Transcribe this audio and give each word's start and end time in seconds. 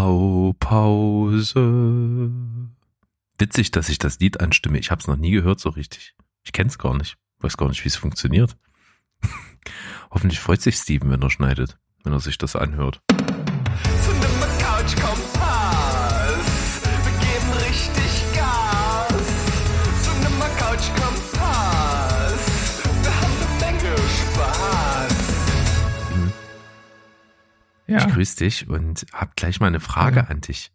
Blaupause. 0.00 1.60
Witzig, 3.36 3.70
dass 3.70 3.90
ich 3.90 3.98
das 3.98 4.18
Lied 4.18 4.40
anstimme. 4.40 4.78
Ich 4.78 4.90
habe 4.90 5.00
es 5.00 5.06
noch 5.06 5.16
nie 5.16 5.32
gehört 5.32 5.60
so 5.60 5.68
richtig. 5.68 6.14
Ich 6.42 6.52
kenne 6.52 6.70
es 6.70 6.78
gar 6.78 6.96
nicht. 6.96 7.18
Weiß 7.40 7.58
gar 7.58 7.68
nicht, 7.68 7.84
wie 7.84 7.88
es 7.88 7.96
funktioniert. 7.96 8.56
Hoffentlich 10.10 10.40
freut 10.40 10.62
sich 10.62 10.76
Steven, 10.76 11.10
wenn 11.10 11.20
er 11.20 11.28
schneidet, 11.28 11.78
wenn 12.02 12.14
er 12.14 12.20
sich 12.20 12.38
das 12.38 12.56
anhört. 12.56 13.02
Ich 27.98 28.08
grüße 28.08 28.36
dich 28.36 28.68
und 28.68 29.04
hab 29.12 29.36
gleich 29.36 29.60
mal 29.60 29.66
eine 29.66 29.80
Frage 29.80 30.28
an 30.28 30.40
dich. 30.40 30.72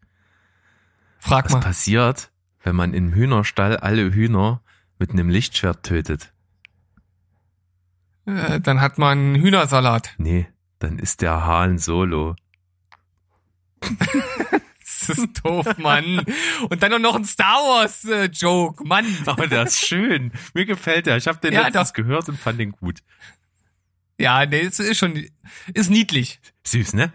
Frag 1.19 1.45
Was 1.45 1.53
mal. 1.53 1.59
passiert, 1.61 2.31
wenn 2.63 2.75
man 2.75 2.93
im 2.93 3.13
Hühnerstall 3.13 3.77
alle 3.77 4.13
Hühner 4.13 4.61
mit 4.99 5.11
einem 5.11 5.29
Lichtschwert 5.29 5.83
tötet? 5.83 6.33
Äh, 8.25 8.59
dann 8.59 8.81
hat 8.81 8.97
man 8.97 9.35
Hühnersalat. 9.35 10.13
Nee, 10.17 10.47
dann 10.79 10.99
ist 10.99 11.21
der 11.21 11.45
Hahn 11.45 11.77
solo. 11.77 12.35
Das 15.07 15.17
ist 15.19 15.45
doof, 15.45 15.77
Mann. 15.77 16.25
Und 16.69 16.81
dann 16.81 16.99
noch 17.01 17.15
ein 17.15 17.25
Star 17.25 17.57
Wars 17.57 18.05
äh, 18.05 18.25
Joke, 18.25 18.83
Mann. 18.87 19.05
Aber 19.27 19.45
der 19.47 19.63
ist 19.63 19.85
schön. 19.85 20.31
Mir 20.55 20.65
gefällt 20.65 21.05
der. 21.05 21.17
Ich 21.17 21.27
habe 21.27 21.37
den 21.39 21.53
Ja, 21.53 21.61
letztens 21.67 21.89
doch. 21.89 21.93
gehört 21.95 22.29
und 22.29 22.39
fand 22.39 22.59
den 22.59 22.71
gut. 22.71 23.01
Ja, 24.17 24.45
nee, 24.45 24.61
es 24.61 24.79
ist 24.79 24.97
schon, 24.97 25.25
ist 25.73 25.89
niedlich. 25.89 26.39
Süß, 26.63 26.93
ne? 26.93 27.11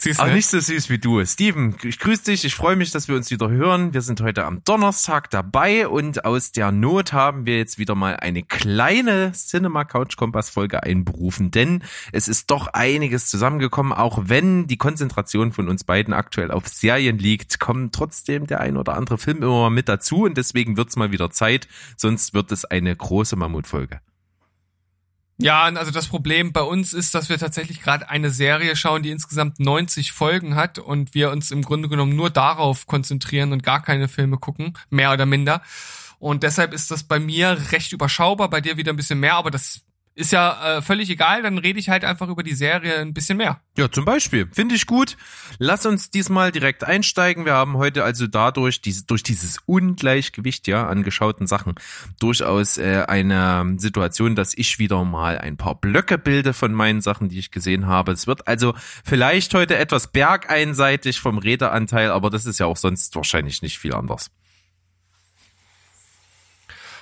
Siehst 0.00 0.20
Aber 0.20 0.28
ne? 0.28 0.36
nicht 0.36 0.46
so 0.46 0.60
süß 0.60 0.90
wie 0.90 0.98
du. 0.98 1.24
Steven, 1.26 1.74
ich 1.82 1.98
grüße 1.98 2.24
dich. 2.24 2.44
Ich 2.44 2.54
freue 2.54 2.76
mich, 2.76 2.92
dass 2.92 3.08
wir 3.08 3.16
uns 3.16 3.32
wieder 3.32 3.50
hören. 3.50 3.94
Wir 3.94 4.00
sind 4.00 4.20
heute 4.20 4.44
am 4.44 4.62
Donnerstag 4.62 5.28
dabei 5.28 5.88
und 5.88 6.24
aus 6.24 6.52
der 6.52 6.70
Not 6.70 7.12
haben 7.12 7.46
wir 7.46 7.58
jetzt 7.58 7.78
wieder 7.78 7.96
mal 7.96 8.14
eine 8.14 8.44
kleine 8.44 9.32
Cinema 9.32 9.84
Couch 9.84 10.16
Kompass 10.16 10.50
Folge 10.50 10.84
einberufen, 10.84 11.50
denn 11.50 11.82
es 12.12 12.28
ist 12.28 12.52
doch 12.52 12.68
einiges 12.68 13.26
zusammengekommen. 13.26 13.92
Auch 13.92 14.22
wenn 14.26 14.68
die 14.68 14.78
Konzentration 14.78 15.52
von 15.52 15.68
uns 15.68 15.82
beiden 15.82 16.14
aktuell 16.14 16.52
auf 16.52 16.68
Serien 16.68 17.18
liegt, 17.18 17.58
kommen 17.58 17.90
trotzdem 17.90 18.46
der 18.46 18.60
ein 18.60 18.76
oder 18.76 18.94
andere 18.94 19.18
Film 19.18 19.38
immer 19.38 19.62
mal 19.62 19.70
mit 19.70 19.88
dazu 19.88 20.22
und 20.22 20.36
deswegen 20.36 20.76
wird's 20.76 20.94
mal 20.94 21.10
wieder 21.10 21.32
Zeit. 21.32 21.66
Sonst 21.96 22.34
wird 22.34 22.52
es 22.52 22.64
eine 22.64 22.94
große 22.94 23.34
Mammutfolge. 23.34 24.00
Ja, 25.40 25.64
also 25.64 25.92
das 25.92 26.08
Problem 26.08 26.52
bei 26.52 26.62
uns 26.62 26.92
ist, 26.92 27.14
dass 27.14 27.28
wir 27.28 27.38
tatsächlich 27.38 27.80
gerade 27.80 28.08
eine 28.08 28.30
Serie 28.30 28.74
schauen, 28.74 29.04
die 29.04 29.10
insgesamt 29.10 29.60
90 29.60 30.10
Folgen 30.10 30.56
hat 30.56 30.80
und 30.80 31.14
wir 31.14 31.30
uns 31.30 31.52
im 31.52 31.62
Grunde 31.62 31.88
genommen 31.88 32.16
nur 32.16 32.28
darauf 32.28 32.86
konzentrieren 32.86 33.52
und 33.52 33.62
gar 33.62 33.80
keine 33.80 34.08
Filme 34.08 34.38
gucken, 34.38 34.76
mehr 34.90 35.12
oder 35.12 35.26
minder. 35.26 35.62
Und 36.18 36.42
deshalb 36.42 36.74
ist 36.74 36.90
das 36.90 37.04
bei 37.04 37.20
mir 37.20 37.56
recht 37.70 37.92
überschaubar, 37.92 38.50
bei 38.50 38.60
dir 38.60 38.76
wieder 38.76 38.92
ein 38.92 38.96
bisschen 38.96 39.20
mehr, 39.20 39.34
aber 39.34 39.52
das 39.52 39.82
ist 40.18 40.32
ja 40.32 40.78
äh, 40.78 40.82
völlig 40.82 41.08
egal, 41.10 41.42
dann 41.42 41.58
rede 41.58 41.78
ich 41.78 41.90
halt 41.90 42.04
einfach 42.04 42.28
über 42.28 42.42
die 42.42 42.54
Serie 42.54 42.98
ein 42.98 43.14
bisschen 43.14 43.38
mehr. 43.38 43.60
Ja, 43.76 43.88
zum 43.88 44.04
Beispiel. 44.04 44.48
Finde 44.52 44.74
ich 44.74 44.86
gut. 44.86 45.16
Lass 45.58 45.86
uns 45.86 46.10
diesmal 46.10 46.50
direkt 46.50 46.82
einsteigen. 46.82 47.44
Wir 47.44 47.52
haben 47.52 47.76
heute 47.76 48.02
also 48.02 48.26
dadurch, 48.26 48.80
diese, 48.80 49.06
durch 49.06 49.22
dieses 49.22 49.58
Ungleichgewicht 49.66 50.66
ja 50.66 50.88
an 50.88 51.04
geschauten 51.04 51.46
Sachen, 51.46 51.76
durchaus 52.18 52.78
äh, 52.78 53.04
eine 53.06 53.76
Situation, 53.78 54.34
dass 54.34 54.58
ich 54.58 54.80
wieder 54.80 55.04
mal 55.04 55.38
ein 55.38 55.56
paar 55.56 55.76
Blöcke 55.76 56.18
bilde 56.18 56.52
von 56.52 56.72
meinen 56.74 57.00
Sachen, 57.00 57.28
die 57.28 57.38
ich 57.38 57.52
gesehen 57.52 57.86
habe. 57.86 58.10
Es 58.10 58.26
wird 58.26 58.48
also 58.48 58.74
vielleicht 59.04 59.54
heute 59.54 59.76
etwas 59.76 60.08
bergeinseitig 60.08 61.20
vom 61.20 61.38
Redeanteil, 61.38 62.10
aber 62.10 62.28
das 62.28 62.44
ist 62.44 62.58
ja 62.58 62.66
auch 62.66 62.76
sonst 62.76 63.14
wahrscheinlich 63.14 63.62
nicht 63.62 63.78
viel 63.78 63.94
anders. 63.94 64.32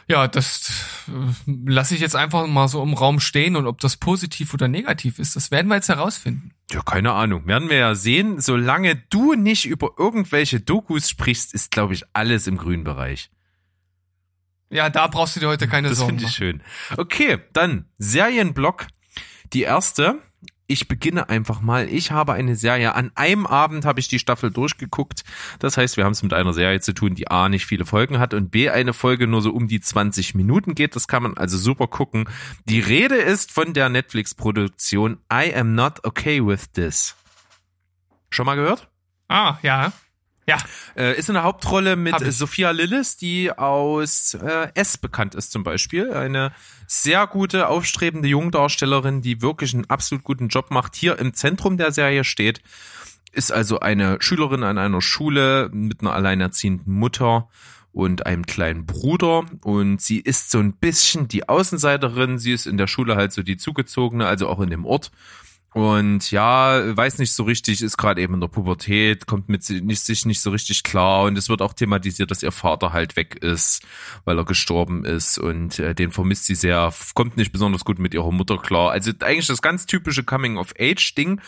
Ja, 0.09 0.29
das 0.29 0.71
äh, 1.09 1.53
lasse 1.67 1.95
ich 1.95 2.01
jetzt 2.01 2.15
einfach 2.15 2.47
mal 2.47 2.69
so 2.69 2.83
im 2.83 2.95
Raum 2.95 3.19
stehen 3.19 3.57
und 3.57 3.67
ob 3.67 3.81
das 3.81 3.97
positiv 3.97 4.55
oder 4.55 4.69
negativ 4.69 5.19
ist, 5.19 5.35
das 5.35 5.51
werden 5.51 5.67
wir 5.69 5.75
jetzt 5.75 5.89
herausfinden. 5.89 6.53
Ja, 6.71 6.83
keine 6.83 7.13
Ahnung. 7.13 7.47
Werden 7.47 7.71
wir 7.71 7.77
ja 7.77 7.95
sehen. 7.95 8.41
Solange 8.41 8.97
du 8.97 9.35
nicht 9.35 9.67
über 9.67 9.91
irgendwelche 9.99 10.61
Dokus 10.61 11.09
sprichst, 11.11 11.55
ist, 11.55 11.71
glaube 11.71 11.95
ich, 11.95 12.05
alles 12.13 12.47
im 12.47 12.57
grünen 12.57 12.85
Bereich. 12.85 13.31
Ja, 14.71 14.91
da 14.91 15.07
brauchst 15.07 15.37
du 15.37 15.41
dir 15.41 15.49
heute 15.49 15.69
keine 15.69 15.89
Das 15.89 15.99
Sorgen 15.99 16.19
finde 16.19 16.25
ich 16.25 16.37
schön. 16.37 16.63
Okay, 16.97 17.39
dann 17.53 17.87
Serienblock. 17.99 18.87
Die 19.53 19.63
erste. 19.63 20.21
Ich 20.69 20.89
beginne 20.89 21.29
einfach 21.29 21.61
mal. 21.61 21.89
Ich 21.89 22.11
habe 22.11 22.33
eine 22.33 22.57
Serie. 22.57 22.95
An 22.95 23.13
einem 23.15 23.47
Abend 23.47 23.85
habe 23.85 24.01
ich 24.01 24.09
die 24.09 24.19
Staffel 24.19 24.51
durchgeguckt. 24.51 25.23
Das 25.61 25.77
heißt, 25.77 25.97
wir 25.97 26.05
haben 26.05 26.13
es 26.13 26.25
mit 26.25 26.33
einer 26.33 26.53
Serie 26.53 26.81
zu 26.81 26.93
tun, 26.93 27.15
die 27.15 27.31
A 27.31 27.49
nicht 27.49 27.67
viele 27.67 27.87
Folgen 27.87 28.19
hat 28.19 28.35
und 28.35 28.51
B 28.51 28.69
eine 28.69 28.93
Folge 28.93 29.29
nur 29.29 29.43
so 29.43 29.53
um 29.53 29.69
die 29.69 29.81
20 29.81 30.35
Minuten 30.35 30.75
geht. 30.75 30.97
Das 30.97 31.07
kann 31.07 31.23
man 31.23 31.37
also 31.37 31.57
super 31.57 31.87
gucken. 31.87 32.29
Die 32.65 32.81
Rede 32.81 33.15
ist 33.15 33.53
von 33.53 33.75
der 33.75 33.89
Netflix-Produktion 33.89 35.19
I 35.33 35.55
Am 35.55 35.75
Not 35.77 36.05
Okay 36.05 36.45
With 36.45 36.73
This. 36.73 37.15
Schon 38.31 38.47
mal 38.47 38.57
gehört? 38.57 38.89
Ah, 39.29 39.59
ja. 39.63 39.93
Ja, 40.49 40.59
Äh, 40.97 41.19
ist 41.19 41.29
in 41.29 41.35
der 41.35 41.43
Hauptrolle 41.43 41.97
mit. 41.97 42.15
Sophia 42.33 42.71
Lillis, 42.71 43.17
die 43.17 43.53
aus 43.53 44.35
äh, 44.35 44.69
S 44.75 44.97
bekannt 44.97 45.35
ist 45.35 45.53
zum 45.53 45.63
Beispiel. 45.63 46.13
Eine 46.13 46.53
sehr 46.87 47.27
gute, 47.27 47.69
aufstrebende 47.69 48.29
Jungdarstellerin, 48.29 49.21
die 49.21 49.43
wirklich 49.43 49.75
einen 49.75 49.91
absolut 49.91 50.25
guten 50.25 50.49
Job 50.49 50.71
macht, 50.71 50.95
hier 50.95 51.19
im 51.19 51.35
Zentrum 51.35 51.77
der 51.77 51.93
Serie 51.93 52.25
steht. 52.25 52.63
Ist 53.33 53.53
also 53.53 53.81
eine 53.81 54.17
Schülerin 54.21 54.63
an 54.63 54.79
einer 54.79 55.03
Schule 55.03 55.69
mit 55.73 56.01
einer 56.01 56.15
alleinerziehenden 56.15 56.95
Mutter 56.95 57.49
und 57.93 58.25
einem 58.25 58.47
kleinen 58.47 58.87
Bruder 58.87 59.45
und 59.63 60.01
sie 60.01 60.21
ist 60.21 60.51
so 60.51 60.59
ein 60.59 60.75
bisschen 60.75 61.29
die 61.29 61.49
Außenseiterin, 61.49 62.39
sie 62.39 62.53
ist 62.53 62.67
in 62.67 62.77
der 62.79 62.87
Schule 62.87 63.17
halt 63.17 63.33
so 63.33 63.43
die 63.43 63.57
zugezogene, 63.57 64.27
also 64.27 64.49
auch 64.49 64.61
in 64.61 64.71
dem 64.71 64.85
Ort 64.87 65.11
und 65.77 66.31
ja, 66.31 66.97
weiß 66.97 67.19
nicht 67.19 67.35
so 67.35 67.43
richtig, 67.43 67.83
ist 67.83 67.99
gerade 67.99 68.23
eben 68.23 68.33
in 68.33 68.41
der 68.41 68.49
Pubertät, 68.49 69.27
kommt 69.27 69.51
mit 69.51 69.69
nicht, 69.69 70.01
sich 70.01 70.25
nicht 70.25 70.41
so 70.41 70.49
richtig 70.49 70.85
klar. 70.85 71.25
Und 71.25 71.37
es 71.37 71.51
wird 71.51 71.61
auch 71.61 71.75
thematisiert, 71.75 72.31
dass 72.31 72.43
ihr 72.43 72.51
Vater 72.51 72.95
halt 72.95 73.15
weg 73.15 73.35
ist, 73.43 73.83
weil 74.25 74.39
er 74.39 74.47
gestorben 74.47 75.05
ist. 75.05 75.37
Und 75.37 75.79
äh, 75.79 75.95
den 75.95 76.13
vermisst 76.13 76.47
sie 76.47 76.55
sehr, 76.55 76.95
kommt 77.13 77.37
nicht 77.37 77.53
besonders 77.53 77.85
gut 77.85 77.99
mit 77.99 78.15
ihrer 78.15 78.33
Mutter 78.33 78.57
klar. 78.57 78.91
Also 78.91 79.13
eigentlich 79.21 79.49
das 79.49 79.61
ganz 79.61 79.85
typische 79.85 80.25
Coming-of-Age-Ding, 80.25 81.43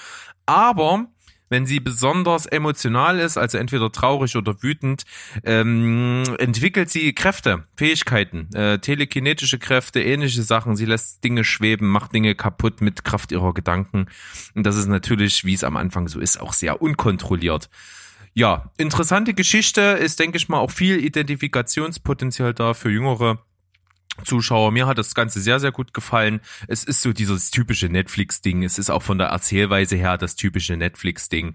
aber 0.44 1.06
wenn 1.48 1.66
sie 1.66 1.80
besonders 1.80 2.46
emotional 2.46 3.18
ist, 3.18 3.36
also 3.36 3.58
entweder 3.58 3.90
traurig 3.92 4.36
oder 4.36 4.62
wütend, 4.62 5.04
ähm, 5.44 6.24
entwickelt 6.38 6.90
sie 6.90 7.12
Kräfte, 7.12 7.64
Fähigkeiten, 7.76 8.48
äh, 8.54 8.78
telekinetische 8.78 9.58
Kräfte, 9.58 10.02
ähnliche 10.02 10.42
Sachen. 10.42 10.76
Sie 10.76 10.84
lässt 10.84 11.24
Dinge 11.24 11.44
schweben, 11.44 11.88
macht 11.88 12.14
Dinge 12.14 12.34
kaputt 12.34 12.80
mit 12.80 13.04
Kraft 13.04 13.32
ihrer 13.32 13.54
Gedanken. 13.54 14.06
Und 14.54 14.64
das 14.64 14.76
ist 14.76 14.88
natürlich, 14.88 15.44
wie 15.44 15.54
es 15.54 15.64
am 15.64 15.76
Anfang 15.76 16.08
so 16.08 16.20
ist, 16.20 16.40
auch 16.40 16.52
sehr 16.52 16.80
unkontrolliert. 16.82 17.68
Ja, 18.34 18.70
interessante 18.76 19.34
Geschichte 19.34 19.80
ist, 19.80 20.20
denke 20.20 20.36
ich 20.36 20.48
mal, 20.48 20.58
auch 20.58 20.70
viel 20.70 20.98
Identifikationspotenzial 21.04 22.54
da 22.54 22.74
für 22.74 22.90
Jüngere. 22.90 23.42
Zuschauer. 24.24 24.70
Mir 24.70 24.86
hat 24.86 24.98
das 24.98 25.14
Ganze 25.14 25.40
sehr, 25.40 25.60
sehr 25.60 25.72
gut 25.72 25.94
gefallen. 25.94 26.40
Es 26.66 26.84
ist 26.84 27.02
so 27.02 27.12
dieses 27.12 27.50
typische 27.50 27.88
Netflix-Ding. 27.88 28.62
Es 28.62 28.78
ist 28.78 28.90
auch 28.90 29.02
von 29.02 29.18
der 29.18 29.28
Erzählweise 29.28 29.96
her 29.96 30.18
das 30.18 30.36
typische 30.36 30.76
Netflix-Ding. 30.76 31.54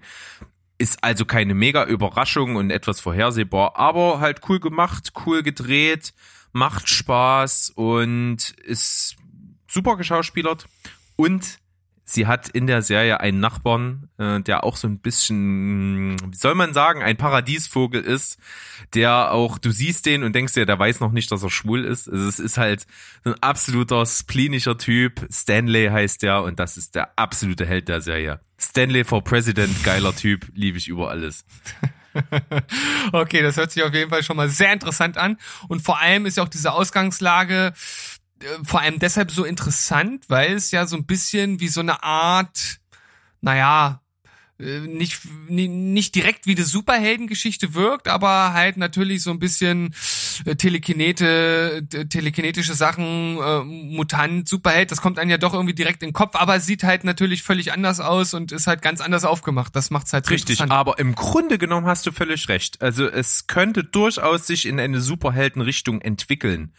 Ist 0.78 1.02
also 1.02 1.24
keine 1.24 1.54
mega 1.54 1.84
Überraschung 1.84 2.56
und 2.56 2.70
etwas 2.70 3.00
vorhersehbar, 3.00 3.76
aber 3.76 4.20
halt 4.20 4.40
cool 4.48 4.60
gemacht, 4.60 5.12
cool 5.24 5.42
gedreht, 5.42 6.12
macht 6.52 6.88
Spaß 6.88 7.70
und 7.70 8.50
ist 8.64 9.16
super 9.68 9.96
geschauspielert. 9.96 10.66
Und 11.16 11.58
sie 12.04 12.26
hat 12.26 12.48
in 12.48 12.66
der 12.66 12.82
Serie 12.82 13.20
einen 13.20 13.40
Nachbarn, 13.40 14.08
äh, 14.18 14.40
der 14.40 14.64
auch 14.64 14.76
so 14.76 14.86
ein 14.86 14.98
bisschen, 14.98 16.16
wie 16.32 16.36
soll 16.36 16.54
man 16.54 16.74
sagen, 16.74 17.02
ein 17.02 17.16
Paradiesvogel 17.16 18.02
ist, 18.02 18.38
der 18.92 19.32
auch, 19.32 19.58
du 19.58 19.70
siehst 19.70 20.06
den 20.06 20.22
und 20.22 20.34
denkst 20.34 20.54
dir, 20.54 20.66
der 20.66 20.78
weiß 20.78 21.00
noch 21.00 21.12
nicht, 21.12 21.32
dass 21.32 21.42
er 21.42 21.50
schwul 21.50 21.84
ist. 21.84 22.08
Also 22.08 22.28
es 22.28 22.38
ist 22.38 22.58
halt 22.58 22.86
ein 23.24 23.34
absoluter 23.42 24.04
splinischer 24.06 24.76
Typ. 24.76 25.26
Stanley 25.30 25.88
heißt 25.88 26.22
der 26.22 26.42
und 26.42 26.58
das 26.58 26.76
ist 26.76 26.94
der 26.94 27.18
absolute 27.18 27.66
Held 27.66 27.88
der 27.88 28.00
Serie. 28.00 28.40
Stanley 28.58 29.04
for 29.04 29.22
President, 29.22 29.82
geiler 29.82 30.14
Typ, 30.14 30.46
liebe 30.54 30.78
ich 30.78 30.88
über 30.88 31.10
alles. 31.10 31.44
Okay, 33.12 33.42
das 33.42 33.56
hört 33.56 33.72
sich 33.72 33.82
auf 33.82 33.92
jeden 33.92 34.10
Fall 34.10 34.22
schon 34.22 34.36
mal 34.36 34.48
sehr 34.48 34.72
interessant 34.72 35.18
an. 35.18 35.36
Und 35.68 35.82
vor 35.82 36.00
allem 36.00 36.26
ist 36.26 36.36
ja 36.36 36.42
auch 36.42 36.48
diese 36.48 36.72
Ausgangslage 36.72 37.72
vor 38.64 38.80
allem 38.80 38.98
deshalb 38.98 39.30
so 39.30 39.44
interessant, 39.44 40.24
weil 40.28 40.52
es 40.54 40.70
ja 40.70 40.86
so 40.86 40.96
ein 40.96 41.06
bisschen 41.06 41.60
wie 41.60 41.68
so 41.68 41.80
eine 41.80 42.02
Art, 42.02 42.78
naja, 43.40 44.00
äh, 44.60 44.80
nicht, 44.80 45.20
ni- 45.48 45.66
nicht 45.68 46.14
direkt 46.14 46.46
wie 46.46 46.54
eine 46.54 46.64
Superheldengeschichte 46.64 47.74
wirkt, 47.74 48.06
aber 48.08 48.52
halt 48.52 48.76
natürlich 48.76 49.22
so 49.22 49.30
ein 49.30 49.38
bisschen 49.40 49.94
äh, 50.44 50.54
Telekinete, 50.56 51.86
telekinetische 52.08 52.74
Sachen, 52.74 53.36
äh, 53.38 53.64
Mutant, 53.64 54.48
Superheld, 54.48 54.90
das 54.92 55.00
kommt 55.00 55.18
einem 55.18 55.30
ja 55.30 55.38
doch 55.38 55.54
irgendwie 55.54 55.74
direkt 55.74 56.02
in 56.02 56.10
den 56.10 56.12
Kopf, 56.14 56.36
aber 56.36 56.56
es 56.56 56.66
sieht 56.66 56.84
halt 56.84 57.02
natürlich 57.04 57.42
völlig 57.42 57.72
anders 57.72 57.98
aus 58.00 58.32
und 58.34 58.52
ist 58.52 58.66
halt 58.68 58.80
ganz 58.82 59.00
anders 59.00 59.24
aufgemacht. 59.24 59.74
Das 59.74 59.90
macht's 59.90 60.12
halt 60.12 60.26
so 60.26 60.32
Richtig, 60.32 60.60
aber 60.60 60.98
im 60.98 61.14
Grunde 61.14 61.58
genommen 61.58 61.86
hast 61.86 62.06
du 62.06 62.12
völlig 62.12 62.48
recht. 62.48 62.80
Also 62.80 63.06
es 63.08 63.46
könnte 63.48 63.82
durchaus 63.84 64.46
sich 64.46 64.66
in 64.66 64.78
eine 64.78 65.00
Superheldenrichtung 65.00 66.00
entwickeln. 66.00 66.72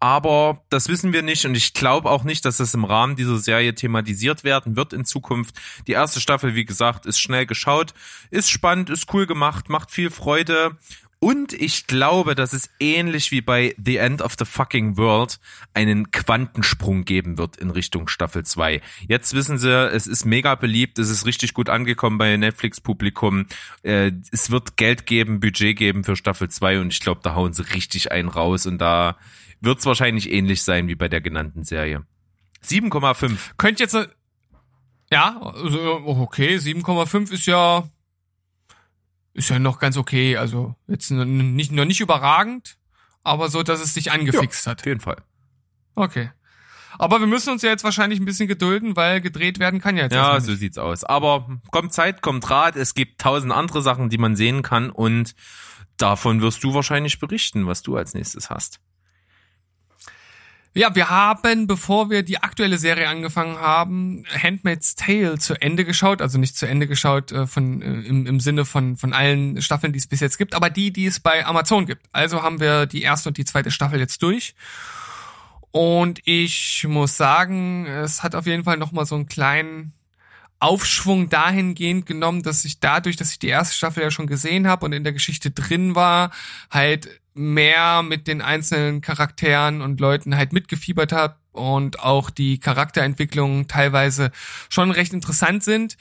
Aber 0.00 0.64
das 0.70 0.88
wissen 0.88 1.12
wir 1.12 1.20
nicht 1.20 1.44
und 1.44 1.54
ich 1.54 1.74
glaube 1.74 2.10
auch 2.10 2.24
nicht, 2.24 2.46
dass 2.46 2.56
das 2.56 2.72
im 2.72 2.86
Rahmen 2.86 3.16
dieser 3.16 3.38
Serie 3.38 3.74
thematisiert 3.74 4.44
werden 4.44 4.74
wird 4.74 4.94
in 4.94 5.04
Zukunft. 5.04 5.54
Die 5.86 5.92
erste 5.92 6.20
Staffel, 6.20 6.54
wie 6.54 6.64
gesagt, 6.64 7.04
ist 7.04 7.20
schnell 7.20 7.44
geschaut, 7.44 7.92
ist 8.30 8.50
spannend, 8.50 8.88
ist 8.88 9.12
cool 9.12 9.26
gemacht, 9.26 9.68
macht 9.68 9.90
viel 9.90 10.10
Freude. 10.10 10.78
Und 11.22 11.52
ich 11.52 11.86
glaube, 11.86 12.34
dass 12.34 12.54
es 12.54 12.70
ähnlich 12.80 13.30
wie 13.30 13.42
bei 13.42 13.74
The 13.76 13.98
End 13.98 14.22
of 14.22 14.36
the 14.38 14.46
Fucking 14.46 14.96
World 14.96 15.38
einen 15.74 16.10
Quantensprung 16.12 17.04
geben 17.04 17.36
wird 17.36 17.58
in 17.58 17.68
Richtung 17.68 18.08
Staffel 18.08 18.42
2. 18.42 18.80
Jetzt 19.06 19.34
wissen 19.34 19.58
sie, 19.58 19.70
es 19.70 20.06
ist 20.06 20.24
mega 20.24 20.54
beliebt, 20.54 20.98
es 20.98 21.10
ist 21.10 21.26
richtig 21.26 21.52
gut 21.52 21.68
angekommen 21.68 22.16
bei 22.16 22.34
Netflix-Publikum. 22.38 23.44
Äh, 23.82 24.12
es 24.32 24.50
wird 24.50 24.78
Geld 24.78 25.04
geben, 25.04 25.40
Budget 25.40 25.76
geben 25.76 26.04
für 26.04 26.16
Staffel 26.16 26.48
2 26.48 26.80
und 26.80 26.94
ich 26.94 27.00
glaube, 27.00 27.20
da 27.22 27.34
hauen 27.34 27.52
sie 27.52 27.70
richtig 27.74 28.10
einen 28.10 28.30
raus 28.30 28.64
und 28.64 28.78
da 28.78 29.18
wird 29.60 29.78
es 29.78 29.86
wahrscheinlich 29.86 30.30
ähnlich 30.30 30.62
sein 30.62 30.88
wie 30.88 30.94
bei 30.94 31.08
der 31.08 31.20
genannten 31.20 31.64
Serie. 31.64 32.04
7,5. 32.64 33.38
Könnt 33.56 33.80
jetzt, 33.80 33.94
äh, 33.94 34.08
ja, 35.12 35.40
also, 35.40 36.02
okay, 36.06 36.56
7,5 36.56 37.32
ist 37.32 37.46
ja, 37.46 37.88
ist 39.32 39.50
ja 39.50 39.58
noch 39.58 39.78
ganz 39.78 39.96
okay. 39.96 40.36
Also 40.36 40.74
jetzt 40.86 41.10
nicht, 41.10 41.72
noch 41.72 41.84
nicht 41.84 42.00
überragend, 42.00 42.76
aber 43.22 43.48
so, 43.48 43.62
dass 43.62 43.80
es 43.80 43.94
dich 43.94 44.12
angefixt 44.12 44.66
hat. 44.66 44.80
Auf 44.80 44.86
jeden 44.86 45.00
Fall. 45.00 45.22
Okay. 45.94 46.30
Aber 46.98 47.20
wir 47.20 47.26
müssen 47.26 47.50
uns 47.50 47.62
ja 47.62 47.70
jetzt 47.70 47.84
wahrscheinlich 47.84 48.20
ein 48.20 48.26
bisschen 48.26 48.48
gedulden, 48.48 48.94
weil 48.94 49.20
gedreht 49.20 49.58
werden 49.58 49.80
kann 49.80 49.96
ja 49.96 50.04
jetzt 50.04 50.12
Ja, 50.12 50.38
so 50.40 50.54
sieht's 50.54 50.76
aus. 50.76 51.02
Aber 51.04 51.48
kommt 51.70 51.92
Zeit, 51.92 52.20
kommt 52.20 52.50
Rat. 52.50 52.76
Es 52.76 52.94
gibt 52.94 53.20
tausend 53.20 53.52
andere 53.52 53.80
Sachen, 53.80 54.10
die 54.10 54.18
man 54.18 54.36
sehen 54.36 54.62
kann 54.62 54.90
und 54.90 55.34
davon 55.96 56.42
wirst 56.42 56.62
du 56.62 56.74
wahrscheinlich 56.74 57.18
berichten, 57.18 57.66
was 57.66 57.82
du 57.82 57.96
als 57.96 58.12
nächstes 58.14 58.50
hast. 58.50 58.80
Ja, 60.72 60.94
wir 60.94 61.10
haben, 61.10 61.66
bevor 61.66 62.10
wir 62.10 62.22
die 62.22 62.38
aktuelle 62.38 62.78
Serie 62.78 63.08
angefangen 63.08 63.58
haben, 63.58 64.24
Handmaid's 64.40 64.94
Tale 64.94 65.36
zu 65.38 65.60
Ende 65.60 65.84
geschaut. 65.84 66.22
Also 66.22 66.38
nicht 66.38 66.56
zu 66.56 66.66
Ende 66.66 66.86
geschaut 66.86 67.32
äh, 67.32 67.48
von, 67.48 67.82
äh, 67.82 68.02
im, 68.02 68.26
im 68.26 68.38
Sinne 68.38 68.64
von, 68.64 68.96
von 68.96 69.12
allen 69.12 69.60
Staffeln, 69.62 69.92
die 69.92 69.98
es 69.98 70.06
bis 70.06 70.20
jetzt 70.20 70.38
gibt, 70.38 70.54
aber 70.54 70.70
die, 70.70 70.92
die 70.92 71.06
es 71.06 71.18
bei 71.18 71.44
Amazon 71.44 71.86
gibt. 71.86 72.06
Also 72.12 72.42
haben 72.42 72.60
wir 72.60 72.86
die 72.86 73.02
erste 73.02 73.30
und 73.30 73.36
die 73.36 73.44
zweite 73.44 73.72
Staffel 73.72 73.98
jetzt 73.98 74.22
durch. 74.22 74.54
Und 75.72 76.20
ich 76.24 76.86
muss 76.88 77.16
sagen, 77.16 77.86
es 77.86 78.22
hat 78.22 78.36
auf 78.36 78.46
jeden 78.46 78.62
Fall 78.62 78.76
nochmal 78.76 79.06
so 79.06 79.16
einen 79.16 79.26
kleinen 79.26 79.92
Aufschwung 80.60 81.30
dahingehend 81.30 82.06
genommen, 82.06 82.42
dass 82.42 82.64
ich 82.64 82.80
dadurch, 82.80 83.16
dass 83.16 83.32
ich 83.32 83.38
die 83.38 83.48
erste 83.48 83.74
Staffel 83.74 84.02
ja 84.02 84.10
schon 84.10 84.26
gesehen 84.26 84.68
habe 84.68 84.84
und 84.84 84.92
in 84.92 85.04
der 85.04 85.12
Geschichte 85.12 85.50
drin 85.50 85.94
war, 85.94 86.30
halt 86.70 87.19
mehr 87.34 88.02
mit 88.02 88.26
den 88.26 88.42
einzelnen 88.42 89.00
Charakteren 89.00 89.82
und 89.82 90.00
Leuten 90.00 90.36
halt 90.36 90.52
mitgefiebert 90.52 91.12
habe 91.12 91.36
und 91.52 92.00
auch 92.00 92.30
die 92.30 92.58
Charakterentwicklungen 92.58 93.68
teilweise 93.68 94.30
schon 94.68 94.90
recht 94.90 95.12
interessant 95.12 95.64
sind. 95.64 95.96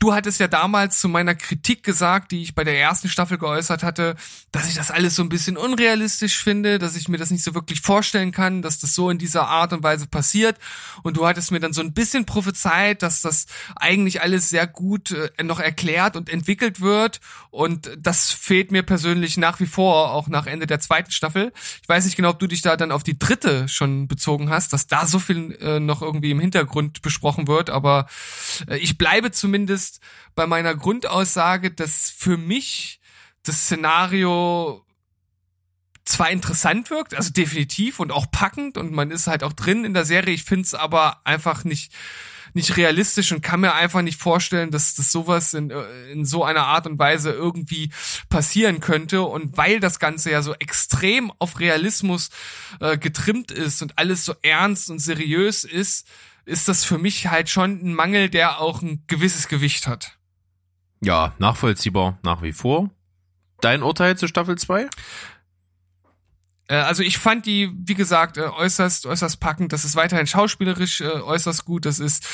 Du 0.00 0.14
hattest 0.14 0.40
ja 0.40 0.48
damals 0.48 0.98
zu 0.98 1.10
meiner 1.10 1.34
Kritik 1.34 1.82
gesagt, 1.82 2.32
die 2.32 2.42
ich 2.42 2.54
bei 2.54 2.64
der 2.64 2.80
ersten 2.80 3.10
Staffel 3.10 3.36
geäußert 3.36 3.82
hatte, 3.82 4.16
dass 4.50 4.66
ich 4.66 4.74
das 4.74 4.90
alles 4.90 5.14
so 5.14 5.22
ein 5.22 5.28
bisschen 5.28 5.58
unrealistisch 5.58 6.42
finde, 6.42 6.78
dass 6.78 6.96
ich 6.96 7.10
mir 7.10 7.18
das 7.18 7.30
nicht 7.30 7.44
so 7.44 7.54
wirklich 7.54 7.82
vorstellen 7.82 8.32
kann, 8.32 8.62
dass 8.62 8.78
das 8.78 8.94
so 8.94 9.10
in 9.10 9.18
dieser 9.18 9.48
Art 9.48 9.74
und 9.74 9.82
Weise 9.82 10.06
passiert. 10.06 10.56
Und 11.02 11.18
du 11.18 11.26
hattest 11.26 11.52
mir 11.52 11.60
dann 11.60 11.74
so 11.74 11.82
ein 11.82 11.92
bisschen 11.92 12.24
prophezeit, 12.24 13.02
dass 13.02 13.20
das 13.20 13.44
eigentlich 13.76 14.22
alles 14.22 14.48
sehr 14.48 14.66
gut 14.66 15.10
äh, 15.10 15.42
noch 15.42 15.60
erklärt 15.60 16.16
und 16.16 16.30
entwickelt 16.30 16.80
wird. 16.80 17.20
Und 17.50 17.90
das 17.98 18.30
fehlt 18.30 18.72
mir 18.72 18.82
persönlich 18.82 19.36
nach 19.36 19.60
wie 19.60 19.66
vor, 19.66 20.12
auch 20.12 20.28
nach 20.28 20.46
Ende 20.46 20.66
der 20.66 20.80
zweiten 20.80 21.10
Staffel. 21.10 21.52
Ich 21.82 21.88
weiß 21.90 22.06
nicht 22.06 22.16
genau, 22.16 22.30
ob 22.30 22.38
du 22.38 22.46
dich 22.46 22.62
da 22.62 22.78
dann 22.78 22.90
auf 22.90 23.02
die 23.02 23.18
dritte 23.18 23.68
schon 23.68 24.08
bezogen 24.08 24.48
hast, 24.48 24.72
dass 24.72 24.86
da 24.86 25.04
so 25.04 25.18
viel 25.18 25.58
äh, 25.60 25.78
noch 25.78 26.00
irgendwie 26.00 26.30
im 26.30 26.40
Hintergrund 26.40 27.02
besprochen 27.02 27.48
wird, 27.48 27.68
aber 27.68 28.06
äh, 28.66 28.78
ich 28.78 28.96
bleibe 28.96 29.30
zumindest 29.30 29.89
bei 30.34 30.46
meiner 30.46 30.74
Grundaussage, 30.74 31.70
dass 31.70 32.10
für 32.10 32.36
mich 32.36 33.00
das 33.42 33.64
Szenario 33.64 34.84
zwar 36.04 36.30
interessant 36.30 36.90
wirkt, 36.90 37.14
also 37.14 37.30
definitiv 37.30 38.00
und 38.00 38.12
auch 38.12 38.30
packend 38.30 38.76
und 38.76 38.92
man 38.92 39.10
ist 39.10 39.26
halt 39.26 39.42
auch 39.42 39.52
drin 39.52 39.84
in 39.84 39.94
der 39.94 40.04
Serie. 40.04 40.34
Ich 40.34 40.44
finde 40.44 40.64
es 40.64 40.74
aber 40.74 41.20
einfach 41.24 41.64
nicht 41.64 41.92
nicht 42.54 42.76
realistisch 42.76 43.32
und 43.32 43.42
kann 43.42 43.60
mir 43.60 43.74
einfach 43.74 44.02
nicht 44.02 44.20
vorstellen, 44.20 44.70
dass 44.70 44.94
das 44.94 45.12
sowas 45.12 45.54
in, 45.54 45.70
äh, 45.70 46.10
in 46.10 46.24
so 46.24 46.44
einer 46.44 46.66
Art 46.66 46.86
und 46.86 46.98
Weise 46.98 47.30
irgendwie 47.30 47.90
passieren 48.28 48.80
könnte. 48.80 49.22
Und 49.22 49.56
weil 49.56 49.80
das 49.80 49.98
Ganze 49.98 50.30
ja 50.30 50.42
so 50.42 50.54
extrem 50.54 51.32
auf 51.38 51.60
Realismus 51.60 52.30
äh, 52.80 52.98
getrimmt 52.98 53.50
ist 53.50 53.82
und 53.82 53.98
alles 53.98 54.24
so 54.24 54.34
ernst 54.42 54.90
und 54.90 54.98
seriös 54.98 55.64
ist, 55.64 56.08
ist 56.50 56.68
das 56.68 56.84
für 56.84 56.98
mich 56.98 57.28
halt 57.28 57.48
schon 57.48 57.80
ein 57.82 57.94
Mangel, 57.94 58.28
der 58.28 58.60
auch 58.60 58.82
ein 58.82 59.04
gewisses 59.06 59.48
Gewicht 59.48 59.86
hat. 59.86 60.18
Ja, 61.00 61.32
nachvollziehbar 61.38 62.18
nach 62.22 62.42
wie 62.42 62.52
vor. 62.52 62.90
Dein 63.60 63.82
Urteil 63.82 64.18
zu 64.18 64.26
Staffel 64.26 64.58
2? 64.58 64.88
Äh, 66.70 66.76
Also 66.76 67.02
ich 67.02 67.18
fand 67.18 67.46
die, 67.46 67.70
wie 67.74 67.94
gesagt, 67.94 68.36
äh, 68.38 68.42
äußerst, 68.42 69.06
äußerst 69.06 69.40
packend. 69.40 69.72
Das 69.72 69.84
ist 69.84 69.96
weiterhin 69.96 70.26
schauspielerisch 70.26 71.00
äh, 71.00 71.08
äußerst 71.08 71.64
gut. 71.64 71.84
Das 71.84 71.98
ist 71.98 72.26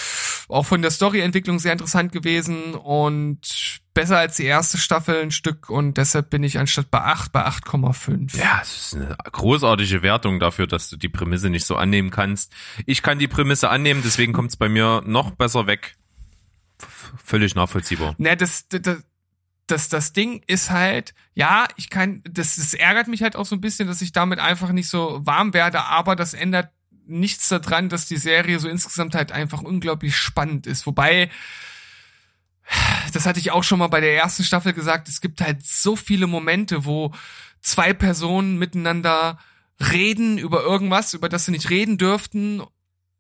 auch 0.49 0.65
von 0.65 0.83
der 0.83 0.91
Storyentwicklung 0.91 1.59
sehr 1.59 1.73
interessant 1.73 2.13
gewesen 2.13 2.75
und 2.75 3.81
besser 3.95 4.19
als 4.19 4.37
die 4.37 4.45
erste 4.45 4.77
Staffel 4.77 5.23
ein 5.23 5.31
Stück. 5.31 5.71
Und 5.71 5.97
deshalb 5.97 6.29
bin 6.31 6.43
ich 6.45 6.59
anstatt 6.59 6.91
bei 6.91 7.01
8 7.01 7.33
bei 7.33 7.47
8,5. 7.47 8.37
Ja, 8.39 8.61
es 8.63 8.93
ist 8.93 8.95
eine 8.95 9.17
großartige 9.33 10.03
Wertung 10.03 10.39
dafür, 10.39 10.67
dass 10.67 10.91
du 10.91 10.97
die 10.97 11.09
Prämisse 11.09 11.49
nicht 11.49 11.65
so 11.65 11.77
annehmen 11.77 12.11
kannst. 12.11 12.53
Ich 12.85 13.03
kann 13.03 13.19
die 13.19 13.29
Prämisse 13.29 13.71
annehmen, 13.71 14.03
deswegen 14.05 14.35
kommt 14.35 14.51
es 14.51 14.57
bei 14.57 14.69
mir 14.69 15.03
noch 15.07 15.31
besser 15.31 15.67
weg. 15.67 15.97
Völlig 17.25 17.55
nachvollziehbar. 17.55 18.15
Ne, 18.19 18.37
das, 18.37 18.69
das, 18.69 19.03
das, 19.67 19.89
das 19.89 20.13
Ding 20.13 20.43
ist 20.47 20.71
halt, 20.71 21.15
ja, 21.35 21.67
ich 21.77 21.91
kann, 21.91 22.23
das, 22.29 22.57
das 22.57 22.75
ärgert 22.75 23.09
mich 23.09 23.23
halt 23.23 23.37
auch 23.37 23.47
so 23.47 23.57
ein 23.57 23.61
bisschen, 23.61 23.89
dass 23.89 24.03
ich 24.03 24.13
damit 24.13 24.39
einfach 24.39 24.73
nicht 24.73 24.89
so 24.89 25.21
warm 25.25 25.55
werde, 25.55 25.85
aber 25.85 26.17
das 26.17 26.35
ändert 26.35 26.71
nichts 27.07 27.49
daran, 27.49 27.89
dass 27.89 28.07
die 28.07 28.17
Serie 28.17 28.59
so 28.59 28.69
insgesamt 28.69 29.15
halt 29.15 29.33
einfach 29.33 29.63
unglaublich 29.63 30.17
spannend 30.17 30.67
ist. 30.67 30.87
Wobei, 30.87 31.31
das 33.13 33.27
hatte 33.27 33.41
ich 33.41 33.51
auch 33.51 33.65
schon 33.65 33.79
mal 33.79 33.89
bei 33.89 34.01
der 34.01 34.17
ersten 34.17 34.45
Staffel 34.45 34.73
gesagt, 34.73 35.09
es 35.09 35.21
gibt 35.21 35.41
halt 35.41 35.65
so 35.65 35.97
viele 35.97 36.27
Momente, 36.27 36.85
wo 36.85 37.13
zwei 37.61 37.93
Personen 37.93 38.59
miteinander 38.59 39.39
reden 39.81 40.39
über 40.39 40.63
irgendwas, 40.63 41.15
über 41.15 41.29
das 41.29 41.45
sie 41.45 41.53
nicht 41.53 41.71
reden 41.71 41.99
dürften, 41.99 42.63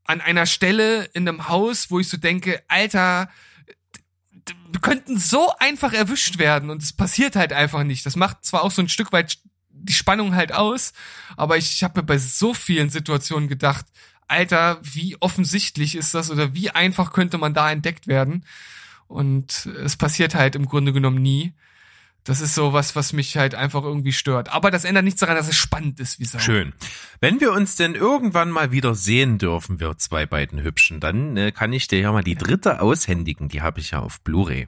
an 0.05 0.21
einer 0.21 0.47
Stelle 0.47 1.05
in 1.13 1.29
einem 1.29 1.49
Haus, 1.49 1.91
wo 1.91 1.99
ich 1.99 2.09
so 2.09 2.17
denke, 2.17 2.63
Alter, 2.69 3.29
könnten 4.81 5.19
so 5.19 5.53
einfach 5.59 5.93
erwischt 5.93 6.39
werden 6.39 6.71
und 6.71 6.83
es 6.83 6.93
passiert 6.93 7.37
halt 7.37 7.53
einfach 7.53 7.85
nicht. 7.85 8.05
Das 8.05 8.17
macht 8.17 8.45
zwar 8.45 8.63
auch 8.63 8.71
so 8.71 8.83
ein 8.83 8.89
Stück 8.89 9.13
weit 9.13 9.39
die 9.71 9.93
Spannung 9.93 10.35
halt 10.35 10.53
aus, 10.53 10.93
aber 11.37 11.57
ich 11.57 11.85
habe 11.85 12.01
mir 12.01 12.07
bei 12.07 12.19
so 12.19 12.55
vielen 12.55 12.91
Situationen 12.91 13.49
gedacht, 13.49 13.87
Alter, 14.29 14.79
wie 14.83 15.17
offensichtlich 15.21 15.95
ist 15.95 16.15
das 16.15 16.31
oder 16.31 16.55
wie 16.55 16.71
einfach 16.71 17.13
könnte 17.13 17.39
man 17.39 17.55
da 17.55 17.71
entdeckt 17.71 18.09
werden? 18.09 18.45
Und 19.07 19.67
es 19.67 19.97
passiert 19.97 20.35
halt 20.35 20.57
im 20.57 20.67
Grunde 20.67 20.93
genommen 20.93 21.23
nie. 21.23 21.55
Das 22.27 22.41
ist 22.41 22.57
so 22.57 22.73
was, 22.73 22.97
was 22.97 23.13
mich 23.13 23.37
halt 23.37 23.55
einfach 23.55 23.85
irgendwie 23.85 24.13
stört. 24.13 24.53
Aber 24.53 24.73
das 24.73 24.85
ändert 24.85 25.05
nichts 25.05 25.21
daran, 25.21 25.37
dass 25.37 25.47
es 25.47 25.55
spannend 25.55 26.01
ist, 26.01 26.19
wie 26.19 26.25
Sau. 26.25 26.41
Schön. 26.41 26.75
Wenn 27.21 27.41
wir 27.41 27.53
uns 27.53 27.77
denn 27.77 27.95
irgendwann 27.95 28.51
mal 28.51 28.73
wieder 28.73 28.97
sehen 28.97 29.39
dürfen, 29.39 29.79
wir 29.79 29.97
zwei 29.97 30.27
beiden 30.27 30.61
Hübschen, 30.61 30.99
dann 30.99 31.37
äh, 31.37 31.53
kann 31.53 31.73
ich 31.73 31.87
dir 31.87 32.01
ja 32.01 32.11
mal 32.11 32.25
die 32.25 32.35
dritte 32.35 32.81
aushändigen. 32.81 33.49
Die 33.49 33.63
habe 33.63 33.79
ich 33.79 33.93
ja 33.93 34.01
auf 34.01 34.21
Blu-ray. 34.23 34.67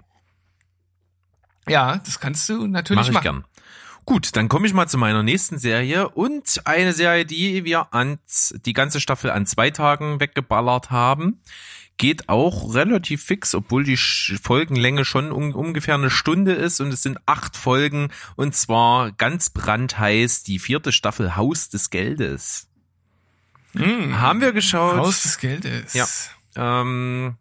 Ja, 1.67 1.97
das 1.97 2.21
kannst 2.21 2.49
du 2.49 2.69
natürlich 2.69 3.01
Mach 3.01 3.09
ich 3.09 3.15
machen. 3.15 3.23
gern. 3.25 3.45
Gut, 4.05 4.37
dann 4.37 4.49
komme 4.49 4.69
ich 4.69 4.73
mal 4.73 4.87
zu 4.87 4.97
meiner 4.97 5.25
nächsten 5.25 5.59
Serie 5.59 6.09
und 6.09 6.63
eine 6.65 6.93
Serie, 6.93 7.27
die 7.27 7.65
wir 7.65 7.93
an 7.93 8.21
die 8.65 8.73
ganze 8.73 9.01
Staffel 9.01 9.33
an 9.33 9.47
zwei 9.47 9.71
Tagen 9.71 10.21
weggeballert 10.21 10.91
haben. 10.91 11.43
Geht 11.99 12.29
auch 12.29 12.75
relativ 12.75 13.25
fix, 13.25 13.55
obwohl 13.55 13.85
die 13.85 13.97
Folgenlänge 13.97 15.05
schon 15.05 15.33
um, 15.33 15.55
ungefähr 15.55 15.95
eine 15.95 16.11
Stunde 16.11 16.53
ist 16.53 16.81
und 16.81 16.93
es 16.93 17.03
sind 17.03 17.19
acht 17.27 17.57
Folgen 17.57 18.11
und 18.37 18.55
zwar 18.55 19.13
ganz 19.13 19.51
brandheiß 19.51 20.45
die 20.45 20.59
vierte 20.59 20.93
Staffel 20.93 21.37
Haus 21.37 21.69
des 21.69 21.91
Geldes. 21.91 22.69
Mm. 23.75 24.15
Haben 24.15 24.41
wir 24.41 24.53
geschaut. 24.53 24.97
Haus 24.97 25.23
des 25.23 25.39
Geldes. 25.39 25.93
Ja. 25.95 26.07
Ähm, 26.57 27.37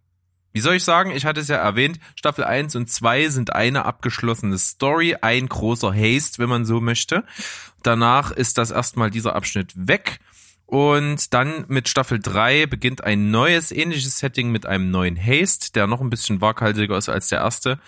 wie 0.54 0.60
soll 0.60 0.76
ich 0.76 0.84
sagen, 0.84 1.12
ich 1.12 1.26
hatte 1.26 1.40
es 1.40 1.50
ja 1.50 1.58
erwähnt, 1.58 2.00
Staffel 2.16 2.44
1 2.44 2.76
und 2.76 2.90
2 2.90 3.30
sind 3.30 3.54
eine 3.54 3.86
abgeschlossene 3.86 4.58
Story, 4.58 5.16
ein 5.22 5.48
großer 5.48 5.94
Haste, 5.94 6.40
wenn 6.40 6.50
man 6.50 6.66
so 6.66 6.82
möchte. 6.82 7.24
Danach 7.84 8.32
ist 8.32 8.58
das 8.58 8.72
erstmal 8.72 9.12
dieser 9.12 9.36
Abschnitt 9.36 9.72
weg. 9.76 10.20
Und 10.68 11.34
dann 11.34 11.64
mit 11.70 11.88
Staffel 11.88 12.20
3 12.20 12.66
beginnt 12.66 13.02
ein 13.02 13.32
neues, 13.32 13.72
ähnliches 13.72 14.20
Setting 14.20 14.52
mit 14.52 14.66
einem 14.66 14.92
neuen 14.92 15.18
Haste, 15.18 15.72
der 15.72 15.88
noch 15.88 16.02
ein 16.02 16.10
bisschen 16.10 16.42
waghalsiger 16.42 16.98
ist 16.98 17.08
als 17.08 17.30
der 17.30 17.40
erste. 17.40 17.80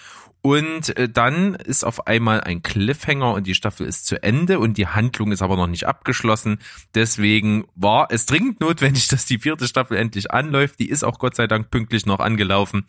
Und 0.42 0.96
äh, 0.98 1.10
dann 1.10 1.56
ist 1.56 1.84
auf 1.84 2.08
einmal 2.08 2.40
ein 2.40 2.64
Cliffhanger 2.64 3.34
und 3.34 3.48
die 3.48 3.56
Staffel 3.56 3.86
ist 3.86 4.08
zu 4.08 4.24
Ende 4.24 4.60
und 4.60 4.78
die 4.78 4.88
Handlung 4.88 5.34
ist 5.34 5.42
aber 5.42 5.58
noch 5.58 5.68
nicht 5.68 5.88
abgeschlossen. 5.88 6.60
Deswegen 6.96 7.66
war 7.76 8.08
es 8.12 8.26
dringend 8.26 8.62
notwendig, 8.62 9.08
dass 9.10 9.26
die 9.26 9.40
vierte 9.40 9.68
Staffel 9.68 9.98
endlich 9.98 10.32
anläuft. 10.32 10.80
Die 10.80 10.90
ist 10.90 11.04
auch 11.04 11.20
Gott 11.20 11.36
sei 11.36 11.48
Dank 11.48 11.72
pünktlich 11.72 12.06
noch 12.06 12.20
angelaufen 12.20 12.88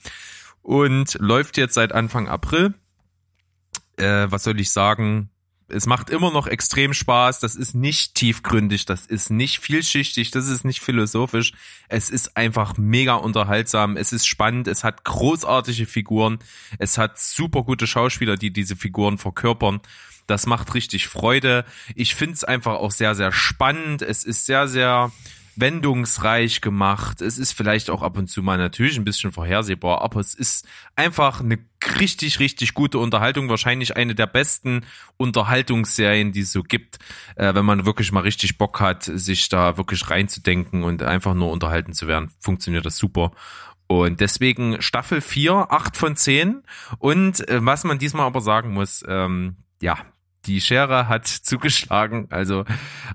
und 0.63 1.17
läuft 1.19 1.57
jetzt 1.57 1.75
seit 1.75 1.93
Anfang 1.93 2.29
April. 2.29 2.75
Äh, 3.97 4.29
was 4.31 4.45
soll 4.45 4.61
ich 4.61 4.71
sagen? 4.71 5.31
Es 5.73 5.87
macht 5.87 6.11
immer 6.11 6.31
noch 6.31 6.47
extrem 6.47 6.93
Spaß. 6.93 7.41
Das 7.41 7.55
ist 7.55 7.75
nicht 7.75 8.15
tiefgründig, 8.15 8.87
das 8.87 9.07
ist 9.07 9.31
nicht 9.31 9.61
vielschichtig, 9.61 10.31
das 10.31 10.49
ist 10.49 10.65
nicht 10.65 10.81
philosophisch. 10.81 11.53
Es 11.89 12.11
ist 12.11 12.37
einfach 12.37 12.77
mega 12.77 13.15
unterhaltsam. 13.15 13.97
Es 13.97 14.12
ist 14.12 14.27
spannend. 14.27 14.69
Es 14.69 14.85
hat 14.85 15.05
großartige 15.05 15.87
Figuren. 15.87 16.39
Es 16.79 16.99
hat 16.99 17.19
super 17.19 17.62
gute 17.62 17.87
Schauspieler, 17.87 18.37
die 18.37 18.53
diese 18.53 18.77
Figuren 18.77 19.19
verkörpern. 19.19 19.81
Das 20.27 20.47
macht 20.47 20.75
richtig 20.75 21.09
Freude. 21.09 21.65
Ich 21.95 22.15
finde 22.15 22.35
es 22.35 22.45
einfach 22.45 22.75
auch 22.75 22.93
sehr, 22.93 23.15
sehr 23.15 23.33
spannend. 23.33 24.03
Es 24.03 24.25
ist 24.25 24.47
sehr, 24.47 24.69
sehr 24.69 25.11
wendungsreich 25.57 26.61
gemacht. 26.61 27.21
Es 27.21 27.38
ist 27.38 27.52
vielleicht 27.52 27.90
auch 27.90 28.02
ab 28.02 28.16
und 28.16 28.28
zu 28.28 28.42
mal 28.42 28.59
natürlich 28.59 28.97
ein 28.97 29.04
bisschen 29.04 29.33
vorhersehbar, 29.33 30.02
aber 30.02 30.21
es 30.21 30.35
ist 30.35 30.66
einfach 30.97 31.40
eine 31.40 31.59
richtig, 31.99 32.38
richtig 32.40 32.75
gute 32.75 32.99
Unterhaltung. 32.99 33.49
Wahrscheinlich 33.49 33.97
eine 33.97 34.14
der 34.14 34.26
besten 34.26 34.85
Unterhaltungsserien, 35.16 36.33
die 36.33 36.40
es 36.40 36.52
so 36.52 36.62
gibt, 36.62 36.99
äh, 37.37 37.54
wenn 37.54 37.64
man 37.64 37.87
wirklich 37.87 38.12
mal 38.12 38.21
richtig 38.21 38.59
Bock 38.59 38.80
hat, 38.80 39.04
sich 39.04 39.49
da 39.49 39.76
wirklich 39.76 40.09
reinzudenken 40.11 40.83
und 40.83 41.02
einfach 41.02 41.35
nur 41.35 41.50
unterhalten 41.50 41.92
zu 41.92 42.07
werden. 42.07 42.30
Funktioniert 42.38 42.87
das 42.87 42.97
super. 42.97 43.33
Und 43.87 44.21
deswegen 44.21 44.80
Staffel 44.80 45.21
4, 45.21 45.66
8 45.71 45.97
von 45.97 46.16
10. 46.16 46.62
Und 46.99 47.49
äh, 47.49 47.59
was 47.64 47.83
man 47.85 47.99
diesmal 47.99 48.26
aber 48.26 48.40
sagen 48.40 48.73
muss, 48.73 49.04
ähm, 49.09 49.57
ja, 49.83 49.99
die 50.47 50.61
Schere 50.61 51.09
hat 51.09 51.27
zugeschlagen. 51.27 52.27
Also 52.31 52.65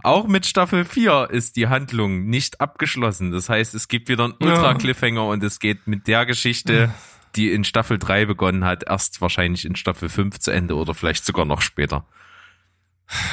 auch 0.03 0.27
mit 0.27 0.45
Staffel 0.45 0.85
4 0.85 1.29
ist 1.31 1.55
die 1.55 1.67
Handlung 1.67 2.25
nicht 2.25 2.61
abgeschlossen. 2.61 3.31
Das 3.31 3.49
heißt, 3.49 3.73
es 3.75 3.87
gibt 3.87 4.09
wieder 4.09 4.25
einen 4.25 4.35
Ultra-Cliffhanger 4.39 5.25
und 5.25 5.43
es 5.43 5.59
geht 5.59 5.87
mit 5.87 6.07
der 6.07 6.25
Geschichte, 6.25 6.93
die 7.35 7.51
in 7.51 7.63
Staffel 7.63 7.97
3 7.97 8.25
begonnen 8.25 8.63
hat, 8.63 8.83
erst 8.87 9.21
wahrscheinlich 9.21 9.65
in 9.65 9.75
Staffel 9.75 10.09
5 10.09 10.39
zu 10.39 10.51
Ende 10.51 10.75
oder 10.75 10.93
vielleicht 10.93 11.25
sogar 11.25 11.45
noch 11.45 11.61
später. 11.61 12.05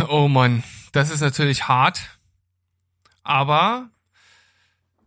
Oh 0.09 0.29
Mann, 0.29 0.63
das 0.93 1.11
ist 1.11 1.21
natürlich 1.21 1.69
hart. 1.69 2.19
Aber 3.23 3.91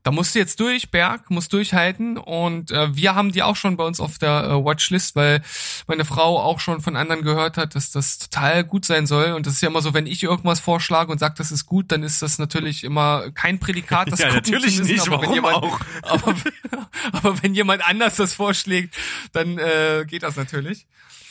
da 0.05 0.12
musst 0.12 0.35
du 0.35 0.39
jetzt 0.39 0.59
durch, 0.59 0.91
Berg, 0.91 1.31
musst 1.31 1.51
durchhalten. 1.51 2.19
Und 2.19 2.69
äh, 2.69 2.95
wir 2.95 3.15
haben 3.15 3.31
die 3.31 3.41
auch 3.41 3.55
schon 3.55 3.75
bei 3.75 3.83
uns 3.83 4.00
auf 4.00 4.19
der 4.19 4.43
äh, 4.43 4.63
Watchlist, 4.63 5.15
weil 5.15 5.41
meine 5.88 6.05
Frau 6.05 6.39
auch 6.39 6.59
schon 6.59 6.79
von 6.79 6.95
anderen 6.95 7.24
gehört 7.24 7.57
hat, 7.57 7.74
dass 7.74 7.89
das 7.89 8.19
total 8.19 8.63
gut 8.63 8.85
sein 8.85 9.07
soll. 9.07 9.31
Und 9.31 9.47
das 9.47 9.55
ist 9.55 9.62
ja 9.62 9.69
immer 9.69 9.81
so, 9.81 9.95
wenn 9.95 10.05
ich 10.05 10.21
irgendwas 10.21 10.59
vorschlage 10.59 11.12
und 11.12 11.17
sage, 11.17 11.33
das 11.39 11.51
ist 11.51 11.65
gut, 11.65 11.91
dann 11.91 12.03
ist 12.03 12.21
das 12.21 12.38
natürlich 12.38 12.83
immer 12.83 13.31
kein 13.31 13.59
Prädikat. 13.59 14.12
Das 14.12 14.19
Ja, 14.19 14.31
natürlich 14.31 14.77
müssen, 14.77 14.93
nicht, 14.93 15.07
aber 15.07 15.24
wenn 15.24 15.29
warum 15.29 15.33
jemand, 15.33 15.55
auch? 15.55 15.79
Aber, 16.03 16.35
aber 17.12 17.41
wenn 17.41 17.55
jemand 17.55 17.83
anders 17.83 18.15
das 18.15 18.31
vorschlägt, 18.33 18.95
dann 19.31 19.57
äh, 19.57 20.05
geht 20.07 20.21
das 20.21 20.35
natürlich. 20.35 20.85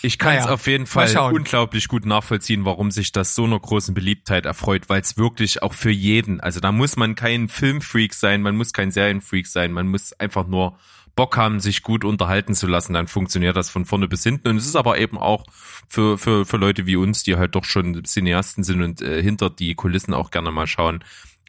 Ich 0.04 0.18
kann 0.18 0.34
es 0.34 0.44
Naja, 0.44 0.54
auf 0.54 0.66
jeden 0.66 0.86
Fall 0.86 1.16
unglaublich 1.32 1.88
gut 1.88 2.04
nachvollziehen, 2.04 2.66
warum 2.66 2.90
sich 2.90 3.10
das 3.10 3.34
so 3.34 3.44
einer 3.44 3.58
großen 3.58 3.94
Beliebtheit 3.94 4.44
erfreut, 4.44 4.90
weil 4.90 5.00
es 5.00 5.16
wirklich 5.16 5.62
auch 5.62 5.72
für 5.72 5.90
jeden, 5.90 6.40
also 6.40 6.60
da 6.60 6.72
muss 6.72 6.96
man 6.96 7.14
kein 7.14 7.48
Filmfreak 7.48 8.12
sein, 8.12 8.42
man 8.42 8.54
muss 8.54 8.74
kein 8.74 8.90
Serienfreak 8.90 9.46
sein, 9.46 9.72
man 9.72 9.88
muss 9.88 10.12
einfach 10.12 10.46
nur 10.46 10.78
Bock 11.16 11.38
haben, 11.38 11.58
sich 11.58 11.82
gut 11.82 12.04
unterhalten 12.04 12.54
zu 12.54 12.66
lassen, 12.66 12.92
dann 12.92 13.08
funktioniert 13.08 13.56
das 13.56 13.70
von 13.70 13.86
vorne 13.86 14.06
bis 14.06 14.22
hinten. 14.22 14.48
Und 14.48 14.58
es 14.58 14.66
ist 14.66 14.76
aber 14.76 14.98
eben 14.98 15.16
auch 15.16 15.46
für, 15.88 16.18
für, 16.18 16.44
für 16.44 16.58
Leute 16.58 16.84
wie 16.84 16.96
uns, 16.96 17.22
die 17.22 17.36
halt 17.36 17.54
doch 17.54 17.64
schon 17.64 18.04
Cineasten 18.04 18.62
sind 18.62 18.82
und 18.82 19.00
äh, 19.00 19.22
hinter 19.22 19.48
die 19.48 19.74
Kulissen 19.74 20.12
auch 20.12 20.30
gerne 20.30 20.50
mal 20.50 20.66
schauen, 20.66 21.02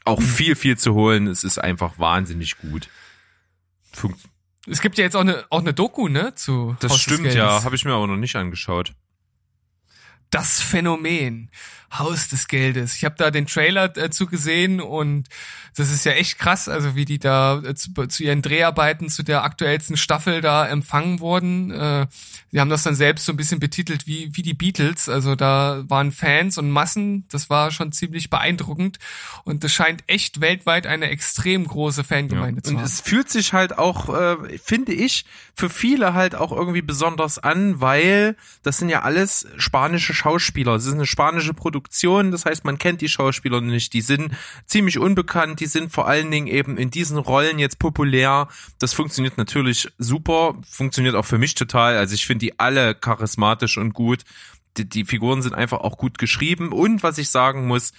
auch 0.06 0.22
viel, 0.22 0.56
viel 0.56 0.78
zu 0.78 0.94
holen. 0.94 1.26
Es 1.26 1.44
ist 1.44 1.58
einfach 1.58 1.98
wahnsinnig 1.98 2.56
gut. 2.56 2.88
Funkt 3.92 4.20
Es 4.68 4.80
gibt 4.80 4.98
ja 4.98 5.04
jetzt 5.04 5.16
auch 5.16 5.20
eine, 5.20 5.44
auch 5.50 5.60
eine 5.60 5.72
Doku, 5.72 6.08
ne, 6.08 6.34
zu 6.34 6.76
das 6.80 6.92
Haus 6.92 7.00
stimmt 7.00 7.32
ja, 7.34 7.62
habe 7.62 7.76
ich 7.76 7.84
mir 7.84 7.92
aber 7.92 8.06
noch 8.06 8.16
nicht 8.16 8.36
angeschaut. 8.36 8.94
das 10.30 10.60
Phänomen 10.60 11.50
Haus 11.92 12.28
des 12.28 12.48
Geldes. 12.48 12.94
Ich 12.96 13.04
habe 13.04 13.14
da 13.18 13.30
den 13.30 13.46
Trailer 13.46 13.96
äh, 13.96 14.10
zu 14.10 14.26
gesehen 14.26 14.80
und 14.80 15.28
das 15.76 15.90
ist 15.90 16.04
ja 16.04 16.12
echt 16.12 16.38
krass, 16.38 16.68
also 16.68 16.94
wie 16.94 17.04
die 17.04 17.18
da 17.18 17.58
äh, 17.58 17.74
zu, 17.74 17.92
zu 18.06 18.22
ihren 18.24 18.42
Dreharbeiten 18.42 19.08
zu 19.08 19.22
der 19.22 19.44
aktuellsten 19.44 19.96
Staffel 19.96 20.40
da 20.40 20.66
empfangen 20.66 21.20
wurden. 21.20 21.70
Äh, 21.70 22.06
sie 22.50 22.60
haben 22.60 22.70
das 22.70 22.82
dann 22.82 22.94
selbst 22.94 23.26
so 23.26 23.32
ein 23.32 23.36
bisschen 23.36 23.60
betitelt 23.60 24.06
wie 24.06 24.30
wie 24.32 24.42
die 24.42 24.54
Beatles. 24.54 25.08
Also 25.08 25.34
da 25.34 25.84
waren 25.88 26.12
Fans 26.12 26.58
und 26.58 26.70
Massen. 26.70 27.26
Das 27.30 27.50
war 27.50 27.70
schon 27.70 27.92
ziemlich 27.92 28.30
beeindruckend 28.30 28.98
und 29.44 29.64
das 29.64 29.72
scheint 29.72 30.02
echt 30.06 30.40
weltweit 30.40 30.86
eine 30.86 31.08
extrem 31.10 31.66
große 31.66 32.04
Fangemeinde 32.04 32.62
zu 32.62 32.70
Und 32.70 32.78
haben. 32.78 32.84
es 32.84 33.00
fühlt 33.00 33.30
sich 33.30 33.52
halt 33.52 33.78
auch, 33.78 34.08
äh, 34.08 34.58
finde 34.58 34.92
ich, 34.92 35.24
für 35.54 35.68
viele 35.70 36.14
halt 36.14 36.34
auch 36.34 36.52
irgendwie 36.52 36.82
besonders 36.82 37.38
an, 37.38 37.80
weil 37.80 38.36
das 38.62 38.78
sind 38.78 38.88
ja 38.88 39.02
alles 39.02 39.46
spanische 39.56 40.14
Schauspieler. 40.14 40.74
Es 40.74 40.86
ist 40.86 40.94
eine 40.94 41.06
spanische 41.06 41.54
Produktion, 41.54 41.75
das 42.30 42.44
heißt, 42.44 42.64
man 42.64 42.78
kennt 42.78 43.00
die 43.00 43.08
Schauspieler 43.08 43.60
nicht. 43.60 43.92
Die 43.92 44.00
sind 44.00 44.32
ziemlich 44.66 44.98
unbekannt, 44.98 45.60
die 45.60 45.66
sind 45.66 45.92
vor 45.92 46.06
allen 46.08 46.30
Dingen 46.30 46.46
eben 46.46 46.76
in 46.76 46.90
diesen 46.90 47.18
Rollen 47.18 47.58
jetzt 47.58 47.78
populär. 47.78 48.48
Das 48.78 48.92
funktioniert 48.92 49.38
natürlich 49.38 49.88
super, 49.98 50.54
funktioniert 50.68 51.14
auch 51.14 51.24
für 51.24 51.38
mich 51.38 51.54
total. 51.54 51.96
Also 51.96 52.14
ich 52.14 52.26
finde 52.26 52.46
die 52.46 52.58
alle 52.58 52.94
charismatisch 52.94 53.78
und 53.78 53.92
gut. 53.92 54.24
Die, 54.76 54.88
die 54.88 55.04
Figuren 55.04 55.42
sind 55.42 55.54
einfach 55.54 55.80
auch 55.80 55.96
gut 55.96 56.18
geschrieben. 56.18 56.72
Und 56.72 57.02
was 57.02 57.18
ich 57.18 57.30
sagen 57.30 57.66
muss, 57.66 57.92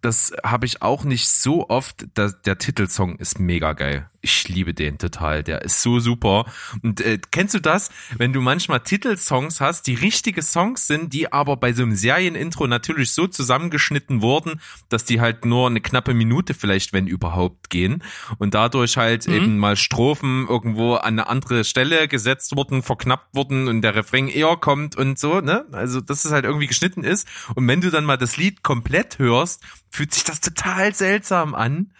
das 0.00 0.32
habe 0.44 0.66
ich 0.66 0.82
auch 0.82 1.04
nicht 1.04 1.28
so 1.28 1.68
oft. 1.68 2.06
Das, 2.14 2.40
der 2.42 2.58
Titelsong 2.58 3.16
ist 3.16 3.38
mega 3.38 3.72
geil. 3.72 4.08
Ich 4.22 4.48
liebe 4.48 4.74
den 4.74 4.98
total. 4.98 5.42
Der 5.42 5.62
ist 5.62 5.80
so 5.80 5.98
super. 5.98 6.44
Und 6.82 7.00
äh, 7.00 7.18
kennst 7.30 7.54
du 7.54 7.58
das, 7.58 7.90
wenn 8.18 8.34
du 8.34 8.42
manchmal 8.42 8.80
Titelsongs 8.80 9.60
hast, 9.60 9.86
die 9.86 9.94
richtige 9.94 10.42
Songs 10.42 10.86
sind, 10.86 11.14
die 11.14 11.32
aber 11.32 11.56
bei 11.56 11.72
so 11.72 11.82
einem 11.82 11.94
Serienintro 11.94 12.66
natürlich 12.66 13.12
so 13.12 13.26
zusammengeschnitten 13.26 14.20
wurden, 14.20 14.60
dass 14.90 15.06
die 15.06 15.22
halt 15.22 15.46
nur 15.46 15.68
eine 15.68 15.80
knappe 15.80 16.12
Minute 16.12 16.52
vielleicht, 16.52 16.92
wenn 16.92 17.06
überhaupt, 17.06 17.70
gehen. 17.70 18.02
Und 18.38 18.52
dadurch 18.52 18.98
halt 18.98 19.26
eben 19.26 19.56
mal 19.56 19.76
Strophen 19.76 20.46
irgendwo 20.48 20.94
an 20.96 21.18
eine 21.18 21.28
andere 21.28 21.64
Stelle 21.64 22.06
gesetzt 22.06 22.56
wurden, 22.56 22.82
verknappt 22.82 23.34
wurden 23.34 23.68
und 23.68 23.80
der 23.80 23.94
Refrain 23.94 24.28
eher 24.28 24.56
kommt 24.56 24.96
und 24.96 25.18
so, 25.18 25.40
ne? 25.40 25.64
Also, 25.72 26.00
dass 26.00 26.24
es 26.24 26.32
halt 26.32 26.44
irgendwie 26.44 26.66
geschnitten 26.66 27.04
ist. 27.04 27.26
Und 27.54 27.66
wenn 27.66 27.80
du 27.80 27.90
dann 27.90 28.04
mal 28.04 28.18
das 28.18 28.36
Lied 28.36 28.62
komplett 28.62 29.18
hörst, 29.18 29.62
fühlt 29.90 30.12
sich 30.12 30.24
das 30.24 30.40
total 30.40 30.94
seltsam 30.94 31.54
an. 31.54 31.92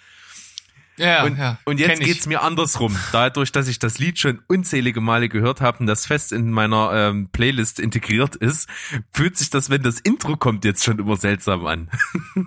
Ja, 1.00 1.25
Und, 1.25 1.38
ja, 1.38 1.59
und 1.64 1.80
jetzt 1.80 2.00
geht's 2.00 2.26
mir 2.26 2.42
andersrum. 2.42 2.97
Dadurch, 3.12 3.52
dass 3.52 3.69
ich 3.69 3.78
das 3.78 3.99
Lied 3.99 4.19
schon 4.19 4.40
unzählige 4.49 5.00
Male 5.00 5.28
gehört 5.28 5.61
habe 5.61 5.78
und 5.78 5.87
das 5.87 6.07
fest 6.07 6.33
in 6.33 6.50
meiner 6.50 6.92
ähm, 6.92 7.28
Playlist 7.33 7.80
integriert 7.80 8.37
ist, 8.37 8.69
fühlt 9.12 9.37
sich 9.37 9.50
das, 9.50 9.71
wenn 9.71 9.83
das 9.83 9.99
Intro 10.00 10.37
kommt, 10.37 10.64
jetzt 10.64 10.85
schon 10.85 10.99
immer 10.99 11.16
seltsam 11.16 11.66
an. 11.66 11.90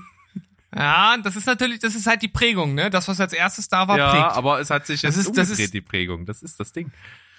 Ja, 0.75 1.17
das 1.23 1.35
ist 1.35 1.45
natürlich, 1.45 1.77
das 1.79 1.93
ist 1.93 2.07
halt 2.07 2.23
die 2.23 2.27
Prägung, 2.27 2.73
ne? 2.73 2.89
Das, 2.89 3.07
was 3.07 3.19
als 3.19 3.31
erstes 3.33 3.67
da 3.67 3.87
war, 3.87 3.95
ja, 3.95 4.09
prägt. 4.09 4.35
aber 4.35 4.59
es 4.59 4.71
hat 4.71 4.87
sich 4.87 5.01
Das 5.01 5.15
jetzt 5.15 5.27
ist- 5.27 5.37
das 5.37 5.49
umgedreht, 5.49 5.65
ist- 5.65 5.73
die 5.75 5.81
Prägung. 5.81 6.25
Das 6.25 6.41
ist 6.41 6.59
das 6.59 6.71
Ding. 6.71 6.91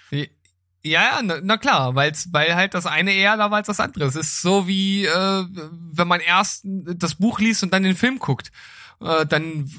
Ja, 0.09 0.23
ja, 0.83 1.19
na, 1.21 1.39
na 1.43 1.57
klar, 1.57 1.95
weil's, 1.95 2.29
weil 2.31 2.55
halt 2.55 2.73
das 2.75 2.85
eine 2.85 3.11
eher 3.11 3.35
da 3.35 3.51
war 3.51 3.57
als 3.57 3.67
das 3.67 3.81
andere. 3.81 4.05
Es 4.05 4.15
ist 4.15 4.41
so 4.41 4.69
wie, 4.69 5.05
äh, 5.05 5.43
wenn 5.91 6.07
man 6.07 6.21
erst 6.21 6.61
das 6.63 7.15
Buch 7.15 7.39
liest 7.41 7.61
und 7.63 7.73
dann 7.73 7.83
den 7.83 7.97
Film 7.97 8.19
guckt. 8.19 8.53
Äh, 9.01 9.25
dann 9.25 9.69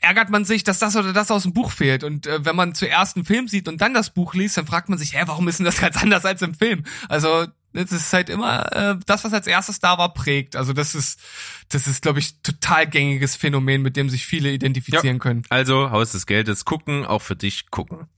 ärgert 0.00 0.30
man 0.30 0.44
sich, 0.44 0.64
dass 0.64 0.78
das 0.78 0.96
oder 0.96 1.12
das 1.12 1.30
aus 1.30 1.42
dem 1.44 1.52
Buch 1.52 1.70
fehlt. 1.70 2.04
Und 2.04 2.26
äh, 2.26 2.44
wenn 2.44 2.56
man 2.56 2.74
zuerst 2.74 3.16
einen 3.16 3.24
Film 3.24 3.48
sieht 3.48 3.68
und 3.68 3.80
dann 3.80 3.94
das 3.94 4.10
Buch 4.10 4.34
liest, 4.34 4.56
dann 4.56 4.66
fragt 4.66 4.88
man 4.88 4.98
sich, 4.98 5.14
hä, 5.14 5.22
warum 5.26 5.48
ist 5.48 5.58
denn 5.58 5.66
das 5.66 5.76
ganz 5.80 5.96
anders 6.02 6.24
als 6.24 6.42
im 6.42 6.54
Film? 6.54 6.84
Also 7.08 7.46
es 7.74 7.92
ist 7.92 8.12
halt 8.12 8.28
immer 8.28 8.70
äh, 8.72 8.98
das, 9.06 9.24
was 9.24 9.32
als 9.32 9.46
erstes 9.46 9.80
da 9.80 9.98
war, 9.98 10.12
prägt. 10.12 10.56
Also 10.56 10.72
das 10.72 10.94
ist, 10.94 11.20
das 11.68 11.86
ist, 11.86 12.02
glaube 12.02 12.18
ich, 12.18 12.40
total 12.42 12.86
gängiges 12.86 13.36
Phänomen, 13.36 13.82
mit 13.82 13.96
dem 13.96 14.10
sich 14.10 14.26
viele 14.26 14.52
identifizieren 14.52 15.18
können. 15.18 15.42
Also, 15.48 15.90
Haus 15.90 16.12
des 16.12 16.26
Geldes 16.26 16.64
gucken, 16.64 17.04
auch 17.06 17.22
für 17.22 17.36
dich 17.36 17.70
gucken. 17.70 18.08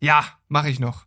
Ja, 0.00 0.24
mache 0.48 0.70
ich 0.70 0.78
noch. 0.78 1.05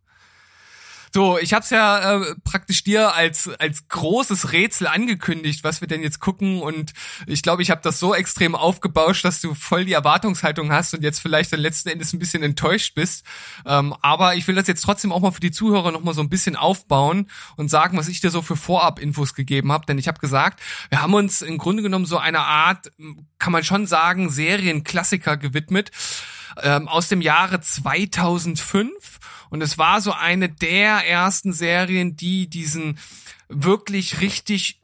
So, 1.14 1.40
ich 1.40 1.54
hab's 1.54 1.72
ja 1.72 2.22
äh, 2.22 2.36
praktisch 2.44 2.84
dir 2.84 3.14
als 3.16 3.50
als 3.60 3.88
großes 3.88 4.52
Rätsel 4.52 4.88
angekündigt, 4.88 5.64
was 5.64 5.82
wir 5.82 5.88
denn 5.88 6.04
jetzt 6.04 6.20
gucken. 6.20 6.62
Und 6.62 6.94
ich 7.26 7.42
glaube, 7.42 7.64
ich 7.64 7.72
habe 7.72 7.82
das 7.84 8.00
so 8.00 8.14
extrem 8.14 8.56
aufgebauscht, 8.56 9.26
dass 9.26 9.42
du 9.42 9.56
voll 9.56 9.86
die 9.86 9.94
Erwartungshaltung 9.94 10.72
hast 10.72 10.94
und 10.94 11.02
jetzt 11.02 11.20
vielleicht 11.20 11.52
dann 11.52 11.60
letzten 11.60 11.90
Endes 11.90 12.14
ein 12.14 12.20
bisschen 12.20 12.44
enttäuscht 12.44 12.94
bist. 12.94 13.26
Ähm, 13.66 13.96
aber 14.02 14.36
ich 14.36 14.48
will 14.48 14.56
das 14.56 14.68
jetzt 14.68 14.82
trotzdem 14.82 15.12
auch 15.12 15.22
mal 15.22 15.32
für 15.32 15.40
die 15.40 15.52
Zuhörer 15.52 15.92
noch 15.92 16.04
mal 16.04 16.14
so 16.14 16.22
ein 16.22 16.30
bisschen 16.30 16.56
aufbauen 16.56 17.30
und 17.56 17.70
sagen, 17.70 17.98
was 17.98 18.08
ich 18.08 18.22
dir 18.22 18.30
so 18.30 18.42
für 18.42 18.56
Vorab-Infos 18.56 19.34
gegeben 19.34 19.72
habe, 19.72 19.86
denn 19.88 19.98
ich 19.98 20.08
habe 20.08 20.20
gesagt, 20.20 20.62
wir 20.90 21.02
haben 21.02 21.14
uns 21.14 21.42
im 21.42 21.58
Grunde 21.58 21.82
genommen 21.82 22.06
so 22.06 22.18
einer 22.18 22.46
Art, 22.46 22.92
kann 23.40 23.54
man 23.54 23.64
schon 23.64 23.88
sagen, 23.88 24.30
Serienklassiker 24.30 25.38
gewidmet 25.38 25.92
ähm, 26.62 26.88
aus 26.88 27.08
dem 27.08 27.22
Jahre 27.22 27.62
2005 27.62 29.20
und 29.50 29.62
es 29.62 29.78
war 29.78 30.02
so 30.02 30.12
eine 30.12 30.50
der 30.50 31.08
ersten 31.08 31.54
Serien, 31.54 32.16
die 32.16 32.50
diesen 32.50 33.00
wirklich 33.50 34.22
richtig 34.22 34.80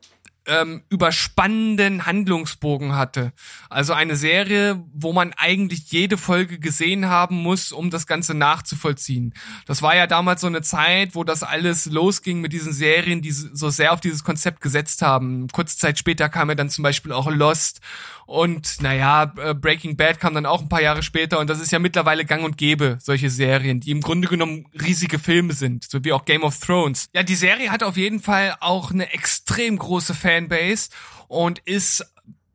ähm, 0.47 0.83
überspannenden 0.89 2.05
Handlungsbogen 2.05 2.95
hatte. 2.95 3.33
Also 3.69 3.93
eine 3.93 4.15
Serie, 4.15 4.83
wo 4.93 5.13
man 5.13 5.33
eigentlich 5.33 5.91
jede 5.91 6.17
Folge 6.17 6.59
gesehen 6.59 7.07
haben 7.07 7.37
muss, 7.37 7.71
um 7.71 7.89
das 7.89 8.05
Ganze 8.05 8.33
nachzuvollziehen. 8.33 9.33
Das 9.65 9.81
war 9.81 9.95
ja 9.95 10.07
damals 10.07 10.41
so 10.41 10.47
eine 10.47 10.61
Zeit, 10.61 11.15
wo 11.15 11.23
das 11.23 11.43
alles 11.43 11.87
losging 11.87 12.41
mit 12.41 12.53
diesen 12.53 12.73
Serien, 12.73 13.21
die 13.21 13.31
so 13.31 13.69
sehr 13.69 13.93
auf 13.93 14.01
dieses 14.01 14.23
Konzept 14.23 14.61
gesetzt 14.61 15.01
haben. 15.01 15.47
Kurze 15.47 15.77
Zeit 15.77 15.97
später 15.97 16.29
kam 16.29 16.49
ja 16.49 16.55
dann 16.55 16.69
zum 16.69 16.83
Beispiel 16.83 17.11
auch 17.11 17.29
Lost 17.29 17.81
und 18.25 18.81
naja, 18.81 19.33
äh, 19.37 19.53
Breaking 19.53 19.97
Bad 19.97 20.19
kam 20.19 20.33
dann 20.33 20.45
auch 20.45 20.61
ein 20.61 20.69
paar 20.69 20.81
Jahre 20.81 21.03
später 21.03 21.39
und 21.39 21.49
das 21.49 21.59
ist 21.59 21.71
ja 21.71 21.79
mittlerweile 21.79 22.25
gang 22.25 22.43
und 22.43 22.57
gäbe, 22.57 22.97
solche 23.01 23.29
Serien, 23.29 23.79
die 23.79 23.91
im 23.91 24.01
Grunde 24.01 24.27
genommen 24.27 24.65
riesige 24.73 25.19
Filme 25.19 25.53
sind, 25.53 25.83
so 25.89 26.03
wie 26.03 26.11
auch 26.11 26.25
Game 26.25 26.43
of 26.43 26.59
Thrones. 26.59 27.07
Ja, 27.13 27.23
die 27.23 27.35
Serie 27.35 27.71
hat 27.71 27.83
auf 27.83 27.97
jeden 27.97 28.19
Fall 28.19 28.55
auch 28.59 28.91
eine 28.91 29.13
extrem 29.13 29.77
große 29.77 30.13
Fanbase 30.13 30.89
und 31.27 31.59
ist 31.59 32.05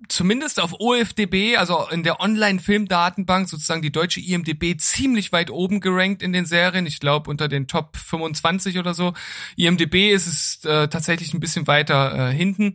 zumindest 0.08 0.60
auf 0.60 0.74
OFDB, 0.80 1.56
also 1.56 1.86
in 1.90 2.02
der 2.02 2.20
Online-Filmdatenbank, 2.20 3.48
sozusagen 3.48 3.82
die 3.82 3.92
deutsche 3.92 4.20
IMDB, 4.20 4.76
ziemlich 4.78 5.30
weit 5.32 5.50
oben 5.50 5.80
gerankt 5.80 6.22
in 6.22 6.32
den 6.32 6.46
Serien. 6.46 6.86
Ich 6.86 7.00
glaube 7.00 7.30
unter 7.30 7.48
den 7.48 7.68
Top 7.68 7.96
25 7.96 8.78
oder 8.78 8.92
so. 8.92 9.14
IMDB 9.56 10.10
ist 10.10 10.26
es 10.26 10.64
äh, 10.64 10.88
tatsächlich 10.88 11.32
ein 11.32 11.40
bisschen 11.40 11.66
weiter 11.66 12.30
äh, 12.30 12.34
hinten. 12.34 12.74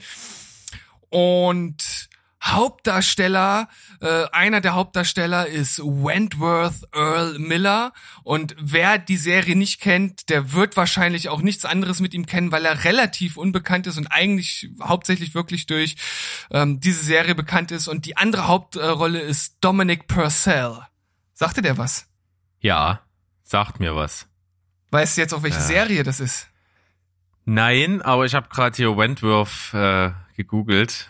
Und 1.10 2.10
Hauptdarsteller, 2.46 3.68
äh, 4.02 4.26
einer 4.32 4.62
der 4.62 4.76
Hauptdarsteller 4.76 5.48
ist 5.48 5.80
Wentworth 5.80 6.84
Earl 6.94 7.40
Miller 7.40 7.92
und 8.24 8.56
wer 8.60 8.98
die 8.98 9.18
Serie 9.18 9.56
nicht 9.56 9.82
kennt, 9.82 10.30
der 10.30 10.54
wird 10.54 10.78
wahrscheinlich 10.78 11.30
auch 11.30 11.42
nichts 11.42 11.66
anderes 11.66 12.00
mit 12.00 12.14
ihm 12.14 12.26
kennen, 12.26 12.52
weil 12.52 12.66
er 12.66 12.84
relativ 12.84 13.38
unbekannt 13.38 13.88
ist 13.88 13.98
und 13.98 14.08
eigentlich 14.08 14.70
hauptsächlich 14.82 15.34
wirklich 15.34 15.66
durch 15.66 15.96
ähm, 16.52 16.80
diese 16.80 17.04
Serie 17.04 17.34
bekannt 17.36 17.72
ist 17.72 17.88
und 17.88 18.06
die 18.06 18.16
andere 18.18 18.48
Hauptrolle 18.48 19.20
ist 19.20 19.58
Dominic 19.62 20.08
Purcell. 20.08 20.80
Sagte 21.34 21.62
der 21.62 21.78
was? 21.78 22.08
Ja, 22.60 23.02
sagt 23.44 23.80
mir 23.80 23.96
was. 23.96 24.28
Weißt 24.92 25.18
du 25.18 25.22
jetzt 25.22 25.34
auch, 25.34 25.44
welche 25.44 25.58
Ja. 25.58 25.64
Serie 25.64 26.04
das 26.04 26.20
ist? 26.20 26.48
Nein, 27.44 28.02
aber 28.02 28.26
ich 28.26 28.34
habe 28.36 28.50
gerade 28.50 28.76
hier 28.76 28.96
Wentworth 28.98 29.74
äh, 29.74 30.12
gegoogelt 30.36 31.10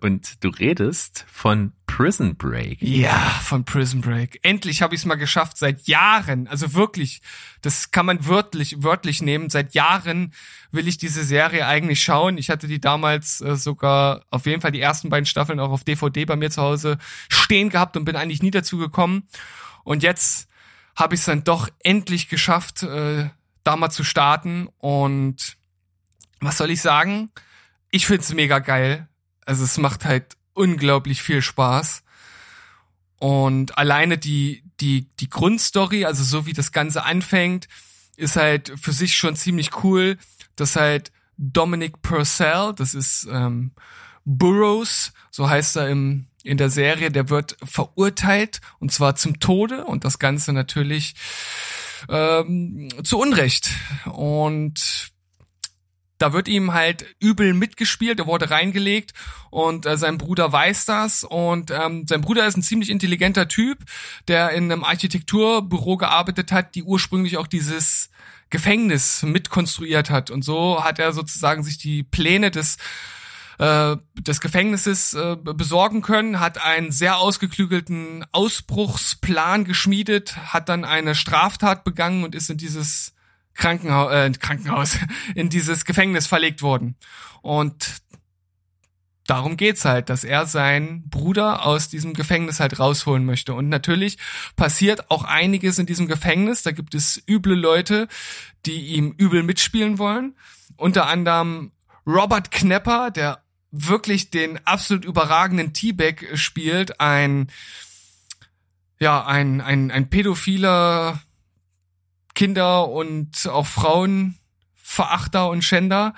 und 0.00 0.42
du 0.44 0.48
redest 0.48 1.26
von 1.30 1.72
Prison 1.86 2.36
Break. 2.36 2.80
Ja, 2.80 3.18
von 3.42 3.64
Prison 3.64 4.00
Break. 4.00 4.38
Endlich 4.42 4.82
habe 4.82 4.94
ich 4.94 5.02
es 5.02 5.04
mal 5.04 5.16
geschafft, 5.16 5.58
seit 5.58 5.86
Jahren, 5.86 6.46
also 6.48 6.74
wirklich, 6.74 7.20
das 7.62 7.90
kann 7.90 8.06
man 8.06 8.26
wörtlich, 8.26 8.82
wörtlich 8.82 9.22
nehmen, 9.22 9.50
seit 9.50 9.74
Jahren 9.74 10.32
will 10.70 10.88
ich 10.88 10.98
diese 10.98 11.24
Serie 11.24 11.66
eigentlich 11.66 12.02
schauen. 12.02 12.38
Ich 12.38 12.50
hatte 12.50 12.68
die 12.68 12.80
damals 12.80 13.40
äh, 13.40 13.56
sogar 13.56 14.24
auf 14.30 14.46
jeden 14.46 14.60
Fall 14.60 14.72
die 14.72 14.80
ersten 14.80 15.10
beiden 15.10 15.26
Staffeln 15.26 15.60
auch 15.60 15.70
auf 15.70 15.84
DVD 15.84 16.24
bei 16.24 16.36
mir 16.36 16.50
zu 16.50 16.62
Hause 16.62 16.98
stehen 17.28 17.68
gehabt 17.70 17.96
und 17.96 18.04
bin 18.04 18.16
eigentlich 18.16 18.42
nie 18.42 18.50
dazu 18.50 18.78
gekommen. 18.78 19.24
Und 19.84 20.02
jetzt 20.02 20.48
habe 20.96 21.14
ich 21.14 21.20
es 21.20 21.26
dann 21.26 21.44
doch 21.44 21.68
endlich 21.82 22.28
geschafft, 22.28 22.82
äh, 22.82 23.30
da 23.64 23.76
mal 23.76 23.90
zu 23.90 24.04
starten. 24.04 24.68
Und 24.78 25.56
was 26.40 26.58
soll 26.58 26.70
ich 26.70 26.80
sagen? 26.80 27.30
Ich 27.90 28.06
find's 28.06 28.32
mega 28.32 28.58
geil. 28.60 29.08
Also 29.50 29.64
es 29.64 29.78
macht 29.78 30.04
halt 30.04 30.36
unglaublich 30.54 31.22
viel 31.22 31.42
Spaß. 31.42 32.04
Und 33.18 33.76
alleine 33.76 34.16
die, 34.16 34.62
die, 34.78 35.08
die 35.18 35.28
Grundstory, 35.28 36.04
also 36.04 36.22
so 36.22 36.46
wie 36.46 36.52
das 36.52 36.70
Ganze 36.70 37.02
anfängt, 37.02 37.66
ist 38.16 38.36
halt 38.36 38.72
für 38.80 38.92
sich 38.92 39.16
schon 39.16 39.34
ziemlich 39.34 39.82
cool, 39.82 40.18
dass 40.54 40.76
halt 40.76 41.10
Dominic 41.36 42.00
Purcell, 42.00 42.74
das 42.76 42.94
ist 42.94 43.26
ähm, 43.28 43.72
Burroughs, 44.24 45.12
so 45.32 45.50
heißt 45.50 45.78
er 45.78 45.88
im, 45.88 46.26
in 46.44 46.56
der 46.56 46.70
Serie, 46.70 47.10
der 47.10 47.28
wird 47.28 47.56
verurteilt 47.64 48.60
und 48.78 48.92
zwar 48.92 49.16
zum 49.16 49.40
Tode 49.40 49.84
und 49.84 50.04
das 50.04 50.20
Ganze 50.20 50.52
natürlich 50.52 51.16
ähm, 52.08 52.88
zu 53.02 53.18
Unrecht. 53.18 53.68
Und 54.04 55.10
da 56.20 56.34
wird 56.34 56.48
ihm 56.48 56.74
halt 56.74 57.06
übel 57.18 57.54
mitgespielt, 57.54 58.20
er 58.20 58.26
wurde 58.26 58.50
reingelegt 58.50 59.14
und 59.48 59.86
äh, 59.86 59.96
sein 59.96 60.18
Bruder 60.18 60.52
weiß 60.52 60.84
das 60.84 61.24
und 61.24 61.70
ähm, 61.70 62.06
sein 62.06 62.20
Bruder 62.20 62.46
ist 62.46 62.56
ein 62.56 62.62
ziemlich 62.62 62.90
intelligenter 62.90 63.48
Typ, 63.48 63.78
der 64.28 64.50
in 64.50 64.70
einem 64.70 64.84
Architekturbüro 64.84 65.96
gearbeitet 65.96 66.52
hat, 66.52 66.74
die 66.74 66.82
ursprünglich 66.82 67.38
auch 67.38 67.46
dieses 67.46 68.10
Gefängnis 68.50 69.22
mitkonstruiert 69.22 70.10
hat. 70.10 70.30
Und 70.30 70.44
so 70.44 70.84
hat 70.84 70.98
er 70.98 71.12
sozusagen 71.12 71.62
sich 71.62 71.78
die 71.78 72.02
Pläne 72.02 72.50
des 72.50 72.76
äh, 73.58 73.96
des 74.14 74.40
Gefängnisses 74.40 75.14
äh, 75.14 75.36
besorgen 75.36 76.02
können, 76.02 76.40
hat 76.40 76.62
einen 76.62 76.92
sehr 76.92 77.18
ausgeklügelten 77.18 78.26
Ausbruchsplan 78.32 79.64
geschmiedet, 79.64 80.36
hat 80.36 80.68
dann 80.68 80.84
eine 80.84 81.14
Straftat 81.14 81.84
begangen 81.84 82.24
und 82.24 82.34
ist 82.34 82.50
in 82.50 82.58
dieses 82.58 83.14
Krankenhaus, 83.60 84.12
äh, 84.12 84.30
Krankenhaus, 84.32 84.98
in 85.34 85.50
dieses 85.50 85.84
Gefängnis 85.84 86.26
verlegt 86.26 86.62
worden. 86.62 86.96
Und 87.42 88.02
darum 89.26 89.56
geht's 89.56 89.84
halt, 89.84 90.08
dass 90.08 90.24
er 90.24 90.46
seinen 90.46 91.08
Bruder 91.08 91.64
aus 91.64 91.88
diesem 91.88 92.14
Gefängnis 92.14 92.58
halt 92.58 92.80
rausholen 92.80 93.24
möchte. 93.24 93.54
Und 93.54 93.68
natürlich 93.68 94.18
passiert 94.56 95.10
auch 95.10 95.24
einiges 95.24 95.78
in 95.78 95.86
diesem 95.86 96.08
Gefängnis. 96.08 96.62
Da 96.62 96.72
gibt 96.72 96.94
es 96.94 97.22
üble 97.28 97.54
Leute, 97.54 98.08
die 98.66 98.94
ihm 98.94 99.14
übel 99.18 99.42
mitspielen 99.42 99.98
wollen. 99.98 100.34
Unter 100.76 101.06
anderem 101.06 101.72
Robert 102.06 102.50
Knepper, 102.50 103.10
der 103.10 103.42
wirklich 103.70 104.30
den 104.30 104.58
absolut 104.66 105.04
überragenden 105.04 105.72
T-Bag 105.72 106.26
spielt, 106.34 107.00
ein 107.00 107.52
ja, 109.00 109.24
ein, 109.24 109.62
ein, 109.62 109.90
ein 109.90 110.10
pädophiler 110.10 111.20
Kinder 112.34 112.88
und 112.88 113.46
auch 113.48 113.66
Frauen 113.66 114.36
Verachter 114.74 115.48
und 115.50 115.62
Schänder, 115.62 116.14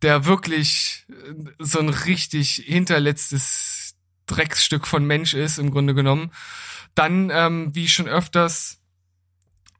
der 0.00 0.24
wirklich 0.24 1.04
äh, 1.10 1.34
so 1.58 1.80
ein 1.80 1.90
richtig 1.90 2.62
hinterletztes 2.64 3.94
Drecksstück 4.26 4.86
von 4.86 5.04
Mensch 5.04 5.34
ist, 5.34 5.58
im 5.58 5.70
Grunde 5.70 5.94
genommen. 5.94 6.32
Dann, 6.94 7.30
ähm, 7.30 7.74
wie 7.74 7.88
schon 7.88 8.08
öfters 8.08 8.78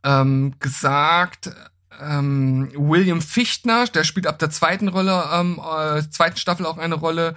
ähm, 0.05 0.55
gesagt, 0.59 1.51
ähm, 1.99 2.71
William 2.75 3.23
Fichtner, 3.23 3.87
der 3.87 4.05
spielt 4.05 4.27
ab 4.27 4.39
der 4.39 4.51
zweiten 4.51 4.89
Rolle, 4.89 5.29
ähm, 5.33 5.59
äh, 5.59 6.03
zweiten 6.11 6.37
Staffel 6.37 6.67
auch 6.67 6.77
eine 6.79 6.97
Rolle. 6.97 7.35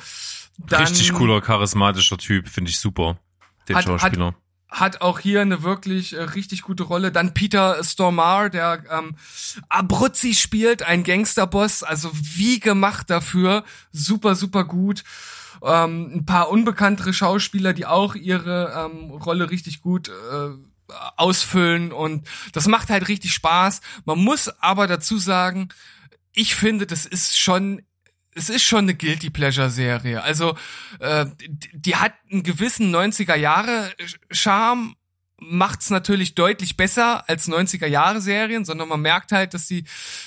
Dann 0.57 0.81
Richtig 0.81 1.13
cooler, 1.13 1.39
charismatischer 1.39 2.17
Typ, 2.17 2.49
finde 2.49 2.71
ich 2.71 2.79
super. 2.79 3.17
Den 3.69 3.77
Hat- 3.77 3.85
Schauspieler. 3.85 4.27
hat 4.27 4.35
auch 5.01 5.19
hier 5.19 5.41
eine 5.41 5.63
wirklich 5.63 6.13
äh, 6.13 6.21
richtig 6.21 6.61
gute 6.61 6.83
Rolle. 6.83 7.11
Dann 7.11 7.33
Peter 7.33 7.83
Stormare, 7.83 8.49
der 8.49 8.83
ähm, 8.91 9.15
Abruzzi 9.67 10.33
spielt, 10.33 10.83
ein 10.83 11.03
Gangsterboss, 11.03 11.83
also 11.83 12.11
wie 12.13 12.59
gemacht 12.59 13.09
dafür, 13.09 13.63
super, 13.91 14.35
super 14.35 14.63
gut. 14.63 15.03
Ähm, 15.63 16.11
ein 16.13 16.25
paar 16.25 16.49
unbekanntere 16.49 17.13
Schauspieler, 17.13 17.73
die 17.73 17.85
auch 17.85 18.15
ihre 18.15 18.89
ähm, 18.91 19.11
Rolle 19.11 19.49
richtig 19.49 19.81
gut 19.81 20.09
äh, 20.09 20.49
ausfüllen 21.17 21.91
und 21.91 22.27
das 22.53 22.67
macht 22.67 22.89
halt 22.89 23.07
richtig 23.07 23.33
Spaß. 23.33 23.81
Man 24.05 24.19
muss 24.19 24.49
aber 24.59 24.87
dazu 24.87 25.17
sagen, 25.17 25.69
ich 26.33 26.55
finde, 26.55 26.85
das 26.85 27.05
ist 27.05 27.39
schon 27.39 27.81
es 28.35 28.49
ist 28.49 28.63
schon 28.63 28.85
eine 28.85 28.95
Guilty 28.95 29.29
Pleasure 29.29 29.69
Serie. 29.69 30.21
Also 30.23 30.55
äh, 30.99 31.25
die, 31.73 31.95
hat 31.95 32.13
einen 32.31 32.43
gewissen 32.43 32.93
90er 32.93 33.35
Jahre 33.35 33.91
Charme, 34.31 34.95
macht's 35.37 35.89
natürlich 35.89 36.35
deutlich 36.35 36.77
besser 36.77 37.27
als 37.29 37.47
90er 37.47 37.87
Jahre 37.87 38.21
Serien, 38.21 38.65
sondern 38.65 38.89
man 38.89 39.01
merkt 39.01 39.31
halt, 39.31 39.53
dass 39.53 39.67
die 39.67 39.85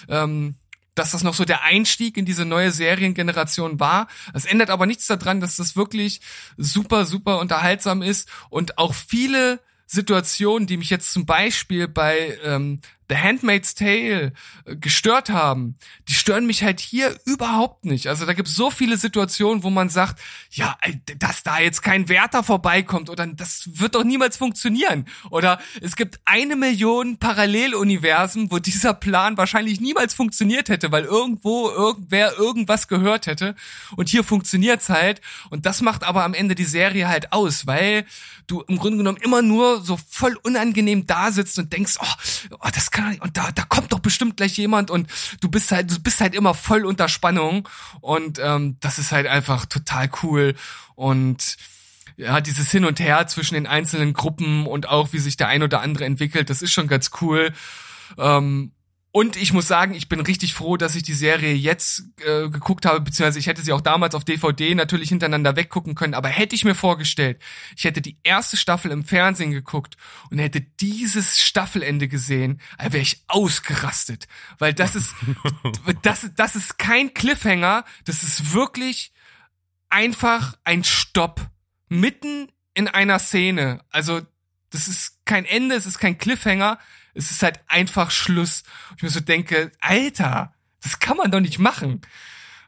ähm, 0.08 0.56
dass 0.94 1.12
das 1.12 1.22
noch 1.22 1.34
so 1.34 1.44
der 1.44 1.62
Einstieg 1.62 2.16
in 2.16 2.26
diese 2.26 2.44
neue 2.44 2.70
Seriengeneration 2.70 3.80
war. 3.80 4.08
Es 4.34 4.44
ändert 4.44 4.70
aber 4.70 4.86
nichts 4.86 5.06
daran, 5.06 5.40
dass 5.40 5.56
das 5.56 5.74
wirklich 5.74 6.20
super, 6.58 7.06
super 7.06 7.38
unterhaltsam 7.38 8.02
ist 8.02 8.28
und 8.50 8.76
auch 8.78 8.94
viele 8.94 9.60
Situationen, 9.86 10.66
die 10.66 10.76
mich 10.76 10.90
jetzt 10.90 11.12
zum 11.12 11.26
Beispiel 11.26 11.88
bei 11.88 12.38
ähm, 12.42 12.80
The 13.12 13.18
Handmaid's 13.18 13.74
Tale 13.74 14.32
äh, 14.64 14.76
gestört 14.76 15.28
haben, 15.28 15.74
die 16.08 16.14
stören 16.14 16.46
mich 16.46 16.62
halt 16.62 16.80
hier 16.80 17.14
überhaupt 17.26 17.84
nicht. 17.84 18.06
Also 18.06 18.24
da 18.24 18.32
gibt 18.32 18.48
es 18.48 18.54
so 18.54 18.70
viele 18.70 18.96
Situationen, 18.96 19.62
wo 19.62 19.68
man 19.68 19.90
sagt, 19.90 20.18
ja, 20.50 20.78
dass 21.18 21.42
da 21.42 21.60
jetzt 21.60 21.82
kein 21.82 22.08
Wärter 22.08 22.42
vorbeikommt 22.42 23.10
oder 23.10 23.26
das 23.26 23.68
wird 23.74 23.96
doch 23.96 24.04
niemals 24.04 24.38
funktionieren. 24.38 25.04
Oder 25.28 25.60
es 25.82 25.94
gibt 25.94 26.20
eine 26.24 26.56
Million 26.56 27.18
Paralleluniversen, 27.18 28.50
wo 28.50 28.58
dieser 28.58 28.94
Plan 28.94 29.36
wahrscheinlich 29.36 29.78
niemals 29.78 30.14
funktioniert 30.14 30.70
hätte, 30.70 30.90
weil 30.90 31.04
irgendwo 31.04 31.68
irgendwer 31.68 32.38
irgendwas 32.38 32.88
gehört 32.88 33.26
hätte. 33.26 33.54
Und 33.94 34.08
hier 34.08 34.24
funktioniert's 34.24 34.88
halt. 34.88 35.20
Und 35.50 35.66
das 35.66 35.82
macht 35.82 36.02
aber 36.04 36.24
am 36.24 36.32
Ende 36.32 36.54
die 36.54 36.64
Serie 36.64 37.08
halt 37.08 37.32
aus, 37.34 37.66
weil 37.66 38.06
du 38.46 38.62
im 38.62 38.78
Grunde 38.78 38.98
genommen 38.98 39.18
immer 39.18 39.42
nur 39.42 39.82
so 39.82 39.98
voll 40.08 40.36
unangenehm 40.42 41.06
da 41.06 41.32
sitzt 41.32 41.58
und 41.58 41.72
denkst, 41.72 41.96
oh, 42.00 42.56
oh 42.60 42.68
das 42.74 42.90
kann 42.90 43.18
und 43.20 43.36
da, 43.36 43.50
da 43.52 43.62
kommt 43.62 43.92
doch 43.92 44.00
bestimmt 44.00 44.36
gleich 44.36 44.56
jemand 44.56 44.90
und 44.90 45.08
du 45.40 45.48
bist 45.48 45.72
halt, 45.72 45.90
du 45.90 46.00
bist 46.00 46.20
halt 46.20 46.34
immer 46.34 46.54
voll 46.54 46.84
unter 46.84 47.08
Spannung 47.08 47.68
und 48.00 48.38
ähm, 48.42 48.76
das 48.80 48.98
ist 48.98 49.12
halt 49.12 49.26
einfach 49.26 49.66
total 49.66 50.10
cool 50.22 50.54
und 50.94 51.56
ja, 52.16 52.40
dieses 52.40 52.70
Hin 52.70 52.84
und 52.84 53.00
Her 53.00 53.26
zwischen 53.26 53.54
den 53.54 53.66
einzelnen 53.66 54.12
Gruppen 54.12 54.66
und 54.66 54.88
auch 54.88 55.12
wie 55.12 55.18
sich 55.18 55.36
der 55.36 55.48
ein 55.48 55.62
oder 55.62 55.80
andere 55.80 56.04
entwickelt, 56.04 56.50
das 56.50 56.62
ist 56.62 56.72
schon 56.72 56.86
ganz 56.86 57.10
cool. 57.20 57.52
Ähm, 58.18 58.72
und 59.14 59.36
ich 59.36 59.52
muss 59.52 59.68
sagen, 59.68 59.94
ich 59.94 60.08
bin 60.08 60.20
richtig 60.20 60.54
froh, 60.54 60.78
dass 60.78 60.96
ich 60.96 61.02
die 61.02 61.12
Serie 61.12 61.52
jetzt 61.52 62.04
äh, 62.24 62.48
geguckt 62.48 62.86
habe, 62.86 63.02
beziehungsweise 63.02 63.38
ich 63.38 63.46
hätte 63.46 63.60
sie 63.60 63.74
auch 63.74 63.82
damals 63.82 64.14
auf 64.14 64.24
DVD 64.24 64.74
natürlich 64.74 65.10
hintereinander 65.10 65.54
weggucken 65.54 65.94
können, 65.94 66.14
aber 66.14 66.30
hätte 66.30 66.56
ich 66.56 66.64
mir 66.64 66.74
vorgestellt, 66.74 67.38
ich 67.76 67.84
hätte 67.84 68.00
die 68.00 68.16
erste 68.22 68.56
Staffel 68.56 68.90
im 68.90 69.04
Fernsehen 69.04 69.50
geguckt 69.50 69.98
und 70.30 70.38
hätte 70.38 70.62
dieses 70.62 71.38
Staffelende 71.40 72.08
gesehen, 72.08 72.58
wäre 72.78 73.02
ich 73.02 73.22
ausgerastet. 73.28 74.28
Weil 74.58 74.72
das 74.72 74.96
ist, 74.96 75.14
das, 76.02 76.30
das 76.34 76.56
ist 76.56 76.78
kein 76.78 77.12
Cliffhanger, 77.12 77.84
das 78.06 78.22
ist 78.22 78.54
wirklich 78.54 79.12
einfach 79.90 80.56
ein 80.64 80.84
Stopp. 80.84 81.50
Mitten 81.90 82.50
in 82.72 82.88
einer 82.88 83.18
Szene. 83.18 83.84
Also, 83.90 84.22
das 84.70 84.88
ist 84.88 85.26
kein 85.26 85.44
Ende, 85.44 85.74
es 85.74 85.84
ist 85.84 85.98
kein 85.98 86.16
Cliffhanger, 86.16 86.78
es 87.14 87.30
ist 87.30 87.42
halt 87.42 87.60
einfach 87.66 88.10
Schluss. 88.10 88.62
Ich 88.96 89.02
mir 89.02 89.10
so 89.10 89.20
denke, 89.20 89.72
Alter, 89.80 90.54
das 90.82 90.98
kann 90.98 91.16
man 91.16 91.30
doch 91.30 91.40
nicht 91.40 91.58
machen. 91.58 92.02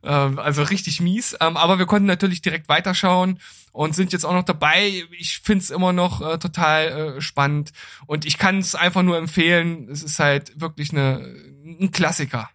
Ähm, 0.02 0.38
also 0.38 0.62
richtig 0.62 1.00
mies. 1.00 1.36
Ähm, 1.40 1.56
aber 1.56 1.78
wir 1.78 1.86
konnten 1.86 2.06
natürlich 2.06 2.42
direkt 2.42 2.68
weiterschauen 2.68 3.40
und 3.72 3.94
sind 3.94 4.12
jetzt 4.12 4.24
auch 4.24 4.32
noch 4.32 4.44
dabei. 4.44 5.04
Ich 5.18 5.40
find's 5.42 5.70
immer 5.70 5.92
noch 5.92 6.20
äh, 6.20 6.38
total 6.38 7.16
äh, 7.16 7.20
spannend 7.20 7.72
und 8.06 8.24
ich 8.24 8.38
kann 8.38 8.58
es 8.58 8.74
einfach 8.74 9.02
nur 9.02 9.16
empfehlen. 9.16 9.88
Es 9.90 10.02
ist 10.02 10.18
halt 10.18 10.60
wirklich 10.60 10.90
eine, 10.92 11.34
ein 11.80 11.90
Klassiker. 11.90 12.50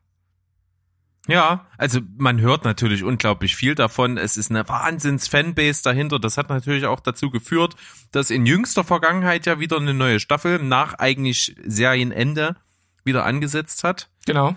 Ja, 1.30 1.68
also 1.78 2.00
man 2.18 2.42
hört 2.42 2.66
natürlich 2.66 3.04
unglaublich 3.04 3.56
viel 3.56 3.76
davon. 3.76 4.18
Es 4.18 4.36
ist 4.36 4.50
eine 4.50 4.68
Wahnsinns-Fanbase 4.68 5.84
dahinter. 5.84 6.20
Das 6.20 6.38
hat 6.38 6.50
natürlich 6.50 6.86
auch 6.86 7.00
dazu 7.00 7.30
geführt, 7.30 7.76
dass 8.12 8.32
in 8.32 8.46
jüngster 8.46 8.84
Vergangenheit 8.84 9.46
ja 9.46 9.60
wieder 9.60 9.78
eine 9.78 9.94
neue 9.94 10.20
Staffel 10.20 10.60
nach 10.60 10.96
eigentlich 10.96 11.56
Serienende 11.64 12.56
wieder 13.04 13.26
angesetzt 13.26 13.84
hat. 13.84 14.10
Genau. 14.26 14.56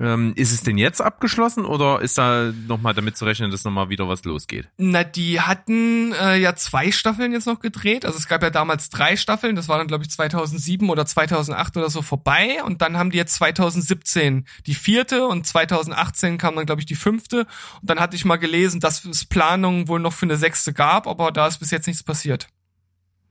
Ähm, 0.00 0.32
ist 0.36 0.52
es 0.52 0.62
denn 0.62 0.78
jetzt 0.78 1.00
abgeschlossen 1.00 1.64
oder 1.64 2.00
ist 2.00 2.18
da 2.18 2.52
nochmal 2.68 2.94
damit 2.94 3.16
zu 3.16 3.24
rechnen, 3.24 3.50
dass 3.50 3.64
nochmal 3.64 3.88
wieder 3.88 4.08
was 4.08 4.24
losgeht? 4.24 4.68
Na, 4.76 5.02
die 5.02 5.40
hatten 5.40 6.12
äh, 6.12 6.36
ja 6.36 6.54
zwei 6.54 6.92
Staffeln 6.92 7.32
jetzt 7.32 7.46
noch 7.46 7.58
gedreht. 7.58 8.04
Also 8.04 8.16
es 8.16 8.28
gab 8.28 8.42
ja 8.42 8.50
damals 8.50 8.90
drei 8.90 9.16
Staffeln. 9.16 9.56
Das 9.56 9.68
war 9.68 9.76
dann, 9.76 9.88
glaube 9.88 10.04
ich, 10.04 10.10
2007 10.10 10.88
oder 10.88 11.04
2008 11.04 11.76
oder 11.76 11.90
so 11.90 12.02
vorbei. 12.02 12.62
Und 12.64 12.80
dann 12.80 12.96
haben 12.96 13.10
die 13.10 13.18
jetzt 13.18 13.34
2017 13.34 14.46
die 14.66 14.74
vierte 14.74 15.26
und 15.26 15.46
2018 15.46 16.38
kam 16.38 16.54
dann, 16.54 16.66
glaube 16.66 16.80
ich, 16.80 16.86
die 16.86 16.94
fünfte. 16.94 17.40
Und 17.80 17.90
dann 17.90 17.98
hatte 17.98 18.14
ich 18.14 18.24
mal 18.24 18.36
gelesen, 18.36 18.78
dass 18.78 19.04
es 19.04 19.24
Planungen 19.24 19.88
wohl 19.88 19.98
noch 19.98 20.12
für 20.12 20.26
eine 20.26 20.36
sechste 20.36 20.72
gab, 20.72 21.08
aber 21.08 21.32
da 21.32 21.48
ist 21.48 21.58
bis 21.58 21.72
jetzt 21.72 21.88
nichts 21.88 22.04
passiert. 22.04 22.48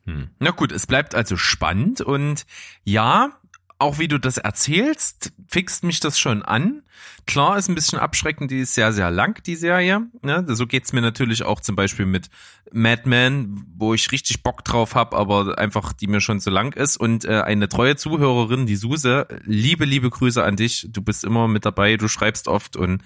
Hm. 0.06 0.30
Na 0.40 0.52
gut, 0.52 0.72
es 0.72 0.88
bleibt 0.88 1.16
also 1.16 1.38
spannend 1.38 2.02
und 2.02 2.46
ja, 2.84 3.32
auch 3.80 4.00
wie 4.00 4.08
du 4.08 4.20
das 4.20 4.38
erzählst, 4.38 5.32
fixt 5.48 5.84
mich 5.84 6.00
das 6.00 6.18
schon 6.20 6.44
an. 6.44 6.84
Klar 7.26 7.58
ist 7.58 7.68
ein 7.68 7.76
bisschen 7.76 8.00
abschreckend, 8.00 8.50
die 8.52 8.62
ist 8.62 8.74
sehr, 8.74 8.94
sehr 8.94 9.12
lang, 9.12 9.44
die 9.44 9.56
Serie. 9.56 10.08
Ne? 10.22 10.46
So 10.48 10.66
geht's 10.66 10.94
mir 10.94 11.02
natürlich 11.02 11.44
auch 11.44 11.60
zum 11.60 11.76
Beispiel 11.76 12.06
mit 12.06 12.30
Mad 12.72 13.04
Men, 13.06 13.66
wo 13.76 13.94
ich 13.94 14.12
richtig 14.12 14.44
Bock 14.44 14.64
drauf 14.64 14.96
habe, 14.96 15.16
aber 15.16 15.58
einfach 15.60 15.94
die 15.94 16.08
mir 16.08 16.22
schon 16.22 16.40
so 16.40 16.50
lang 16.50 16.74
ist. 16.74 16.98
Und 16.98 17.26
äh, 17.26 17.42
eine 17.42 17.70
treue 17.70 17.98
Zuhörerin, 17.98 18.66
die 18.66 18.78
Suse, 18.78 19.28
liebe, 19.44 19.86
liebe 19.86 20.10
Grüße 20.10 20.44
an 20.44 20.56
dich. 20.56 20.88
Du 20.90 21.02
bist 21.02 21.24
immer 21.24 21.48
mit 21.48 21.66
dabei, 21.66 21.98
du 21.98 22.08
schreibst 22.08 22.48
oft 22.48 22.76
und 22.76 23.04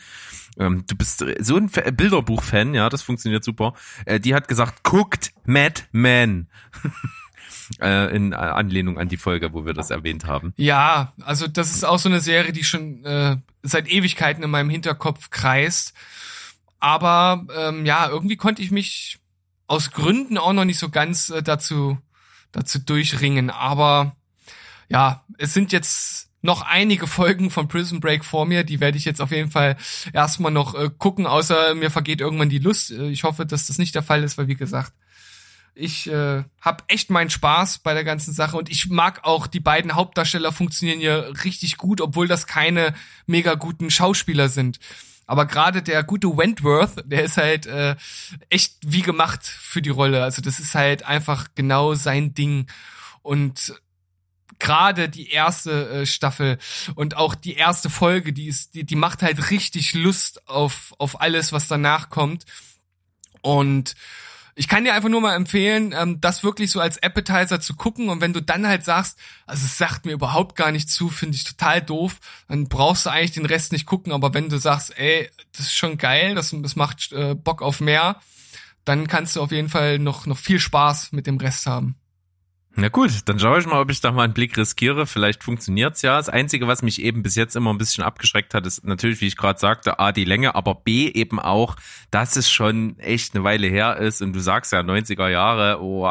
ähm, 0.58 0.86
du 0.88 0.96
bist 0.96 1.26
so 1.40 1.56
ein 1.56 1.70
Bilderbuch-Fan, 1.70 2.74
ja, 2.74 2.90
das 2.90 3.02
funktioniert 3.02 3.44
super. 3.44 3.74
Äh, 4.06 4.20
die 4.20 4.36
hat 4.36 4.48
gesagt, 4.48 4.84
guckt 4.84 5.34
Mad 5.46 5.84
Men. 5.92 6.48
äh, 7.80 8.16
in 8.16 8.34
Anlehnung 8.34 8.98
an 8.98 9.08
die 9.08 9.18
Folge, 9.18 9.54
wo 9.54 9.66
wir 9.66 9.74
das 9.74 9.90
erwähnt 9.90 10.26
haben. 10.26 10.54
Ja, 10.58 11.14
also 11.22 11.48
das 11.48 11.72
ist 11.74 11.84
auch 11.84 12.00
so 12.00 12.10
eine 12.10 12.20
Serie, 12.20 12.52
die 12.52 12.64
schon 12.64 13.06
äh, 13.06 13.38
seit 13.64 13.90
Ewigkeiten 13.90 14.44
in 14.44 14.50
meinem 14.50 14.70
Hinterkopf 14.70 15.30
kreist. 15.30 15.94
Aber 16.80 17.46
ähm, 17.56 17.86
ja, 17.86 18.10
irgendwie 18.10 18.38
konnte 18.38 18.62
ich 18.62 18.72
mich 18.72 19.20
aus 19.68 19.92
Gründen 19.92 20.38
auch 20.38 20.54
noch 20.54 20.66
nicht 20.66 20.80
so 20.80 20.90
ganz 20.90 21.30
äh, 21.30 21.44
dazu 21.44 21.98
dazu 22.52 22.80
durchringen. 22.80 23.50
Aber 23.50 24.16
ja, 24.90 25.24
es 25.38 25.54
sind 25.54 25.72
jetzt 25.72 26.30
noch 26.42 26.64
einige 26.64 27.08
Folgen 27.08 27.50
von 27.50 27.68
Prison 27.68 28.00
Break 28.00 28.26
vor 28.26 28.46
mir. 28.46 28.64
Die 28.64 28.80
werde 28.80 28.98
ich 28.98 29.06
jetzt 29.06 29.22
auf 29.22 29.32
jeden 29.32 29.52
Fall 29.52 29.78
erstmal 30.12 30.52
noch 30.52 30.76
äh, 30.76 30.90
gucken, 30.98 31.28
außer 31.28 31.76
mir 31.76 31.92
vergeht 31.92 32.20
irgendwann 32.20 32.50
die 32.50 32.60
Lust. 32.60 32.92
Äh, 32.92 33.10
ich 33.10 33.24
hoffe, 33.24 33.46
dass 33.46 33.68
das 33.68 33.78
nicht 33.78 33.96
der 33.96 34.04
Fall 34.04 34.24
ist, 34.24 34.38
weil 34.38 34.48
wie 34.48 34.56
gesagt, 34.56 34.94
ich 35.74 36.08
äh, 36.08 36.44
habe 36.60 36.84
echt 36.88 37.10
meinen 37.10 37.30
Spaß 37.30 37.80
bei 37.80 37.94
der 37.94 38.04
ganzen 38.04 38.34
Sache 38.34 38.58
und 38.58 38.70
ich 38.70 38.90
mag 38.90 39.24
auch 39.24 39.48
die 39.48 39.60
beiden 39.60 39.96
Hauptdarsteller 39.96 40.52
funktionieren 40.52 41.00
hier 41.00 41.32
richtig 41.44 41.78
gut, 41.78 42.02
obwohl 42.02 42.28
das 42.28 42.48
keine 42.48 42.94
mega 43.26 43.56
guten 43.56 43.90
Schauspieler 43.90 44.50
sind. 44.50 44.80
Aber 45.26 45.46
gerade 45.46 45.82
der 45.82 46.04
gute 46.04 46.36
Wentworth, 46.36 47.04
der 47.06 47.24
ist 47.24 47.38
halt 47.38 47.66
äh, 47.66 47.96
echt 48.50 48.78
wie 48.86 49.02
gemacht 49.02 49.46
für 49.46 49.82
die 49.82 49.90
Rolle. 49.90 50.24
Also 50.24 50.42
das 50.42 50.60
ist 50.60 50.76
halt 50.76 51.04
einfach 51.04 51.48
genau 51.56 51.94
sein 51.94 52.34
Ding. 52.34 52.68
Und 53.22 53.74
gerade 54.60 55.08
die 55.08 55.30
erste 55.30 55.90
äh, 55.90 56.06
Staffel 56.06 56.58
und 56.96 57.16
auch 57.16 57.34
die 57.34 57.54
erste 57.54 57.90
Folge, 57.90 58.34
die 58.34 58.48
ist, 58.48 58.76
die, 58.76 58.84
die 58.84 58.96
macht 58.96 59.22
halt 59.22 59.52
richtig 59.52 59.94
Lust 59.94 60.48
auf, 60.50 60.94
auf 60.98 61.22
alles, 61.22 61.54
was 61.54 61.68
danach 61.68 62.10
kommt. 62.10 62.46
Und 63.42 63.96
ich 64.56 64.68
kann 64.68 64.84
dir 64.84 64.94
einfach 64.94 65.10
nur 65.10 65.22
mal 65.22 65.36
empfehlen, 65.36 65.94
ähm, 65.98 66.20
das 66.22 66.44
wirklich 66.44 66.72
so 66.72 66.80
als 66.80 67.02
Appetizer 67.02 67.60
zu 67.60 67.76
gucken 67.76 68.10
und 68.10 68.22
wenn 68.22 68.34
du 68.34 68.42
dann 68.42 68.68
halt 68.68 68.84
sagst, 68.84 69.18
also 69.46 69.66
es 69.66 69.78
sagt 69.78 70.06
mir 70.06 70.12
überhaupt 70.12 70.56
gar 70.56 70.72
nicht 70.72 70.90
zu, 70.90 71.10
finde 71.10 71.36
ich 71.36 71.44
total 71.44 71.82
doof, 71.82 72.18
dann 72.48 72.68
brauchst 72.68 73.06
du 73.06 73.10
eigentlich 73.10 73.32
den 73.32 73.46
Rest 73.46 73.72
nicht 73.72 73.86
gucken, 73.86 74.12
aber 74.12 74.34
wenn 74.34 74.50
du 74.50 74.58
sagst, 74.58 74.98
ey, 74.98 75.30
das 75.54 75.68
ist 75.68 75.76
schon 75.76 75.98
geil, 75.98 76.36
das, 76.36 76.56
das 76.58 76.76
macht 76.76 77.12
äh, 77.12 77.36
Bock 77.36 77.62
auf 77.62 77.80
mehr, 77.80 78.20
dann 78.86 79.08
kannst 79.08 79.36
du 79.36 79.42
auf 79.42 79.52
jeden 79.52 79.70
Fall 79.70 80.00
noch, 80.00 80.26
noch 80.26 80.38
viel 80.38 80.60
Spaß 80.60 81.12
mit 81.12 81.28
dem 81.28 81.38
Rest 81.38 81.66
haben. 81.66 81.96
Na 82.76 82.88
gut, 82.88 83.12
dann 83.26 83.38
schaue 83.38 83.60
ich 83.60 83.66
mal, 83.66 83.82
ob 83.82 83.92
ich 83.92 84.00
da 84.00 84.12
mal 84.12 84.24
einen 84.24 84.34
Blick 84.34 84.58
riskiere. 84.58 85.06
Vielleicht 85.06 85.44
funktioniert's 85.44 86.02
ja. 86.04 86.16
Das 86.16 86.30
Einzige, 86.30 86.68
was 86.68 86.82
mich 86.82 87.02
eben 87.02 87.22
bis 87.22 87.36
jetzt 87.36 87.56
immer 87.56 87.74
ein 87.74 87.78
bisschen 87.78 88.04
abgeschreckt 88.04 88.54
hat, 88.54 88.66
ist 88.66 88.86
natürlich, 88.86 89.20
wie 89.20 89.28
ich 89.28 89.36
gerade 89.36 89.60
sagte, 89.60 90.00
A, 90.00 90.14
die 90.14 90.24
Länge, 90.24 90.56
aber 90.56 90.76
B 90.76 91.10
eben 91.10 91.40
auch, 91.40 91.76
dass 92.12 92.38
es 92.38 92.50
schon 92.50 92.98
echt 93.00 93.36
eine 93.36 93.44
Weile 93.44 93.68
her 93.68 93.98
ist 93.98 94.22
und 94.22 94.34
du 94.34 94.40
sagst 94.40 94.72
ja 94.72 94.80
90er 94.80 95.28
Jahre, 95.28 95.82
oh, 95.82 96.08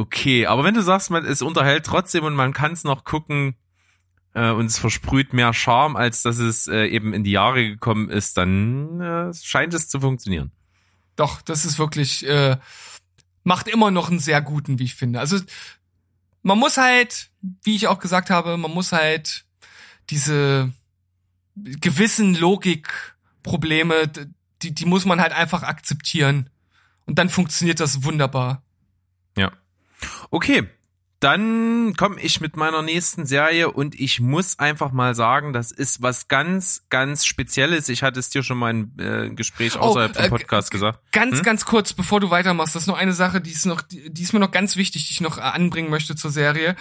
okay. 0.00 0.46
Aber 0.46 0.62
wenn 0.62 0.74
du 0.74 0.82
sagst, 0.82 1.10
man 1.10 1.24
es 1.24 1.42
unterhält 1.42 1.84
trotzdem 1.84 2.22
und 2.24 2.34
man 2.34 2.52
kann 2.52 2.72
es 2.72 2.84
noch 2.84 3.02
gucken 3.02 3.56
äh, 4.34 4.50
und 4.50 4.66
es 4.66 4.78
versprüht 4.78 5.32
mehr 5.32 5.52
Charme, 5.52 5.96
als 5.96 6.22
dass 6.22 6.38
es 6.38 6.68
äh, 6.68 6.86
eben 6.86 7.12
in 7.12 7.24
die 7.24 7.32
Jahre 7.32 7.68
gekommen 7.70 8.08
ist, 8.08 8.36
dann 8.36 9.00
äh, 9.00 9.34
scheint 9.34 9.74
es 9.74 9.88
zu 9.88 9.98
funktionieren. 9.98 10.52
Doch, 11.16 11.42
das 11.42 11.64
ist 11.64 11.80
wirklich... 11.80 12.24
Äh 12.24 12.56
macht 13.44 13.68
immer 13.68 13.90
noch 13.90 14.10
einen 14.10 14.18
sehr 14.18 14.42
guten, 14.42 14.78
wie 14.78 14.84
ich 14.84 14.94
finde. 14.94 15.20
Also 15.20 15.38
man 16.42 16.58
muss 16.58 16.76
halt, 16.76 17.30
wie 17.62 17.76
ich 17.76 17.86
auch 17.86 17.98
gesagt 17.98 18.30
habe, 18.30 18.56
man 18.56 18.72
muss 18.72 18.92
halt 18.92 19.44
diese 20.10 20.72
gewissen 21.54 22.34
Logikprobleme, 22.34 24.10
die, 24.62 24.74
die 24.74 24.86
muss 24.86 25.04
man 25.04 25.20
halt 25.20 25.32
einfach 25.32 25.62
akzeptieren. 25.62 26.50
Und 27.06 27.18
dann 27.18 27.28
funktioniert 27.28 27.80
das 27.80 28.02
wunderbar. 28.02 28.62
Ja. 29.36 29.52
Okay, 30.30 30.68
dann 31.24 31.94
komme 31.96 32.20
ich 32.20 32.42
mit 32.42 32.54
meiner 32.54 32.82
nächsten 32.82 33.24
Serie 33.24 33.72
und 33.72 33.98
ich 33.98 34.20
muss 34.20 34.58
einfach 34.58 34.92
mal 34.92 35.14
sagen, 35.14 35.54
das 35.54 35.72
ist 35.72 36.02
was 36.02 36.28
ganz, 36.28 36.84
ganz 36.90 37.24
Spezielles. 37.24 37.88
Ich 37.88 38.02
hatte 38.02 38.20
es 38.20 38.28
dir 38.28 38.42
schon 38.42 38.58
mal 38.58 38.70
im 38.70 38.92
äh, 38.98 39.30
Gespräch 39.30 39.78
außerhalb 39.78 40.14
oh, 40.14 40.20
vom 40.20 40.28
Podcast 40.28 40.68
äh, 40.68 40.72
gesagt. 40.72 41.00
Ganz, 41.12 41.38
hm? 41.38 41.42
ganz 41.42 41.64
kurz, 41.64 41.94
bevor 41.94 42.20
du 42.20 42.28
weitermachst, 42.28 42.74
das 42.74 42.82
ist 42.82 42.88
noch 42.88 42.98
eine 42.98 43.14
Sache, 43.14 43.40
die 43.40 43.52
ist 43.52 43.64
noch, 43.64 43.80
die 43.90 44.22
ist 44.22 44.34
mir 44.34 44.38
noch 44.38 44.50
ganz 44.50 44.76
wichtig, 44.76 45.06
die 45.06 45.12
ich 45.12 45.22
noch 45.22 45.38
anbringen 45.38 45.88
möchte 45.88 46.14
zur 46.14 46.30
Serie. 46.30 46.76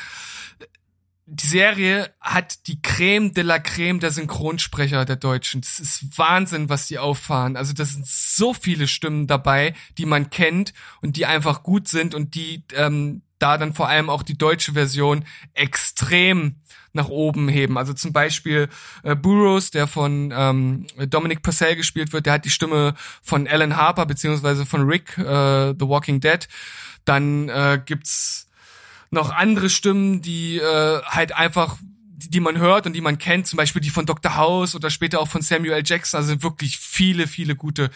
die 1.26 1.48
Serie 1.48 2.14
hat 2.20 2.68
die 2.68 2.82
Creme 2.82 3.34
de 3.34 3.46
la 3.46 3.60
Creme 3.60 4.02
der 4.02 4.12
Synchronsprecher 4.12 5.06
der 5.06 5.16
Deutschen. 5.16 5.62
Das 5.62 5.80
ist 5.80 6.18
Wahnsinn, 6.18 6.68
was 6.68 6.88
die 6.88 7.00
auffahren. 7.00 7.56
Also 7.56 7.72
das 7.72 7.94
sind 7.94 8.06
so 8.06 8.54
viele 8.54 8.90
Stimmen 8.90 9.26
dabei, 9.26 9.74
die 9.98 10.06
man 10.06 10.30
kennt 10.30 10.74
und 11.02 11.16
die 11.16 11.26
einfach 11.26 11.64
gut 11.64 11.88
sind 11.88 12.14
und 12.14 12.36
die 12.36 12.66
ähm, 12.74 13.22
da 13.44 13.58
dann 13.58 13.74
vor 13.74 13.90
allem 13.90 14.10
auch 14.10 14.24
die 14.24 14.38
deutsche 14.38 14.72
Version 14.72 15.26
extrem 15.54 16.56
nach 16.94 17.10
oben 17.10 17.50
heben. 17.50 17.78
Also 17.78 17.92
zum 17.92 18.14
Beispiel 18.14 18.70
äh, 19.04 19.16
Burroughs, 19.16 19.70
der 19.72 19.88
von 19.88 20.34
ähm, 20.34 20.88
Dominic 21.10 21.42
Purcell 21.42 21.76
gespielt 21.76 22.14
wird, 22.14 22.26
der 22.26 22.34
hat 22.34 22.46
die 22.46 22.50
Stimme 22.50 22.94
von 23.22 23.46
Alan 23.46 23.76
Harper 23.76 24.06
beziehungsweise 24.06 24.66
von 24.66 24.84
Rick, 24.84 25.18
äh, 25.18 25.74
The 25.78 25.88
Walking 25.90 26.22
Dead. 26.22 26.48
Dann 27.04 27.50
äh, 27.50 27.82
gibt's 27.86 28.48
noch 29.12 29.30
andere 29.32 29.70
Stimmen, 29.70 30.22
die 30.22 30.60
äh, 30.60 31.02
halt 31.04 31.36
einfach 31.36 31.78
die, 31.82 32.40
man 32.40 32.58
hört 32.58 32.86
und 32.86 32.94
die 32.94 33.02
man 33.02 33.18
kennt, 33.18 33.48
zum 33.48 33.58
Beispiel 33.58 33.82
die 33.82 33.90
von 33.90 34.06
Dr. 34.06 34.38
House 34.38 34.74
oder 34.74 34.90
später 34.90 35.20
auch 35.20 35.28
von 35.28 35.42
Samuel. 35.42 35.84
Jackson, 35.86 36.18
also 36.18 36.42
wirklich 36.42 36.78
viele, 36.78 37.28
viele 37.28 37.58
gute 37.58 37.90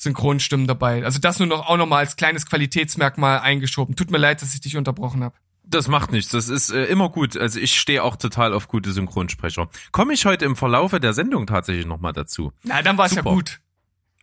Synchronstimmen 0.00 0.66
dabei. 0.66 1.04
Also 1.04 1.18
das 1.18 1.38
nur 1.38 1.48
noch 1.48 1.68
auch 1.68 1.76
noch 1.76 1.86
mal 1.86 1.98
als 1.98 2.16
kleines 2.16 2.46
Qualitätsmerkmal 2.46 3.40
eingeschoben. 3.40 3.96
Tut 3.96 4.10
mir 4.10 4.18
leid, 4.18 4.40
dass 4.40 4.54
ich 4.54 4.60
dich 4.60 4.76
unterbrochen 4.76 5.22
habe. 5.22 5.36
Das 5.62 5.88
macht 5.88 6.10
nichts, 6.10 6.32
das 6.32 6.48
ist 6.48 6.70
äh, 6.70 6.86
immer 6.86 7.10
gut. 7.10 7.36
Also 7.36 7.60
ich 7.60 7.78
stehe 7.78 8.02
auch 8.02 8.16
total 8.16 8.54
auf 8.54 8.66
gute 8.66 8.90
Synchronsprecher. 8.92 9.68
Komme 9.92 10.14
ich 10.14 10.24
heute 10.24 10.46
im 10.46 10.56
Verlaufe 10.56 10.98
der 11.00 11.12
Sendung 11.12 11.46
tatsächlich 11.46 11.86
nochmal 11.86 12.12
dazu. 12.12 12.52
Na, 12.64 12.82
dann 12.82 12.98
war 12.98 13.06
es 13.06 13.14
ja 13.14 13.22
gut. 13.22 13.60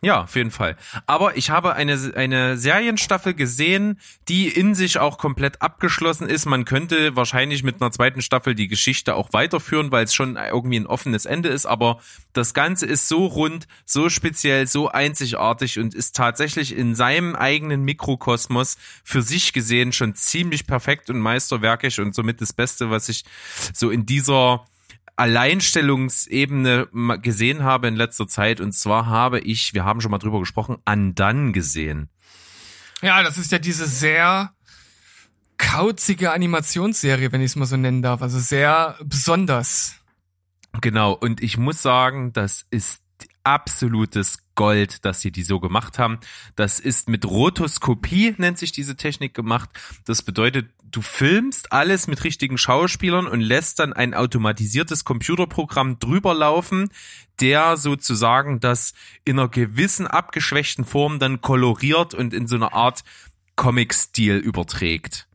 Ja, 0.00 0.22
auf 0.22 0.36
jeden 0.36 0.52
Fall. 0.52 0.76
Aber 1.06 1.36
ich 1.36 1.50
habe 1.50 1.74
eine, 1.74 2.12
eine 2.14 2.56
Serienstaffel 2.56 3.34
gesehen, 3.34 3.98
die 4.28 4.46
in 4.46 4.76
sich 4.76 5.00
auch 5.00 5.18
komplett 5.18 5.60
abgeschlossen 5.60 6.28
ist. 6.28 6.46
Man 6.46 6.64
könnte 6.64 7.16
wahrscheinlich 7.16 7.64
mit 7.64 7.82
einer 7.82 7.90
zweiten 7.90 8.22
Staffel 8.22 8.54
die 8.54 8.68
Geschichte 8.68 9.16
auch 9.16 9.32
weiterführen, 9.32 9.90
weil 9.90 10.04
es 10.04 10.14
schon 10.14 10.36
irgendwie 10.36 10.78
ein 10.78 10.86
offenes 10.86 11.26
Ende 11.26 11.48
ist. 11.48 11.66
Aber 11.66 11.98
das 12.32 12.54
Ganze 12.54 12.86
ist 12.86 13.08
so 13.08 13.26
rund, 13.26 13.66
so 13.84 14.08
speziell, 14.08 14.68
so 14.68 14.88
einzigartig 14.88 15.80
und 15.80 15.94
ist 15.94 16.14
tatsächlich 16.14 16.76
in 16.76 16.94
seinem 16.94 17.34
eigenen 17.34 17.82
Mikrokosmos 17.82 18.76
für 19.02 19.22
sich 19.22 19.52
gesehen 19.52 19.90
schon 19.90 20.14
ziemlich 20.14 20.68
perfekt 20.68 21.10
und 21.10 21.18
meisterwerkig 21.18 21.98
und 21.98 22.14
somit 22.14 22.40
das 22.40 22.52
Beste, 22.52 22.88
was 22.90 23.08
ich 23.08 23.24
so 23.74 23.90
in 23.90 24.06
dieser 24.06 24.64
Alleinstellungsebene 25.18 26.88
gesehen 27.20 27.64
habe 27.64 27.88
in 27.88 27.96
letzter 27.96 28.28
Zeit. 28.28 28.60
Und 28.60 28.72
zwar 28.72 29.06
habe 29.06 29.40
ich, 29.40 29.74
wir 29.74 29.84
haben 29.84 30.00
schon 30.00 30.10
mal 30.10 30.18
drüber 30.18 30.38
gesprochen, 30.38 30.78
Andan 30.84 31.52
gesehen. 31.52 32.08
Ja, 33.02 33.22
das 33.22 33.38
ist 33.38 33.52
ja 33.52 33.58
diese 33.58 33.86
sehr 33.86 34.52
kauzige 35.56 36.32
Animationsserie, 36.32 37.32
wenn 37.32 37.40
ich 37.40 37.52
es 37.52 37.56
mal 37.56 37.66
so 37.66 37.76
nennen 37.76 38.02
darf. 38.02 38.22
Also 38.22 38.38
sehr 38.38 38.96
besonders. 39.04 39.96
Genau. 40.80 41.12
Und 41.12 41.42
ich 41.42 41.58
muss 41.58 41.82
sagen, 41.82 42.32
das 42.32 42.66
ist 42.70 43.02
absolutes 43.44 44.38
Gold, 44.54 45.04
dass 45.04 45.20
sie 45.20 45.30
die 45.30 45.42
so 45.42 45.60
gemacht 45.60 45.98
haben. 45.98 46.18
Das 46.56 46.80
ist 46.80 47.08
mit 47.08 47.24
Rotoskopie, 47.24 48.34
nennt 48.38 48.58
sich 48.58 48.72
diese 48.72 48.96
Technik 48.96 49.34
gemacht. 49.34 49.70
Das 50.04 50.22
bedeutet, 50.22 50.70
du 50.90 51.00
filmst 51.00 51.72
alles 51.72 52.06
mit 52.06 52.24
richtigen 52.24 52.58
Schauspielern 52.58 53.26
und 53.26 53.40
lässt 53.40 53.78
dann 53.78 53.92
ein 53.92 54.14
automatisiertes 54.14 55.04
Computerprogramm 55.04 55.98
drüber 55.98 56.34
laufen, 56.34 56.90
der 57.40 57.76
sozusagen 57.76 58.60
das 58.60 58.94
in 59.24 59.38
einer 59.38 59.48
gewissen 59.48 60.06
abgeschwächten 60.06 60.84
Form 60.84 61.18
dann 61.18 61.40
koloriert 61.40 62.14
und 62.14 62.34
in 62.34 62.46
so 62.46 62.56
einer 62.56 62.72
Art 62.72 63.04
Comic-Stil 63.56 64.36
überträgt. 64.36 65.28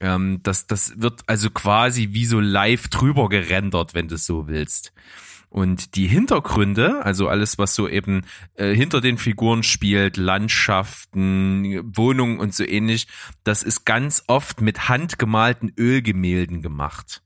Ähm, 0.00 0.40
das, 0.42 0.66
das 0.66 1.00
wird 1.00 1.22
also 1.26 1.50
quasi 1.50 2.08
wie 2.12 2.26
so 2.26 2.40
live 2.40 2.88
drüber 2.88 3.28
gerendert, 3.28 3.94
wenn 3.94 4.08
du 4.08 4.16
es 4.16 4.26
so 4.26 4.48
willst. 4.48 4.92
Und 5.54 5.94
die 5.94 6.08
Hintergründe, 6.08 7.04
also 7.04 7.28
alles, 7.28 7.58
was 7.58 7.76
so 7.76 7.88
eben 7.88 8.22
äh, 8.54 8.74
hinter 8.74 9.00
den 9.00 9.18
Figuren 9.18 9.62
spielt, 9.62 10.16
Landschaften, 10.16 11.96
Wohnungen 11.96 12.40
und 12.40 12.52
so 12.52 12.64
ähnlich, 12.64 13.06
das 13.44 13.62
ist 13.62 13.84
ganz 13.84 14.24
oft 14.26 14.60
mit 14.60 14.88
handgemalten 14.88 15.72
Ölgemälden 15.78 16.60
gemacht. 16.60 17.22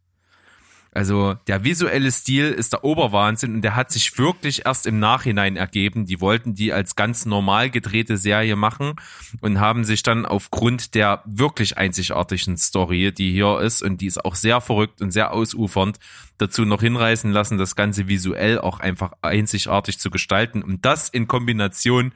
Also 0.93 1.35
der 1.47 1.65
visuelle 1.65 2.11
Stil 2.11 2.47
ist 2.47 2.73
der 2.73 2.83
Oberwahnsinn 2.85 3.55
und 3.57 3.63
der 3.63 3.77
hat 3.77 3.93
sich 3.93 4.19
wirklich 4.19 4.67
erst 4.67 4.87
im 4.87 4.99
Nachhinein 4.99 5.57
ergeben. 5.57 6.07
Die 6.07 6.21
wollten 6.21 6.55
die 6.55 6.73
als 6.73 6.97
ganz 6.97 7.27
normal 7.27 7.71
gedrehte 7.71 8.17
Serie 8.17 8.57
machen 8.57 8.95
und 9.41 9.61
haben 9.61 9.85
sich 9.85 10.03
dann 10.03 10.27
aufgrund 10.27 10.95
der 10.95 11.23
wirklich 11.27 11.77
einzigartigen 11.77 12.57
Story, 12.57 13.13
die 13.13 13.33
hier 13.33 13.61
ist 13.61 13.83
und 13.83 14.01
die 14.01 14.07
ist 14.07 14.25
auch 14.25 14.35
sehr 14.35 14.61
verrückt 14.61 15.03
und 15.03 15.11
sehr 15.11 15.33
ausufernd, 15.33 15.99
dazu 16.39 16.65
noch 16.65 16.81
hinreißen 16.81 17.31
lassen, 17.33 17.59
das 17.59 17.77
Ganze 17.77 18.09
visuell 18.09 18.59
auch 18.59 18.81
einfach 18.81 19.13
einzigartig 19.23 19.99
zu 19.99 20.11
gestalten. 20.11 20.63
Und 20.63 20.85
das 20.85 21.09
in 21.09 21.27
Kombination 21.27 22.13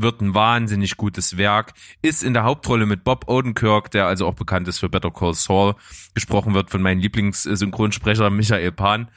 wird 0.00 0.20
ein 0.20 0.34
wahnsinnig 0.34 0.96
gutes 0.96 1.36
Werk, 1.36 1.74
ist 2.02 2.22
in 2.22 2.34
der 2.34 2.44
Hauptrolle 2.44 2.86
mit 2.86 3.04
Bob 3.04 3.28
Odenkirk, 3.28 3.90
der 3.90 4.06
also 4.06 4.26
auch 4.26 4.34
bekannt 4.34 4.68
ist 4.68 4.78
für 4.78 4.88
Better 4.88 5.10
Call 5.10 5.34
Saul, 5.34 5.74
gesprochen 6.14 6.54
wird 6.54 6.70
von 6.70 6.82
meinem 6.82 7.00
Lieblingssynchronsprecher 7.00 8.30
Michael 8.30 8.72
Pan. 8.72 9.10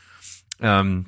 Ähm, 0.60 1.08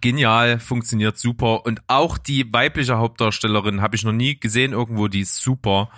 genial, 0.00 0.60
funktioniert 0.60 1.18
super 1.18 1.66
und 1.66 1.82
auch 1.86 2.18
die 2.18 2.52
weibliche 2.52 2.98
Hauptdarstellerin 2.98 3.82
habe 3.82 3.96
ich 3.96 4.04
noch 4.04 4.12
nie 4.12 4.38
gesehen 4.38 4.72
irgendwo, 4.72 5.08
die 5.08 5.20
ist 5.20 5.36
super. 5.36 5.90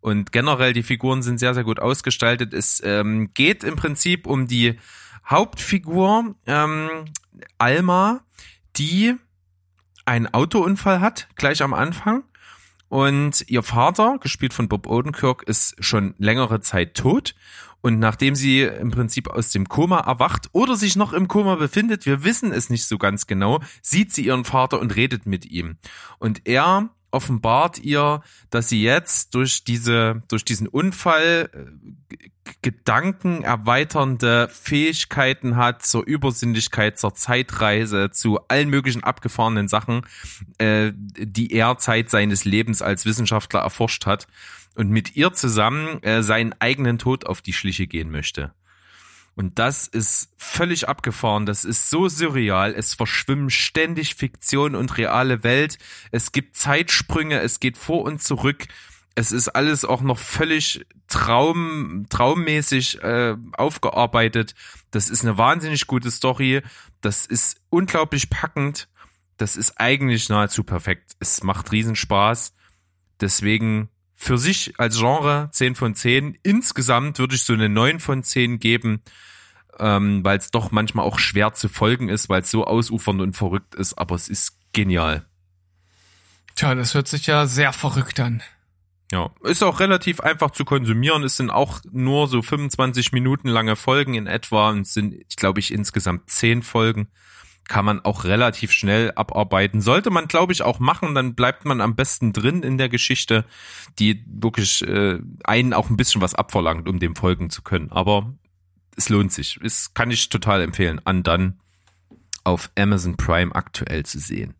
Und 0.00 0.32
generell 0.32 0.74
die 0.74 0.82
Figuren 0.82 1.22
sind 1.22 1.38
sehr, 1.38 1.54
sehr 1.54 1.64
gut 1.64 1.80
ausgestaltet. 1.80 2.52
Es 2.52 2.82
ähm, 2.84 3.30
geht 3.32 3.64
im 3.64 3.76
Prinzip 3.76 4.26
um 4.26 4.46
die 4.46 4.78
Hauptfigur 5.26 6.34
ähm, 6.46 6.90
Alma, 7.56 8.20
die 8.76 9.14
einen 10.04 10.26
Autounfall 10.26 11.00
hat, 11.00 11.28
gleich 11.36 11.62
am 11.62 11.72
Anfang. 11.72 12.24
Und 12.94 13.44
ihr 13.48 13.64
Vater, 13.64 14.18
gespielt 14.20 14.54
von 14.54 14.68
Bob 14.68 14.86
Odenkirk, 14.86 15.42
ist 15.48 15.74
schon 15.80 16.14
längere 16.18 16.60
Zeit 16.60 16.94
tot. 16.94 17.34
Und 17.80 17.98
nachdem 17.98 18.36
sie 18.36 18.60
im 18.62 18.92
Prinzip 18.92 19.26
aus 19.28 19.50
dem 19.50 19.68
Koma 19.68 19.98
erwacht 19.98 20.48
oder 20.52 20.76
sich 20.76 20.94
noch 20.94 21.12
im 21.12 21.26
Koma 21.26 21.56
befindet, 21.56 22.06
wir 22.06 22.22
wissen 22.22 22.52
es 22.52 22.70
nicht 22.70 22.86
so 22.86 22.96
ganz 22.96 23.26
genau, 23.26 23.58
sieht 23.82 24.12
sie 24.12 24.26
ihren 24.26 24.44
Vater 24.44 24.78
und 24.78 24.94
redet 24.94 25.26
mit 25.26 25.44
ihm. 25.44 25.76
Und 26.20 26.46
er 26.46 26.90
offenbart 27.14 27.78
ihr, 27.78 28.22
dass 28.50 28.68
sie 28.68 28.82
jetzt 28.82 29.34
durch 29.34 29.64
diese, 29.64 30.22
durch 30.28 30.44
diesen 30.44 30.68
Unfall 30.68 31.48
äh, 31.52 32.16
Gedanken 32.60 33.42
erweiternde 33.42 34.48
Fähigkeiten 34.48 35.56
hat 35.56 35.84
zur 35.84 36.06
Übersinnlichkeit, 36.06 36.98
zur 36.98 37.14
Zeitreise, 37.14 38.10
zu 38.10 38.40
allen 38.48 38.68
möglichen 38.68 39.02
abgefahrenen 39.02 39.68
Sachen, 39.68 40.02
äh, 40.58 40.92
die 40.94 41.52
er 41.52 41.78
Zeit 41.78 42.10
seines 42.10 42.44
Lebens 42.44 42.82
als 42.82 43.06
Wissenschaftler 43.06 43.60
erforscht 43.60 44.04
hat 44.04 44.26
und 44.74 44.90
mit 44.90 45.16
ihr 45.16 45.32
zusammen 45.32 46.02
äh, 46.02 46.22
seinen 46.22 46.54
eigenen 46.60 46.98
Tod 46.98 47.26
auf 47.26 47.40
die 47.40 47.52
Schliche 47.52 47.86
gehen 47.86 48.10
möchte. 48.10 48.52
Und 49.36 49.58
das 49.58 49.88
ist 49.88 50.32
völlig 50.36 50.88
abgefahren. 50.88 51.44
Das 51.44 51.64
ist 51.64 51.90
so 51.90 52.08
surreal. 52.08 52.72
Es 52.72 52.94
verschwimmen 52.94 53.50
ständig 53.50 54.14
Fiktion 54.14 54.76
und 54.76 54.96
reale 54.96 55.42
Welt. 55.42 55.78
Es 56.12 56.30
gibt 56.32 56.56
Zeitsprünge. 56.56 57.40
Es 57.40 57.58
geht 57.58 57.76
vor 57.76 58.02
und 58.02 58.22
zurück. 58.22 58.66
Es 59.16 59.32
ist 59.32 59.48
alles 59.48 59.84
auch 59.84 60.02
noch 60.02 60.18
völlig 60.18 60.86
traum, 61.08 62.06
traummäßig 62.10 63.02
äh, 63.02 63.36
aufgearbeitet. 63.52 64.54
Das 64.90 65.08
ist 65.08 65.22
eine 65.22 65.38
wahnsinnig 65.38 65.86
gute 65.86 66.10
Story. 66.10 66.62
Das 67.00 67.26
ist 67.26 67.60
unglaublich 67.70 68.30
packend. 68.30 68.88
Das 69.36 69.56
ist 69.56 69.80
eigentlich 69.80 70.28
nahezu 70.28 70.62
perfekt. 70.62 71.12
Es 71.18 71.42
macht 71.42 71.72
Riesenspaß. 71.72 72.54
Deswegen 73.20 73.88
für 74.14 74.38
sich 74.38 74.74
als 74.78 74.98
Genre 74.98 75.48
10 75.52 75.74
von 75.74 75.94
10. 75.94 76.38
Insgesamt 76.42 77.18
würde 77.18 77.34
ich 77.34 77.42
so 77.42 77.52
eine 77.52 77.68
9 77.68 78.00
von 78.00 78.22
10 78.22 78.58
geben, 78.58 79.02
ähm, 79.78 80.24
weil 80.24 80.38
es 80.38 80.50
doch 80.50 80.70
manchmal 80.70 81.04
auch 81.04 81.18
schwer 81.18 81.52
zu 81.52 81.68
folgen 81.68 82.08
ist, 82.08 82.28
weil 82.28 82.42
es 82.42 82.50
so 82.50 82.64
ausufernd 82.64 83.20
und 83.20 83.36
verrückt 83.36 83.74
ist, 83.74 83.94
aber 83.94 84.14
es 84.14 84.28
ist 84.28 84.58
genial. 84.72 85.26
Tja, 86.54 86.74
das 86.74 86.94
hört 86.94 87.08
sich 87.08 87.26
ja 87.26 87.46
sehr 87.46 87.72
verrückt 87.72 88.20
an. 88.20 88.42
Ja, 89.12 89.30
ist 89.42 89.62
auch 89.62 89.80
relativ 89.80 90.20
einfach 90.20 90.50
zu 90.50 90.64
konsumieren. 90.64 91.22
Es 91.24 91.36
sind 91.36 91.50
auch 91.50 91.80
nur 91.90 92.26
so 92.26 92.42
25 92.42 93.12
Minuten 93.12 93.48
lange 93.48 93.76
Folgen 93.76 94.14
in 94.14 94.26
etwa 94.26 94.70
und 94.70 94.80
es 94.80 94.94
sind, 94.94 95.14
ich 95.14 95.36
glaube 95.36 95.60
ich, 95.60 95.72
insgesamt 95.72 96.30
10 96.30 96.62
Folgen. 96.62 97.08
Kann 97.66 97.84
man 97.84 98.04
auch 98.04 98.24
relativ 98.24 98.72
schnell 98.72 99.12
abarbeiten. 99.16 99.80
Sollte 99.80 100.10
man, 100.10 100.28
glaube 100.28 100.52
ich, 100.52 100.62
auch 100.62 100.80
machen, 100.80 101.14
dann 101.14 101.34
bleibt 101.34 101.64
man 101.64 101.80
am 101.80 101.94
besten 101.94 102.32
drin 102.32 102.62
in 102.62 102.76
der 102.76 102.88
Geschichte, 102.88 103.44
die 103.98 104.22
wirklich 104.26 104.86
äh, 104.86 105.18
einen 105.44 105.72
auch 105.72 105.88
ein 105.88 105.96
bisschen 105.96 106.20
was 106.20 106.34
abverlangt, 106.34 106.88
um 106.88 106.98
dem 106.98 107.16
folgen 107.16 107.48
zu 107.48 107.62
können. 107.62 107.90
Aber 107.90 108.34
es 108.96 109.08
lohnt 109.08 109.32
sich. 109.32 109.58
Es 109.62 109.94
kann 109.94 110.10
ich 110.10 110.28
total 110.28 110.60
empfehlen, 110.62 111.00
an 111.04 111.22
dann 111.22 111.58
auf 112.44 112.70
Amazon 112.78 113.16
Prime 113.16 113.54
aktuell 113.54 114.04
zu 114.04 114.18
sehen. 114.18 114.54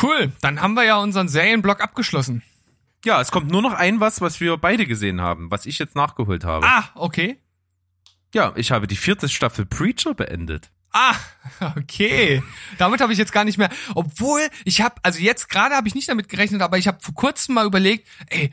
Cool, 0.00 0.32
dann 0.40 0.62
haben 0.62 0.74
wir 0.74 0.84
ja 0.84 0.96
unseren 0.96 1.28
Serienblock 1.28 1.80
abgeschlossen. 1.80 2.42
Ja, 3.04 3.20
es 3.20 3.32
kommt 3.32 3.50
nur 3.50 3.62
noch 3.62 3.74
ein 3.74 4.00
was, 4.00 4.20
was 4.20 4.40
wir 4.40 4.56
beide 4.56 4.86
gesehen 4.86 5.20
haben, 5.20 5.50
was 5.50 5.66
ich 5.66 5.78
jetzt 5.78 5.96
nachgeholt 5.96 6.44
habe. 6.44 6.66
Ah, 6.66 6.90
okay. 6.94 7.38
Ja, 8.32 8.52
ich 8.56 8.70
habe 8.70 8.86
die 8.86 8.96
vierte 8.96 9.28
Staffel 9.28 9.66
Preacher 9.66 10.14
beendet. 10.14 10.70
Ah, 10.92 11.14
okay. 11.76 12.42
Damit 12.78 13.00
habe 13.00 13.12
ich 13.12 13.18
jetzt 13.18 13.32
gar 13.32 13.44
nicht 13.44 13.58
mehr. 13.58 13.70
Obwohl, 13.94 14.40
ich 14.64 14.80
habe, 14.80 14.96
also 15.02 15.18
jetzt 15.18 15.48
gerade 15.48 15.74
habe 15.74 15.88
ich 15.88 15.94
nicht 15.94 16.08
damit 16.08 16.28
gerechnet, 16.28 16.62
aber 16.62 16.78
ich 16.78 16.86
habe 16.86 16.98
vor 17.00 17.14
kurzem 17.14 17.54
mal 17.54 17.66
überlegt, 17.66 18.08
ey, 18.28 18.52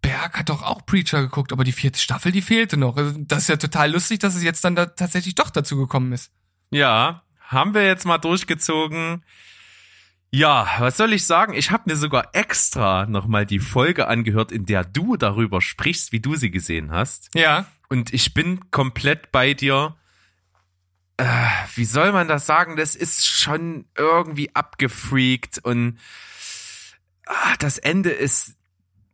Berg 0.00 0.38
hat 0.38 0.50
doch 0.50 0.62
auch 0.62 0.84
Preacher 0.84 1.22
geguckt, 1.22 1.52
aber 1.52 1.64
die 1.64 1.72
vierte 1.72 1.98
Staffel, 1.98 2.30
die 2.30 2.42
fehlte 2.42 2.76
noch. 2.76 2.96
Also, 2.96 3.14
Das 3.18 3.42
ist 3.42 3.48
ja 3.48 3.56
total 3.56 3.90
lustig, 3.90 4.18
dass 4.20 4.34
es 4.34 4.42
jetzt 4.42 4.62
dann 4.62 4.76
da 4.76 4.86
tatsächlich 4.86 5.34
doch 5.34 5.50
dazu 5.50 5.76
gekommen 5.78 6.12
ist. 6.12 6.30
Ja, 6.70 7.22
haben 7.40 7.74
wir 7.74 7.86
jetzt 7.86 8.04
mal 8.04 8.18
durchgezogen. 8.18 9.24
Ja, 10.30 10.68
was 10.78 10.96
soll 10.96 11.12
ich 11.12 11.26
sagen? 11.26 11.54
Ich 11.54 11.70
habe 11.70 11.84
mir 11.86 11.96
sogar 11.96 12.30
extra 12.34 13.06
nochmal 13.06 13.46
die 13.46 13.60
Folge 13.60 14.08
angehört, 14.08 14.50
in 14.50 14.66
der 14.66 14.84
du 14.84 15.16
darüber 15.16 15.60
sprichst, 15.62 16.10
wie 16.12 16.20
du 16.20 16.34
sie 16.34 16.50
gesehen 16.50 16.90
hast. 16.90 17.30
Ja. 17.34 17.66
Und 17.88 18.12
ich 18.12 18.34
bin 18.34 18.70
komplett 18.70 19.30
bei 19.30 19.54
dir. 19.54 19.96
Äh, 21.16 21.24
wie 21.74 21.84
soll 21.84 22.12
man 22.12 22.28
das 22.28 22.46
sagen? 22.46 22.76
Das 22.76 22.96
ist 22.96 23.26
schon 23.26 23.86
irgendwie 23.96 24.54
abgefreakt 24.54 25.58
und 25.62 25.98
ah, 27.26 27.56
das 27.58 27.78
Ende 27.78 28.10
ist 28.10 28.56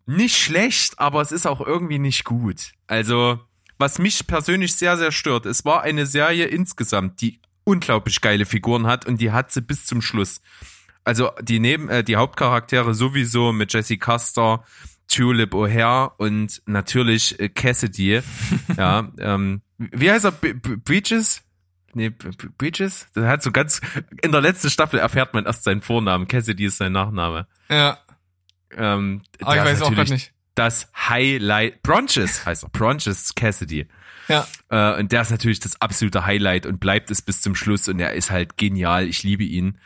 nicht 0.06 0.36
schlecht, 0.36 0.98
aber 0.98 1.20
es 1.20 1.32
ist 1.32 1.46
auch 1.46 1.60
irgendwie 1.60 1.98
nicht 1.98 2.24
gut. 2.24 2.72
Also, 2.86 3.40
was 3.78 3.98
mich 3.98 4.26
persönlich 4.26 4.74
sehr, 4.74 4.96
sehr 4.96 5.12
stört, 5.12 5.46
es 5.46 5.64
war 5.64 5.82
eine 5.82 6.06
Serie 6.06 6.46
insgesamt, 6.46 7.20
die 7.20 7.40
unglaublich 7.64 8.20
geile 8.20 8.46
Figuren 8.46 8.86
hat 8.86 9.06
und 9.06 9.20
die 9.20 9.30
hat 9.30 9.52
sie 9.52 9.60
bis 9.60 9.86
zum 9.86 10.02
Schluss. 10.02 10.40
Also 11.04 11.30
die 11.40 11.60
neben 11.60 11.88
äh, 11.88 12.04
die 12.04 12.16
Hauptcharaktere 12.16 12.94
sowieso 12.94 13.52
mit 13.52 13.72
Jesse 13.72 13.96
Custer, 13.96 14.64
Tulip 15.08 15.54
O'Hare 15.54 16.12
und 16.18 16.62
natürlich 16.66 17.38
äh, 17.40 17.48
Cassidy. 17.48 18.20
ja, 18.76 19.10
ähm, 19.18 19.62
wie 19.78 20.10
heißt 20.10 20.24
er? 20.24 20.32
B 20.32 20.52
B 20.52 20.76
Breaches? 20.76 21.42
Nee, 21.94 22.11
B 22.11 22.31
B 22.31 22.48
Breaches? 22.57 23.09
Das 23.14 23.24
hat 23.24 23.42
so 23.42 23.50
ganz 23.50 23.81
in 24.22 24.33
der 24.33 24.40
letzten 24.40 24.70
Staffel 24.70 25.00
erfährt 25.00 25.35
man 25.35 25.46
erst 25.46 25.64
seinen 25.64 25.81
Vornamen. 25.81 26.29
Cassidy 26.29 26.66
ist 26.66 26.79
sein 26.79 26.92
Nachname. 26.92 27.46
Ja. 27.68 27.98
Ähm, 28.76 29.22
Aber 29.40 29.57
ich 29.57 29.62
der 29.62 29.72
ist 29.72 29.81
weiß 29.81 29.83
auch 29.83 29.94
gerade 29.94 30.12
nicht. 30.12 30.33
Das 30.55 30.90
Highlight 31.09 31.83
Bronches 31.83 32.44
heißt 32.46 32.64
er. 32.64 32.68
Bronches 32.70 33.35
Cassidy. 33.35 33.88
Ja. 34.29 34.46
Äh, 34.68 35.00
und 35.00 35.11
der 35.11 35.22
ist 35.22 35.31
natürlich 35.31 35.61
das 35.61 35.81
absolute 35.81 36.24
Highlight 36.24 36.66
und 36.66 36.79
bleibt 36.79 37.11
es 37.11 37.22
bis 37.22 37.40
zum 37.40 37.55
Schluss 37.55 37.88
und 37.88 37.98
er 37.98 38.14
ist 38.14 38.31
halt 38.31 38.57
genial. 38.57 39.09
Ich 39.09 39.22
liebe 39.22 39.44
ihn. 39.44 39.79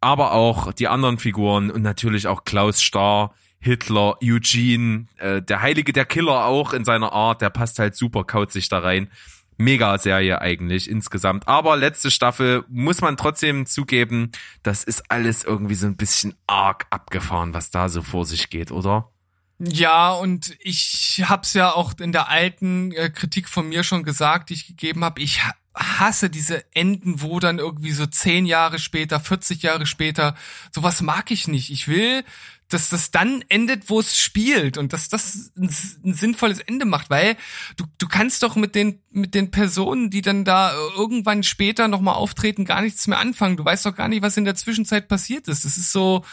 Aber 0.00 0.32
auch 0.32 0.72
die 0.72 0.88
anderen 0.88 1.18
Figuren 1.18 1.70
und 1.70 1.82
natürlich 1.82 2.26
auch 2.26 2.44
Klaus 2.44 2.82
Starr, 2.82 3.34
Hitler, 3.60 4.16
Eugene, 4.22 5.06
äh, 5.16 5.42
der 5.42 5.62
Heilige, 5.62 5.92
der 5.92 6.04
Killer 6.04 6.44
auch 6.44 6.72
in 6.72 6.84
seiner 6.84 7.12
Art, 7.12 7.40
der 7.42 7.50
passt 7.50 7.78
halt 7.78 7.96
super, 7.96 8.24
kaut 8.24 8.52
sich 8.52 8.68
da 8.68 8.78
rein. 8.78 9.10
Mega 9.58 9.98
Serie 9.98 10.40
eigentlich 10.40 10.88
insgesamt. 10.88 11.46
Aber 11.46 11.76
letzte 11.76 12.10
Staffel 12.10 12.64
muss 12.68 13.00
man 13.00 13.16
trotzdem 13.16 13.66
zugeben, 13.66 14.32
das 14.62 14.84
ist 14.84 15.10
alles 15.10 15.44
irgendwie 15.44 15.74
so 15.74 15.86
ein 15.86 15.96
bisschen 15.96 16.34
arg 16.46 16.86
abgefahren, 16.90 17.52
was 17.52 17.70
da 17.70 17.88
so 17.88 18.02
vor 18.02 18.24
sich 18.24 18.50
geht, 18.50 18.70
oder? 18.70 19.10
Ja, 19.58 20.12
und 20.12 20.56
ich 20.60 21.24
hab's 21.26 21.52
ja 21.54 21.74
auch 21.74 21.92
in 21.98 22.12
der 22.12 22.28
alten 22.28 22.92
äh, 22.92 23.10
Kritik 23.10 23.48
von 23.48 23.68
mir 23.68 23.82
schon 23.82 24.04
gesagt, 24.04 24.50
die 24.50 24.54
ich 24.54 24.68
gegeben 24.68 25.04
habe. 25.04 25.20
Ich 25.20 25.40
hasse 25.78 26.28
diese 26.28 26.64
Enden, 26.74 27.22
wo 27.22 27.40
dann 27.40 27.58
irgendwie 27.58 27.92
so 27.92 28.06
zehn 28.06 28.46
Jahre 28.46 28.78
später, 28.78 29.20
40 29.20 29.62
Jahre 29.62 29.86
später, 29.86 30.34
sowas 30.72 31.02
mag 31.02 31.30
ich 31.30 31.48
nicht. 31.48 31.70
Ich 31.70 31.88
will, 31.88 32.24
dass 32.68 32.90
das 32.90 33.10
dann 33.10 33.42
endet, 33.48 33.88
wo 33.88 34.00
es 34.00 34.18
spielt 34.18 34.76
und 34.76 34.92
dass 34.92 35.08
das 35.08 35.52
ein, 35.56 35.70
ein 36.04 36.12
sinnvolles 36.12 36.60
Ende 36.60 36.84
macht, 36.84 37.10
weil 37.10 37.36
du, 37.76 37.84
du 37.98 38.08
kannst 38.08 38.42
doch 38.42 38.56
mit 38.56 38.74
den, 38.74 39.00
mit 39.10 39.34
den 39.34 39.50
Personen, 39.50 40.10
die 40.10 40.20
dann 40.20 40.44
da 40.44 40.72
irgendwann 40.96 41.42
später 41.42 41.88
nochmal 41.88 42.14
auftreten, 42.14 42.64
gar 42.64 42.82
nichts 42.82 43.06
mehr 43.06 43.18
anfangen. 43.18 43.56
Du 43.56 43.64
weißt 43.64 43.86
doch 43.86 43.94
gar 43.94 44.08
nicht, 44.08 44.22
was 44.22 44.36
in 44.36 44.44
der 44.44 44.54
Zwischenzeit 44.54 45.08
passiert 45.08 45.48
ist. 45.48 45.64
Das 45.64 45.78
ist 45.78 45.92
so 45.92 46.24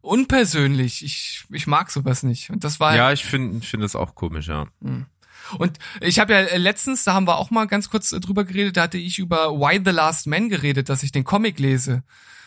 unpersönlich. 0.00 1.04
Ich, 1.04 1.44
ich 1.50 1.66
mag 1.66 1.90
sowas 1.90 2.22
nicht. 2.22 2.50
Und 2.50 2.64
das 2.64 2.80
war 2.80 2.96
Ja, 2.96 3.12
ich 3.12 3.24
finde 3.24 3.58
ich 3.58 3.68
finde 3.68 3.84
das 3.84 3.96
auch 3.96 4.14
komisch, 4.14 4.48
ja. 4.48 4.66
Und 5.58 5.78
ich 6.00 6.18
habe 6.18 6.32
ja 6.32 6.40
äh, 6.40 6.58
letztens, 6.58 7.04
da 7.04 7.14
haben 7.14 7.26
wir 7.26 7.36
auch 7.36 7.50
mal 7.50 7.66
ganz 7.66 7.90
kurz 7.90 8.12
äh, 8.12 8.20
drüber 8.20 8.44
geredet, 8.44 8.76
da 8.76 8.82
hatte 8.82 8.98
ich 8.98 9.18
über 9.18 9.52
Why 9.52 9.80
the 9.84 9.90
Last 9.90 10.26
Man 10.26 10.48
geredet, 10.48 10.88
dass 10.88 11.02
ich 11.02 11.12
den 11.12 11.24
Comic 11.24 11.58
lese. 11.58 12.02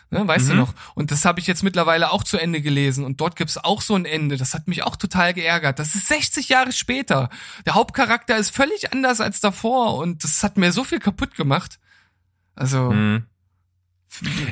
Ne, 0.09 0.25
weißt 0.25 0.51
du 0.51 0.53
noch? 0.53 0.73
Und 0.95 1.11
das 1.11 1.25
habe 1.25 1.41
ich 1.41 1.47
jetzt 1.47 1.63
mittlerweile 1.63 2.11
auch 2.11 2.23
zu 2.23 2.37
Ende 2.37 2.61
gelesen. 2.61 3.03
Und 3.03 3.19
dort 3.19 3.35
gibt's 3.35 3.57
auch 3.57 3.81
so 3.81 3.93
ein 3.93 4.05
Ende. 4.05 4.37
Das 4.37 4.53
hat 4.53 4.69
mich 4.69 4.83
auch 4.83 4.95
total 4.95 5.33
geärgert. 5.33 5.79
Das 5.79 5.95
ist 5.95 6.07
60 6.07 6.47
Jahre 6.47 6.71
später. 6.71 7.29
Der 7.65 7.75
Hauptcharakter 7.75 8.37
ist 8.37 8.55
völlig 8.55 8.93
anders 8.93 9.19
als 9.19 9.41
davor. 9.41 9.97
Und 9.97 10.23
das 10.23 10.43
hat 10.43 10.55
mir 10.55 10.71
so 10.71 10.85
viel 10.85 10.99
kaputt 10.99 11.35
gemacht. 11.35 11.77
Also, 12.55 12.91
Mhm. 12.91 13.25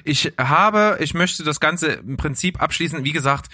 Ich 0.03 0.33
habe, 0.37 0.97
ich 0.99 1.13
möchte 1.13 1.43
das 1.43 1.59
Ganze 1.59 1.87
im 1.87 2.17
Prinzip 2.17 2.61
abschließen. 2.61 3.03
Wie 3.03 3.13
gesagt, 3.13 3.49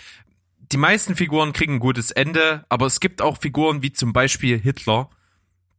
die 0.72 0.78
meisten 0.78 1.16
Figuren 1.16 1.54
kriegen 1.54 1.76
ein 1.76 1.80
gutes 1.80 2.12
Ende, 2.12 2.66
aber 2.70 2.86
es 2.86 3.00
gibt 3.00 3.22
auch 3.22 3.38
Figuren 3.38 3.82
wie 3.82 3.92
zum 3.92 4.14
Beispiel 4.14 4.60
Hitler, 4.60 5.10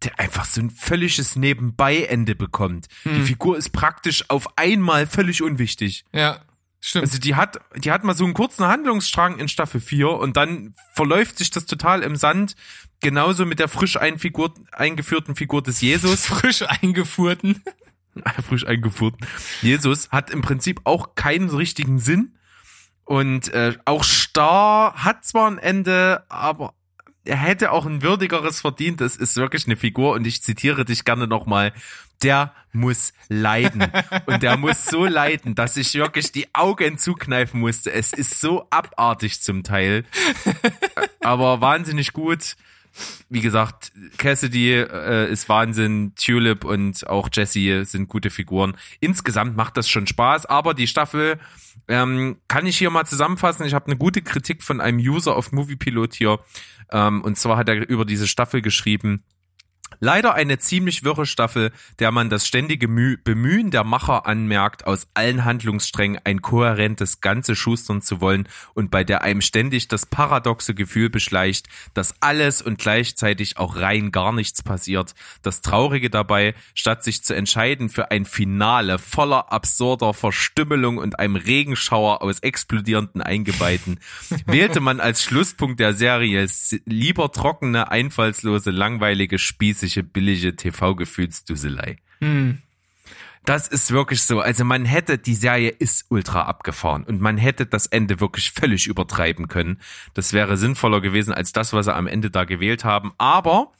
der 0.05 0.19
einfach 0.19 0.45
so 0.45 0.61
ein 0.61 0.71
völliges 0.71 1.37
Nebenbei-Ende 1.37 2.35
bekommt. 2.35 2.89
Die 3.05 3.23
Figur 3.23 3.57
ist 3.57 3.71
praktisch 3.71 4.29
auf 4.29 4.59
einmal 4.59 5.07
völlig 5.07 5.43
unwichtig. 5.43 6.05
ja, 6.13 6.41
stimmt. 6.81 7.05
Also 7.05 7.19
die 7.19 7.37
hat, 7.37 7.61
die 7.77 7.91
hat 7.93 8.05
mal 8.05 8.15
so 8.15 8.25
einen 8.25 8.35
kurzen 8.35 8.67
Handlungsstrang 8.67 9.39
in 9.39 9.49
Staffel 9.49 9.81
4 9.81 10.09
und 10.09 10.37
dann 10.37 10.75
verläuft 10.95 11.39
sich 11.39 11.51
das 11.51 11.67
total 11.67 12.03
im 12.03 12.17
Sand. 12.17 12.57
Genauso 13.01 13.47
mit 13.47 13.59
der 13.59 13.69
frisch 13.69 13.97
eingeführten 13.97 15.37
Figur 15.37 15.63
des 15.63 15.81
Jesus. 15.81 16.27
frisch 16.27 16.63
eingefuhrten. 16.63 17.63
frisch 18.49 18.67
eingeführt. 18.67 19.15
Jesus 19.63 20.11
hat 20.11 20.31
im 20.31 20.43
Prinzip 20.43 20.81
auch 20.85 21.15
keinen 21.15 21.49
richtigen 21.49 21.99
Sinn. 21.99 22.37
Und 23.13 23.53
äh, 23.53 23.77
auch 23.85 24.05
Star 24.05 24.95
hat 25.05 25.23
zwar 25.27 25.47
ein 25.51 25.59
Ende, 25.59 26.25
aber 26.31 26.73
er 27.27 27.37
hätte 27.37 27.71
auch 27.71 27.85
ein 27.85 28.01
würdigeres 28.01 28.63
verdient. 28.63 29.03
Das 29.03 29.17
ist 29.17 29.37
wirklich 29.37 29.67
eine 29.67 29.77
Figur 29.77 30.15
und 30.15 30.27
ich 30.27 30.43
zitiere 30.43 30.87
dich 30.87 31.05
gerne 31.05 31.27
nochmal. 31.27 31.75
Der 32.23 32.55
muss 32.73 33.13
leiden. 33.29 33.85
Und 34.25 34.43
der 34.43 34.57
muss 34.57 34.87
so 34.87 35.05
leiden, 35.05 35.55
dass 35.55 35.77
ich 35.77 35.93
wirklich 35.93 36.33
die 36.33 36.55
Augen 36.55 36.97
zukneifen 36.97 37.61
musste. 37.61 37.93
Es 37.93 38.15
ist 38.15 38.41
so 38.41 38.67
abartig 38.71 39.43
zum 39.43 39.63
Teil. 39.63 40.07
Aber 41.21 41.61
wahnsinnig 41.61 42.15
gut 42.15 42.57
wie 43.29 43.41
gesagt, 43.41 43.93
Cassidy 44.19 44.73
äh, 44.75 45.31
ist 45.31 45.49
Wahnsinn, 45.49 46.13
Tulip 46.15 46.65
und 46.65 47.07
auch 47.09 47.29
Jesse 47.33 47.85
sind 47.85 48.09
gute 48.09 48.31
Figuren. 48.31 48.77
Insgesamt 49.01 49.57
macht 49.57 49.77
das 49.77 49.89
schon 49.89 50.07
Spaß, 50.07 50.47
aber 50.47 50.75
die 50.75 50.87
Staffel 50.87 51.39
ähm, 51.89 52.37
kann 52.49 52.67
ich 52.67 52.79
hier 52.79 52.91
mal 52.91 53.07
zusammenfassen. 53.07 53.67
Ich 53.67 53.75
habe 53.75 53.87
eine 53.87 53.97
gute 53.97 54.23
Kritik 54.23 54.63
von 54.63 54.81
einem 54.81 54.99
User 54.99 55.37
auf 55.37 55.53
Moviepilot 55.53 56.15
hier. 56.15 56.39
Ähm, 56.91 57.23
und 57.23 57.37
zwar 57.39 57.57
hat 57.57 57.69
er 57.69 57.89
über 57.89 58.05
diese 58.05 58.29
Staffel 58.29 58.63
geschrieben. 58.63 59.25
Leider 60.05 60.35
eine 60.35 60.59
ziemlich 60.59 61.05
wirre 61.05 61.27
Staffel, 61.27 61.71
der 62.01 62.11
man 62.11 62.29
das 62.29 62.45
ständige 62.45 62.89
Müh 62.89 63.19
Bemühen 63.23 63.71
der 63.71 63.85
Macher 63.85 64.27
anmerkt, 64.27 64.85
aus 64.85 65.07
allen 65.15 65.45
Handlungssträngen 65.45 66.21
ein 66.25 66.43
kohärentes 66.43 67.21
Ganze 67.21 67.55
schustern 67.55 68.03
zu 68.03 68.21
wollen 68.21 68.49
und 68.75 68.91
bei 68.91 69.05
der 69.05 69.23
einem 69.23 69.41
ständig 69.41 69.87
das 69.87 70.05
paradoxe 70.07 70.75
Gefühl 70.75 71.09
beschleicht, 71.09 71.69
dass 71.95 72.17
alles 72.19 72.63
und 72.63 72.81
gleichzeitig 72.81 73.59
auch 73.59 73.77
rein 73.77 74.11
gar 74.11 74.33
nichts 74.33 74.65
passiert. 74.65 75.15
Das 75.43 75.61
Traurige 75.61 76.11
dabei, 76.11 76.55
statt 76.75 77.05
sich 77.05 77.23
zu 77.23 77.37
entscheiden 77.37 77.89
für 77.89 78.11
ein 78.11 78.25
Finale 78.25 78.99
voller 78.99 79.53
absurder 79.53 80.15
Verstümmelung 80.15 80.99
und 80.99 81.21
einem 81.21 81.37
Regenschauer 81.37 82.23
aus 82.23 82.41
explodierenden 82.41 83.23
Eingeweiden, 83.23 84.01
wählte 84.47 84.81
man 84.81 84.99
als 84.99 85.23
Schlusspunkt 85.23 85.79
der 85.79 85.95
Serie 85.95 86.49
lieber 86.87 87.31
trockene, 87.31 87.93
einfallslose, 87.93 88.73
langweilige, 88.73 89.39
spießige, 89.39 89.92
billige 90.01 90.57
TV-Gefühlsduselei. 90.57 91.99
Hm. 92.21 92.63
Das 93.45 93.67
ist 93.67 93.91
wirklich 93.91 94.23
so. 94.23 94.41
Also 94.41 94.65
man 94.65 94.85
hätte, 94.85 95.19
die 95.19 95.35
Serie 95.35 95.71
ist 95.71 96.07
ultra 96.11 96.43
abgefahren 96.43 97.03
und 97.05 97.21
man 97.21 97.37
hätte 97.37 97.67
das 97.67 97.87
Ende 97.87 98.21
wirklich 98.21 98.53
völlig 98.53 98.87
übertreiben 98.87 99.49
können. 99.49 99.81
Das 100.15 100.33
wäre 100.33 100.57
sinnvoller 100.57 101.01
gewesen 101.01 101.35
als 101.35 101.53
das, 101.53 101.73
was 101.73 101.87
sie 101.87 101.95
am 101.95 102.07
Ende 102.07 102.31
da 102.31 102.45
gewählt 102.45 102.85
haben. 102.85 103.13
Aber 103.19 103.73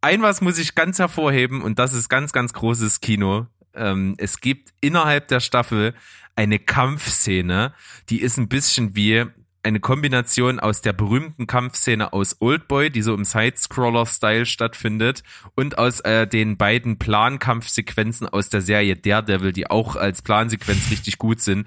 ein 0.00 0.22
was 0.22 0.40
muss 0.40 0.58
ich 0.58 0.74
ganz 0.74 0.98
hervorheben 0.98 1.62
und 1.62 1.78
das 1.78 1.92
ist 1.92 2.08
ganz, 2.08 2.32
ganz 2.32 2.52
großes 2.52 3.00
Kino. 3.00 3.46
Ähm, 3.74 4.16
es 4.18 4.40
gibt 4.40 4.70
innerhalb 4.80 5.28
der 5.28 5.40
Staffel 5.40 5.94
eine 6.34 6.58
Kampfszene, 6.58 7.74
die 8.08 8.20
ist 8.20 8.38
ein 8.38 8.48
bisschen 8.48 8.96
wie 8.96 9.26
eine 9.62 9.80
Kombination 9.80 10.58
aus 10.58 10.80
der 10.80 10.92
berühmten 10.92 11.46
Kampfszene 11.46 12.12
aus 12.12 12.36
Oldboy, 12.40 12.90
die 12.90 13.02
so 13.02 13.14
im 13.14 13.24
Side-Scroller-Style 13.24 14.46
stattfindet, 14.46 15.22
und 15.54 15.78
aus 15.78 16.00
äh, 16.00 16.26
den 16.26 16.56
beiden 16.56 16.98
Plankampfsequenzen 16.98 18.28
aus 18.28 18.48
der 18.48 18.62
Serie 18.62 18.96
Daredevil, 18.96 19.52
die 19.52 19.70
auch 19.70 19.96
als 19.96 20.22
Plansequenz 20.22 20.90
richtig 20.90 21.18
gut 21.18 21.40
sind. 21.40 21.66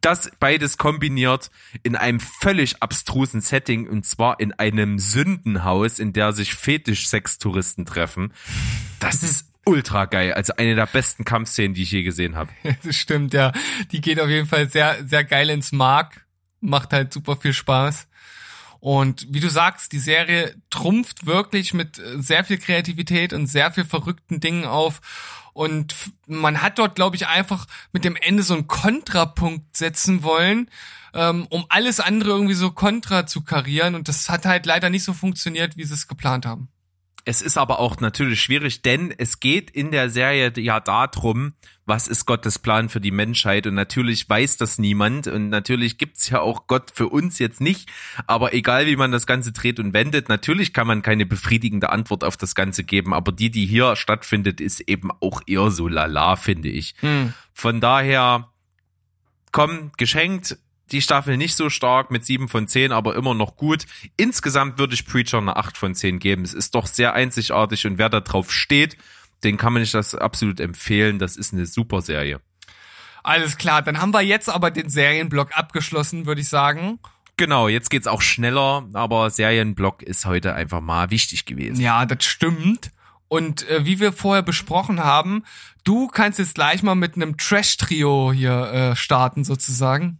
Das 0.00 0.30
beides 0.38 0.78
kombiniert 0.78 1.50
in 1.82 1.96
einem 1.96 2.20
völlig 2.20 2.82
abstrusen 2.82 3.40
Setting, 3.40 3.88
und 3.88 4.06
zwar 4.06 4.38
in 4.40 4.52
einem 4.52 4.98
Sündenhaus, 4.98 5.98
in 5.98 6.12
der 6.12 6.32
sich 6.32 6.54
Fetisch-Sextouristen 6.54 7.86
treffen. 7.86 8.32
Das 9.00 9.22
ist 9.22 9.52
ultra 9.64 10.06
geil. 10.06 10.32
Also 10.32 10.54
eine 10.56 10.74
der 10.74 10.86
besten 10.86 11.24
Kampfszenen, 11.24 11.74
die 11.74 11.82
ich 11.82 11.90
je 11.90 12.02
gesehen 12.02 12.36
habe. 12.36 12.50
Das 12.84 12.96
stimmt, 12.96 13.32
ja. 13.34 13.52
Die 13.90 14.00
geht 14.00 14.20
auf 14.20 14.28
jeden 14.28 14.46
Fall 14.46 14.68
sehr, 14.68 15.04
sehr 15.06 15.24
geil 15.24 15.50
ins 15.50 15.72
Mark. 15.72 16.24
Macht 16.62 16.92
halt 16.92 17.12
super 17.12 17.36
viel 17.36 17.52
Spaß. 17.52 18.08
Und 18.80 19.26
wie 19.30 19.38
du 19.38 19.48
sagst, 19.48 19.92
die 19.92 20.00
Serie 20.00 20.56
trumpft 20.68 21.24
wirklich 21.24 21.72
mit 21.72 22.00
äh, 22.00 22.20
sehr 22.20 22.44
viel 22.44 22.58
Kreativität 22.58 23.32
und 23.32 23.46
sehr 23.46 23.70
viel 23.70 23.84
verrückten 23.84 24.40
Dingen 24.40 24.64
auf. 24.64 25.00
Und 25.52 25.94
man 26.26 26.62
hat 26.62 26.80
dort, 26.80 26.96
glaube 26.96 27.14
ich, 27.14 27.28
einfach 27.28 27.66
mit 27.92 28.04
dem 28.04 28.16
Ende 28.16 28.42
so 28.42 28.54
einen 28.54 28.66
Kontrapunkt 28.66 29.76
setzen 29.76 30.24
wollen, 30.24 30.68
ähm, 31.14 31.46
um 31.50 31.64
alles 31.68 32.00
andere 32.00 32.30
irgendwie 32.30 32.54
so 32.54 32.72
kontra 32.72 33.24
zu 33.24 33.42
karieren. 33.42 33.94
Und 33.94 34.08
das 34.08 34.28
hat 34.28 34.46
halt 34.46 34.66
leider 34.66 34.90
nicht 34.90 35.04
so 35.04 35.12
funktioniert, 35.12 35.76
wie 35.76 35.84
sie 35.84 35.94
es 35.94 36.08
geplant 36.08 36.44
haben. 36.44 36.68
Es 37.24 37.40
ist 37.40 37.56
aber 37.56 37.78
auch 37.78 38.00
natürlich 38.00 38.42
schwierig, 38.42 38.82
denn 38.82 39.14
es 39.16 39.38
geht 39.38 39.70
in 39.70 39.92
der 39.92 40.10
Serie 40.10 40.52
ja 40.56 40.80
darum, 40.80 41.52
was 41.86 42.08
ist 42.08 42.26
Gottes 42.26 42.58
Plan 42.58 42.88
für 42.88 43.00
die 43.00 43.12
Menschheit? 43.12 43.66
Und 43.66 43.74
natürlich 43.74 44.28
weiß 44.28 44.56
das 44.56 44.78
niemand. 44.78 45.28
Und 45.28 45.48
natürlich 45.48 45.98
gibt's 45.98 46.30
ja 46.30 46.40
auch 46.40 46.66
Gott 46.66 46.90
für 46.92 47.08
uns 47.08 47.38
jetzt 47.38 47.60
nicht, 47.60 47.88
aber 48.26 48.54
egal 48.54 48.86
wie 48.86 48.96
man 48.96 49.12
das 49.12 49.26
Ganze 49.26 49.52
dreht 49.52 49.78
und 49.78 49.92
wendet, 49.92 50.28
natürlich 50.28 50.72
kann 50.72 50.86
man 50.86 51.02
keine 51.02 51.26
befriedigende 51.26 51.90
Antwort 51.90 52.24
auf 52.24 52.36
das 52.36 52.54
Ganze 52.54 52.82
geben, 52.82 53.14
aber 53.14 53.30
die, 53.30 53.50
die 53.50 53.66
hier 53.66 53.94
stattfindet, 53.94 54.60
ist 54.60 54.80
eben 54.80 55.10
auch 55.20 55.42
eher 55.46 55.70
so 55.70 55.86
lala, 55.88 56.36
finde 56.36 56.70
ich. 56.70 56.94
Von 57.52 57.80
daher, 57.80 58.48
komm, 59.52 59.92
geschenkt, 59.96 60.58
die 60.92 61.02
Staffel 61.02 61.36
nicht 61.36 61.56
so 61.56 61.70
stark 61.70 62.10
mit 62.10 62.24
7 62.24 62.48
von 62.48 62.68
10, 62.68 62.92
aber 62.92 63.16
immer 63.16 63.34
noch 63.34 63.56
gut. 63.56 63.86
Insgesamt 64.16 64.78
würde 64.78 64.94
ich 64.94 65.06
Preacher 65.06 65.38
eine 65.38 65.56
8 65.56 65.76
von 65.76 65.94
10 65.94 66.18
geben. 66.18 66.42
Es 66.42 66.54
ist 66.54 66.74
doch 66.74 66.86
sehr 66.86 67.14
einzigartig 67.14 67.86
und 67.86 67.98
wer 67.98 68.08
da 68.08 68.20
drauf 68.20 68.52
steht, 68.52 68.96
den 69.44 69.56
kann 69.56 69.72
man 69.72 69.82
nicht 69.82 69.94
das 69.94 70.14
absolut 70.14 70.60
empfehlen. 70.60 71.18
Das 71.18 71.36
ist 71.36 71.52
eine 71.52 71.66
super 71.66 72.02
Serie. 72.02 72.40
Alles 73.22 73.56
klar, 73.56 73.82
dann 73.82 74.00
haben 74.00 74.12
wir 74.12 74.20
jetzt 74.20 74.48
aber 74.48 74.70
den 74.70 74.88
Serienblock 74.88 75.56
abgeschlossen, 75.56 76.26
würde 76.26 76.40
ich 76.40 76.48
sagen. 76.48 76.98
Genau, 77.36 77.68
jetzt 77.68 77.88
geht's 77.88 78.06
auch 78.06 78.20
schneller, 78.20 78.88
aber 78.92 79.30
Serienblock 79.30 80.02
ist 80.02 80.26
heute 80.26 80.54
einfach 80.54 80.80
mal 80.80 81.10
wichtig 81.10 81.46
gewesen. 81.46 81.80
Ja, 81.80 82.04
das 82.04 82.24
stimmt. 82.24 82.90
Und 83.28 83.68
äh, 83.70 83.86
wie 83.86 83.98
wir 83.98 84.12
vorher 84.12 84.42
besprochen 84.42 85.02
haben, 85.02 85.44
du 85.84 86.08
kannst 86.08 86.38
jetzt 86.38 86.54
gleich 86.54 86.82
mal 86.82 86.94
mit 86.94 87.14
einem 87.14 87.38
Trash-Trio 87.38 88.32
hier 88.32 88.72
äh, 88.72 88.96
starten 88.96 89.44
sozusagen. 89.44 90.18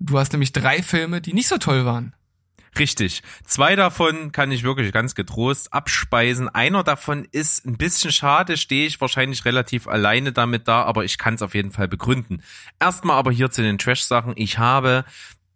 Du 0.00 0.18
hast 0.18 0.32
nämlich 0.32 0.52
drei 0.52 0.82
Filme, 0.82 1.20
die 1.20 1.32
nicht 1.32 1.48
so 1.48 1.58
toll 1.58 1.84
waren. 1.84 2.14
Richtig. 2.78 3.22
Zwei 3.44 3.76
davon 3.76 4.30
kann 4.30 4.52
ich 4.52 4.62
wirklich 4.62 4.92
ganz 4.92 5.14
getrost 5.14 5.72
abspeisen. 5.72 6.48
Einer 6.48 6.84
davon 6.84 7.26
ist 7.32 7.66
ein 7.66 7.76
bisschen 7.76 8.12
schade, 8.12 8.56
stehe 8.56 8.86
ich 8.86 9.00
wahrscheinlich 9.00 9.44
relativ 9.44 9.88
alleine 9.88 10.32
damit 10.32 10.68
da, 10.68 10.82
aber 10.82 11.04
ich 11.04 11.18
kann 11.18 11.34
es 11.34 11.42
auf 11.42 11.54
jeden 11.54 11.72
Fall 11.72 11.88
begründen. 11.88 12.42
Erstmal 12.78 13.16
aber 13.16 13.32
hier 13.32 13.50
zu 13.50 13.62
den 13.62 13.78
Trash-Sachen. 13.78 14.34
Ich 14.36 14.58
habe 14.58 15.04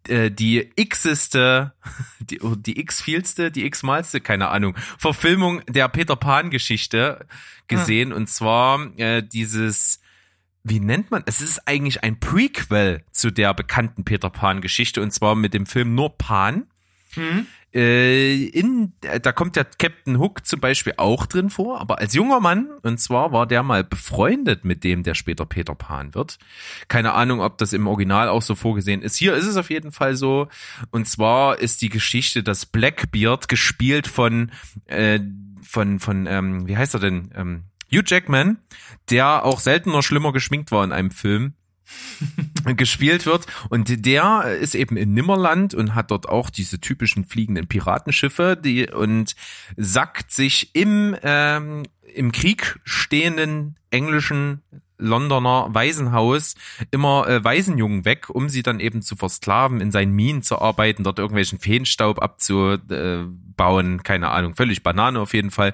äh, 0.07 0.31
die 0.31 0.71
x-este, 0.75 1.73
die, 2.19 2.41
oh, 2.41 2.55
die 2.55 2.79
x-vielste, 2.79 3.51
die 3.51 3.65
x-malste, 3.65 4.19
keine 4.19 4.49
Ahnung, 4.49 4.75
Verfilmung 4.97 5.61
der 5.67 5.87
Peter 5.87 6.15
Pan-Geschichte 6.15 7.25
gesehen. 7.67 8.11
Und 8.11 8.27
zwar 8.27 8.87
äh, 8.97 9.23
dieses 9.23 10.01
wie 10.63 10.79
nennt 10.79 11.11
man? 11.11 11.23
Es 11.25 11.41
ist 11.41 11.67
eigentlich 11.67 12.03
ein 12.03 12.19
Prequel 12.19 13.03
zu 13.11 13.31
der 13.31 13.53
bekannten 13.53 14.05
Peter 14.05 14.29
Pan 14.29 14.61
Geschichte 14.61 15.01
und 15.01 15.11
zwar 15.11 15.35
mit 15.35 15.53
dem 15.53 15.65
Film 15.65 15.95
nur 15.95 16.17
Pan. 16.17 16.67
Äh, 17.73 18.45
in, 18.49 18.93
da 19.01 19.31
kommt 19.31 19.55
der 19.55 19.65
Captain 19.65 20.19
Hook 20.19 20.45
zum 20.45 20.59
Beispiel 20.59 20.93
auch 20.97 21.25
drin 21.25 21.49
vor, 21.49 21.81
aber 21.81 21.97
als 21.97 22.13
junger 22.13 22.39
Mann, 22.39 22.69
und 22.83 22.99
zwar 22.99 23.31
war 23.31 23.47
der 23.47 23.63
mal 23.63 23.83
befreundet 23.83 24.63
mit 24.63 24.83
dem, 24.83 25.01
der 25.01 25.15
später 25.15 25.45
Peter 25.45 25.73
Pan 25.73 26.13
wird. 26.13 26.37
Keine 26.87 27.13
Ahnung, 27.13 27.41
ob 27.41 27.57
das 27.57 27.73
im 27.73 27.87
Original 27.87 28.29
auch 28.29 28.43
so 28.43 28.53
vorgesehen 28.53 29.01
ist. 29.01 29.17
Hier 29.17 29.33
ist 29.33 29.47
es 29.47 29.57
auf 29.57 29.71
jeden 29.71 29.91
Fall 29.91 30.15
so. 30.15 30.49
Und 30.91 31.07
zwar 31.07 31.59
ist 31.59 31.81
die 31.81 31.89
Geschichte, 31.89 32.43
dass 32.43 32.67
Blackbeard 32.67 33.47
gespielt 33.47 34.07
von, 34.07 34.51
äh, 34.85 35.19
von, 35.61 35.99
von, 35.99 36.27
ähm, 36.27 36.67
wie 36.67 36.77
heißt 36.77 36.93
er 36.93 36.99
denn? 36.99 37.31
Ähm, 37.35 37.63
Hugh 37.91 38.03
Jackman, 38.05 38.57
der 39.09 39.45
auch 39.45 39.59
seltener 39.59 40.03
schlimmer 40.03 40.33
geschminkt 40.33 40.71
war 40.71 40.83
in 40.83 40.91
einem 40.91 41.11
Film, 41.11 41.53
gespielt 42.77 43.25
wird. 43.25 43.45
Und 43.69 44.05
der 44.05 44.57
ist 44.59 44.75
eben 44.75 44.97
in 44.97 45.13
Nimmerland 45.13 45.73
und 45.73 45.95
hat 45.95 46.11
dort 46.11 46.29
auch 46.29 46.49
diese 46.49 46.79
typischen 46.79 47.25
fliegenden 47.25 47.67
Piratenschiffe, 47.67 48.57
die 48.61 48.89
und 48.89 49.35
sackt 49.77 50.31
sich 50.31 50.75
im 50.75 51.15
ähm, 51.23 51.83
im 52.13 52.31
Krieg 52.31 52.79
stehenden 52.83 53.77
englischen 53.89 54.61
Londoner 55.03 55.67
Waisenhaus 55.69 56.55
immer 56.91 57.27
äh, 57.27 57.43
Waisenjungen 57.43 58.05
weg, 58.05 58.29
um 58.29 58.49
sie 58.49 58.63
dann 58.63 58.79
eben 58.79 59.01
zu 59.01 59.15
versklaven, 59.15 59.81
in 59.81 59.91
seinen 59.91 60.13
Minen 60.13 60.41
zu 60.41 60.59
arbeiten, 60.59 61.03
dort 61.03 61.19
irgendwelchen 61.19 61.59
Feenstaub 61.59 62.21
abzubauen, 62.21 64.03
keine 64.03 64.29
Ahnung, 64.29 64.55
völlig 64.55 64.81
Banane 64.81 65.19
auf 65.19 65.33
jeden 65.33 65.51
Fall. 65.51 65.73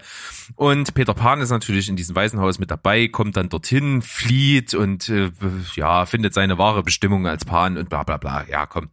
Und 0.55 0.93
Peter 0.95 1.13
Pan 1.13 1.41
ist 1.41 1.51
natürlich 1.51 1.89
in 1.89 1.95
diesem 1.95 2.15
Waisenhaus 2.15 2.59
mit 2.59 2.71
dabei, 2.71 3.07
kommt 3.07 3.37
dann 3.37 3.49
dorthin, 3.49 4.01
flieht 4.01 4.73
und 4.73 5.09
äh, 5.09 5.31
ja, 5.75 6.05
findet 6.05 6.33
seine 6.33 6.57
wahre 6.57 6.83
Bestimmung 6.83 7.27
als 7.27 7.45
Pan 7.45 7.77
und 7.77 7.89
bla 7.89 8.03
bla 8.03 8.17
bla. 8.17 8.45
Ja, 8.49 8.65
komm. 8.65 8.89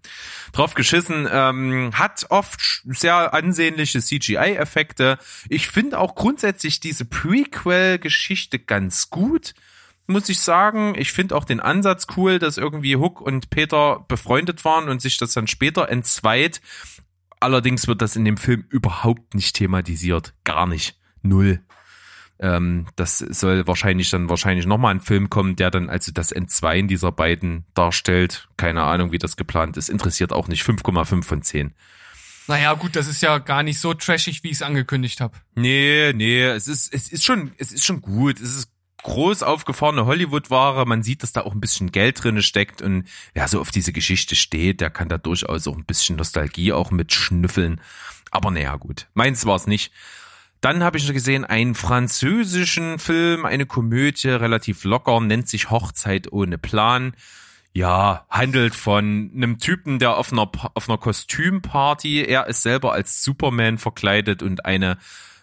Drauf 0.52 0.74
geschissen, 0.74 1.28
ähm, 1.30 1.90
hat 1.94 2.26
oft 2.28 2.82
sehr 2.84 3.34
ansehnliche 3.34 4.00
CGI-Effekte. 4.00 5.18
Ich 5.48 5.68
finde 5.68 5.98
auch 5.98 6.14
grundsätzlich 6.14 6.80
diese 6.80 7.04
Prequel-Geschichte 7.04 8.58
ganz 8.58 9.10
gut 9.10 9.54
muss 10.06 10.28
ich 10.28 10.40
sagen. 10.40 10.94
Ich 10.96 11.12
finde 11.12 11.36
auch 11.36 11.44
den 11.44 11.60
Ansatz 11.60 12.06
cool, 12.16 12.38
dass 12.38 12.58
irgendwie 12.58 12.96
Hook 12.96 13.20
und 13.20 13.50
Peter 13.50 14.04
befreundet 14.08 14.64
waren 14.64 14.88
und 14.88 15.02
sich 15.02 15.18
das 15.18 15.32
dann 15.32 15.46
später 15.46 15.88
entzweit. 15.88 16.60
Allerdings 17.40 17.86
wird 17.86 18.02
das 18.02 18.16
in 18.16 18.24
dem 18.24 18.36
Film 18.36 18.64
überhaupt 18.70 19.34
nicht 19.34 19.56
thematisiert. 19.56 20.34
Gar 20.44 20.66
nicht. 20.66 20.98
Null. 21.22 21.60
Ähm, 22.38 22.86
das 22.96 23.18
soll 23.18 23.66
wahrscheinlich 23.66 24.10
dann 24.10 24.28
wahrscheinlich 24.28 24.66
nochmal 24.66 24.94
ein 24.94 25.00
Film 25.00 25.30
kommen, 25.30 25.56
der 25.56 25.70
dann 25.70 25.88
also 25.88 26.12
das 26.12 26.32
Entzweien 26.32 26.88
dieser 26.88 27.12
beiden 27.12 27.64
darstellt. 27.74 28.48
Keine 28.56 28.82
Ahnung, 28.82 29.12
wie 29.12 29.18
das 29.18 29.36
geplant 29.36 29.76
ist. 29.76 29.88
Interessiert 29.88 30.32
auch 30.32 30.48
nicht. 30.48 30.62
5,5 30.62 31.22
von 31.22 31.42
10. 31.42 31.74
Naja, 32.48 32.74
gut, 32.74 32.94
das 32.94 33.08
ist 33.08 33.22
ja 33.22 33.38
gar 33.38 33.62
nicht 33.62 33.80
so 33.80 33.92
trashig, 33.94 34.44
wie 34.44 34.48
ich 34.48 34.54
es 34.54 34.62
angekündigt 34.62 35.20
habe. 35.20 35.36
Nee, 35.56 36.12
nee, 36.14 36.44
es 36.44 36.68
ist, 36.68 36.92
es 36.94 37.10
ist 37.10 37.24
schon, 37.24 37.52
es 37.58 37.72
ist 37.72 37.84
schon 37.84 38.00
gut. 38.00 38.38
Es 38.38 38.54
ist 38.56 38.70
groß 39.06 39.44
aufgefahrene 39.44 40.04
Hollywood-Ware. 40.04 40.84
Man 40.84 41.04
sieht, 41.04 41.22
dass 41.22 41.32
da 41.32 41.42
auch 41.42 41.54
ein 41.54 41.60
bisschen 41.60 41.92
Geld 41.92 42.22
drinne 42.22 42.42
steckt 42.42 42.82
und 42.82 43.04
wer 43.34 43.46
so 43.46 43.60
auf 43.60 43.70
diese 43.70 43.92
Geschichte 43.92 44.34
steht, 44.34 44.80
der 44.80 44.90
kann 44.90 45.08
da 45.08 45.16
durchaus 45.16 45.68
auch 45.68 45.76
ein 45.76 45.84
bisschen 45.84 46.16
Nostalgie 46.16 46.72
auch 46.72 46.90
mit 46.90 47.12
schnüffeln. 47.12 47.80
Aber 48.32 48.50
naja, 48.50 48.74
gut. 48.76 49.06
Meins 49.14 49.46
war 49.46 49.54
es 49.54 49.68
nicht. 49.68 49.92
Dann 50.60 50.82
habe 50.82 50.98
ich 50.98 51.06
noch 51.06 51.14
gesehen 51.14 51.44
einen 51.44 51.76
französischen 51.76 52.98
Film, 52.98 53.44
eine 53.46 53.66
Komödie, 53.66 54.28
relativ 54.28 54.82
locker, 54.82 55.20
nennt 55.20 55.48
sich 55.48 55.70
Hochzeit 55.70 56.32
ohne 56.32 56.58
Plan. 56.58 57.14
Ja, 57.72 58.26
handelt 58.28 58.74
von 58.74 59.30
einem 59.34 59.60
Typen, 59.60 60.00
der 60.00 60.16
auf 60.16 60.32
einer, 60.32 60.50
auf 60.74 60.88
einer 60.88 60.98
Kostümparty, 60.98 62.24
er 62.24 62.48
ist 62.48 62.62
selber 62.62 62.92
als 62.92 63.22
Superman 63.22 63.78
verkleidet 63.78 64.42
und 64.42 64.64
eine 64.64 64.98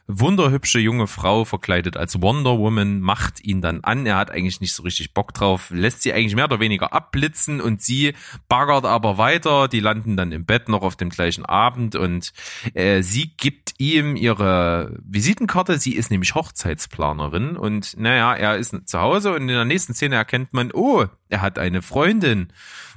wunderhübsche 0.08 0.80
junge 0.80 1.08
Frau 1.08 1.46
verkleidet 1.46 1.96
als 1.96 2.22
Wonder 2.22 2.58
Woman 2.58 3.00
macht 3.00 3.44
ihn 3.44 3.62
dann 3.62 3.84
an. 3.84 4.06
Er 4.06 4.18
hat 4.18 4.32
eigentlich 4.32 4.60
nicht 4.60 4.74
so 4.74 4.84
richtig 4.84 5.14
Bock 5.14 5.34
drauf, 5.34 5.70
lässt 5.70 6.02
sie 6.02 6.14
eigentlich 6.14 6.36
mehr 6.36 6.46
oder 6.46 6.60
weniger 6.60 6.94
abblitzen 6.94 7.62
und 7.62 7.82
sie 7.82 8.14
baggert 8.50 8.86
aber 8.86 9.18
weiter. 9.18 9.68
Die 9.68 9.80
landen 9.80 10.18
dann 10.18 10.32
im 10.32 10.46
Bett 10.46 10.68
noch 10.68 10.82
auf 10.82 10.96
dem 10.96 11.10
gleichen 11.10 11.46
Abend 11.46 11.96
und 11.96 12.34
äh, 12.74 13.02
sie 13.02 13.36
gibt 13.38 13.76
ihm 13.78 14.16
ihre 14.16 14.98
Visitenkarte. 15.04 15.78
Sie 15.78 15.96
ist 15.96 16.12
nämlich 16.12 16.36
Hochzeitsplanerin 16.36 17.56
und 17.56 17.98
naja, 17.98 18.34
er 18.36 18.58
ist 18.58 18.76
zu 18.86 19.00
Hause 19.00 19.32
und 19.34 19.44
in 19.44 19.48
der 19.48 19.66
nächsten 19.66 19.94
Szene 19.94 20.16
erkennt 20.16 20.54
man, 20.54 20.72
oh, 20.74 21.06
er 21.34 21.42
hat 21.42 21.58
eine 21.58 21.82
Freundin. 21.82 22.50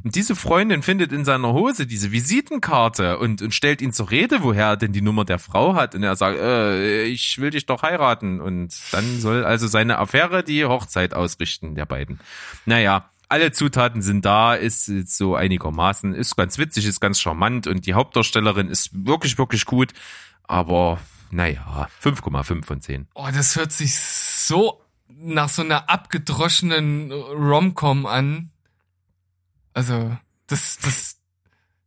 Und 0.04 0.14
diese 0.14 0.36
Freundin 0.36 0.82
findet 0.82 1.10
in 1.10 1.24
seiner 1.24 1.54
Hose 1.54 1.86
diese 1.86 2.12
Visitenkarte 2.12 3.18
und, 3.18 3.40
und 3.40 3.54
stellt 3.54 3.80
ihn 3.80 3.94
zur 3.94 4.10
Rede, 4.10 4.42
woher 4.42 4.66
er 4.66 4.76
denn 4.76 4.92
die 4.92 5.00
Nummer 5.00 5.24
der 5.24 5.38
Frau 5.38 5.74
hat. 5.74 5.94
Und 5.94 6.02
er 6.02 6.16
sagt, 6.16 6.38
äh, 6.38 7.04
ich 7.04 7.38
will 7.38 7.48
dich 7.48 7.64
doch 7.64 7.82
heiraten. 7.82 8.42
Und 8.42 8.76
dann 8.92 9.20
soll 9.20 9.44
also 9.44 9.66
seine 9.66 9.98
Affäre 9.98 10.44
die 10.44 10.66
Hochzeit 10.66 11.14
ausrichten, 11.14 11.74
der 11.74 11.86
beiden. 11.86 12.20
Naja, 12.66 13.08
alle 13.30 13.52
Zutaten 13.52 14.02
sind 14.02 14.26
da, 14.26 14.54
ist 14.54 14.84
so 14.84 15.34
einigermaßen, 15.34 16.14
ist 16.14 16.36
ganz 16.36 16.58
witzig, 16.58 16.84
ist 16.84 17.00
ganz 17.00 17.18
charmant 17.18 17.66
und 17.66 17.86
die 17.86 17.94
Hauptdarstellerin 17.94 18.68
ist 18.68 18.90
wirklich, 19.06 19.38
wirklich 19.38 19.64
gut. 19.64 19.94
Aber 20.44 21.00
naja, 21.30 21.88
5,5 22.02 22.64
von 22.64 22.80
10. 22.82 23.08
Oh, 23.14 23.28
das 23.34 23.56
hört 23.56 23.72
sich 23.72 23.98
so 23.98 24.82
nach 25.08 25.48
so 25.48 25.62
einer 25.62 25.88
abgedroschenen 25.88 27.12
Romcom 27.12 28.06
an. 28.06 28.50
Also, 29.72 30.16
das, 30.46 30.78
das, 30.78 31.16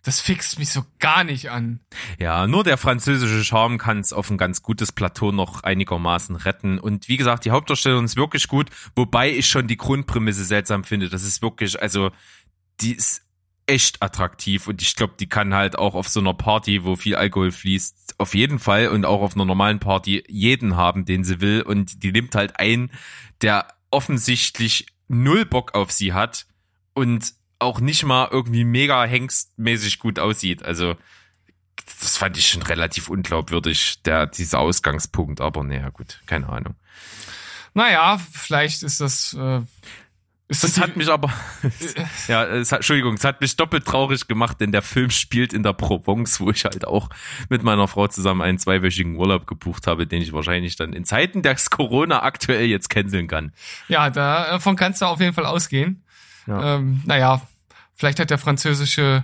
Das 0.04 0.22
fixt 0.22 0.60
mich 0.60 0.72
so 0.72 0.84
gar 1.00 1.24
nicht 1.26 1.52
an. 1.52 1.82
Ja, 2.20 2.48
nur 2.48 2.64
der 2.64 2.78
französische 2.78 3.44
Charme 3.44 3.78
kann 3.78 4.00
es 4.00 4.14
auf 4.14 4.30
ein 4.30 4.38
ganz 4.38 4.64
gutes 4.64 4.92
Plateau 4.94 5.32
noch 5.34 5.64
einigermaßen 5.64 6.38
retten. 6.38 6.80
Und 6.80 7.10
wie 7.10 7.18
gesagt, 7.18 7.44
die 7.44 7.52
Hauptdarstellung 7.52 8.06
ist 8.06 8.16
wirklich 8.16 8.48
gut, 8.48 8.70
wobei 8.96 9.30
ich 9.30 9.48
schon 9.50 9.68
die 9.68 9.78
Grundprämisse 9.78 10.46
seltsam 10.46 10.86
finde. 10.86 11.10
Das 11.10 11.24
ist 11.24 11.42
wirklich, 11.42 11.82
also, 11.82 12.12
die 12.80 12.94
ist 12.94 13.24
echt 13.70 14.02
attraktiv 14.02 14.68
und 14.68 14.82
ich 14.82 14.96
glaube, 14.96 15.14
die 15.20 15.30
kann 15.30 15.54
halt 15.54 15.78
auch 15.78 15.94
auf 15.94 16.10
so 16.10 16.20
einer 16.20 16.34
Party, 16.34 16.84
wo 16.84 16.96
viel 16.96 17.16
Alkohol 17.16 17.52
fließt, 17.52 18.16
auf 18.18 18.34
jeden 18.34 18.58
Fall 18.58 18.88
und 18.88 19.06
auch 19.06 19.22
auf 19.22 19.36
einer 19.36 19.46
normalen 19.46 19.80
Party 19.80 20.24
jeden 20.28 20.76
haben, 20.76 21.06
den 21.06 21.24
sie 21.24 21.40
will 21.40 21.62
und 21.62 22.02
die 22.02 22.12
nimmt 22.12 22.34
halt 22.34 22.60
ein, 22.60 22.92
der 23.42 23.68
offensichtlich 23.92 24.88
null 25.08 25.46
Bock 25.46 25.76
auf 25.76 25.92
sie 25.92 26.14
hat 26.14 26.48
und 26.94 27.34
auch 27.60 27.80
nicht 27.80 28.04
mal 28.06 28.30
irgendwie 28.32 28.64
mega 28.64 29.04
hengstmäßig 29.04 30.00
gut 30.00 30.18
aussieht. 30.18 30.64
Also 30.64 30.96
das 32.02 32.18
fand 32.18 32.38
ich 32.38 32.48
schon 32.48 32.64
relativ 32.64 33.08
unglaubwürdig, 33.08 34.02
der 34.04 34.26
dieser 34.26 34.60
Ausgangspunkt. 34.60 35.42
Aber 35.42 35.64
naja, 35.64 35.90
gut, 35.90 36.22
keine 36.26 36.50
Ahnung. 36.50 36.76
Naja, 37.74 38.20
vielleicht 38.32 38.84
ist 38.84 39.00
das. 39.00 39.34
Äh, 39.34 39.62
ist 40.50 40.64
Das 40.64 40.74
die- 40.74 40.82
hat 40.82 40.98
mich 40.98 41.08
aber, 41.10 41.32
ja, 42.28 42.44
es 42.46 42.72
hat, 42.72 42.80
Entschuldigung, 42.80 43.14
es 43.14 43.24
hat 43.24 43.40
mich 43.40 43.56
doppelt 43.56 43.86
traurig 43.86 44.28
gemacht, 44.28 44.60
denn 44.60 44.72
der 44.74 44.82
Film 44.82 45.10
spielt 45.10 45.54
in 45.54 45.64
der 45.64 45.74
Provence, 45.74 46.40
wo 46.42 46.50
ich 46.52 46.66
halt 46.66 46.86
auch 46.86 47.10
mit 47.50 47.64
meiner 47.64 47.88
Frau 47.88 48.08
zusammen 48.08 48.42
einen 48.42 48.60
zweiwöchigen 48.60 49.16
Urlaub 49.16 49.48
gebucht 49.48 49.88
habe, 49.88 50.06
den 50.08 50.22
ich 50.22 50.34
wahrscheinlich 50.34 50.76
dann 50.76 50.92
in 50.94 51.06
Zeiten 51.06 51.42
des 51.44 51.70
Corona 51.70 52.24
aktuell 52.24 52.66
jetzt 52.66 52.90
canceln 52.90 53.28
kann. 53.28 53.54
Ja, 53.88 54.10
davon 54.10 54.76
kannst 54.76 55.02
du 55.02 55.06
auf 55.06 55.22
jeden 55.22 55.34
Fall 55.34 55.46
ausgehen. 55.46 56.04
Ja. 56.48 56.76
Ähm, 56.78 57.02
naja, 57.06 57.42
vielleicht 57.96 58.20
hat 58.20 58.30
der 58.32 58.40
französische 58.40 59.24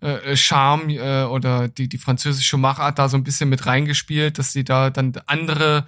äh, 0.00 0.34
Charme 0.36 0.90
äh, 0.90 1.22
oder 1.24 1.68
die, 1.68 1.88
die 1.88 1.98
französische 1.98 2.56
Machart 2.58 2.98
da 2.98 3.08
so 3.08 3.16
ein 3.16 3.22
bisschen 3.24 3.48
mit 3.48 3.64
reingespielt, 3.66 4.38
dass 4.38 4.52
sie 4.52 4.64
da 4.64 4.90
dann 4.90 5.12
andere 5.26 5.86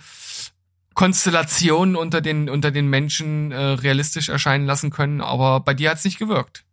Konstellationen 0.97 1.95
unter 1.95 2.23
den, 2.23 2.49
unter 2.49 2.71
den 2.71 2.89
Menschen 2.89 3.53
äh, 3.53 3.57
realistisch 3.57 4.31
erscheinen 4.31 4.65
lassen 4.65 4.91
können, 4.91 5.21
aber 5.21 5.61
bei 5.61 5.75
dir 5.75 5.91
hat's 5.91 6.05
nicht 6.05 6.19
gewirkt. 6.19 6.65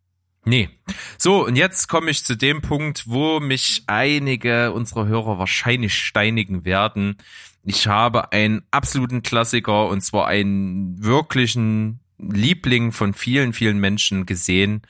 Nee. 0.46 0.70
So, 1.18 1.46
und 1.46 1.58
jetzt 1.58 1.88
komme 1.90 2.10
ich 2.10 2.24
zu 2.24 2.36
dem 2.36 2.62
Punkt, 2.62 3.04
wo 3.08 3.42
mich 3.42 3.84
einige 3.88 4.72
unserer 4.72 5.08
Hörer 5.08 5.40
wahrscheinlich 5.40 5.94
steinigen 5.98 6.64
werden. 6.64 7.18
Ich 7.66 7.88
habe 7.88 8.32
einen 8.32 8.64
absoluten 8.72 9.24
Klassiker 9.24 9.88
und 9.88 10.02
zwar 10.02 10.28
einen 10.28 11.04
wirklichen 11.04 12.00
Liebling 12.18 12.94
von 12.94 13.14
vielen, 13.14 13.52
vielen 13.52 13.78
Menschen 13.78 14.26
gesehen 14.26 14.84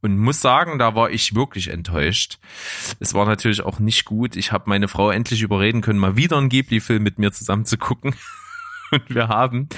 und 0.00 0.18
muss 0.18 0.40
sagen, 0.40 0.80
da 0.80 0.96
war 0.96 1.10
ich 1.10 1.36
wirklich 1.36 1.68
enttäuscht. 1.68 2.38
Es 2.98 3.14
war 3.14 3.24
natürlich 3.24 3.62
auch 3.62 3.78
nicht 3.78 4.04
gut. 4.04 4.34
Ich 4.34 4.50
habe 4.50 4.64
meine 4.66 4.88
Frau 4.88 5.12
endlich 5.12 5.42
überreden 5.42 5.80
können, 5.80 6.00
mal 6.00 6.16
wieder 6.16 6.38
einen 6.38 6.48
Ghibli-Film 6.48 7.04
mit 7.04 7.18
mir 7.18 7.30
zusammen 7.30 7.66
zu 7.66 7.78
gucken. 7.78 8.14
Und 8.90 9.08
wir 9.14 9.28
haben 9.28 9.68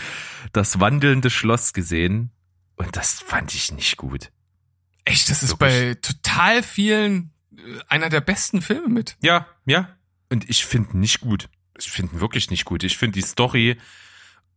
das 0.53 0.81
wandelnde 0.81 1.31
Schloss 1.31 1.73
gesehen 1.73 2.31
und 2.77 2.97
das 2.97 3.21
fand 3.21 3.55
ich 3.55 3.73
nicht 3.73 3.97
gut. 3.97 4.31
Echt, 5.05 5.31
das 5.31 5.43
ist 5.43 5.61
Wirklich. 5.61 5.95
bei 5.95 5.95
total 5.95 6.63
vielen 6.63 7.33
äh, 7.57 7.61
einer 7.89 8.09
der 8.09 8.21
besten 8.21 8.63
Filme 8.63 8.89
mit. 8.89 9.17
Ja, 9.21 9.47
ja. 9.67 9.89
Und 10.31 10.49
ich 10.49 10.65
finde 10.65 10.97
nicht 10.99 11.21
gut. 11.21 11.49
Ich 11.79 11.91
finde 11.91 12.21
wirklich 12.21 12.51
nicht 12.51 12.65
gut. 12.65 12.85
Ich 12.85 12.97
finde 12.97 13.15
die 13.15 13.27
Story 13.27 13.79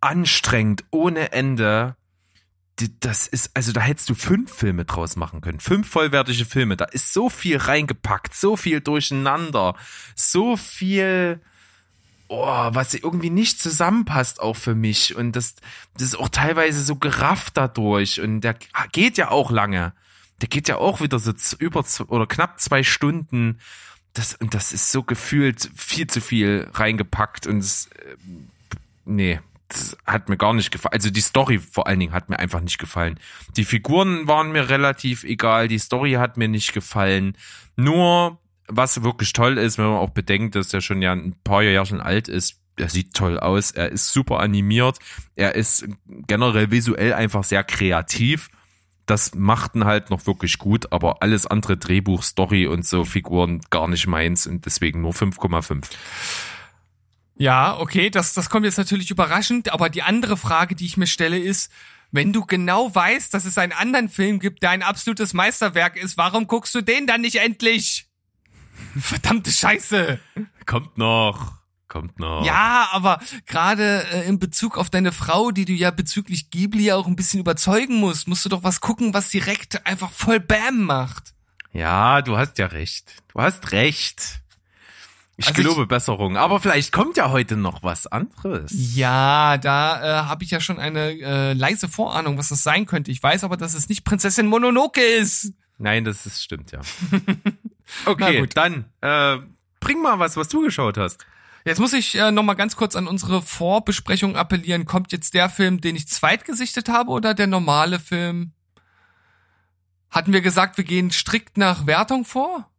anstrengend 0.01 0.83
ohne 0.91 1.31
Ende. 1.31 1.95
Das 2.99 3.27
ist, 3.27 3.51
also 3.55 3.71
da 3.71 3.81
hättest 3.81 4.09
du 4.09 4.15
fünf 4.15 4.53
Filme 4.53 4.85
draus 4.85 5.15
machen 5.15 5.41
können. 5.41 5.59
Fünf 5.59 5.89
vollwertige 5.89 6.45
Filme. 6.45 6.77
Da 6.77 6.85
ist 6.85 7.13
so 7.13 7.29
viel 7.29 7.57
reingepackt, 7.57 8.35
so 8.35 8.57
viel 8.57 8.81
durcheinander, 8.81 9.75
so 10.15 10.57
viel, 10.57 11.41
oh, 12.27 12.69
was 12.71 12.93
irgendwie 12.93 13.29
nicht 13.29 13.59
zusammenpasst 13.59 14.39
auch 14.39 14.55
für 14.55 14.75
mich. 14.75 15.15
Und 15.15 15.35
das, 15.35 15.55
das 15.93 16.03
ist 16.03 16.19
auch 16.19 16.29
teilweise 16.29 16.81
so 16.81 16.95
gerafft 16.95 17.57
dadurch. 17.57 18.21
Und 18.21 18.41
der 18.41 18.55
geht 18.91 19.17
ja 19.17 19.31
auch 19.31 19.51
lange. 19.51 19.93
Der 20.41 20.49
geht 20.49 20.67
ja 20.67 20.77
auch 20.77 21.01
wieder 21.01 21.19
so 21.19 21.31
über 21.59 21.85
oder 22.07 22.27
knapp 22.27 22.59
zwei 22.59 22.83
Stunden. 22.83 23.59
Das, 24.13 24.33
und 24.35 24.53
das 24.53 24.73
ist 24.73 24.91
so 24.91 25.03
gefühlt 25.03 25.69
viel 25.75 26.07
zu 26.07 26.21
viel 26.21 26.69
reingepackt 26.73 27.47
und 27.47 27.57
es, 27.57 27.87
äh, 27.87 28.15
nee, 29.03 29.41
das 29.67 29.97
hat 30.05 30.29
mir 30.29 30.37
gar 30.37 30.53
nicht 30.53 30.71
gefallen. 30.71 30.93
Also 30.93 31.09
die 31.09 31.21
Story 31.21 31.59
vor 31.59 31.87
allen 31.87 31.99
Dingen 31.99 32.13
hat 32.13 32.29
mir 32.29 32.39
einfach 32.39 32.61
nicht 32.61 32.77
gefallen. 32.77 33.19
Die 33.57 33.65
Figuren 33.65 34.27
waren 34.27 34.51
mir 34.51 34.69
relativ 34.69 35.23
egal, 35.23 35.67
die 35.67 35.79
Story 35.79 36.13
hat 36.13 36.37
mir 36.37 36.47
nicht 36.47 36.73
gefallen. 36.73 37.35
Nur, 37.75 38.39
was 38.67 39.03
wirklich 39.03 39.33
toll 39.33 39.57
ist, 39.57 39.77
wenn 39.77 39.85
man 39.85 39.97
auch 39.97 40.09
bedenkt, 40.09 40.55
dass 40.55 40.73
er 40.73 40.81
schon 40.81 41.01
ja 41.01 41.13
ein 41.13 41.35
paar 41.43 41.61
Jahre 41.61 41.85
schon 41.85 42.01
alt 42.01 42.27
ist, 42.27 42.59
er 42.77 42.89
sieht 42.89 43.13
toll 43.13 43.39
aus, 43.39 43.71
er 43.71 43.91
ist 43.91 44.09
super 44.09 44.39
animiert, 44.39 44.99
er 45.35 45.55
ist 45.55 45.85
generell 46.27 46.71
visuell 46.71 47.13
einfach 47.13 47.43
sehr 47.43 47.63
kreativ. 47.63 48.49
Das 49.05 49.35
macht 49.35 49.75
ihn 49.75 49.85
halt 49.85 50.09
noch 50.09 50.25
wirklich 50.25 50.57
gut, 50.57 50.91
aber 50.91 51.21
alles 51.21 51.45
andere 51.45 51.77
Drehbuch, 51.77 52.23
Story 52.23 52.65
und 52.65 52.85
so 52.85 53.05
Figuren 53.05 53.61
gar 53.69 53.87
nicht 53.87 54.07
meins 54.07 54.47
und 54.47 54.65
deswegen 54.65 55.01
nur 55.01 55.13
5,5. 55.13 55.85
Ja, 57.37 57.77
okay, 57.77 58.09
das, 58.09 58.33
das 58.33 58.49
kommt 58.49 58.65
jetzt 58.65 58.77
natürlich 58.77 59.11
überraschend, 59.11 59.71
aber 59.71 59.89
die 59.89 60.01
andere 60.01 60.37
Frage, 60.37 60.73
die 60.75 60.85
ich 60.85 60.97
mir 60.97 61.07
stelle, 61.07 61.37
ist, 61.37 61.71
wenn 62.11 62.33
du 62.33 62.45
genau 62.45 62.93
weißt, 62.93 63.33
dass 63.33 63.45
es 63.45 63.57
einen 63.57 63.73
anderen 63.73 64.09
Film 64.09 64.39
gibt, 64.39 64.63
der 64.63 64.71
ein 64.71 64.83
absolutes 64.83 65.33
Meisterwerk 65.33 65.97
ist, 65.97 66.17
warum 66.17 66.47
guckst 66.47 66.73
du 66.73 66.81
den 66.81 67.07
dann 67.07 67.21
nicht 67.21 67.35
endlich? 67.35 68.07
Verdammte 68.99 69.51
Scheiße. 69.51 70.19
Kommt 70.65 70.97
noch. 70.97 71.53
Kommt 71.87 72.19
noch. 72.19 72.43
Ja, 72.45 72.89
aber 72.91 73.19
gerade 73.45 74.03
äh, 74.11 74.27
in 74.27 74.39
Bezug 74.39 74.77
auf 74.77 74.89
deine 74.89 75.11
Frau, 75.11 75.51
die 75.51 75.65
du 75.65 75.73
ja 75.73 75.91
bezüglich 75.91 76.49
Ghibli 76.49 76.91
auch 76.91 77.07
ein 77.07 77.15
bisschen 77.15 77.39
überzeugen 77.39 77.97
musst, 77.99 78.27
musst 78.27 78.43
du 78.43 78.49
doch 78.49 78.63
was 78.63 78.81
gucken, 78.81 79.13
was 79.13 79.29
direkt 79.29 79.85
einfach 79.85 80.11
voll 80.11 80.39
Bam 80.39 80.83
macht. 80.83 81.33
Ja, 81.71 82.21
du 82.21 82.37
hast 82.37 82.57
ja 82.57 82.65
recht. 82.67 83.13
Du 83.33 83.39
hast 83.41 83.71
recht. 83.71 84.41
Ich 85.37 85.47
Also 85.47 85.59
ich- 85.59 85.63
gelobe 85.67 85.85
Besserung. 85.85 86.37
Aber 86.37 86.59
vielleicht 86.59 86.91
kommt 86.91 87.17
ja 87.17 87.29
heute 87.29 87.55
noch 87.55 87.83
was 87.83 88.07
anderes. 88.07 88.71
Ja, 88.73 89.57
da 89.57 90.01
äh, 90.01 90.25
habe 90.25 90.43
ich 90.43 90.51
ja 90.51 90.59
schon 90.61 90.79
eine 90.79 91.11
äh, 91.21 91.53
leise 91.53 91.87
Vorahnung, 91.87 92.37
was 92.37 92.49
das 92.49 92.63
sein 92.63 92.85
könnte. 92.85 93.11
Ich 93.11 93.21
weiß 93.21 93.43
aber, 93.43 93.57
dass 93.57 93.73
es 93.73 93.89
nicht 93.89 94.05
Prinzessin 94.05 94.47
Mononoke 94.47 95.01
ist. 95.01 95.51
Nein, 95.77 96.03
das 96.05 96.25
ist, 96.25 96.41
stimmt 96.41 96.71
ja. 96.71 96.79
Okay, 98.05 98.39
gut. 98.39 98.55
dann 98.55 98.85
äh, 99.01 99.37
bring 99.79 100.01
mal 100.01 100.19
was, 100.19 100.37
was 100.37 100.47
du 100.47 100.61
geschaut 100.61 100.97
hast. 100.97 101.25
Jetzt 101.65 101.79
muss 101.79 101.93
ich 101.93 102.15
äh, 102.15 102.31
noch 102.31 102.43
mal 102.43 102.53
ganz 102.53 102.75
kurz 102.75 102.95
an 102.95 103.07
unsere 103.07 103.41
Vorbesprechung 103.41 104.35
appellieren. 104.35 104.85
Kommt 104.85 105.11
jetzt 105.11 105.33
der 105.33 105.49
Film, 105.49 105.81
den 105.81 105.95
ich 105.95 106.07
zweitgesichtet 106.07 106.89
habe, 106.89 107.09
oder 107.09 107.33
der 107.33 107.47
normale 107.47 107.99
Film? 107.99 108.51
Hatten 110.11 110.31
wir 110.31 110.41
gesagt, 110.41 110.77
wir 110.77 110.83
gehen 110.83 111.11
strikt 111.11 111.57
nach 111.57 111.87
Wertung 111.87 112.23
vor? 112.23 112.69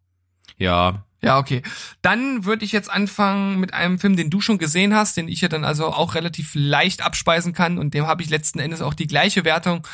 Ja, 0.57 1.05
Ja, 1.23 1.39
okay. 1.39 1.63
Dann 2.03 2.45
würde 2.45 2.65
ich 2.65 2.73
jetzt 2.73 2.91
anfangen 2.91 3.59
mit 3.59 3.75
einem 3.75 3.99
Film, 3.99 4.17
den 4.17 4.31
du 4.31 4.41
schon 4.41 4.59
gesehen 4.59 4.95
hast, 4.95 5.17
den 5.17 5.29
ich 5.29 5.41
ja 5.41 5.49
dann 5.49 5.65
also 5.65 5.87
auch 5.87 6.15
relativ 6.15 6.53
leicht 6.55 7.03
abspeisen 7.03 7.53
kann 7.53 7.79
und 7.79 7.95
dem 7.95 8.07
habe 8.07 8.23
ich 8.23 8.31
letzten 8.31 8.61
Endes 8.61 8.83
auch 8.83 8.95
die 8.95 9.07
gleiche 9.09 9.45
Wertung 9.45 9.87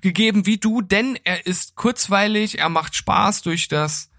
gegeben 0.00 0.46
wie 0.46 0.58
du, 0.58 0.80
denn 0.80 1.18
er 1.24 1.46
ist 1.46 1.74
kurzweilig, 1.74 2.58
er 2.58 2.70
macht 2.70 2.94
Spaß 2.94 3.42
durch 3.42 3.68
das 3.68 4.10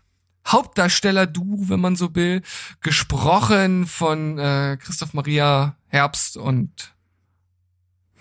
Hauptdarsteller-Du, 0.47 1.69
wenn 1.69 1.79
man 1.79 1.95
so 1.95 2.15
will, 2.15 2.41
gesprochen 2.81 3.87
von 3.87 4.37
äh, 4.39 4.77
Christoph 4.81 5.13
Maria 5.13 5.75
Herbst 5.87 6.37
und 6.37 6.93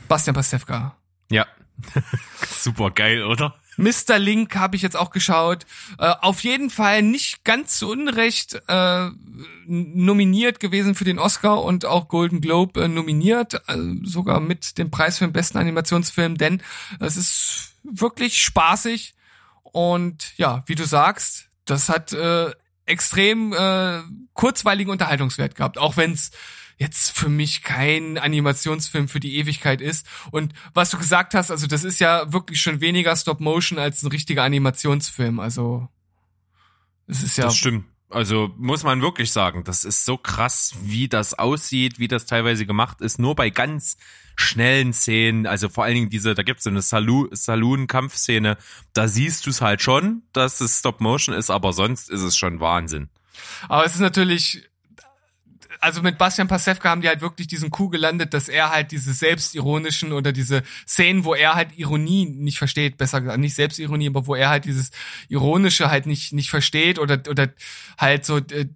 Bastian 0.08 0.34
Pastewka. 0.34 0.96
ja. 1.30 1.46
Super 2.50 2.90
geil, 2.90 3.24
oder? 3.24 3.54
Mr. 3.80 4.18
Link 4.18 4.56
habe 4.56 4.76
ich 4.76 4.82
jetzt 4.82 4.96
auch 4.96 5.10
geschaut. 5.10 5.64
Äh, 5.98 6.12
auf 6.20 6.42
jeden 6.42 6.70
Fall 6.70 7.02
nicht 7.02 7.44
ganz 7.44 7.78
zu 7.78 7.90
Unrecht 7.90 8.60
äh, 8.68 9.08
nominiert 9.66 10.60
gewesen 10.60 10.94
für 10.94 11.04
den 11.04 11.18
Oscar 11.18 11.62
und 11.62 11.86
auch 11.86 12.08
Golden 12.08 12.40
Globe 12.40 12.84
äh, 12.84 12.88
nominiert, 12.88 13.54
äh, 13.68 13.76
sogar 14.02 14.40
mit 14.40 14.76
dem 14.76 14.90
Preis 14.90 15.18
für 15.18 15.26
den 15.26 15.32
besten 15.32 15.58
Animationsfilm, 15.58 16.36
denn 16.36 16.62
es 16.98 17.16
ist 17.16 17.74
wirklich 17.82 18.42
spaßig 18.42 19.14
und 19.62 20.36
ja, 20.36 20.62
wie 20.66 20.74
du 20.74 20.84
sagst, 20.84 21.49
das 21.70 21.88
hat 21.88 22.12
äh, 22.12 22.50
extrem 22.86 23.52
äh, 23.52 24.00
kurzweiligen 24.34 24.90
Unterhaltungswert 24.90 25.54
gehabt, 25.54 25.78
auch 25.78 25.96
wenn 25.96 26.12
es 26.12 26.30
jetzt 26.78 27.16
für 27.16 27.28
mich 27.28 27.62
kein 27.62 28.16
Animationsfilm 28.16 29.06
für 29.06 29.20
die 29.20 29.36
Ewigkeit 29.36 29.80
ist. 29.82 30.06
Und 30.30 30.54
was 30.72 30.90
du 30.90 30.98
gesagt 30.98 31.34
hast, 31.34 31.50
also 31.50 31.66
das 31.66 31.84
ist 31.84 32.00
ja 32.00 32.32
wirklich 32.32 32.60
schon 32.60 32.80
weniger 32.80 33.14
Stop 33.16 33.40
Motion 33.40 33.78
als 33.78 34.02
ein 34.02 34.08
richtiger 34.08 34.44
Animationsfilm. 34.44 35.40
Also 35.40 35.88
es 37.06 37.22
ist 37.22 37.36
ja 37.36 37.44
Das 37.44 37.56
stimmt. 37.56 37.84
also 38.08 38.50
muss 38.56 38.82
man 38.82 39.02
wirklich 39.02 39.30
sagen, 39.30 39.62
das 39.62 39.84
ist 39.84 40.06
so 40.06 40.16
krass, 40.16 40.74
wie 40.82 41.06
das 41.06 41.38
aussieht, 41.38 41.98
wie 41.98 42.08
das 42.08 42.24
teilweise 42.24 42.64
gemacht 42.64 43.02
ist, 43.02 43.18
nur 43.18 43.34
bei 43.34 43.50
ganz 43.50 43.98
schnellen 44.40 44.92
Szenen, 44.92 45.46
also 45.46 45.68
vor 45.68 45.84
allen 45.84 45.94
Dingen 45.94 46.10
diese, 46.10 46.34
da 46.34 46.42
gibt's 46.42 46.64
so 46.64 46.70
eine 46.70 46.82
Saloon-Kampfszene, 46.82 48.56
da 48.92 49.08
siehst 49.08 49.46
du 49.46 49.50
es 49.50 49.60
halt 49.60 49.82
schon, 49.82 50.22
dass 50.32 50.60
es 50.60 50.78
Stop-Motion 50.78 51.34
ist, 51.34 51.50
aber 51.50 51.72
sonst 51.72 52.10
ist 52.10 52.22
es 52.22 52.36
schon 52.36 52.60
Wahnsinn. 52.60 53.08
Aber 53.68 53.84
es 53.84 53.94
ist 53.94 54.00
natürlich, 54.00 54.68
also 55.80 56.02
mit 56.02 56.18
Bastian 56.18 56.48
Pasewka 56.48 56.90
haben 56.90 57.00
die 57.00 57.08
halt 57.08 57.20
wirklich 57.20 57.46
diesen 57.46 57.70
Coup 57.70 57.90
gelandet, 57.90 58.34
dass 58.34 58.48
er 58.48 58.70
halt 58.70 58.92
diese 58.92 59.12
selbstironischen 59.12 60.12
oder 60.12 60.32
diese 60.32 60.62
Szenen, 60.86 61.24
wo 61.24 61.34
er 61.34 61.54
halt 61.54 61.76
Ironie 61.76 62.26
nicht 62.26 62.58
versteht, 62.58 62.98
besser 62.98 63.20
gesagt, 63.20 63.40
nicht 63.40 63.54
Selbstironie, 63.54 64.08
aber 64.08 64.26
wo 64.26 64.34
er 64.34 64.50
halt 64.50 64.64
dieses 64.64 64.90
Ironische 65.28 65.90
halt 65.90 66.06
nicht, 66.06 66.32
nicht 66.32 66.50
versteht 66.50 66.98
oder, 66.98 67.22
oder 67.28 67.48
halt 67.98 68.24
so 68.24 68.38
äh, 68.38 68.66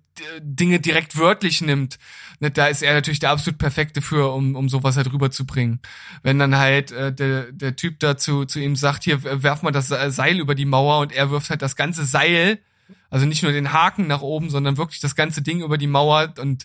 Dinge 0.41 0.81
direkt 0.81 1.19
wörtlich 1.19 1.61
nimmt. 1.61 1.99
Ne, 2.41 2.51
da 2.51 2.67
ist 2.67 2.83
er 2.83 2.95
natürlich 2.95 3.21
der 3.21 3.31
absolut 3.31 3.59
perfekte 3.59 4.03
für, 4.03 4.33
um, 4.33 4.55
um 4.55 4.69
sowas 4.69 4.97
halt 4.97 5.13
rüberzubringen. 5.13 5.81
Wenn 6.23 6.39
dann 6.39 6.57
halt 6.57 6.93
äh, 6.93 7.13
der, 7.13 7.53
der 7.53 7.77
Typ 7.77 8.01
dazu 8.01 8.45
zu 8.45 8.61
ihm 8.61 8.77
sagt, 8.77 9.05
hier 9.05 9.23
werf 9.23 9.63
mal 9.63 9.71
das 9.71 9.89
Seil 9.89 10.39
über 10.39 10.55
die 10.55 10.65
Mauer 10.65 11.01
und 11.01 11.13
er 11.13 11.31
wirft 11.31 11.51
halt 11.51 11.63
das 11.63 11.77
ganze 11.77 12.05
Seil 12.05 12.61
also 13.11 13.27
nicht 13.27 13.43
nur 13.43 13.53
den 13.53 13.73
Haken 13.73 14.07
nach 14.07 14.23
oben, 14.23 14.51
sondern 14.51 14.77
wirklich 14.77 15.01
das 15.01 15.15
ganze 15.15 15.43
Ding 15.43 15.63
über 15.63 15.79
die 15.79 15.87
Mauer 15.87 16.35
und 16.39 16.65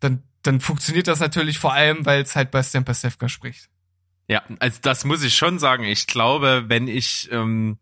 dann, 0.00 0.22
dann 0.42 0.60
funktioniert 0.60 1.08
das 1.08 1.20
natürlich 1.20 1.58
vor 1.58 1.72
allem, 1.72 2.06
weil 2.06 2.22
es 2.22 2.36
halt 2.36 2.50
Bastian 2.50 2.84
Pasewka 2.84 3.28
spricht. 3.28 3.68
Ja, 4.28 4.42
also 4.58 4.78
das 4.82 5.04
muss 5.04 5.22
ich 5.22 5.34
schon 5.34 5.58
sagen. 5.58 5.84
Ich 5.84 6.06
glaube, 6.06 6.64
wenn 6.68 6.86
ich 6.86 7.28
ähm, 7.32 7.78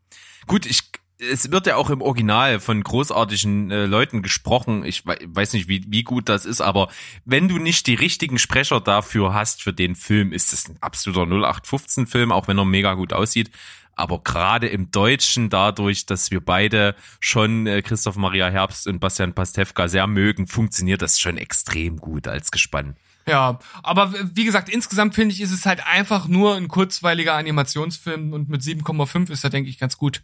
gut, 0.46 0.64
ich 0.64 0.84
es 1.18 1.50
wird 1.50 1.66
ja 1.66 1.76
auch 1.76 1.90
im 1.90 2.02
Original 2.02 2.60
von 2.60 2.82
großartigen 2.82 3.70
äh, 3.70 3.86
Leuten 3.86 4.22
gesprochen. 4.22 4.84
Ich 4.84 5.04
weiß 5.06 5.54
nicht, 5.54 5.68
wie, 5.68 5.84
wie 5.88 6.02
gut 6.02 6.28
das 6.28 6.44
ist, 6.44 6.60
aber 6.60 6.88
wenn 7.24 7.48
du 7.48 7.58
nicht 7.58 7.86
die 7.86 7.94
richtigen 7.94 8.38
Sprecher 8.38 8.80
dafür 8.80 9.32
hast 9.32 9.62
für 9.62 9.72
den 9.72 9.94
Film, 9.94 10.32
ist 10.32 10.52
es 10.52 10.68
ein 10.68 10.76
absoluter 10.80 11.22
0815-Film, 11.22 12.32
auch 12.32 12.48
wenn 12.48 12.58
er 12.58 12.64
mega 12.64 12.94
gut 12.94 13.12
aussieht. 13.12 13.50
Aber 13.98 14.22
gerade 14.22 14.68
im 14.68 14.90
Deutschen, 14.90 15.48
dadurch, 15.48 16.04
dass 16.04 16.30
wir 16.30 16.40
beide 16.40 16.94
schon 17.18 17.66
äh, 17.66 17.80
Christoph 17.80 18.16
Maria 18.16 18.50
Herbst 18.50 18.86
und 18.86 19.00
Bastian 19.00 19.32
Pastewka 19.32 19.88
sehr 19.88 20.06
mögen, 20.06 20.46
funktioniert 20.46 21.00
das 21.00 21.18
schon 21.18 21.38
extrem 21.38 21.96
gut 21.96 22.28
als 22.28 22.50
Gespann. 22.50 22.96
Ja, 23.26 23.58
aber 23.82 24.12
wie 24.34 24.44
gesagt, 24.44 24.68
insgesamt 24.68 25.14
finde 25.14 25.34
ich, 25.34 25.40
ist 25.40 25.50
es 25.50 25.66
halt 25.66 25.84
einfach 25.84 26.28
nur 26.28 26.54
ein 26.54 26.68
kurzweiliger 26.68 27.34
Animationsfilm 27.34 28.32
und 28.32 28.48
mit 28.50 28.60
7,5 28.60 29.32
ist 29.32 29.42
er, 29.42 29.50
denke 29.50 29.70
ich, 29.70 29.78
ganz 29.78 29.96
gut 29.96 30.22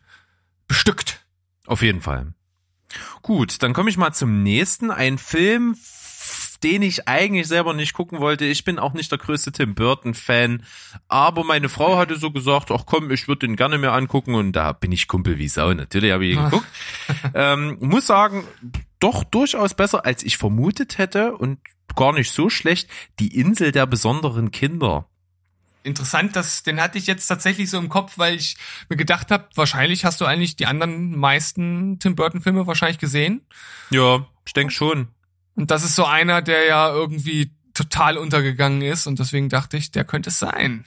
bestückt. 0.72 1.20
Auf 1.66 1.82
jeden 1.82 2.00
Fall. 2.00 2.32
Gut, 3.20 3.62
dann 3.62 3.74
komme 3.74 3.90
ich 3.90 3.98
mal 3.98 4.12
zum 4.12 4.42
nächsten. 4.42 4.90
Ein 4.90 5.18
Film, 5.18 5.76
den 6.62 6.80
ich 6.80 7.06
eigentlich 7.06 7.46
selber 7.46 7.74
nicht 7.74 7.92
gucken 7.92 8.20
wollte. 8.20 8.46
Ich 8.46 8.64
bin 8.64 8.78
auch 8.78 8.94
nicht 8.94 9.10
der 9.10 9.18
größte 9.18 9.52
Tim 9.52 9.74
Burton-Fan, 9.74 10.62
aber 11.08 11.44
meine 11.44 11.68
Frau 11.68 11.98
hatte 11.98 12.16
so 12.16 12.30
gesagt, 12.30 12.70
ach 12.70 12.84
komm, 12.86 13.10
ich 13.10 13.28
würde 13.28 13.46
den 13.46 13.56
gerne 13.56 13.76
mir 13.76 13.92
angucken 13.92 14.34
und 14.34 14.52
da 14.52 14.72
bin 14.72 14.92
ich 14.92 15.08
Kumpel 15.08 15.38
wie 15.38 15.48
Sau. 15.48 15.74
Natürlich 15.74 16.10
habe 16.10 16.24
ich 16.24 16.36
ihn 16.36 16.44
geguckt. 16.50 16.66
ähm, 17.34 17.76
muss 17.80 18.06
sagen, 18.06 18.44
doch 18.98 19.24
durchaus 19.24 19.74
besser, 19.74 20.06
als 20.06 20.22
ich 20.22 20.38
vermutet 20.38 20.96
hätte 20.96 21.36
und 21.36 21.58
gar 21.96 22.14
nicht 22.14 22.30
so 22.30 22.48
schlecht. 22.48 22.88
Die 23.18 23.38
Insel 23.38 23.72
der 23.72 23.84
besonderen 23.84 24.50
Kinder. 24.52 25.06
Interessant, 25.84 26.36
dass 26.36 26.62
den 26.62 26.80
hatte 26.80 26.98
ich 26.98 27.06
jetzt 27.06 27.26
tatsächlich 27.26 27.68
so 27.68 27.78
im 27.78 27.88
Kopf, 27.88 28.18
weil 28.18 28.36
ich 28.36 28.56
mir 28.88 28.96
gedacht 28.96 29.30
habe, 29.30 29.48
wahrscheinlich 29.54 30.04
hast 30.04 30.20
du 30.20 30.24
eigentlich 30.24 30.56
die 30.56 30.66
anderen 30.66 31.18
meisten 31.18 31.98
Tim 31.98 32.14
Burton 32.14 32.40
Filme 32.40 32.66
wahrscheinlich 32.66 32.98
gesehen. 32.98 33.42
Ja, 33.90 34.26
ich 34.46 34.52
denke 34.52 34.72
schon. 34.72 35.08
Und 35.54 35.70
das 35.70 35.82
ist 35.84 35.96
so 35.96 36.04
einer, 36.04 36.40
der 36.40 36.66
ja 36.66 36.90
irgendwie 36.90 37.52
total 37.74 38.18
untergegangen 38.18 38.82
ist 38.82 39.06
und 39.06 39.18
deswegen 39.18 39.48
dachte 39.48 39.76
ich, 39.76 39.90
der 39.90 40.04
könnte 40.04 40.30
es 40.30 40.38
sein. 40.38 40.84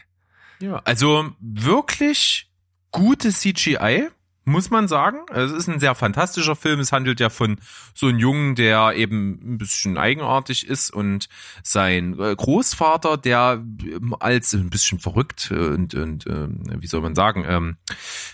Ja, 0.60 0.82
also 0.86 1.32
wirklich 1.40 2.50
gute 2.92 3.32
CGI, 3.32 4.10
muss 4.46 4.70
man 4.70 4.88
sagen. 4.88 5.20
Es 5.34 5.52
ist 5.52 5.68
ein 5.68 5.80
sehr 5.80 5.96
fantastischer 5.96 6.56
Film. 6.56 6.80
Es 6.80 6.92
handelt 6.92 7.20
ja 7.20 7.30
von 7.30 7.58
so 7.94 8.08
einem 8.08 8.20
Jungen, 8.20 8.56
der 8.56 8.94
eben 8.96 9.40
ein 9.44 9.58
bisschen 9.58 9.98
eigenartig 9.98 10.68
ist 10.68 10.92
und 10.92 11.28
sein 11.64 12.18
äh, 12.20 12.36
Großvater, 12.36 13.18
der 13.18 13.64
ähm, 13.84 14.16
als 14.20 14.54
ein 14.54 14.70
bisschen 14.70 15.00
verrückt 15.00 15.52
und, 15.52 15.94
und 15.96 16.26
wie 16.26 16.88
soll 16.88 17.02
man 17.02 17.16
sagen, 17.16 17.46
ähm, 17.48 17.78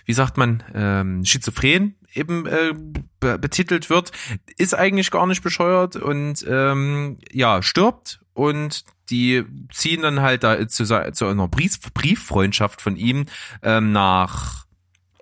wie 0.06 0.14
sagt 0.14 0.38
man, 0.38 0.64
ähm, 0.74 1.26
schizophren 1.26 1.96
eben 2.14 2.46
äh, 2.46 2.74
betitelt 3.20 3.90
wird, 3.90 4.12
ist 4.58 4.74
eigentlich 4.74 5.12
gar 5.12 5.28
nicht 5.28 5.44
bescheuert 5.44 5.96
und 5.96 6.46
ähm, 6.48 7.18
ja, 7.32 7.62
stirbt 7.62 8.22
und 8.34 8.84
die 9.10 9.44
ziehen 9.72 10.02
dann 10.02 10.22
halt 10.22 10.44
da 10.44 10.68
zu, 10.68 10.86
zu 10.86 11.26
einer 11.26 11.48
Brief, 11.48 11.80
Brieffreundschaft 11.94 12.82
von 12.82 12.96
ihm 12.96 13.26
ähm, 13.62 13.92
nach 13.92 14.66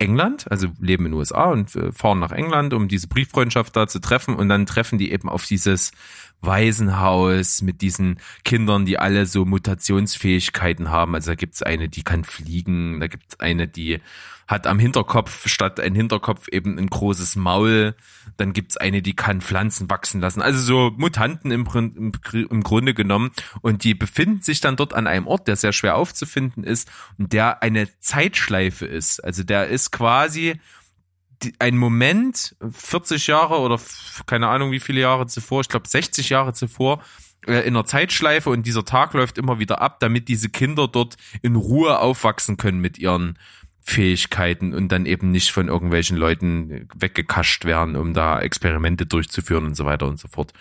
England, 0.00 0.50
also 0.50 0.68
leben 0.80 1.04
in 1.06 1.12
den 1.12 1.18
USA 1.18 1.44
und 1.44 1.76
äh, 1.76 1.92
fahren 1.92 2.18
nach 2.18 2.32
England, 2.32 2.72
um 2.72 2.88
diese 2.88 3.06
Brieffreundschaft 3.06 3.76
da 3.76 3.86
zu 3.86 4.00
treffen 4.00 4.34
und 4.34 4.48
dann 4.48 4.66
treffen 4.66 4.98
die 4.98 5.12
eben 5.12 5.28
auf 5.28 5.44
dieses 5.46 5.92
Waisenhaus 6.40 7.62
mit 7.62 7.80
diesen 7.82 8.18
Kindern, 8.44 8.86
die 8.86 8.98
alle 8.98 9.26
so 9.26 9.44
Mutationsfähigkeiten 9.44 10.90
haben. 10.90 11.14
Also 11.14 11.32
da 11.32 11.34
gibt's 11.34 11.62
eine, 11.62 11.88
die 11.88 12.02
kann 12.02 12.24
fliegen, 12.24 13.00
da 13.00 13.06
gibt's 13.06 13.38
eine, 13.40 13.68
die 13.68 14.00
hat 14.50 14.66
am 14.66 14.80
Hinterkopf 14.80 15.46
statt 15.48 15.78
ein 15.78 15.94
Hinterkopf 15.94 16.48
eben 16.48 16.76
ein 16.76 16.88
großes 16.88 17.36
Maul. 17.36 17.94
Dann 18.36 18.52
gibt's 18.52 18.76
eine, 18.76 19.00
die 19.00 19.14
kann 19.14 19.40
Pflanzen 19.40 19.88
wachsen 19.88 20.20
lassen. 20.20 20.42
Also 20.42 20.58
so 20.58 20.90
Mutanten 20.96 21.52
im, 21.52 21.68
im, 21.72 22.12
im 22.32 22.62
Grunde 22.64 22.92
genommen. 22.92 23.30
Und 23.60 23.84
die 23.84 23.94
befinden 23.94 24.42
sich 24.42 24.60
dann 24.60 24.74
dort 24.74 24.92
an 24.92 25.06
einem 25.06 25.28
Ort, 25.28 25.46
der 25.46 25.54
sehr 25.54 25.72
schwer 25.72 25.96
aufzufinden 25.96 26.64
ist 26.64 26.90
und 27.16 27.32
der 27.32 27.62
eine 27.62 27.88
Zeitschleife 28.00 28.86
ist. 28.86 29.22
Also 29.22 29.44
der 29.44 29.68
ist 29.68 29.92
quasi 29.92 30.60
ein 31.58 31.76
Moment, 31.76 32.56
40 32.70 33.26
Jahre 33.26 33.58
oder 33.58 33.80
keine 34.26 34.48
Ahnung 34.48 34.72
wie 34.72 34.80
viele 34.80 35.00
Jahre 35.00 35.26
zuvor, 35.26 35.60
ich 35.62 35.68
glaube 35.68 35.88
60 35.88 36.28
Jahre 36.28 36.52
zuvor, 36.52 37.02
äh, 37.46 37.60
in 37.60 37.74
einer 37.74 37.84
Zeitschleife 37.84 38.50
und 38.50 38.66
dieser 38.66 38.84
Tag 38.84 39.14
läuft 39.14 39.38
immer 39.38 39.58
wieder 39.58 39.80
ab, 39.80 40.00
damit 40.00 40.28
diese 40.28 40.48
Kinder 40.48 40.88
dort 40.88 41.16
in 41.42 41.56
Ruhe 41.56 41.98
aufwachsen 41.98 42.56
können 42.56 42.80
mit 42.80 42.98
ihren 42.98 43.38
Fähigkeiten 43.82 44.74
und 44.74 44.88
dann 44.92 45.06
eben 45.06 45.30
nicht 45.30 45.50
von 45.50 45.68
irgendwelchen 45.68 46.16
Leuten 46.16 46.88
weggekascht 46.94 47.64
werden, 47.64 47.96
um 47.96 48.12
da 48.12 48.40
Experimente 48.40 49.06
durchzuführen 49.06 49.64
und 49.64 49.74
so 49.74 49.84
weiter 49.84 50.06
und 50.06 50.18
so 50.18 50.28
fort. 50.28 50.52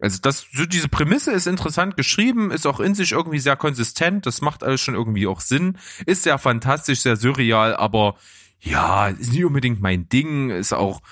Also 0.00 0.18
das, 0.20 0.46
so 0.52 0.66
diese 0.66 0.88
Prämisse 0.88 1.30
ist 1.30 1.46
interessant 1.46 1.96
geschrieben, 1.96 2.50
ist 2.50 2.66
auch 2.66 2.80
in 2.80 2.94
sich 2.94 3.12
irgendwie 3.12 3.38
sehr 3.38 3.56
konsistent, 3.56 4.26
das 4.26 4.40
macht 4.40 4.64
alles 4.64 4.80
schon 4.80 4.94
irgendwie 4.94 5.28
auch 5.28 5.40
Sinn, 5.40 5.78
ist 6.06 6.24
sehr 6.24 6.38
fantastisch, 6.38 7.00
sehr 7.00 7.16
surreal, 7.16 7.76
aber 7.76 8.16
ja, 8.62 9.08
ist 9.08 9.32
nicht 9.32 9.44
unbedingt 9.44 9.80
mein 9.80 10.08
Ding, 10.08 10.50
ist 10.50 10.72
auch, 10.72 11.02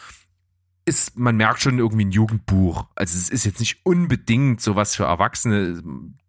ist, 0.85 1.19
man 1.19 1.37
merkt 1.37 1.61
schon 1.61 1.79
irgendwie 1.79 2.05
ein 2.05 2.13
Jugendbuch. 2.13 2.87
Also 2.95 3.17
es 3.17 3.29
ist 3.29 3.45
jetzt 3.45 3.61
nicht 3.61 3.81
unbedingt 3.85 4.61
sowas 4.61 4.97
für 4.97 5.05
Erwachsene, 5.05 5.83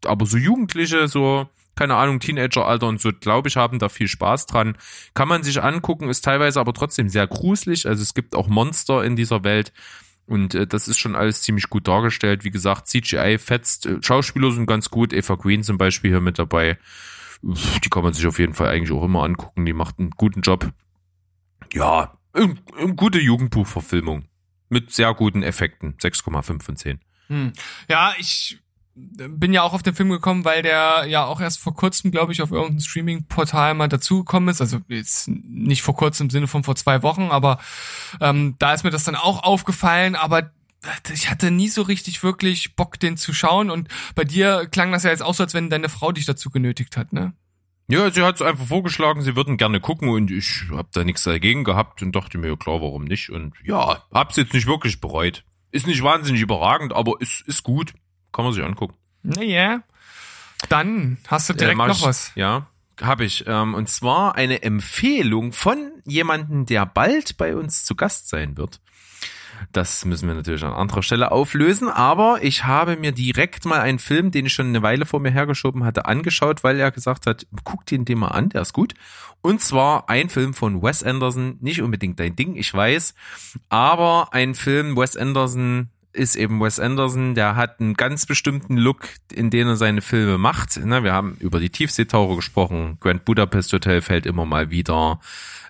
aber 0.05 0.25
so 0.25 0.37
Jugendliche, 0.37 1.07
so 1.07 1.47
keine 1.75 1.95
Ahnung, 1.95 2.19
Teenageralter 2.19 2.87
und 2.87 2.99
so, 2.99 3.11
glaube 3.11 3.47
ich, 3.47 3.55
haben 3.55 3.79
da 3.79 3.89
viel 3.89 4.07
Spaß 4.07 4.45
dran. 4.45 4.77
Kann 5.13 5.27
man 5.27 5.43
sich 5.43 5.63
angucken, 5.63 6.09
ist 6.09 6.25
teilweise 6.25 6.59
aber 6.59 6.73
trotzdem 6.73 7.07
sehr 7.07 7.27
gruselig. 7.27 7.87
Also 7.87 8.03
es 8.03 8.13
gibt 8.13 8.35
auch 8.35 8.47
Monster 8.47 9.03
in 9.03 9.15
dieser 9.15 9.43
Welt. 9.43 9.71
Und 10.27 10.53
äh, 10.53 10.67
das 10.67 10.87
ist 10.87 10.99
schon 10.99 11.15
alles 11.15 11.41
ziemlich 11.41 11.69
gut 11.69 11.87
dargestellt. 11.87 12.43
Wie 12.43 12.51
gesagt, 12.51 12.87
CGI 12.87 13.37
fetzt. 13.37 13.85
Äh, 13.85 13.97
Schauspieler 14.01 14.51
sind 14.51 14.65
ganz 14.65 14.89
gut. 14.89 15.13
Eva 15.13 15.35
Green 15.35 15.63
zum 15.63 15.77
Beispiel 15.77 16.11
hier 16.11 16.21
mit 16.21 16.39
dabei. 16.39 16.77
Die 17.41 17.89
kann 17.89 18.03
man 18.03 18.13
sich 18.13 18.27
auf 18.27 18.37
jeden 18.37 18.53
Fall 18.53 18.67
eigentlich 18.67 18.91
auch 18.91 19.03
immer 19.03 19.23
angucken. 19.23 19.65
Die 19.65 19.73
macht 19.73 19.97
einen 19.97 20.11
guten 20.11 20.41
Job. 20.41 20.71
Ja, 21.73 22.17
gute 22.95 23.19
Jugendbuchverfilmung. 23.19 24.25
Mit 24.69 24.91
sehr 24.91 25.13
guten 25.13 25.43
Effekten. 25.43 25.95
6,5 25.97 26.63
von 26.63 26.75
10. 26.77 26.99
Hm. 27.27 27.53
Ja, 27.89 28.13
ich 28.17 28.59
bin 28.93 29.53
ja 29.53 29.63
auch 29.63 29.73
auf 29.73 29.83
den 29.83 29.95
Film 29.95 30.09
gekommen, 30.09 30.45
weil 30.45 30.63
der 30.63 31.05
ja 31.07 31.25
auch 31.25 31.39
erst 31.39 31.59
vor 31.59 31.75
kurzem, 31.75 32.11
glaube 32.11 32.33
ich, 32.33 32.41
auf 32.41 32.51
irgendeinem 32.51 32.81
Streaming-Portal 32.81 33.73
mal 33.73 33.87
dazugekommen 33.87 34.49
ist. 34.49 34.61
Also 34.61 34.79
jetzt 34.87 35.27
nicht 35.27 35.81
vor 35.81 35.95
kurzem 35.95 36.25
im 36.25 36.29
Sinne 36.29 36.47
von 36.47 36.63
vor 36.63 36.75
zwei 36.75 37.03
Wochen, 37.03 37.29
aber 37.31 37.59
ähm, 38.19 38.55
da 38.59 38.73
ist 38.73 38.83
mir 38.83 38.89
das 38.89 39.03
dann 39.03 39.15
auch 39.15 39.43
aufgefallen. 39.43 40.15
Aber 40.15 40.51
ich 41.13 41.29
hatte 41.29 41.51
nie 41.51 41.69
so 41.69 41.83
richtig 41.83 42.23
wirklich 42.23 42.75
Bock, 42.75 42.99
den 42.99 43.17
zu 43.17 43.33
schauen. 43.33 43.69
Und 43.69 43.87
bei 44.15 44.23
dir 44.23 44.67
klang 44.69 44.91
das 44.91 45.03
ja 45.03 45.11
jetzt 45.11 45.23
auch 45.23 45.33
so, 45.33 45.43
als 45.43 45.53
wenn 45.53 45.69
deine 45.69 45.89
Frau 45.89 46.11
dich 46.11 46.25
dazu 46.25 46.49
genötigt 46.49 46.97
hat, 46.97 47.13
ne? 47.13 47.33
Ja, 47.91 48.09
sie 48.09 48.23
hat 48.23 48.35
es 48.35 48.41
einfach 48.41 48.65
vorgeschlagen, 48.65 49.21
sie 49.21 49.35
würden 49.35 49.57
gerne 49.57 49.81
gucken 49.81 50.07
und 50.07 50.31
ich 50.31 50.63
habe 50.71 50.87
da 50.93 51.03
nichts 51.03 51.23
dagegen 51.23 51.65
gehabt 51.65 52.01
und 52.01 52.15
dachte 52.15 52.37
mir, 52.37 52.47
ja 52.47 52.55
klar, 52.55 52.81
warum 52.81 53.03
nicht? 53.03 53.29
Und 53.29 53.53
ja, 53.65 54.01
hab's 54.13 54.37
jetzt 54.37 54.53
nicht 54.53 54.65
wirklich 54.65 55.01
bereut. 55.01 55.43
Ist 55.71 55.87
nicht 55.87 56.01
wahnsinnig 56.01 56.41
überragend, 56.41 56.93
aber 56.93 57.15
ist, 57.19 57.41
ist 57.47 57.63
gut. 57.63 57.93
Kann 58.31 58.45
man 58.45 58.53
sich 58.53 58.63
angucken. 58.63 58.95
Naja. 59.23 59.83
Dann 60.69 61.17
hast 61.27 61.49
du 61.49 61.53
direkt 61.53 61.81
äh, 61.81 61.87
noch 61.87 61.97
ich, 61.97 62.03
was. 62.03 62.31
Ja, 62.35 62.67
habe 63.01 63.25
ich. 63.25 63.45
Ähm, 63.45 63.73
und 63.73 63.89
zwar 63.89 64.35
eine 64.35 64.63
Empfehlung 64.63 65.51
von 65.51 65.91
jemandem, 66.05 66.65
der 66.65 66.85
bald 66.85 67.35
bei 67.35 67.57
uns 67.57 67.83
zu 67.83 67.95
Gast 67.95 68.29
sein 68.29 68.55
wird. 68.55 68.79
Das 69.71 70.05
müssen 70.05 70.27
wir 70.27 70.35
natürlich 70.35 70.63
an 70.63 70.73
anderer 70.73 71.03
Stelle 71.03 71.31
auflösen, 71.31 71.89
aber 71.89 72.39
ich 72.41 72.65
habe 72.65 72.97
mir 72.97 73.11
direkt 73.11 73.65
mal 73.65 73.79
einen 73.79 73.99
Film, 73.99 74.31
den 74.31 74.45
ich 74.45 74.53
schon 74.53 74.67
eine 74.67 74.81
Weile 74.81 75.05
vor 75.05 75.19
mir 75.19 75.31
hergeschoben 75.31 75.83
hatte, 75.83 76.05
angeschaut, 76.05 76.63
weil 76.63 76.79
er 76.79 76.91
gesagt 76.91 77.25
hat, 77.25 77.47
guck 77.63 77.85
den 77.85 78.05
dir 78.05 78.15
mal 78.15 78.29
an, 78.29 78.49
der 78.49 78.61
ist 78.61 78.73
gut. 78.73 78.93
Und 79.41 79.61
zwar 79.61 80.09
ein 80.09 80.29
Film 80.29 80.53
von 80.53 80.81
Wes 80.81 81.03
Anderson, 81.03 81.57
nicht 81.61 81.81
unbedingt 81.81 82.19
dein 82.19 82.35
Ding, 82.35 82.55
ich 82.55 82.73
weiß, 82.73 83.15
aber 83.69 84.29
ein 84.31 84.55
Film, 84.55 84.95
Wes 84.95 85.17
Anderson 85.17 85.89
ist 86.13 86.35
eben 86.35 86.59
Wes 86.59 86.79
Anderson, 86.79 87.35
der 87.35 87.55
hat 87.55 87.79
einen 87.79 87.93
ganz 87.93 88.25
bestimmten 88.25 88.77
Look, 88.77 89.07
in 89.31 89.49
den 89.49 89.67
er 89.67 89.75
seine 89.77 90.01
Filme 90.01 90.37
macht. 90.37 90.77
Ne, 90.83 91.03
wir 91.03 91.13
haben 91.13 91.37
über 91.39 91.59
die 91.59 91.69
Tiefseetaucher 91.69 92.35
gesprochen, 92.35 92.97
Grand 92.99 93.25
Budapest 93.25 93.71
Hotel 93.73 94.01
fällt 94.01 94.25
immer 94.25 94.45
mal 94.45 94.69
wieder 94.69 95.19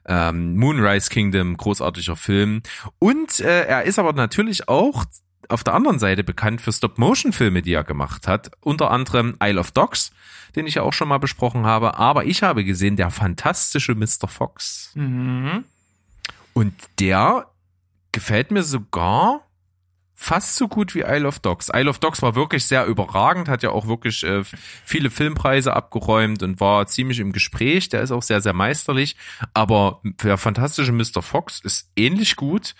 ähm, 0.05 0.57
Moonrise 0.57 1.09
Kingdom, 1.09 1.57
großartiger 1.57 2.15
Film. 2.15 2.61
Und 2.99 3.39
äh, 3.39 3.65
er 3.65 3.83
ist 3.83 3.99
aber 3.99 4.13
natürlich 4.13 4.67
auch 4.67 5.05
auf 5.49 5.63
der 5.63 5.73
anderen 5.73 5.99
Seite 5.99 6.23
bekannt 6.23 6.61
für 6.61 6.71
Stop-Motion-Filme, 6.71 7.61
die 7.61 7.73
er 7.73 7.83
gemacht 7.83 8.27
hat. 8.27 8.51
Unter 8.61 8.91
anderem 8.91 9.35
Isle 9.43 9.59
of 9.59 9.71
Dogs, 9.71 10.11
den 10.55 10.67
ich 10.67 10.75
ja 10.75 10.83
auch 10.83 10.93
schon 10.93 11.07
mal 11.07 11.17
besprochen 11.17 11.65
habe. 11.65 11.97
Aber 11.97 12.25
ich 12.25 12.43
habe 12.43 12.63
gesehen, 12.63 12.95
der 12.95 13.11
fantastische 13.11 13.95
Mr. 13.95 14.27
Fox. 14.27 14.91
Mhm. 14.95 15.65
Und 16.53 16.73
der 16.99 17.47
gefällt 18.11 18.51
mir 18.51 18.63
sogar 18.63 19.41
fast 20.21 20.55
so 20.55 20.67
gut 20.67 20.93
wie 20.93 20.99
Isle 20.99 21.27
of 21.27 21.39
Dogs. 21.39 21.71
Isle 21.73 21.89
of 21.89 21.97
Dogs 21.97 22.21
war 22.21 22.35
wirklich 22.35 22.67
sehr 22.67 22.85
überragend, 22.85 23.49
hat 23.49 23.63
ja 23.63 23.71
auch 23.71 23.87
wirklich 23.87 24.23
äh, 24.23 24.43
viele 24.85 25.09
Filmpreise 25.09 25.73
abgeräumt 25.73 26.43
und 26.43 26.59
war 26.59 26.85
ziemlich 26.85 27.17
im 27.19 27.31
Gespräch. 27.31 27.89
Der 27.89 28.03
ist 28.03 28.11
auch 28.11 28.21
sehr, 28.21 28.39
sehr 28.39 28.53
meisterlich. 28.53 29.15
Aber 29.55 29.99
der 30.03 30.37
fantastische 30.37 30.91
Mr. 30.91 31.23
Fox 31.23 31.59
ist 31.59 31.89
ähnlich 31.95 32.35
gut, 32.35 32.75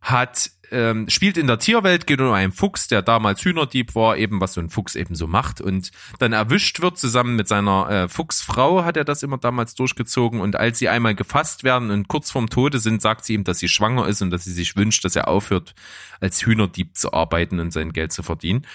hat 0.00 0.52
ähm, 0.70 1.08
spielt 1.08 1.36
in 1.36 1.46
der 1.46 1.58
Tierwelt, 1.58 2.06
geht 2.06 2.20
um 2.20 2.32
einen 2.32 2.52
Fuchs, 2.52 2.88
der 2.88 3.02
damals 3.02 3.44
Hühnerdieb 3.44 3.94
war, 3.94 4.16
eben 4.16 4.40
was 4.40 4.54
so 4.54 4.60
ein 4.60 4.70
Fuchs 4.70 4.94
eben 4.94 5.14
so 5.14 5.26
macht 5.26 5.60
und 5.60 5.90
dann 6.18 6.32
erwischt 6.32 6.80
wird 6.80 6.98
zusammen 6.98 7.36
mit 7.36 7.48
seiner 7.48 7.88
äh, 7.90 8.08
Fuchsfrau, 8.08 8.84
hat 8.84 8.96
er 8.96 9.04
das 9.04 9.22
immer 9.22 9.38
damals 9.38 9.74
durchgezogen 9.74 10.40
und 10.40 10.56
als 10.56 10.78
sie 10.78 10.88
einmal 10.88 11.14
gefasst 11.14 11.64
werden 11.64 11.90
und 11.90 12.08
kurz 12.08 12.30
vorm 12.30 12.50
Tode 12.50 12.78
sind, 12.78 13.02
sagt 13.02 13.24
sie 13.24 13.34
ihm, 13.34 13.44
dass 13.44 13.58
sie 13.58 13.68
schwanger 13.68 14.06
ist 14.06 14.22
und 14.22 14.30
dass 14.30 14.44
sie 14.44 14.52
sich 14.52 14.76
wünscht, 14.76 15.04
dass 15.04 15.16
er 15.16 15.28
aufhört, 15.28 15.74
als 16.20 16.44
Hühnerdieb 16.44 16.96
zu 16.96 17.12
arbeiten 17.12 17.60
und 17.60 17.72
sein 17.72 17.92
Geld 17.92 18.12
zu 18.12 18.22
verdienen. 18.22 18.66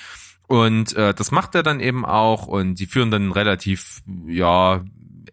Und 0.48 0.94
äh, 0.96 1.14
das 1.14 1.32
macht 1.32 1.56
er 1.56 1.64
dann 1.64 1.80
eben 1.80 2.06
auch 2.06 2.46
und 2.46 2.76
die 2.76 2.86
führen 2.86 3.10
dann 3.10 3.32
relativ, 3.32 4.02
ja, 4.28 4.84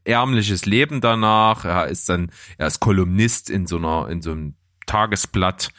ärmliches 0.05 0.65
Leben 0.65 1.01
danach. 1.01 1.65
Er 1.65 1.87
ist 1.87 2.09
dann, 2.09 2.31
er 2.57 2.69
ist 2.69 2.81
Kolumnist 2.81 3.51
in 3.51 3.67
so 3.67 3.79
einer, 3.79 4.09
in 4.09 4.23
so 4.23 4.33
einem 4.33 4.55
Tagesblatt 4.87 5.71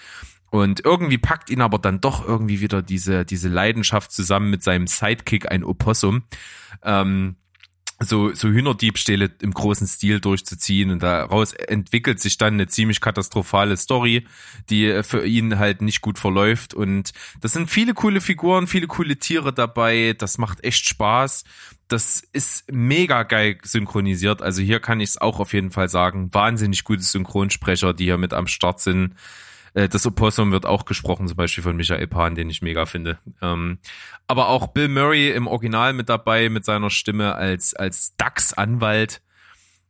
und 0.52 0.84
irgendwie 0.84 1.18
packt 1.18 1.50
ihn 1.50 1.62
aber 1.62 1.80
dann 1.80 2.02
doch 2.02 2.28
irgendwie 2.28 2.62
wieder 2.62 2.82
diese, 2.82 3.26
diese 3.26 3.50
Leidenschaft 3.50 4.12
zusammen 4.12 4.50
mit 4.50 4.64
seinem 4.64 4.88
Sidekick, 4.88 5.52
ein 5.52 5.64
Opossum. 5.64 6.24
Ähm, 6.84 7.36
so, 8.02 8.34
so 8.34 8.48
Hühnerdiebstähle 8.48 9.30
im 9.42 9.52
großen 9.52 9.86
Stil 9.86 10.22
durchzuziehen 10.22 10.90
und 10.90 11.04
daraus 11.04 11.54
entwickelt 11.54 12.20
sich 12.22 12.38
dann 12.38 12.54
eine 12.54 12.68
ziemlich 12.68 13.02
katastrophale 13.02 13.76
Story, 13.76 14.26
die 14.70 15.04
für 15.04 15.26
ihn 15.26 15.60
halt 15.60 15.82
nicht 15.82 16.02
gut 16.02 16.18
verläuft 16.18 16.74
und 16.74 17.12
das 17.42 17.52
sind 17.52 17.70
viele 17.70 17.94
coole 17.94 18.22
Figuren, 18.22 18.68
viele 18.68 18.88
coole 18.88 19.18
Tiere 19.18 19.54
dabei, 19.54 20.16
das 20.18 20.38
macht 20.38 20.64
echt 20.64 20.86
Spaß. 20.86 21.44
Das 21.90 22.22
ist 22.32 22.72
mega 22.72 23.24
geil 23.24 23.58
synchronisiert, 23.64 24.42
also 24.42 24.62
hier 24.62 24.80
kann 24.80 25.02
ich 25.02 25.10
es 25.10 25.18
auch 25.18 25.40
auf 25.40 25.54
jeden 25.54 25.72
Fall 25.72 25.90
sagen, 25.90 26.34
wahnsinnig 26.34 26.86
gute 26.86 27.04
Synchronsprecher, 27.04 27.94
die 27.94 28.06
hier 28.06 28.18
mit 28.18 28.34
am 28.34 28.48
Start 28.48 28.80
sind. 28.80 29.16
Äh, 29.74 29.90
das 29.90 30.06
Opossum 30.06 30.52
wird 30.52 30.66
auch 30.66 30.86
gesprochen, 30.86 31.28
zum 31.28 31.38
Beispiel 31.38 31.64
von 31.64 31.76
Michael 31.76 32.08
Pan, 32.08 32.36
den 32.36 32.50
ich 32.50 32.62
mega 32.62 32.86
finde. 32.86 33.20
Ähm, 33.42 33.80
aber 34.28 34.50
auch 34.50 34.68
Bill 34.68 34.88
Murray 34.88 35.32
im 35.32 35.48
Original 35.48 35.94
mit 35.94 36.10
dabei, 36.10 36.50
mit 36.50 36.66
seiner 36.66 36.90
Stimme 36.90 37.36
als, 37.36 37.74
als 37.74 38.16
Dachs-Anwalt. 38.18 39.22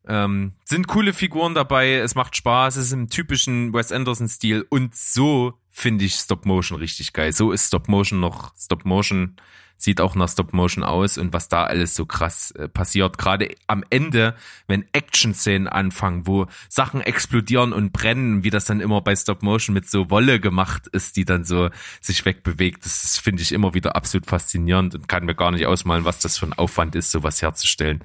Ähm, 0.08 0.54
sind 0.66 0.88
coole 0.88 1.14
Figuren 1.14 1.54
dabei, 1.54 1.96
es 1.96 2.16
macht 2.16 2.36
Spaß, 2.36 2.78
es 2.78 2.88
ist 2.88 2.94
im 2.94 3.10
typischen 3.10 3.74
Wes 3.74 3.92
Anderson-Stil 3.92 4.66
und 4.70 4.96
so 4.96 5.54
finde 5.70 6.06
ich 6.06 6.16
Stop 6.16 6.46
Motion 6.46 6.80
richtig 6.80 7.14
geil. 7.14 7.32
So 7.32 7.52
ist 7.52 7.68
Stop 7.68 7.88
Motion 7.88 8.20
noch 8.20 8.56
Stop 8.58 8.86
Motion 8.86 9.36
sieht 9.80 10.02
auch 10.02 10.14
nach 10.14 10.30
Stop 10.30 10.54
Motion 10.54 10.84
aus 10.84 11.18
und 11.18 11.34
was 11.34 11.48
da 11.48 11.64
alles 11.64 11.96
so 11.96 12.06
krass 12.06 12.52
äh, 12.52 12.68
passiert. 12.68 13.18
Gerade 13.18 13.56
am 13.66 13.84
Ende, 13.90 14.36
wenn 14.68 14.86
Action-Szenen 14.92 15.68
anfangen, 15.68 16.28
wo 16.28 16.48
Sachen 16.68 17.02
explodieren 17.02 17.72
und 17.72 17.94
brennen, 17.94 18.44
wie 18.44 18.50
das 18.50 18.66
dann 18.66 18.82
immer 18.82 19.02
bei 19.02 19.16
Stop 19.16 19.42
Motion 19.42 19.74
mit 19.74 19.90
so 19.90 20.10
Wolle 20.10 20.42
gemacht 20.42 20.88
ist, 20.88 21.16
die 21.16 21.24
dann 21.24 21.46
so 21.46 21.70
sich 22.02 22.26
wegbewegt. 22.26 22.86
Das, 22.86 23.18
finde 23.18 23.42
ich 23.42 23.54
immer 23.54 23.74
wieder 23.74 23.96
absolut 23.96 24.28
faszinierend 24.28 24.96
und 24.96 25.08
kann 25.08 25.26
mir 25.26 25.34
gar 25.34 25.52
nicht 25.52 25.66
ausmalen, 25.66 26.04
was 26.04 26.20
das 26.20 26.38
für 26.38 26.46
ein 26.46 26.54
Aufwand 26.54 26.96
ist, 26.96 27.12
sowas 27.12 27.42
herzustellen. 27.42 28.04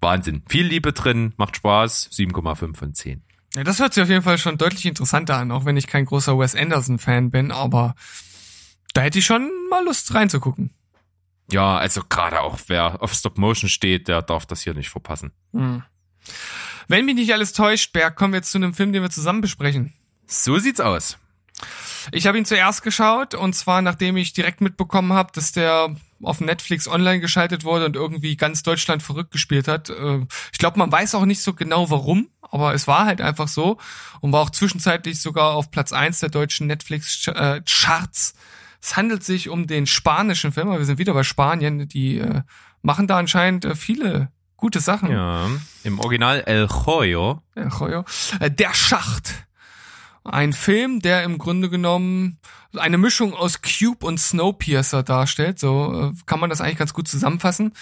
Wahnsinn. 0.00 0.42
Viel 0.48 0.66
Liebe 0.66 0.92
drin, 0.92 1.32
macht 1.36 1.56
Spaß. 1.56 2.10
7,5 2.10 2.76
von 2.76 2.92
10. 2.92 3.22
Ja, 3.54 3.62
das 3.62 3.78
hört 3.78 3.94
sich 3.94 4.02
auf 4.02 4.08
jeden 4.08 4.22
Fall 4.22 4.38
schon 4.38 4.58
deutlich 4.58 4.84
interessanter 4.84 5.36
an, 5.36 5.52
auch 5.52 5.64
wenn 5.64 5.76
ich 5.76 5.86
kein 5.86 6.06
großer 6.06 6.36
Wes 6.36 6.56
Anderson-Fan 6.56 7.30
bin, 7.30 7.52
aber 7.52 7.94
da 8.94 9.02
hätte 9.02 9.20
ich 9.20 9.26
schon 9.26 9.50
mal 9.70 9.84
Lust 9.84 10.12
reinzugucken. 10.12 10.70
Ja, 11.50 11.76
also 11.76 12.02
gerade 12.08 12.40
auch 12.40 12.58
wer 12.68 13.02
auf 13.02 13.12
Stop 13.12 13.38
Motion 13.38 13.68
steht, 13.68 14.08
der 14.08 14.22
darf 14.22 14.46
das 14.46 14.62
hier 14.62 14.74
nicht 14.74 14.90
verpassen. 14.90 15.32
Hm. 15.52 15.82
Wenn 16.88 17.04
mich 17.04 17.14
nicht 17.14 17.32
alles 17.32 17.52
täuscht, 17.52 17.92
Berg, 17.92 18.16
kommen 18.16 18.32
wir 18.32 18.38
jetzt 18.38 18.50
zu 18.50 18.58
einem 18.58 18.74
Film, 18.74 18.92
den 18.92 19.02
wir 19.02 19.10
zusammen 19.10 19.40
besprechen. 19.40 19.92
So 20.26 20.58
sieht's 20.58 20.80
aus. 20.80 21.18
Ich 22.12 22.26
habe 22.26 22.36
ihn 22.36 22.44
zuerst 22.44 22.82
geschaut 22.82 23.34
und 23.34 23.54
zwar 23.54 23.80
nachdem 23.82 24.16
ich 24.16 24.32
direkt 24.32 24.60
mitbekommen 24.60 25.12
habe, 25.12 25.32
dass 25.32 25.52
der 25.52 25.94
auf 26.22 26.40
Netflix 26.40 26.88
online 26.88 27.20
geschaltet 27.20 27.64
wurde 27.64 27.86
und 27.86 27.96
irgendwie 27.96 28.36
ganz 28.36 28.62
Deutschland 28.62 29.02
verrückt 29.02 29.30
gespielt 29.30 29.68
hat. 29.68 29.90
Äh, 29.90 30.26
ich 30.52 30.58
glaube, 30.58 30.78
man 30.78 30.90
weiß 30.90 31.14
auch 31.14 31.24
nicht 31.24 31.42
so 31.42 31.54
genau 31.54 31.90
warum, 31.90 32.28
aber 32.40 32.74
es 32.74 32.86
war 32.86 33.04
halt 33.04 33.20
einfach 33.20 33.48
so 33.48 33.78
und 34.20 34.32
war 34.32 34.42
auch 34.42 34.50
zwischenzeitlich 34.50 35.20
sogar 35.20 35.54
auf 35.54 35.70
Platz 35.70 35.92
eins 35.92 36.20
der 36.20 36.30
deutschen 36.30 36.66
Netflix-Charts. 36.66 38.34
Es 38.84 38.98
handelt 38.98 39.24
sich 39.24 39.48
um 39.48 39.66
den 39.66 39.86
spanischen 39.86 40.52
Film, 40.52 40.68
wir 40.68 40.84
sind 40.84 40.98
wieder 40.98 41.14
bei 41.14 41.22
Spanien, 41.22 41.88
die 41.88 42.18
äh, 42.18 42.42
machen 42.82 43.06
da 43.06 43.16
anscheinend 43.16 43.64
äh, 43.64 43.74
viele 43.74 44.28
gute 44.58 44.78
Sachen. 44.78 45.10
Ja, 45.10 45.48
im 45.84 45.98
Original 46.00 46.42
El 46.42 46.68
Joyo. 46.68 47.40
El 47.54 47.68
Joyo. 47.68 48.04
Äh, 48.40 48.50
der 48.50 48.74
Schacht. 48.74 49.46
Ein 50.22 50.52
Film, 50.52 51.00
der 51.00 51.22
im 51.24 51.38
Grunde 51.38 51.70
genommen 51.70 52.38
eine 52.76 52.98
Mischung 52.98 53.32
aus 53.32 53.62
Cube 53.62 54.04
und 54.04 54.20
Snowpiercer 54.20 55.02
darstellt. 55.02 55.58
So 55.58 56.12
äh, 56.12 56.16
kann 56.26 56.38
man 56.38 56.50
das 56.50 56.60
eigentlich 56.60 56.76
ganz 56.76 56.92
gut 56.92 57.08
zusammenfassen. 57.08 57.72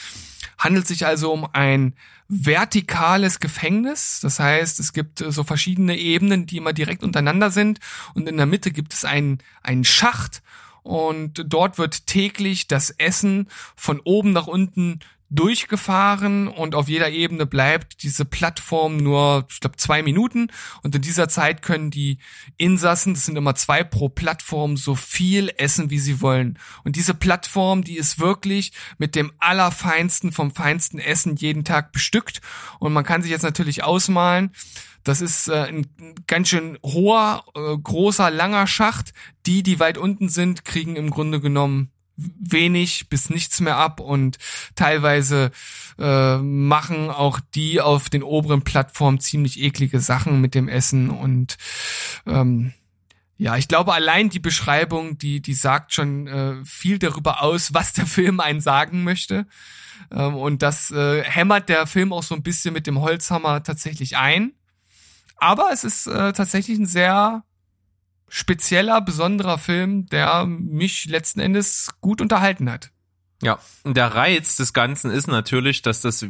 Handelt 0.57 0.87
sich 0.87 1.05
also 1.05 1.33
um 1.33 1.49
ein 1.53 1.95
vertikales 2.29 3.41
Gefängnis. 3.41 4.21
Das 4.23 4.39
heißt, 4.39 4.79
es 4.79 4.93
gibt 4.93 5.21
äh, 5.21 5.33
so 5.33 5.43
verschiedene 5.43 5.99
Ebenen, 5.99 6.47
die 6.47 6.59
immer 6.59 6.73
direkt 6.73 7.03
untereinander 7.03 7.51
sind. 7.51 7.81
Und 8.15 8.29
in 8.29 8.37
der 8.37 8.47
Mitte 8.47 8.71
gibt 8.71 8.95
es 8.95 9.05
einen, 9.05 9.39
einen 9.65 9.83
Schacht 9.83 10.43
und 10.83 11.45
dort 11.47 11.79
wird 11.79 12.07
täglich 12.07 12.67
das 12.67 12.91
Essen 12.91 13.49
von 13.77 14.01
oben 14.01 14.33
nach 14.33 14.47
unten 14.47 15.01
durchgefahren 15.33 16.47
und 16.47 16.75
auf 16.75 16.89
jeder 16.89 17.09
Ebene 17.09 17.47
bleibt 17.47 18.03
diese 18.03 18.27
Plattform 18.27 18.99
nur, 18.99 19.47
ich 19.49 19.61
glaube, 19.61 19.79
zwei 19.79 20.03
Minuten 20.03 20.49
und 20.83 20.95
in 20.95 21.01
dieser 21.01 21.27
Zeit 21.27 21.63
können 21.63 21.91
die 21.91 22.19
Insassen, 22.59 23.15
das 23.15 23.25
sind 23.25 23.37
immer 23.37 23.55
zwei 23.55 23.83
pro 23.83 24.11
Plattform, 24.11 24.77
so 24.77 24.95
viel 24.95 25.51
essen, 25.57 25.89
wie 25.89 25.99
sie 25.99 26.21
wollen. 26.21 26.59
Und 26.85 26.97
diese 26.97 27.15
Plattform, 27.15 27.83
die 27.83 27.97
ist 27.97 28.19
wirklich 28.19 28.73
mit 28.99 29.15
dem 29.15 29.33
allerfeinsten 29.39 30.33
vom 30.33 30.55
feinsten 30.55 30.99
Essen 30.99 31.37
jeden 31.37 31.65
Tag 31.65 31.93
bestückt 31.93 32.43
und 32.79 32.93
man 32.93 33.05
kann 33.05 33.23
sich 33.23 33.31
jetzt 33.31 33.43
natürlich 33.43 33.83
ausmalen, 33.85 34.53
das 35.05 35.21
ist 35.21 35.49
äh, 35.49 35.65
ein 35.65 35.87
ganz 36.27 36.49
schön 36.49 36.79
hoher, 36.83 37.45
äh, 37.55 37.77
großer, 37.77 38.31
langer 38.31 38.67
Schacht. 38.67 39.13
Die, 39.47 39.63
die 39.63 39.81
weit 39.81 39.99
unten 39.99 40.29
sind, 40.29 40.65
kriegen 40.65 40.97
im 40.97 41.11
Grunde 41.11 41.41
genommen 41.41 41.91
wenig 42.17 43.09
bis 43.09 43.31
nichts 43.31 43.61
mehr 43.61 43.77
ab 43.77 43.99
und 43.99 44.39
teilweise 44.75 45.51
äh, 45.99 46.37
machen 46.39 47.11
auch 47.11 47.41
die 47.55 47.81
auf 47.81 48.11
den 48.11 48.23
oberen 48.23 48.63
Plattformen 48.63 49.19
ziemlich 49.19 49.61
eklige 49.61 50.01
Sachen 50.01 50.41
mit 50.41 50.55
dem 50.55 50.69
Essen 50.69 51.11
und 51.11 51.57
ähm, 52.27 52.75
ja, 53.39 53.57
ich 53.57 53.67
glaube, 53.67 53.93
allein 53.93 54.31
die 54.31 54.39
Beschreibung, 54.39 55.19
die, 55.19 55.43
die 55.43 55.55
sagt 55.55 55.93
schon 55.93 56.29
äh, 56.29 56.65
viel 56.65 57.01
darüber 57.01 57.43
aus, 57.43 57.75
was 57.75 57.93
der 57.93 58.07
Film 58.07 58.39
einen 58.39 58.61
sagen 58.61 59.03
möchte. 59.03 59.47
Ähm, 60.13 60.37
und 60.37 60.63
das 60.63 60.93
äh, 60.93 61.25
hämmert 61.25 61.69
der 61.69 61.89
Film 61.89 62.13
auch 62.13 62.23
so 62.23 62.37
ein 62.37 62.45
bisschen 62.45 62.73
mit 62.73 62.87
dem 62.87 63.01
Holzhammer 63.01 63.65
tatsächlich 63.65 64.17
ein. 64.17 64.53
Aber 65.43 65.71
es 65.73 65.83
ist 65.83 66.07
äh, 66.07 66.33
tatsächlich 66.33 66.79
ein 66.79 66.87
sehr 66.87 67.43
spezieller, 68.29 69.01
besonderer 69.01 69.59
Film, 69.59 70.07
der 70.07 70.47
mich 70.47 71.07
letzten 71.07 71.41
Endes 71.41 71.91
gut 72.01 72.21
unterhalten 72.21 72.71
hat. 72.71 72.93
Ja, 73.43 73.59
und 73.83 73.97
der 73.97 74.15
Reiz 74.15 74.55
des 74.55 74.73
Ganzen 74.73 75.11
ist 75.11 75.27
natürlich, 75.27 75.83
dass 75.83 76.01
das 76.01 76.25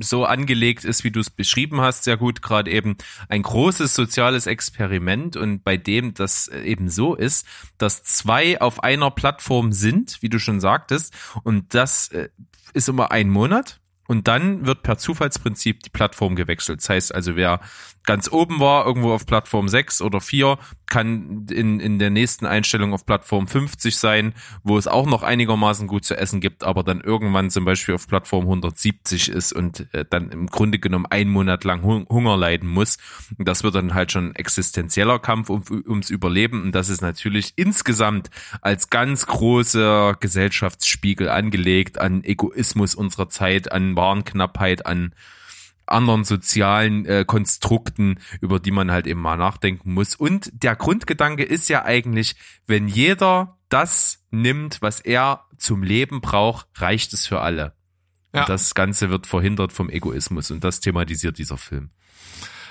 so 0.00 0.24
angelegt 0.24 0.84
ist, 0.84 1.04
wie 1.04 1.10
du 1.10 1.20
es 1.20 1.28
beschrieben 1.28 1.82
hast, 1.82 2.04
sehr 2.04 2.16
gut, 2.16 2.40
gerade 2.40 2.70
eben 2.70 2.96
ein 3.28 3.42
großes 3.42 3.94
soziales 3.94 4.46
Experiment 4.46 5.36
und 5.36 5.62
bei 5.62 5.76
dem 5.76 6.14
das 6.14 6.48
eben 6.48 6.88
so 6.88 7.14
ist, 7.14 7.46
dass 7.76 8.02
zwei 8.02 8.62
auf 8.62 8.82
einer 8.82 9.10
Plattform 9.10 9.72
sind, 9.72 10.22
wie 10.22 10.30
du 10.30 10.38
schon 10.38 10.58
sagtest, 10.58 11.12
und 11.42 11.74
das 11.74 12.08
äh, 12.08 12.30
ist 12.72 12.88
immer 12.88 13.10
ein 13.10 13.28
Monat. 13.28 13.82
Und 14.06 14.28
dann 14.28 14.66
wird 14.66 14.82
per 14.82 14.98
Zufallsprinzip 14.98 15.82
die 15.82 15.90
Plattform 15.90 16.36
gewechselt. 16.36 16.80
Das 16.80 16.90
heißt 16.90 17.14
also, 17.14 17.36
wer 17.36 17.60
ganz 18.04 18.30
oben 18.30 18.60
war, 18.60 18.86
irgendwo 18.86 19.12
auf 19.12 19.26
Plattform 19.26 19.68
6 19.68 20.02
oder 20.02 20.20
4, 20.20 20.58
kann 20.86 21.46
in, 21.50 21.80
in 21.80 21.98
der 21.98 22.10
nächsten 22.10 22.46
Einstellung 22.46 22.92
auf 22.92 23.06
Plattform 23.06 23.48
50 23.48 23.96
sein, 23.96 24.34
wo 24.62 24.76
es 24.78 24.86
auch 24.86 25.06
noch 25.06 25.22
einigermaßen 25.22 25.86
gut 25.88 26.04
zu 26.04 26.16
essen 26.16 26.40
gibt, 26.40 26.62
aber 26.64 26.82
dann 26.82 27.00
irgendwann 27.00 27.50
zum 27.50 27.64
Beispiel 27.64 27.94
auf 27.94 28.06
Plattform 28.06 28.44
170 28.44 29.30
ist 29.30 29.52
und 29.52 29.92
äh, 29.92 30.04
dann 30.08 30.30
im 30.30 30.46
Grunde 30.46 30.78
genommen 30.78 31.06
einen 31.06 31.30
Monat 31.30 31.64
lang 31.64 31.82
Hunger 31.82 32.36
leiden 32.36 32.68
muss. 32.68 32.98
Das 33.38 33.64
wird 33.64 33.74
dann 33.74 33.94
halt 33.94 34.12
schon 34.12 34.34
existenzieller 34.34 35.18
Kampf 35.18 35.48
um, 35.48 35.62
ums 35.68 36.10
Überleben 36.10 36.62
und 36.62 36.72
das 36.72 36.90
ist 36.90 37.00
natürlich 37.00 37.54
insgesamt 37.56 38.30
als 38.60 38.90
ganz 38.90 39.26
großer 39.26 40.16
Gesellschaftsspiegel 40.20 41.28
angelegt 41.28 41.98
an 41.98 42.22
Egoismus 42.22 42.94
unserer 42.94 43.28
Zeit, 43.30 43.72
an 43.72 43.96
Warenknappheit, 43.96 44.86
an 44.86 45.14
anderen 45.86 46.24
sozialen 46.24 47.04
äh, 47.06 47.24
Konstrukten, 47.26 48.18
über 48.40 48.60
die 48.60 48.70
man 48.70 48.90
halt 48.90 49.06
eben 49.06 49.20
mal 49.20 49.36
nachdenken 49.36 49.92
muss. 49.92 50.14
Und 50.14 50.50
der 50.52 50.76
Grundgedanke 50.76 51.44
ist 51.44 51.68
ja 51.68 51.84
eigentlich, 51.84 52.36
wenn 52.66 52.88
jeder 52.88 53.58
das 53.68 54.24
nimmt, 54.30 54.82
was 54.82 55.00
er 55.00 55.44
zum 55.58 55.82
Leben 55.82 56.20
braucht, 56.20 56.66
reicht 56.76 57.12
es 57.12 57.26
für 57.26 57.40
alle. 57.40 57.74
Ja. 58.32 58.42
Und 58.42 58.48
das 58.48 58.74
Ganze 58.74 59.10
wird 59.10 59.26
verhindert 59.26 59.72
vom 59.72 59.88
Egoismus 59.88 60.50
und 60.50 60.64
das 60.64 60.80
thematisiert 60.80 61.38
dieser 61.38 61.56
Film. 61.56 61.90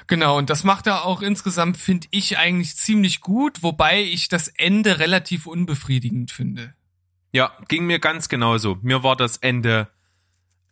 Genau, 0.07 0.38
und 0.38 0.49
das 0.49 0.64
macht 0.64 0.88
er 0.88 1.05
auch 1.05 1.22
insgesamt, 1.22 1.78
finde 1.78 2.07
ich, 2.11 2.38
eigentlich 2.38 2.76
ziemlich 2.76 3.22
gut, 3.22 3.64
wobei 3.64 4.01
ich 4.01 4.28
das 4.28 4.49
Ende 4.49 4.99
relativ 4.99 5.47
unbefriedigend 5.47 6.32
finde. 6.32 6.74
Ja, 7.32 7.51
ging 7.68 7.86
mir 7.86 7.99
ganz 7.99 8.30
genauso. 8.30 8.78
Mir 8.82 9.03
war 9.03 9.16
das 9.16 9.38
Ende 9.38 9.88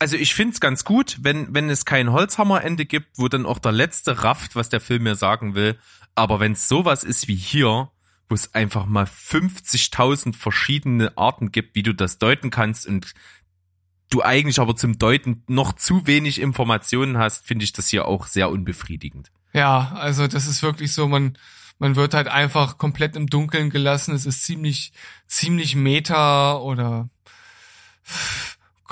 also 0.02 0.18
ich 0.18 0.34
find's 0.34 0.60
ganz 0.60 0.84
gut, 0.84 1.20
wenn, 1.22 1.54
wenn 1.54 1.70
es 1.70 1.86
kein 1.86 2.12
Holzhammerende 2.12 2.88
gibt, 2.88 3.20
wo 3.20 3.28
dann 3.28 3.46
auch 3.46 3.60
der 3.60 3.72
letzte 3.72 4.24
rafft, 4.24 4.56
was 4.56 4.68
der 4.68 4.82
Film 4.82 5.04
mir 5.04 5.14
sagen 5.14 5.54
will. 5.54 5.78
Aber 6.16 6.40
wenn 6.40 6.54
es 6.54 6.68
sowas 6.68 7.04
ist 7.04 7.28
wie 7.28 7.36
hier, 7.36 7.92
wo 8.28 8.34
es 8.34 8.56
einfach 8.56 8.88
mal 8.88 9.06
50.000 9.06 10.36
verschiedene 10.36 11.16
Arten 11.20 11.52
gibt, 11.52 11.76
wie 11.76 11.84
du 11.84 11.94
das 11.94 12.18
deuten 12.18 12.50
kannst 12.50 12.88
und 12.88 13.14
du 14.10 14.24
eigentlich 14.24 14.60
aber 14.60 14.76
zum 14.76 14.98
Deuten 14.98 15.44
noch 15.46 15.74
zu 15.74 16.08
wenig 16.08 16.42
Informationen 16.42 17.20
hast, 17.20 17.46
finde 17.46 17.64
ich 17.64 17.72
das 17.72 17.88
hier 17.88 18.08
auch 18.08 18.26
sehr 18.26 18.50
unbefriedigend. 18.50 19.32
Ja, 19.54 19.92
also 19.94 20.26
das 20.26 20.48
ist 20.48 20.64
wirklich 20.64 20.94
so, 20.94 21.08
man, 21.08 21.38
man 21.78 21.96
wird 21.96 22.16
halt 22.16 22.28
einfach 22.28 22.80
komplett 22.80 23.16
im 23.16 23.28
Dunkeln 23.28 23.70
gelassen. 23.70 24.16
Es 24.16 24.26
ist 24.26 24.46
ziemlich, 24.46 24.94
ziemlich 25.28 25.76
meta 25.76 26.58
oder 26.58 27.08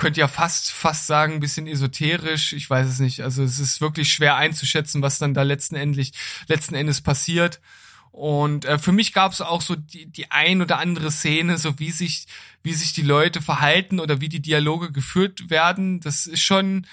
könnte 0.00 0.20
ja 0.20 0.28
fast, 0.28 0.72
fast 0.72 1.06
sagen, 1.06 1.34
ein 1.34 1.40
bisschen 1.40 1.66
esoterisch. 1.66 2.54
Ich 2.54 2.68
weiß 2.68 2.88
es 2.88 2.98
nicht. 2.98 3.20
Also 3.20 3.44
es 3.44 3.60
ist 3.60 3.80
wirklich 3.80 4.12
schwer 4.12 4.36
einzuschätzen, 4.36 5.02
was 5.02 5.18
dann 5.18 5.34
da 5.34 5.42
letzten 5.42 5.76
Endes, 5.76 6.10
letzten 6.48 6.74
Endes 6.74 7.02
passiert. 7.02 7.60
Und 8.10 8.64
äh, 8.64 8.78
für 8.78 8.92
mich 8.92 9.12
gab 9.12 9.30
es 9.32 9.40
auch 9.40 9.60
so 9.60 9.76
die, 9.76 10.06
die 10.06 10.30
ein 10.30 10.62
oder 10.62 10.78
andere 10.78 11.10
Szene, 11.10 11.58
so 11.58 11.78
wie 11.78 11.90
sich, 11.90 12.26
wie 12.62 12.72
sich 12.72 12.92
die 12.92 13.02
Leute 13.02 13.40
verhalten 13.40 14.00
oder 14.00 14.20
wie 14.20 14.28
die 14.28 14.40
Dialoge 14.40 14.90
geführt 14.90 15.50
werden. 15.50 16.00
Das 16.00 16.26
ist 16.26 16.42
schon 16.42 16.86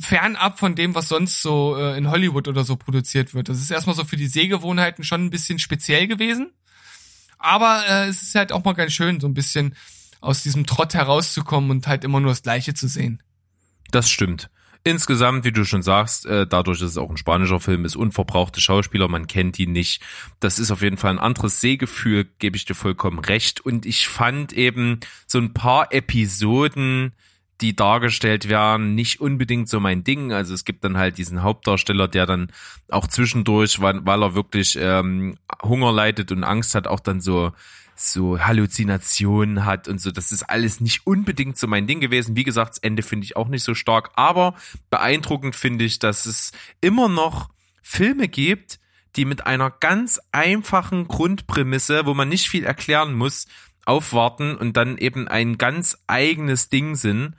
fernab 0.00 0.58
von 0.58 0.74
dem, 0.74 0.94
was 0.94 1.08
sonst 1.08 1.42
so 1.42 1.76
äh, 1.76 1.96
in 1.96 2.10
Hollywood 2.10 2.48
oder 2.48 2.64
so 2.64 2.76
produziert 2.76 3.34
wird. 3.34 3.48
Das 3.48 3.60
ist 3.60 3.70
erstmal 3.70 3.94
so 3.94 4.04
für 4.04 4.16
die 4.16 4.26
Sehgewohnheiten 4.26 5.04
schon 5.04 5.26
ein 5.26 5.30
bisschen 5.30 5.58
speziell 5.58 6.08
gewesen. 6.08 6.52
Aber 7.38 7.84
äh, 7.86 8.08
es 8.08 8.22
ist 8.22 8.34
halt 8.34 8.50
auch 8.50 8.64
mal 8.64 8.72
ganz 8.72 8.92
schön, 8.92 9.20
so 9.20 9.28
ein 9.28 9.34
bisschen 9.34 9.76
aus 10.26 10.42
diesem 10.42 10.66
Trott 10.66 10.94
herauszukommen 10.94 11.70
und 11.70 11.86
halt 11.86 12.04
immer 12.04 12.20
nur 12.20 12.30
das 12.30 12.42
Gleiche 12.42 12.74
zu 12.74 12.88
sehen. 12.88 13.22
Das 13.90 14.10
stimmt. 14.10 14.50
Insgesamt, 14.84 15.44
wie 15.44 15.50
du 15.50 15.64
schon 15.64 15.82
sagst, 15.82 16.26
äh, 16.26 16.46
dadurch, 16.46 16.78
dass 16.78 16.90
es 16.90 16.96
auch 16.96 17.10
ein 17.10 17.16
spanischer 17.16 17.58
Film 17.58 17.84
ist, 17.84 17.96
unverbrauchte 17.96 18.60
Schauspieler, 18.60 19.08
man 19.08 19.26
kennt 19.26 19.58
die 19.58 19.66
nicht. 19.66 20.00
Das 20.38 20.60
ist 20.60 20.70
auf 20.70 20.80
jeden 20.80 20.96
Fall 20.96 21.10
ein 21.10 21.18
anderes 21.18 21.60
Sehgefühl, 21.60 22.28
gebe 22.38 22.56
ich 22.56 22.66
dir 22.66 22.76
vollkommen 22.76 23.18
recht. 23.18 23.60
Und 23.60 23.84
ich 23.84 24.06
fand 24.06 24.52
eben 24.52 25.00
so 25.26 25.38
ein 25.38 25.52
paar 25.52 25.92
Episoden, 25.92 27.14
die 27.60 27.74
dargestellt 27.74 28.48
werden, 28.48 28.94
nicht 28.94 29.20
unbedingt 29.20 29.68
so 29.68 29.80
mein 29.80 30.04
Ding. 30.04 30.32
Also 30.32 30.54
es 30.54 30.64
gibt 30.64 30.84
dann 30.84 30.96
halt 30.96 31.18
diesen 31.18 31.42
Hauptdarsteller, 31.42 32.06
der 32.06 32.26
dann 32.26 32.52
auch 32.88 33.08
zwischendurch, 33.08 33.80
weil, 33.80 34.06
weil 34.06 34.22
er 34.22 34.34
wirklich 34.36 34.78
ähm, 34.80 35.36
Hunger 35.64 35.90
leidet 35.90 36.30
und 36.30 36.44
Angst 36.44 36.76
hat, 36.76 36.86
auch 36.86 37.00
dann 37.00 37.20
so 37.20 37.52
so 37.96 38.38
Halluzinationen 38.38 39.64
hat 39.64 39.88
und 39.88 40.00
so. 40.00 40.10
Das 40.10 40.30
ist 40.30 40.44
alles 40.44 40.80
nicht 40.80 41.06
unbedingt 41.06 41.56
so 41.56 41.66
mein 41.66 41.86
Ding 41.86 42.00
gewesen. 42.00 42.36
Wie 42.36 42.44
gesagt, 42.44 42.72
das 42.72 42.78
Ende 42.78 43.02
finde 43.02 43.24
ich 43.24 43.36
auch 43.36 43.48
nicht 43.48 43.64
so 43.64 43.74
stark, 43.74 44.10
aber 44.14 44.54
beeindruckend 44.90 45.56
finde 45.56 45.84
ich, 45.84 45.98
dass 45.98 46.26
es 46.26 46.52
immer 46.80 47.08
noch 47.08 47.48
Filme 47.82 48.28
gibt, 48.28 48.78
die 49.16 49.24
mit 49.24 49.46
einer 49.46 49.70
ganz 49.70 50.20
einfachen 50.30 51.08
Grundprämisse, 51.08 52.04
wo 52.04 52.12
man 52.12 52.28
nicht 52.28 52.48
viel 52.48 52.64
erklären 52.64 53.14
muss, 53.14 53.46
aufwarten 53.86 54.56
und 54.56 54.76
dann 54.76 54.98
eben 54.98 55.26
ein 55.28 55.56
ganz 55.58 55.96
eigenes 56.06 56.68
Ding 56.68 56.96
sind 56.96 57.34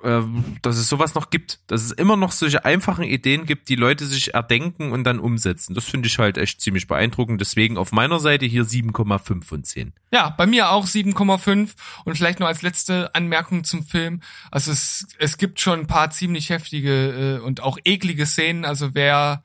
dass 0.00 0.76
es 0.76 0.88
sowas 0.88 1.16
noch 1.16 1.30
gibt, 1.30 1.58
dass 1.66 1.82
es 1.82 1.90
immer 1.90 2.16
noch 2.16 2.30
solche 2.30 2.64
einfachen 2.64 3.02
Ideen 3.02 3.46
gibt, 3.46 3.68
die 3.68 3.74
Leute 3.74 4.06
sich 4.06 4.32
erdenken 4.32 4.92
und 4.92 5.02
dann 5.02 5.18
umsetzen. 5.18 5.74
Das 5.74 5.86
finde 5.86 6.06
ich 6.06 6.18
halt 6.20 6.38
echt 6.38 6.60
ziemlich 6.60 6.86
beeindruckend. 6.86 7.40
Deswegen 7.40 7.76
auf 7.76 7.90
meiner 7.90 8.20
Seite 8.20 8.46
hier 8.46 8.64
7,5 8.64 9.42
von 9.42 9.64
10. 9.64 9.92
Ja, 10.12 10.30
bei 10.30 10.46
mir 10.46 10.70
auch 10.70 10.86
7,5 10.86 11.74
und 12.04 12.16
vielleicht 12.16 12.38
noch 12.38 12.46
als 12.46 12.62
letzte 12.62 13.12
Anmerkung 13.16 13.64
zum 13.64 13.84
Film. 13.84 14.20
Also 14.52 14.70
es, 14.70 15.08
es 15.18 15.36
gibt 15.36 15.58
schon 15.58 15.80
ein 15.80 15.86
paar 15.88 16.10
ziemlich 16.10 16.50
heftige 16.50 17.38
äh, 17.38 17.44
und 17.44 17.60
auch 17.60 17.76
eklige 17.84 18.24
Szenen. 18.24 18.64
Also 18.64 18.94
wer 18.94 19.42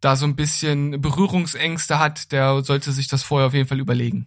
da 0.00 0.16
so 0.16 0.26
ein 0.26 0.34
bisschen 0.34 1.00
Berührungsängste 1.00 2.00
hat, 2.00 2.32
der 2.32 2.64
sollte 2.64 2.90
sich 2.90 3.06
das 3.06 3.22
vorher 3.22 3.46
auf 3.46 3.54
jeden 3.54 3.68
Fall 3.68 3.78
überlegen. 3.78 4.26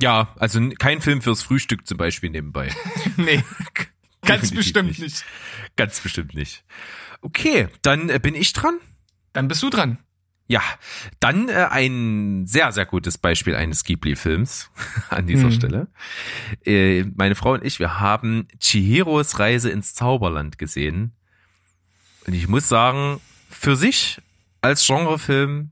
Ja, 0.00 0.34
also 0.38 0.60
kein 0.78 1.00
Film 1.00 1.22
fürs 1.22 1.42
Frühstück 1.42 1.86
zum 1.86 1.98
Beispiel 1.98 2.30
nebenbei. 2.30 2.74
nee. 3.16 3.44
Ganz 4.28 4.52
bestimmt 4.52 4.88
nicht. 4.88 5.00
nicht. 5.00 5.24
Ganz 5.76 6.00
bestimmt 6.00 6.34
nicht. 6.34 6.64
Okay, 7.20 7.68
dann 7.82 8.08
äh, 8.10 8.20
bin 8.22 8.34
ich 8.34 8.52
dran. 8.52 8.78
Dann 9.32 9.48
bist 9.48 9.62
du 9.62 9.70
dran. 9.70 9.98
Ja, 10.50 10.62
dann 11.20 11.50
äh, 11.50 11.68
ein 11.70 12.46
sehr, 12.46 12.72
sehr 12.72 12.86
gutes 12.86 13.18
Beispiel 13.18 13.54
eines 13.54 13.84
Ghibli-Films 13.84 14.70
an 15.10 15.26
dieser 15.26 15.50
hm. 15.50 15.52
Stelle. 15.52 15.88
Äh, 16.64 17.04
meine 17.16 17.34
Frau 17.34 17.52
und 17.52 17.64
ich, 17.64 17.78
wir 17.78 18.00
haben 18.00 18.48
Chihiros 18.58 19.38
Reise 19.38 19.70
ins 19.70 19.94
Zauberland 19.94 20.56
gesehen. 20.56 21.12
Und 22.26 22.32
ich 22.32 22.48
muss 22.48 22.68
sagen, 22.68 23.20
für 23.50 23.76
sich 23.76 24.20
als 24.62 24.86
Genrefilm 24.86 25.70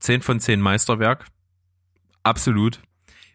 10 0.00 0.22
von 0.22 0.40
10 0.40 0.60
Meisterwerk. 0.60 1.26
Absolut. 2.24 2.80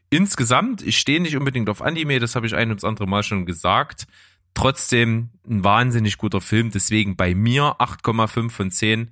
Insgesamt, 0.09 0.82
ich 0.82 0.97
stehe 0.97 1.22
nicht 1.22 1.36
unbedingt 1.36 1.70
auf 1.70 1.82
Anime, 1.82 2.20
das 2.20 2.36
habe 2.36 2.45
ich 2.45 2.55
ein 2.55 2.70
und 2.70 2.82
das 2.82 2.88
andere 2.88 3.07
Mal 3.07 3.24
schon 3.24 3.45
gesagt 3.45 4.05
trotzdem 4.54 5.30
ein 5.47 5.64
wahnsinnig 5.64 6.18
guter 6.18 6.41
Film. 6.41 6.72
Deswegen 6.72 7.16
bei 7.16 7.36
mir 7.36 7.76
8,5 7.80 8.49
von 8.49 8.72
10. 8.72 9.12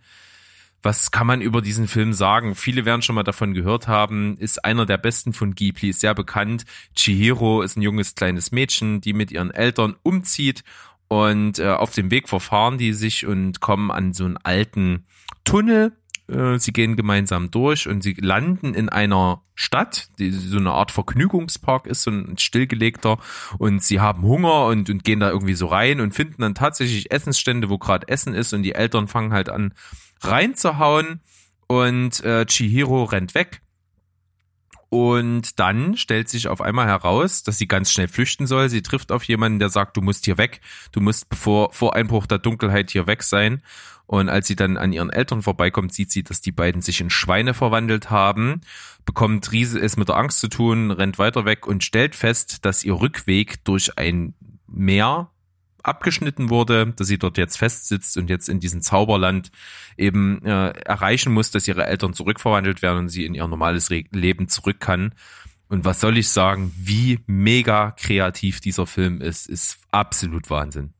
Was 0.84 1.12
kann 1.12 1.28
man 1.28 1.42
über 1.42 1.62
diesen 1.62 1.88
Film 1.88 2.12
sagen? 2.12 2.56
Viele 2.56 2.86
werden 2.86 3.04
schon 3.04 3.16
mal 3.16 3.24
davon 3.24 3.54
gehört 3.54 3.88
haben. 3.88 4.36
Ist 4.38 4.66
einer 4.66 4.88
der 4.88 4.98
besten 4.98 5.32
von 5.32 5.54
Ghibli, 5.54 5.90
ist 5.90 6.00
sehr 6.00 6.16
bekannt. 6.16 6.66
Chihiro 6.96 7.62
ist 7.62 7.78
ein 7.78 7.84
junges 7.84 8.16
kleines 8.16 8.52
Mädchen, 8.52 9.00
die 9.00 9.14
mit 9.14 9.32
ihren 9.32 9.52
Eltern 9.52 9.96
umzieht 10.02 10.64
und 11.08 11.60
äh, 11.60 11.68
auf 11.68 11.94
dem 11.94 12.10
Weg 12.10 12.30
verfahren 12.30 12.78
die 12.78 12.94
sich 12.94 13.26
und 13.26 13.60
kommen 13.60 13.92
an 13.92 14.14
so 14.14 14.24
einen 14.24 14.38
alten 14.38 15.06
Tunnel 15.44 15.92
äh, 16.32 16.58
sie 16.60 16.74
gehen 16.74 16.96
gemeinsam 16.96 17.52
durch 17.52 17.88
und 17.88 18.02
sie 18.02 18.14
landen 18.14 18.74
in 18.74 18.90
einer 18.90 19.44
Stadt, 19.54 20.10
die 20.18 20.32
so 20.32 20.58
eine 20.58 20.72
Art 20.72 20.92
Vergnügungspark 20.92 21.86
ist, 21.86 22.04
so 22.04 22.12
ein 22.12 22.38
stillgelegter 22.38 23.20
und 23.58 23.84
sie 23.84 24.00
haben 24.00 24.24
Hunger 24.24 24.66
und, 24.66 24.90
und 24.90 25.04
gehen 25.04 25.20
da 25.20 25.30
irgendwie 25.30 25.54
so 25.54 25.68
rein 25.68 26.02
und 26.02 26.16
finden 26.16 26.42
dann 26.42 26.56
tatsächlich 26.56 27.12
Essensstände, 27.12 27.70
wo 27.70 27.78
gerade 27.78 28.08
Essen 28.08 28.34
ist 28.34 28.54
und 28.54 28.64
die 28.64 28.74
Eltern 28.74 29.08
fangen 29.08 29.34
halt 29.34 29.50
an 29.50 29.74
reinzuhauen 30.22 31.20
und 31.68 32.24
äh, 32.24 32.46
Chihiro 32.46 33.04
rennt 33.04 33.36
weg. 33.36 33.62
Und 34.94 35.58
dann 35.58 35.96
stellt 35.96 36.28
sich 36.28 36.50
auf 36.50 36.60
einmal 36.60 36.86
heraus, 36.86 37.44
dass 37.44 37.58
sie 37.58 37.66
ganz 37.66 37.94
schnell 37.94 38.10
flüchten 38.10 38.46
soll. 38.46 38.68
Sie 38.68 38.82
trifft 38.82 39.14
auf 39.14 39.24
jemanden, 39.24 39.60
der 39.60 39.70
sagt, 39.70 39.96
du 39.96 40.02
musst 40.02 40.26
hier 40.26 40.38
weg. 40.38 40.60
Du 40.92 41.00
musst 41.00 41.30
bevor 41.30 41.72
vor 41.72 41.96
Einbruch 41.96 42.26
der 42.28 42.40
Dunkelheit 42.40 42.92
hier 42.92 43.08
weg 43.08 43.24
sein. 43.24 43.62
Und 44.12 44.28
als 44.28 44.46
sie 44.46 44.58
dann 44.58 44.76
an 44.76 44.92
ihren 44.92 45.10
Eltern 45.10 45.42
vorbeikommt, 45.42 45.94
sieht 45.94 46.12
sie, 46.12 46.22
dass 46.22 46.42
die 46.42 46.52
beiden 46.52 46.82
sich 46.82 47.00
in 47.00 47.10
Schweine 47.10 47.54
verwandelt 47.54 48.10
haben, 48.10 48.60
bekommt 49.06 49.54
Riese 49.54 49.80
es 49.80 49.96
mit 49.96 50.10
der 50.10 50.18
Angst 50.18 50.42
zu 50.42 50.50
tun, 50.50 50.92
rennt 50.92 51.18
weiter 51.18 51.46
weg 51.46 51.66
und 51.66 51.82
stellt 51.82 52.14
fest, 52.14 52.66
dass 52.66 52.84
ihr 52.84 53.00
Rückweg 53.00 53.64
durch 53.64 53.98
ein 53.98 54.34
mehr 54.68 55.32
abgeschnitten 55.82 56.50
wurde, 56.50 56.88
dass 56.88 57.08
sie 57.08 57.20
dort 57.20 57.38
jetzt 57.38 57.58
festsitzt 57.58 58.18
und 58.18 58.30
jetzt 58.30 58.50
in 58.50 58.60
diesem 58.60 58.82
Zauberland 58.82 59.50
eben 59.96 60.44
äh, 60.46 60.72
erreichen 60.72 61.32
muss, 61.32 61.52
dass 61.52 61.70
ihre 61.70 61.86
Eltern 61.86 62.14
zurückverwandelt 62.14 62.82
werden 62.82 63.00
und 63.00 63.08
sie 63.08 63.24
in 63.24 63.34
ihr 63.34 63.48
normales 63.48 63.92
Re 63.92 64.04
Leben 64.12 64.50
zurück 64.50 64.82
kann. 64.82 65.16
Und 65.70 65.86
was 65.86 66.02
soll 66.02 66.18
ich 66.18 66.28
sagen, 66.28 66.74
wie 66.76 67.22
mega 67.28 67.92
kreativ 67.92 68.60
dieser 68.60 68.88
Film 68.88 69.22
ist, 69.22 69.48
ist 69.48 69.78
absolut 69.90 70.50
Wahnsinn. 70.50 70.92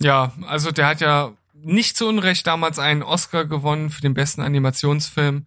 Ja, 0.00 0.32
also 0.46 0.70
der 0.70 0.86
hat 0.86 1.00
ja 1.00 1.32
nicht 1.62 1.96
zu 1.96 2.06
Unrecht 2.06 2.46
damals 2.46 2.78
einen 2.78 3.02
Oscar 3.02 3.44
gewonnen 3.44 3.90
für 3.90 4.02
den 4.02 4.14
besten 4.14 4.42
Animationsfilm. 4.42 5.46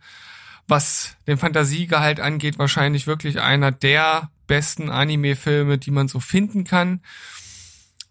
Was 0.68 1.18
den 1.28 1.38
Fantasiegehalt 1.38 2.20
angeht, 2.20 2.60
wahrscheinlich 2.60 3.08
wirklich 3.08 3.42
einer 3.42 3.72
der 3.72 4.30
besten 4.46 4.90
Anime-Filme, 4.90 5.78
die 5.78 5.92
man 5.92 6.08
so 6.08 6.20
finden 6.20 6.64
kann. 6.64 7.02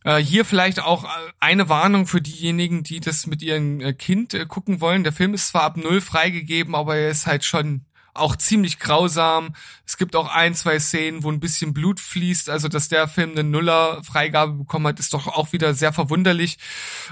Äh, 0.04 0.16
hier 0.16 0.44
vielleicht 0.44 0.80
auch 0.80 1.06
eine 1.38 1.68
Warnung 1.68 2.06
für 2.06 2.20
diejenigen, 2.20 2.82
die 2.82 3.00
das 3.00 3.26
mit 3.26 3.42
ihrem 3.42 3.80
äh, 3.80 3.92
Kind 3.92 4.34
äh, 4.34 4.46
gucken 4.46 4.80
wollen. 4.80 5.04
Der 5.04 5.12
Film 5.12 5.34
ist 5.34 5.48
zwar 5.48 5.62
ab 5.62 5.76
null 5.76 6.00
freigegeben, 6.00 6.74
aber 6.74 6.96
er 6.96 7.10
ist 7.10 7.26
halt 7.26 7.44
schon 7.44 7.84
auch 8.18 8.36
ziemlich 8.36 8.78
grausam. 8.78 9.54
Es 9.86 9.96
gibt 9.96 10.16
auch 10.16 10.32
ein, 10.32 10.54
zwei 10.54 10.78
Szenen, 10.78 11.22
wo 11.22 11.30
ein 11.30 11.40
bisschen 11.40 11.72
Blut 11.72 12.00
fließt. 12.00 12.50
Also, 12.50 12.68
dass 12.68 12.88
der 12.88 13.08
Film 13.08 13.32
eine 13.32 13.44
Nuller-Freigabe 13.44 14.52
bekommen 14.52 14.86
hat, 14.86 14.98
ist 14.98 15.14
doch 15.14 15.26
auch 15.26 15.52
wieder 15.52 15.74
sehr 15.74 15.92
verwunderlich. 15.92 16.58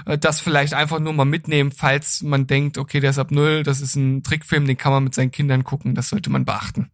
Äh, 0.05 0.17
das 0.17 0.39
vielleicht 0.39 0.73
einfach 0.73 0.99
nur 0.99 1.13
mal 1.13 1.25
mitnehmen, 1.25 1.71
falls 1.71 2.21
man 2.21 2.47
denkt, 2.47 2.77
okay, 2.77 2.99
der 2.99 3.11
ist 3.11 3.19
ab 3.19 3.31
null, 3.31 3.63
das 3.63 3.81
ist 3.81 3.95
ein 3.95 4.23
Trickfilm, 4.23 4.65
den 4.65 4.77
kann 4.77 4.91
man 4.91 5.03
mit 5.03 5.15
seinen 5.15 5.31
Kindern 5.31 5.63
gucken. 5.63 5.95
Das 5.95 6.09
sollte 6.09 6.29
man 6.29 6.45
beachten. 6.45 6.91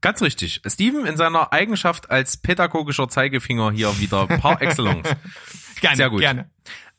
Ganz 0.00 0.22
richtig. 0.22 0.62
Steven 0.66 1.04
in 1.04 1.16
seiner 1.16 1.52
Eigenschaft 1.52 2.10
als 2.10 2.38
pädagogischer 2.38 3.08
Zeigefinger 3.08 3.70
hier 3.72 3.98
wieder 3.98 4.26
par 4.26 4.62
excellence. 4.62 5.08
gerne, 5.80 5.96
Sehr 5.96 6.10
gut. 6.10 6.20
gerne. 6.20 6.50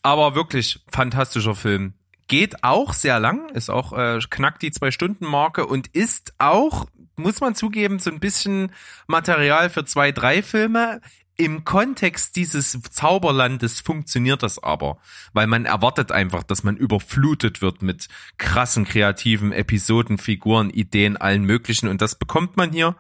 Aber 0.04 0.36
wirklich 0.36 0.84
fantastischer 0.88 1.56
Film. 1.56 1.94
Geht 2.28 2.64
auch 2.64 2.94
sehr 2.94 3.20
lang, 3.20 3.50
ist 3.50 3.70
auch 3.70 3.94
äh, 3.94 4.20
knackt 4.30 4.62
die 4.62 4.72
zwei 4.72 4.92
Stunden 4.92 5.26
Marke 5.26 5.66
und 5.66 5.88
ist 5.88 6.34
auch, 6.38 6.86
muss 7.18 7.42
man 7.42 7.56
zugeben, 7.56 8.00
so 8.00 8.10
ein 8.10 8.20
bisschen 8.20 8.72
Material 9.08 9.70
für 9.70 9.86
zwei, 9.86 10.12
drei 10.12 10.42
Filme. 10.42 11.02
Im 11.38 11.66
Kontext 11.66 12.36
dieses 12.36 12.80
Zauberlandes 12.92 13.82
funktioniert 13.82 14.44
das 14.44 14.62
aber, 14.62 14.98
weil 15.34 15.48
man 15.48 15.66
erwartet 15.66 16.12
einfach, 16.12 16.44
dass 16.44 16.64
man 16.64 16.78
überflutet 16.78 17.62
wird 17.62 17.82
mit 17.82 18.08
krassen 18.38 18.86
kreativen 18.86 19.52
Episoden, 19.52 20.18
Figuren, 20.18 20.70
Ideen, 20.70 21.18
allen 21.18 21.44
möglichen 21.44 21.88
und 21.88 22.02
das 22.02 22.16
bekommt 22.16 22.58
man 22.58 22.72
hier. 22.72 22.96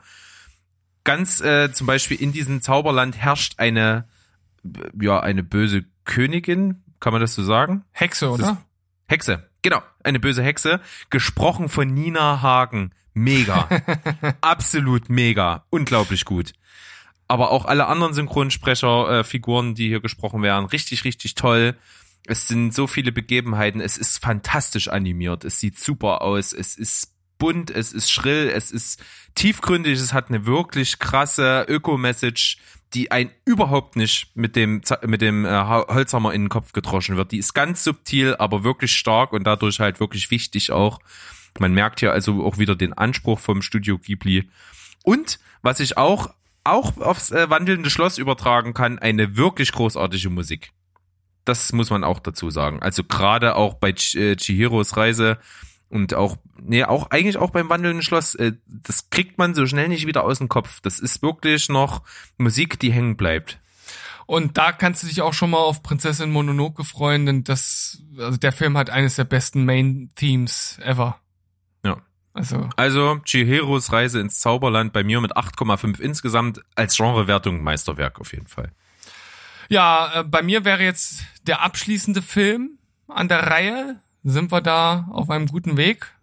Ganz 1.03 1.39
äh, 1.41 1.71
zum 1.71 1.87
Beispiel 1.87 2.21
in 2.21 2.31
diesem 2.31 2.61
Zauberland 2.61 3.15
herrscht 3.15 3.55
eine, 3.57 4.07
ja, 4.99 5.19
eine 5.19 5.43
böse 5.43 5.85
Königin, 6.05 6.83
kann 6.99 7.13
man 7.13 7.21
das 7.21 7.35
so 7.35 7.43
sagen? 7.43 7.83
Hexe, 7.91 8.29
oder? 8.29 8.63
Hexe, 9.11 9.49
genau, 9.61 9.81
eine 10.03 10.19
böse 10.19 10.43
Hexe, 10.43 10.81
gesprochen 11.09 11.69
von 11.69 11.93
Nina 11.93 12.41
Hagen. 12.41 12.91
Mega. 13.13 13.67
Absolut 14.41 15.09
mega. 15.09 15.65
Unglaublich 15.69 16.25
gut. 16.25 16.53
Aber 17.27 17.51
auch 17.51 17.65
alle 17.65 17.87
anderen 17.87 18.13
Synchronsprecher, 18.13 19.19
äh, 19.19 19.73
die 19.73 19.87
hier 19.87 20.01
gesprochen 20.01 20.41
werden, 20.41 20.65
richtig, 20.65 21.03
richtig 21.03 21.35
toll. 21.35 21.77
Es 22.25 22.47
sind 22.47 22.73
so 22.73 22.87
viele 22.87 23.11
Begebenheiten. 23.11 23.81
Es 23.81 23.97
ist 23.97 24.19
fantastisch 24.19 24.87
animiert. 24.87 25.43
Es 25.43 25.59
sieht 25.59 25.77
super 25.77 26.21
aus. 26.21 26.53
Es 26.53 26.75
ist 26.75 27.10
bunt. 27.41 27.71
Es 27.71 27.91
ist 27.91 28.11
schrill. 28.11 28.51
Es 28.53 28.69
ist 28.69 29.03
tiefgründig. 29.33 29.99
Es 29.99 30.13
hat 30.13 30.29
eine 30.29 30.45
wirklich 30.45 30.99
krasse 30.99 31.65
Öko-Message, 31.67 32.57
die 32.93 33.09
ein 33.11 33.31
überhaupt 33.45 33.95
nicht 33.95 34.35
mit 34.35 34.55
dem, 34.55 34.81
mit 35.05 35.21
dem 35.21 35.45
äh, 35.45 35.49
Hol- 35.49 35.87
Holzhammer 35.87 36.33
in 36.33 36.43
den 36.43 36.49
Kopf 36.49 36.71
gedroschen 36.71 37.17
wird. 37.17 37.31
Die 37.31 37.39
ist 37.39 37.53
ganz 37.53 37.83
subtil, 37.83 38.35
aber 38.37 38.63
wirklich 38.63 38.91
stark 38.95 39.33
und 39.33 39.43
dadurch 39.45 39.79
halt 39.79 39.99
wirklich 39.99 40.29
wichtig 40.29 40.71
auch. 40.71 40.99
Man 41.59 41.73
merkt 41.73 41.99
hier 41.99 42.11
also 42.11 42.45
auch 42.45 42.59
wieder 42.59 42.75
den 42.75 42.93
Anspruch 42.93 43.39
vom 43.39 43.61
Studio 43.61 43.97
Ghibli. 43.97 44.49
Und 45.03 45.39
was 45.63 45.79
ich 45.79 45.97
auch, 45.97 46.29
auch 46.63 46.97
aufs 46.97 47.31
äh, 47.31 47.49
wandelnde 47.49 47.89
Schloss 47.89 48.19
übertragen 48.19 48.73
kann, 48.73 48.99
eine 48.99 49.35
wirklich 49.35 49.71
großartige 49.71 50.29
Musik. 50.29 50.71
Das 51.43 51.73
muss 51.73 51.89
man 51.89 52.03
auch 52.03 52.19
dazu 52.19 52.51
sagen. 52.51 52.83
Also 52.83 53.03
gerade 53.03 53.55
auch 53.55 53.73
bei 53.73 53.89
äh, 53.89 54.35
Chihiros 54.35 54.95
Reise 54.95 55.39
und 55.91 56.13
auch, 56.13 56.37
nee, 56.61 56.83
auch 56.83 57.11
eigentlich 57.11 57.37
auch 57.37 57.49
beim 57.49 57.69
wandelnden 57.69 58.01
Schloss, 58.01 58.35
äh, 58.35 58.53
das 58.65 59.09
kriegt 59.09 59.37
man 59.37 59.53
so 59.53 59.65
schnell 59.65 59.89
nicht 59.89 60.07
wieder 60.07 60.23
aus 60.23 60.37
dem 60.37 60.47
Kopf. 60.47 60.79
Das 60.81 60.99
ist 60.99 61.21
wirklich 61.21 61.69
noch 61.69 62.01
Musik, 62.37 62.79
die 62.79 62.91
hängen 62.91 63.17
bleibt. 63.17 63.59
Und 64.25 64.57
da 64.57 64.71
kannst 64.71 65.03
du 65.03 65.07
dich 65.07 65.21
auch 65.21 65.33
schon 65.33 65.49
mal 65.49 65.57
auf 65.57 65.83
Prinzessin 65.83 66.31
Mononoke 66.31 66.85
freuen, 66.85 67.25
denn 67.25 67.43
das, 67.43 68.01
also 68.17 68.37
der 68.37 68.53
Film 68.53 68.77
hat 68.77 68.89
eines 68.89 69.17
der 69.17 69.25
besten 69.25 69.65
Main 69.65 70.11
Themes 70.15 70.79
ever. 70.81 71.19
Ja. 71.83 71.97
Also, 72.33 72.69
Also 72.77 73.19
Chihiros 73.25 73.91
Reise 73.91 74.21
ins 74.21 74.39
Zauberland 74.39 74.93
bei 74.93 75.03
mir 75.03 75.19
mit 75.19 75.35
8,5 75.35 75.99
insgesamt 75.99 76.61
als 76.75 76.95
Genrewertung 76.95 77.61
Meisterwerk 77.61 78.21
auf 78.21 78.31
jeden 78.31 78.47
Fall. 78.47 78.71
ja, 79.67 80.21
äh, 80.21 80.23
bei 80.23 80.41
mir 80.41 80.63
wäre 80.63 80.83
jetzt 80.83 81.23
der 81.45 81.61
abschließende 81.61 82.21
Film 82.21 82.77
an 83.09 83.27
der 83.27 83.47
Reihe. 83.47 83.99
Sind 84.23 84.51
wir 84.51 84.61
da 84.61 85.07
auf 85.11 85.29
einem 85.29 85.47
guten 85.47 85.77
Weg? 85.77 86.15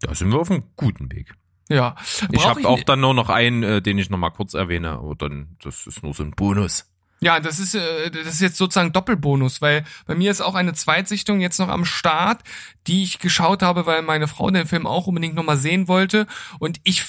Da 0.00 0.14
sind 0.14 0.30
wir 0.30 0.38
auf 0.38 0.50
einem 0.50 0.64
guten 0.76 1.10
Weg. 1.10 1.34
Ja. 1.68 1.96
Ich 2.32 2.40
Brauch 2.40 2.44
habe 2.46 2.68
auch 2.68 2.82
dann 2.82 3.00
nur 3.00 3.14
noch 3.14 3.28
einen, 3.28 3.62
äh, 3.62 3.82
den 3.82 3.98
ich 3.98 4.10
noch 4.10 4.18
mal 4.18 4.30
kurz 4.30 4.54
erwähne, 4.54 4.90
aber 4.90 5.14
dann 5.14 5.56
das 5.62 5.86
ist 5.86 6.02
nur 6.02 6.14
so 6.14 6.22
ein 6.22 6.30
Bonus. 6.30 6.86
Ja, 7.20 7.40
das 7.40 7.58
ist, 7.58 7.74
äh, 7.74 8.10
das 8.10 8.34
ist 8.34 8.40
jetzt 8.40 8.56
sozusagen 8.56 8.92
Doppelbonus, 8.92 9.60
weil 9.60 9.84
bei 10.06 10.14
mir 10.14 10.30
ist 10.30 10.40
auch 10.40 10.54
eine 10.54 10.72
Zweitsichtung 10.72 11.40
jetzt 11.40 11.58
noch 11.58 11.68
am 11.68 11.84
Start, 11.84 12.42
die 12.86 13.02
ich 13.02 13.18
geschaut 13.18 13.62
habe, 13.62 13.86
weil 13.86 14.02
meine 14.02 14.28
Frau 14.28 14.50
den 14.50 14.68
Film 14.68 14.86
auch 14.86 15.08
unbedingt 15.08 15.34
nochmal 15.34 15.56
sehen 15.56 15.88
wollte. 15.88 16.26
Und 16.60 16.80
ich, 16.84 17.04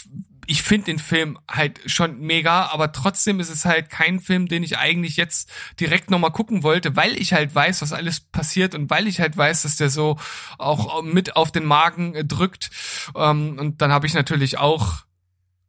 ich 0.49 0.63
finde 0.63 0.85
den 0.85 0.97
Film 0.97 1.37
halt 1.47 1.79
schon 1.85 2.21
mega, 2.21 2.69
aber 2.71 2.91
trotzdem 2.91 3.39
ist 3.39 3.51
es 3.51 3.65
halt 3.65 3.91
kein 3.91 4.19
Film, 4.19 4.47
den 4.47 4.63
ich 4.63 4.79
eigentlich 4.79 5.15
jetzt 5.15 5.51
direkt 5.79 6.09
nochmal 6.09 6.31
gucken 6.31 6.63
wollte, 6.63 6.95
weil 6.95 7.15
ich 7.21 7.33
halt 7.33 7.53
weiß, 7.53 7.83
was 7.83 7.93
alles 7.93 8.19
passiert 8.19 8.73
und 8.73 8.89
weil 8.89 9.05
ich 9.05 9.19
halt 9.19 9.37
weiß, 9.37 9.61
dass 9.61 9.75
der 9.75 9.91
so 9.91 10.17
auch 10.57 11.03
mit 11.03 11.35
auf 11.35 11.51
den 11.51 11.65
Magen 11.65 12.15
äh, 12.15 12.25
drückt. 12.25 12.71
Ähm, 13.15 13.59
und 13.59 13.83
dann 13.83 13.91
habe 13.91 14.07
ich 14.07 14.15
natürlich 14.15 14.57
auch 14.57 15.03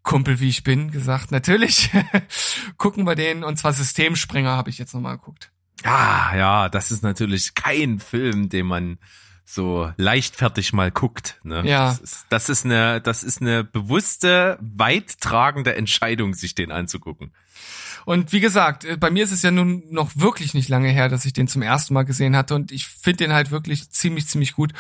Kumpel 0.03 0.41
wie 0.41 0.49
ich 0.49 0.64
bin, 0.64 0.91
gesagt, 0.91 1.31
natürlich 1.31 1.91
gucken 2.78 3.05
wir 3.05 3.16
den 3.16 3.45
und 3.45 3.59
zwar 3.59 3.74
Systemsprenger 3.74 4.57
habe 4.57 4.70
ich 4.70 4.78
jetzt 4.78 4.95
nochmal 4.95 5.18
geguckt. 5.18 5.53
Ja, 5.85 6.35
ja, 6.35 6.68
das 6.70 6.91
ist 6.91 7.03
natürlich 7.03 7.53
kein 7.53 8.01
Film, 8.01 8.49
den 8.49 8.64
man 8.64 8.99
so 9.55 9.92
leichtfertig 9.96 10.72
mal 10.72 10.90
guckt. 10.90 11.40
Ne? 11.42 11.62
Ja. 11.66 11.90
Das 11.90 12.01
ist, 12.01 12.26
das 12.28 12.48
ist 12.48 12.64
eine, 12.64 13.01
das 13.01 13.22
ist 13.24 13.40
eine 13.40 13.64
bewusste, 13.64 14.59
weittragende 14.61 15.74
Entscheidung, 15.74 16.34
sich 16.34 16.55
den 16.55 16.70
anzugucken. 16.72 17.32
Und 18.04 18.32
wie 18.32 18.40
gesagt, 18.40 18.84
äh, 18.84 18.96
bei 18.96 19.11
mir 19.11 19.24
ist 19.24 19.32
es 19.32 19.42
ja 19.42 19.50
nun 19.50 19.82
noch 19.90 20.11
wirklich 20.14 20.54
nicht 20.54 20.68
lange 20.68 20.88
her, 20.88 21.08
dass 21.08 21.24
ich 21.24 21.32
den 21.32 21.48
zum 21.48 21.62
ersten 21.62 21.94
Mal 21.94 22.04
gesehen 22.04 22.36
hatte. 22.36 22.54
Und 22.54 22.72
ich 22.72 22.86
finde 22.86 23.24
den 23.24 23.32
halt 23.32 23.50
wirklich 23.50 23.90
ziemlich, 23.90 24.26
ziemlich 24.26 24.54
gut. 24.54 24.72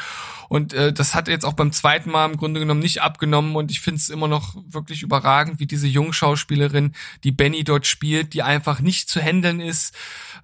Und 0.48 0.72
äh, 0.72 0.92
das 0.92 1.14
hat 1.14 1.28
jetzt 1.28 1.44
auch 1.44 1.52
beim 1.52 1.72
zweiten 1.72 2.10
Mal 2.10 2.30
im 2.30 2.36
Grunde 2.36 2.60
genommen 2.60 2.80
nicht 2.80 3.02
abgenommen. 3.02 3.56
Und 3.56 3.70
ich 3.70 3.80
finde 3.80 3.98
es 3.98 4.08
immer 4.08 4.28
noch 4.28 4.56
wirklich 4.66 5.02
überragend, 5.02 5.60
wie 5.60 5.66
diese 5.66 5.86
Jungschauspielerin, 5.86 6.94
die 7.24 7.32
Benny 7.32 7.64
dort 7.64 7.86
spielt, 7.86 8.34
die 8.34 8.42
einfach 8.42 8.80
nicht 8.80 9.08
zu 9.08 9.20
handeln 9.20 9.60
ist, 9.60 9.94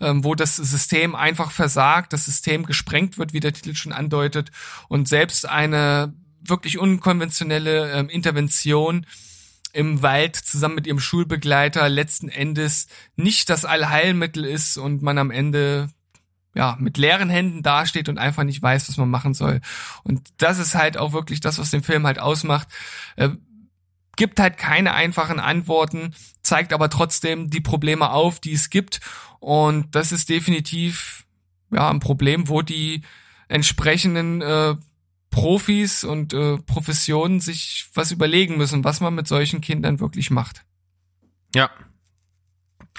ähm, 0.01 0.25
wo 0.25 0.35
das 0.35 0.57
System 0.57 1.15
einfach 1.15 1.51
versagt, 1.51 2.13
das 2.13 2.27
System 2.27 2.67
gesprengt 2.67 3.19
wird, 3.19 3.33
wie 3.33 3.41
der 3.41 3.53
Titel 3.53 3.75
schon 3.75 3.93
andeutet. 3.93 4.51
Und 4.89 5.09
selbst 5.09 5.49
eine 5.49 6.15
wirklich 6.41 6.79
unkonventionelle 6.79 7.93
ähm, 7.93 8.09
Intervention 8.09 9.07
im 9.77 10.03
Wald 10.03 10.37
zusammen 10.37 10.75
mit 10.75 10.87
ihrem 10.87 11.01
Schulbegleiter 11.01 11.89
letzten 11.91 12.31
Endes 12.31 12.89
nicht 13.15 13.51
das 13.51 13.67
Allheilmittel 13.67 14.45
ist 14.45 14.79
und 14.79 15.03
man 15.03 15.19
am 15.19 15.31
Ende 15.31 15.91
ja 16.55 16.77
mit 16.81 16.97
leeren 16.97 17.29
Händen 17.29 17.63
dasteht 17.63 18.09
und 18.09 18.17
einfach 18.17 18.45
nicht 18.45 18.63
weiß, 18.63 18.89
was 18.89 18.97
man 18.97 19.11
machen 19.11 19.35
soll. 19.35 19.61
Und 20.03 20.31
das 20.39 20.59
ist 20.59 20.75
halt 20.75 20.97
auch 20.97 21.13
wirklich 21.13 21.41
das, 21.41 21.59
was 21.59 21.71
den 21.71 21.83
Film 21.83 22.07
halt 22.07 22.19
ausmacht. 22.19 22.69
Äh, 23.17 23.31
gibt 24.17 24.41
halt 24.41 24.57
keine 24.57 24.95
einfachen 24.95 25.39
Antworten, 25.39 26.15
zeigt 26.41 26.73
aber 26.73 26.89
trotzdem 26.89 27.51
die 27.51 27.61
Probleme 27.61 28.11
auf, 28.11 28.41
die 28.41 28.55
es 28.55 28.71
gibt. 28.71 29.01
Und 29.41 29.95
das 29.95 30.11
ist 30.11 30.31
definitiv 30.31 31.27
ja 31.71 31.91
ein 31.91 32.01
Problem, 32.01 32.49
wo 32.49 32.63
die 32.63 33.03
entsprechenden 33.49 34.41
äh, 34.41 34.75
Profis 35.37 36.03
und 36.03 36.33
äh, 36.33 36.57
Professionen 36.57 37.41
sich 37.41 37.91
was 37.93 38.11
überlegen 38.11 38.57
müssen, 38.57 38.85
was 38.85 39.01
man 39.01 39.15
mit 39.15 39.29
solchen 39.29 39.61
Kindern 39.61 40.01
wirklich 40.01 40.31
macht. 40.31 40.65
Ja. 41.55 41.71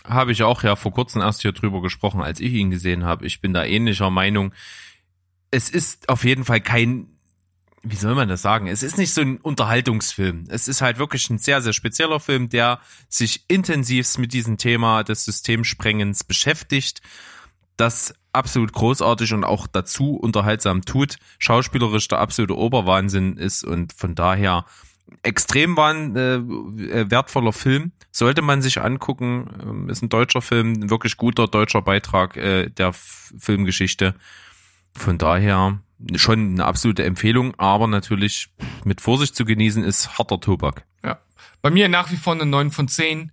Habe 0.04 0.34
ich 0.34 0.44
auch 0.44 0.62
ja 0.62 0.76
vor 0.76 0.94
kurzem 0.94 1.24
erst 1.24 1.42
hier 1.42 1.52
drüber 1.52 1.82
gesprochen, 1.82 2.22
als 2.22 2.40
ich 2.40 2.54
ihn 2.54 2.70
gesehen 2.70 3.06
habe. 3.06 3.26
Ich 3.26 3.42
bin 3.42 3.54
da 3.54 3.66
ähnlicher 3.66 4.12
Meinung. 4.12 4.54
Es 5.50 5.72
ist 5.72 6.10
auf 6.10 6.24
jeden 6.26 6.46
Fall 6.46 6.62
kein 6.62 7.08
wie 7.82 7.96
soll 7.96 8.14
man 8.14 8.28
das 8.30 8.42
sagen? 8.42 8.68
Es 8.68 8.84
ist 8.84 8.98
nicht 8.98 9.14
so 9.14 9.22
ein 9.22 9.38
Unterhaltungsfilm. 9.38 10.44
Es 10.50 10.68
ist 10.68 10.82
halt 10.82 11.00
wirklich 11.00 11.30
ein 11.32 11.38
sehr, 11.40 11.62
sehr 11.62 11.74
spezieller 11.74 12.20
Film, 12.20 12.50
der 12.50 12.82
sich 13.08 13.46
intensivst 13.48 14.20
mit 14.20 14.34
diesem 14.34 14.58
Thema 14.58 15.04
des 15.04 15.26
Systemsprengens 15.26 16.24
beschäftigt. 16.24 17.02
Das 17.78 18.14
absolut 18.38 18.72
großartig 18.72 19.34
und 19.34 19.44
auch 19.44 19.68
dazu 19.68 20.16
unterhaltsam 20.16 20.84
tut. 20.84 21.18
Schauspielerisch 21.40 22.08
der 22.08 22.20
absolute 22.20 22.58
Oberwahnsinn 22.58 23.38
ist 23.38 23.64
und 23.64 23.94
von 23.94 24.16
daher 24.16 24.66
extrem 25.24 25.76
war 25.78 25.94
ein 25.94 26.16
äh, 26.16 26.36
äh, 26.36 27.12
wertvoller 27.12 27.54
Film. 27.54 27.92
Sollte 28.12 28.42
man 28.42 28.62
sich 28.62 28.82
angucken. 28.82 29.50
Ähm, 29.62 29.90
ist 29.90 30.02
ein 30.02 30.10
deutscher 30.10 30.42
Film, 30.42 30.74
ein 30.74 30.90
wirklich 30.90 31.18
guter 31.18 31.48
deutscher 31.48 31.82
Beitrag 31.82 32.38
äh, 32.38 32.70
der 32.70 32.90
F 32.90 33.34
Filmgeschichte. 33.38 34.16
Von 34.96 35.18
daher 35.18 35.80
schon 36.16 36.54
eine 36.54 36.66
absolute 36.66 37.04
Empfehlung, 37.04 37.54
aber 37.58 37.88
natürlich 37.88 38.50
mit 38.84 39.02
Vorsicht 39.02 39.36
zu 39.36 39.46
genießen 39.46 39.84
ist 39.84 40.18
harter 40.18 40.40
Tobak. 40.40 40.86
Ja. 41.04 41.20
Bei 41.62 41.70
mir 41.70 41.90
nach 41.90 42.12
wie 42.12 42.18
vor 42.18 42.34
eine 42.34 42.46
9 42.46 42.72
von 42.72 42.88
10. 42.88 43.32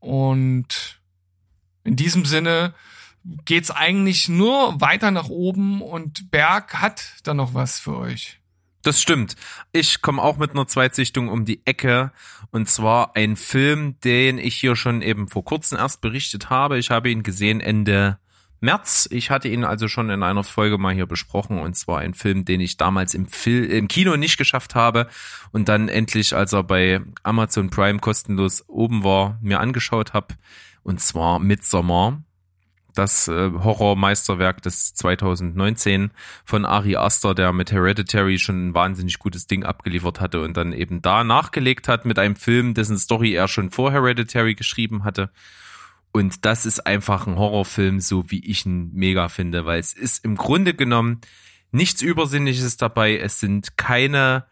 Und 0.00 1.00
in 1.84 1.96
diesem 1.96 2.24
Sinne 2.24 2.74
geht's 3.44 3.70
eigentlich 3.70 4.28
nur 4.28 4.80
weiter 4.80 5.10
nach 5.10 5.28
oben 5.28 5.82
und 5.82 6.30
Berg 6.30 6.74
hat 6.74 7.14
da 7.24 7.34
noch 7.34 7.54
was 7.54 7.78
für 7.78 7.96
euch. 7.96 8.40
Das 8.82 9.00
stimmt. 9.00 9.36
Ich 9.72 10.00
komme 10.00 10.22
auch 10.22 10.38
mit 10.38 10.52
einer 10.52 10.66
Zweitsichtung 10.66 11.28
um 11.28 11.44
die 11.44 11.60
Ecke. 11.66 12.12
Und 12.50 12.68
zwar 12.68 13.14
ein 13.14 13.36
Film, 13.36 14.00
den 14.00 14.38
ich 14.38 14.54
hier 14.54 14.74
schon 14.74 15.02
eben 15.02 15.28
vor 15.28 15.44
kurzem 15.44 15.76
erst 15.76 16.00
berichtet 16.00 16.48
habe. 16.48 16.78
Ich 16.78 16.90
habe 16.90 17.10
ihn 17.10 17.22
gesehen 17.22 17.60
Ende 17.60 18.18
März. 18.60 19.06
Ich 19.10 19.30
hatte 19.30 19.48
ihn 19.48 19.64
also 19.64 19.86
schon 19.86 20.08
in 20.08 20.22
einer 20.22 20.44
Folge 20.44 20.78
mal 20.78 20.94
hier 20.94 21.04
besprochen. 21.04 21.58
Und 21.58 21.76
zwar 21.76 21.98
ein 21.98 22.14
Film, 22.14 22.46
den 22.46 22.60
ich 22.60 22.78
damals 22.78 23.12
im, 23.12 23.26
Fil 23.26 23.66
im 23.66 23.86
Kino 23.86 24.16
nicht 24.16 24.38
geschafft 24.38 24.74
habe. 24.74 25.08
Und 25.52 25.68
dann 25.68 25.88
endlich, 25.88 26.34
als 26.34 26.54
er 26.54 26.62
bei 26.62 27.02
Amazon 27.22 27.68
Prime 27.68 27.98
kostenlos 27.98 28.66
oben 28.66 29.04
war, 29.04 29.38
mir 29.42 29.60
angeschaut 29.60 30.14
habe. 30.14 30.36
Und 30.82 31.02
zwar 31.02 31.38
Midsommar 31.38 32.22
das 32.94 33.28
äh, 33.28 33.50
Horrormeisterwerk 33.52 34.62
des 34.62 34.94
2019 34.94 36.10
von 36.44 36.64
Ari 36.64 36.96
Aster, 36.96 37.34
der 37.34 37.52
mit 37.52 37.72
Hereditary 37.72 38.38
schon 38.38 38.68
ein 38.68 38.74
wahnsinnig 38.74 39.18
gutes 39.18 39.46
Ding 39.46 39.64
abgeliefert 39.64 40.20
hatte 40.20 40.40
und 40.42 40.56
dann 40.56 40.72
eben 40.72 41.02
da 41.02 41.24
nachgelegt 41.24 41.88
hat 41.88 42.04
mit 42.04 42.18
einem 42.18 42.36
Film, 42.36 42.74
dessen 42.74 42.98
Story 42.98 43.34
er 43.34 43.48
schon 43.48 43.70
vor 43.70 43.92
Hereditary 43.92 44.54
geschrieben 44.54 45.04
hatte. 45.04 45.30
Und 46.12 46.44
das 46.44 46.66
ist 46.66 46.86
einfach 46.86 47.26
ein 47.26 47.36
Horrorfilm, 47.36 48.00
so 48.00 48.30
wie 48.30 48.44
ich 48.44 48.66
ihn 48.66 48.90
mega 48.92 49.28
finde, 49.28 49.64
weil 49.64 49.78
es 49.78 49.92
ist 49.92 50.24
im 50.24 50.36
Grunde 50.36 50.74
genommen 50.74 51.20
nichts 51.72 52.02
Übersinnliches 52.02 52.76
dabei. 52.76 53.16
Es 53.16 53.38
sind 53.38 53.76
keine 53.76 54.44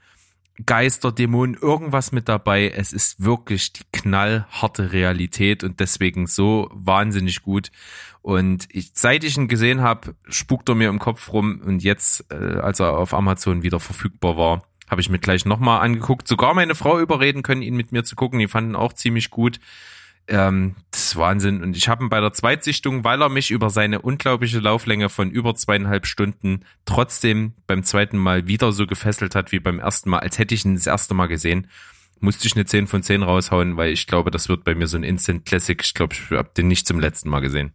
Geister, 0.66 1.12
Dämonen, 1.12 1.54
irgendwas 1.54 2.10
mit 2.10 2.28
dabei. 2.28 2.70
Es 2.70 2.92
ist 2.92 3.22
wirklich 3.22 3.72
die 3.72 3.84
knallharte 3.92 4.92
Realität 4.92 5.62
und 5.62 5.78
deswegen 5.78 6.26
so 6.26 6.68
wahnsinnig 6.72 7.42
gut. 7.42 7.70
Und 8.28 8.68
ich, 8.70 8.90
seit 8.92 9.24
ich 9.24 9.38
ihn 9.38 9.48
gesehen 9.48 9.80
habe, 9.80 10.14
spukt 10.28 10.68
er 10.68 10.74
mir 10.74 10.90
im 10.90 10.98
Kopf 10.98 11.32
rum 11.32 11.62
und 11.64 11.82
jetzt, 11.82 12.30
äh, 12.30 12.58
als 12.58 12.78
er 12.78 12.98
auf 12.98 13.14
Amazon 13.14 13.62
wieder 13.62 13.80
verfügbar 13.80 14.36
war, 14.36 14.64
habe 14.86 15.00
ich 15.00 15.08
mir 15.08 15.18
gleich 15.18 15.46
nochmal 15.46 15.80
angeguckt. 15.80 16.28
Sogar 16.28 16.52
meine 16.52 16.74
Frau 16.74 17.00
überreden 17.00 17.42
können, 17.42 17.62
ihn 17.62 17.74
mit 17.74 17.90
mir 17.90 18.04
zu 18.04 18.16
gucken. 18.16 18.38
Die 18.38 18.46
fanden 18.46 18.76
auch 18.76 18.92
ziemlich 18.92 19.30
gut. 19.30 19.60
Ähm, 20.26 20.74
das 20.90 21.04
ist 21.04 21.16
Wahnsinn. 21.16 21.62
Und 21.62 21.74
ich 21.74 21.88
habe 21.88 22.04
ihn 22.04 22.10
bei 22.10 22.20
der 22.20 22.34
Zweitsichtung, 22.34 23.02
weil 23.02 23.22
er 23.22 23.30
mich 23.30 23.50
über 23.50 23.70
seine 23.70 24.02
unglaubliche 24.02 24.58
Lauflänge 24.58 25.08
von 25.08 25.30
über 25.30 25.54
zweieinhalb 25.54 26.04
Stunden 26.04 26.66
trotzdem 26.84 27.54
beim 27.66 27.82
zweiten 27.82 28.18
Mal 28.18 28.46
wieder 28.46 28.72
so 28.72 28.86
gefesselt 28.86 29.34
hat 29.36 29.52
wie 29.52 29.58
beim 29.58 29.78
ersten 29.78 30.10
Mal, 30.10 30.18
als 30.18 30.38
hätte 30.38 30.54
ich 30.54 30.66
ihn 30.66 30.74
das 30.74 30.86
erste 30.86 31.14
Mal 31.14 31.28
gesehen, 31.28 31.68
musste 32.20 32.46
ich 32.46 32.56
eine 32.56 32.66
10 32.66 32.88
von 32.88 33.02
10 33.02 33.22
raushauen, 33.22 33.78
weil 33.78 33.90
ich 33.90 34.06
glaube, 34.06 34.30
das 34.30 34.50
wird 34.50 34.64
bei 34.64 34.74
mir 34.74 34.86
so 34.86 34.98
ein 34.98 35.02
Instant 35.02 35.46
Classic. 35.46 35.80
Ich 35.82 35.94
glaube, 35.94 36.12
ich 36.12 36.30
habe 36.30 36.50
den 36.54 36.68
nicht 36.68 36.86
zum 36.86 37.00
letzten 37.00 37.30
Mal 37.30 37.40
gesehen. 37.40 37.72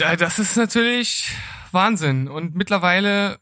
Das 0.00 0.38
ist 0.38 0.56
natürlich 0.56 1.32
Wahnsinn. 1.72 2.28
Und 2.28 2.54
mittlerweile 2.54 3.38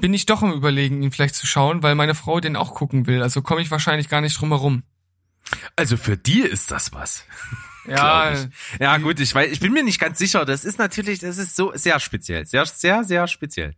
bin 0.00 0.14
ich 0.14 0.26
doch 0.26 0.42
im 0.42 0.52
Überlegen, 0.52 1.02
ihn 1.02 1.12
vielleicht 1.12 1.34
zu 1.34 1.46
schauen, 1.46 1.82
weil 1.82 1.94
meine 1.94 2.14
Frau 2.14 2.40
den 2.40 2.56
auch 2.56 2.74
gucken 2.74 3.06
will. 3.06 3.22
Also 3.22 3.42
komme 3.42 3.62
ich 3.62 3.70
wahrscheinlich 3.70 4.08
gar 4.08 4.20
nicht 4.20 4.40
drum 4.40 4.50
herum. 4.50 4.82
Also 5.76 5.96
für 5.96 6.16
die 6.16 6.40
ist 6.40 6.70
das 6.70 6.92
was. 6.92 7.24
Ja, 7.86 8.34
ja 8.78 8.98
gut, 8.98 9.18
ich 9.20 9.34
weiß, 9.34 9.50
ich 9.50 9.58
bin 9.58 9.72
mir 9.72 9.82
nicht 9.82 9.98
ganz 9.98 10.18
sicher. 10.18 10.44
Das 10.44 10.64
ist 10.64 10.78
natürlich, 10.78 11.20
das 11.20 11.38
ist 11.38 11.56
so 11.56 11.72
sehr 11.74 11.98
speziell, 11.98 12.44
sehr, 12.44 12.66
sehr, 12.66 13.04
sehr 13.04 13.26
speziell. 13.26 13.74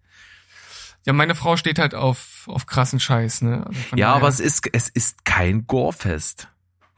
Ja, 1.07 1.13
meine 1.13 1.37
Frau 1.37 1.57
steht 1.57 1.79
halt 1.79 1.95
auf 1.95 2.43
auf 2.47 2.67
krassen 2.67 2.99
Scheiß, 2.99 3.43
ne? 3.43 3.65
Also 3.65 3.81
ja, 3.91 4.09
daher. 4.09 4.09
aber 4.09 4.29
es 4.29 4.41
ist 4.41 4.69
es 4.73 4.89
ist 4.89 5.25
kein 5.25 5.69
Gorefest. 5.69 6.49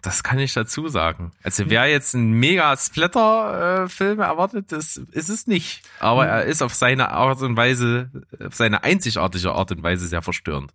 Das 0.05 0.23
kann 0.23 0.39
ich 0.39 0.53
dazu 0.53 0.89
sagen. 0.89 1.33
Also 1.43 1.71
wer 1.71 1.87
jetzt 1.87 2.13
ein 2.13 2.33
mega 2.33 2.77
Splatter-Film 2.77 4.21
äh, 4.21 4.23
erwartet, 4.23 4.71
das 4.71 4.99
ist 4.99 5.31
es 5.31 5.47
nicht. 5.47 5.83
Aber 5.99 6.27
er 6.27 6.45
ist 6.45 6.63
auf 6.63 6.75
seine 6.75 7.09
Art 7.09 7.41
und 7.41 7.57
Weise, 7.57 8.11
auf 8.39 8.55
seine 8.55 8.85
einzigartige 8.85 9.53
Art 9.53 9.73
und 9.73 9.83
Weise 9.83 10.07
sehr 10.07 10.21
verstörend. 10.21 10.75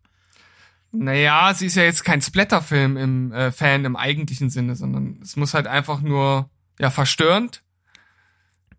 Naja, 0.92 1.54
sie 1.54 1.68
ist 1.68 1.76
ja 1.76 1.84
jetzt 1.84 2.04
kein 2.04 2.24
Splatterfilm 2.24 2.98
im 2.98 3.32
äh, 3.32 3.52
Fan 3.52 3.86
im 3.86 3.96
eigentlichen 3.96 4.50
Sinne, 4.50 4.76
sondern 4.76 5.20
es 5.22 5.36
muss 5.36 5.54
halt 5.54 5.68
einfach 5.68 6.02
nur 6.02 6.50
ja 6.80 6.90
verstörend. 6.90 7.62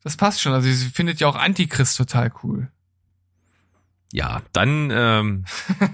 Das 0.03 0.17
passt 0.17 0.41
schon. 0.41 0.53
Also 0.53 0.69
sie 0.69 0.91
findet 0.91 1.21
ja 1.21 1.29
auch 1.29 1.37
Antichrist 1.37 1.97
total 1.97 2.33
cool. 2.43 2.73
Ja, 4.13 4.43
dann 4.53 4.91
ähm, 4.93 5.45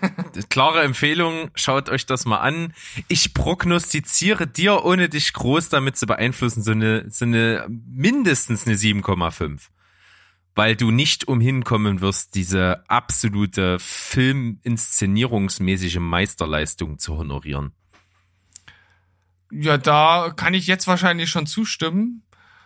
klare 0.48 0.82
Empfehlung, 0.82 1.50
schaut 1.54 1.90
euch 1.90 2.06
das 2.06 2.24
mal 2.24 2.38
an. 2.38 2.72
Ich 3.08 3.34
prognostiziere 3.34 4.46
dir, 4.46 4.84
ohne 4.84 5.10
dich 5.10 5.34
groß 5.34 5.68
damit 5.68 5.98
zu 5.98 6.06
beeinflussen, 6.06 6.62
so 6.62 6.70
eine, 6.70 7.10
so 7.10 7.26
eine 7.26 7.66
mindestens 7.68 8.66
eine 8.66 8.76
7,5 8.76 9.68
weil 10.56 10.74
du 10.74 10.90
nicht 10.90 11.28
umhin 11.28 11.62
kommen 11.64 12.00
wirst, 12.00 12.34
diese 12.34 12.82
absolute 12.88 13.78
Filminszenierungsmäßige 13.78 15.98
Meisterleistung 15.98 16.98
zu 16.98 17.18
honorieren. 17.18 17.72
Ja, 19.52 19.76
da 19.76 20.32
kann 20.34 20.54
ich 20.54 20.66
jetzt 20.66 20.86
wahrscheinlich 20.88 21.28
schon 21.28 21.46
zustimmen, 21.46 22.22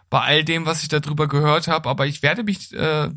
bei 0.09 0.21
all 0.21 0.45
dem, 0.45 0.67
was 0.67 0.83
ich 0.83 0.89
darüber 0.89 1.27
gehört 1.27 1.67
habe, 1.67 1.89
aber 1.89 2.07
ich 2.07 2.23
werde 2.23 2.45
mich 2.45 2.73
äh, 2.73 3.11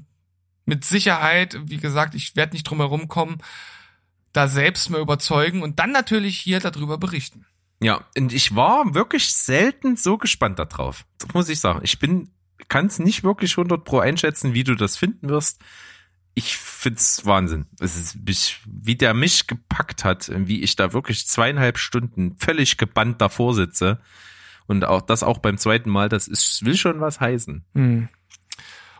mit 0.66 0.86
Sicherheit, 0.86 1.58
wie 1.66 1.78
gesagt, 1.78 2.16
ich 2.16 2.36
werde 2.36 2.54
nicht 2.54 2.64
drum 2.64 2.80
herum 2.80 3.08
kommen, 3.08 3.38
da 4.32 4.48
selbst 4.48 4.90
mal 4.90 5.02
überzeugen 5.02 5.62
und 5.62 5.80
dann 5.80 5.92
natürlich 5.92 6.40
hier 6.40 6.60
darüber 6.60 6.98
berichten. 6.98 7.46
Ja, 7.82 8.06
und 8.18 8.32
ich 8.32 8.56
war 8.56 8.94
wirklich 8.94 9.34
selten 9.34 9.98
so 9.98 10.18
gespannt 10.18 10.58
darauf. 10.58 11.06
Das 11.20 11.34
muss 11.34 11.50
ich 11.50 11.60
sagen. 11.60 11.82
Ich 11.84 12.00
bin 12.00 12.30
kann 12.68 12.88
es 12.88 13.00
nicht 13.00 13.24
wirklich 13.24 13.58
100 13.58 13.84
pro 13.84 14.00
einschätzen, 14.00 14.54
wie 14.54 14.64
du 14.64 14.76
das 14.76 14.98
finden 14.98 15.30
wirst. 15.30 15.62
Ich 16.34 16.58
find's 16.58 17.26
Wahnsinn. 17.26 17.68
Es 17.80 17.96
ist, 17.96 18.18
wie 18.66 18.96
der 18.96 19.14
mich 19.14 19.48
gepackt 19.48 20.04
hat, 20.04 20.32
wie 20.34 20.62
ich 20.62 20.76
da 20.76 20.94
wirklich 20.94 21.28
zweieinhalb 21.28 21.78
Stunden 21.78 22.36
völlig 22.38 22.78
gebannt 22.78 23.22
davor 23.22 23.54
sitze. 23.54 24.00
Und 24.66 24.86
auch 24.86 25.02
das 25.02 25.24
auch 25.24 25.38
beim 25.38 25.58
zweiten 25.58 25.90
Mal, 25.90 26.10
das 26.10 26.28
ist, 26.28 26.66
will 26.66 26.76
schon 26.76 27.02
was 27.02 27.20
heißen. 27.20 27.64
Hm. 27.76 28.10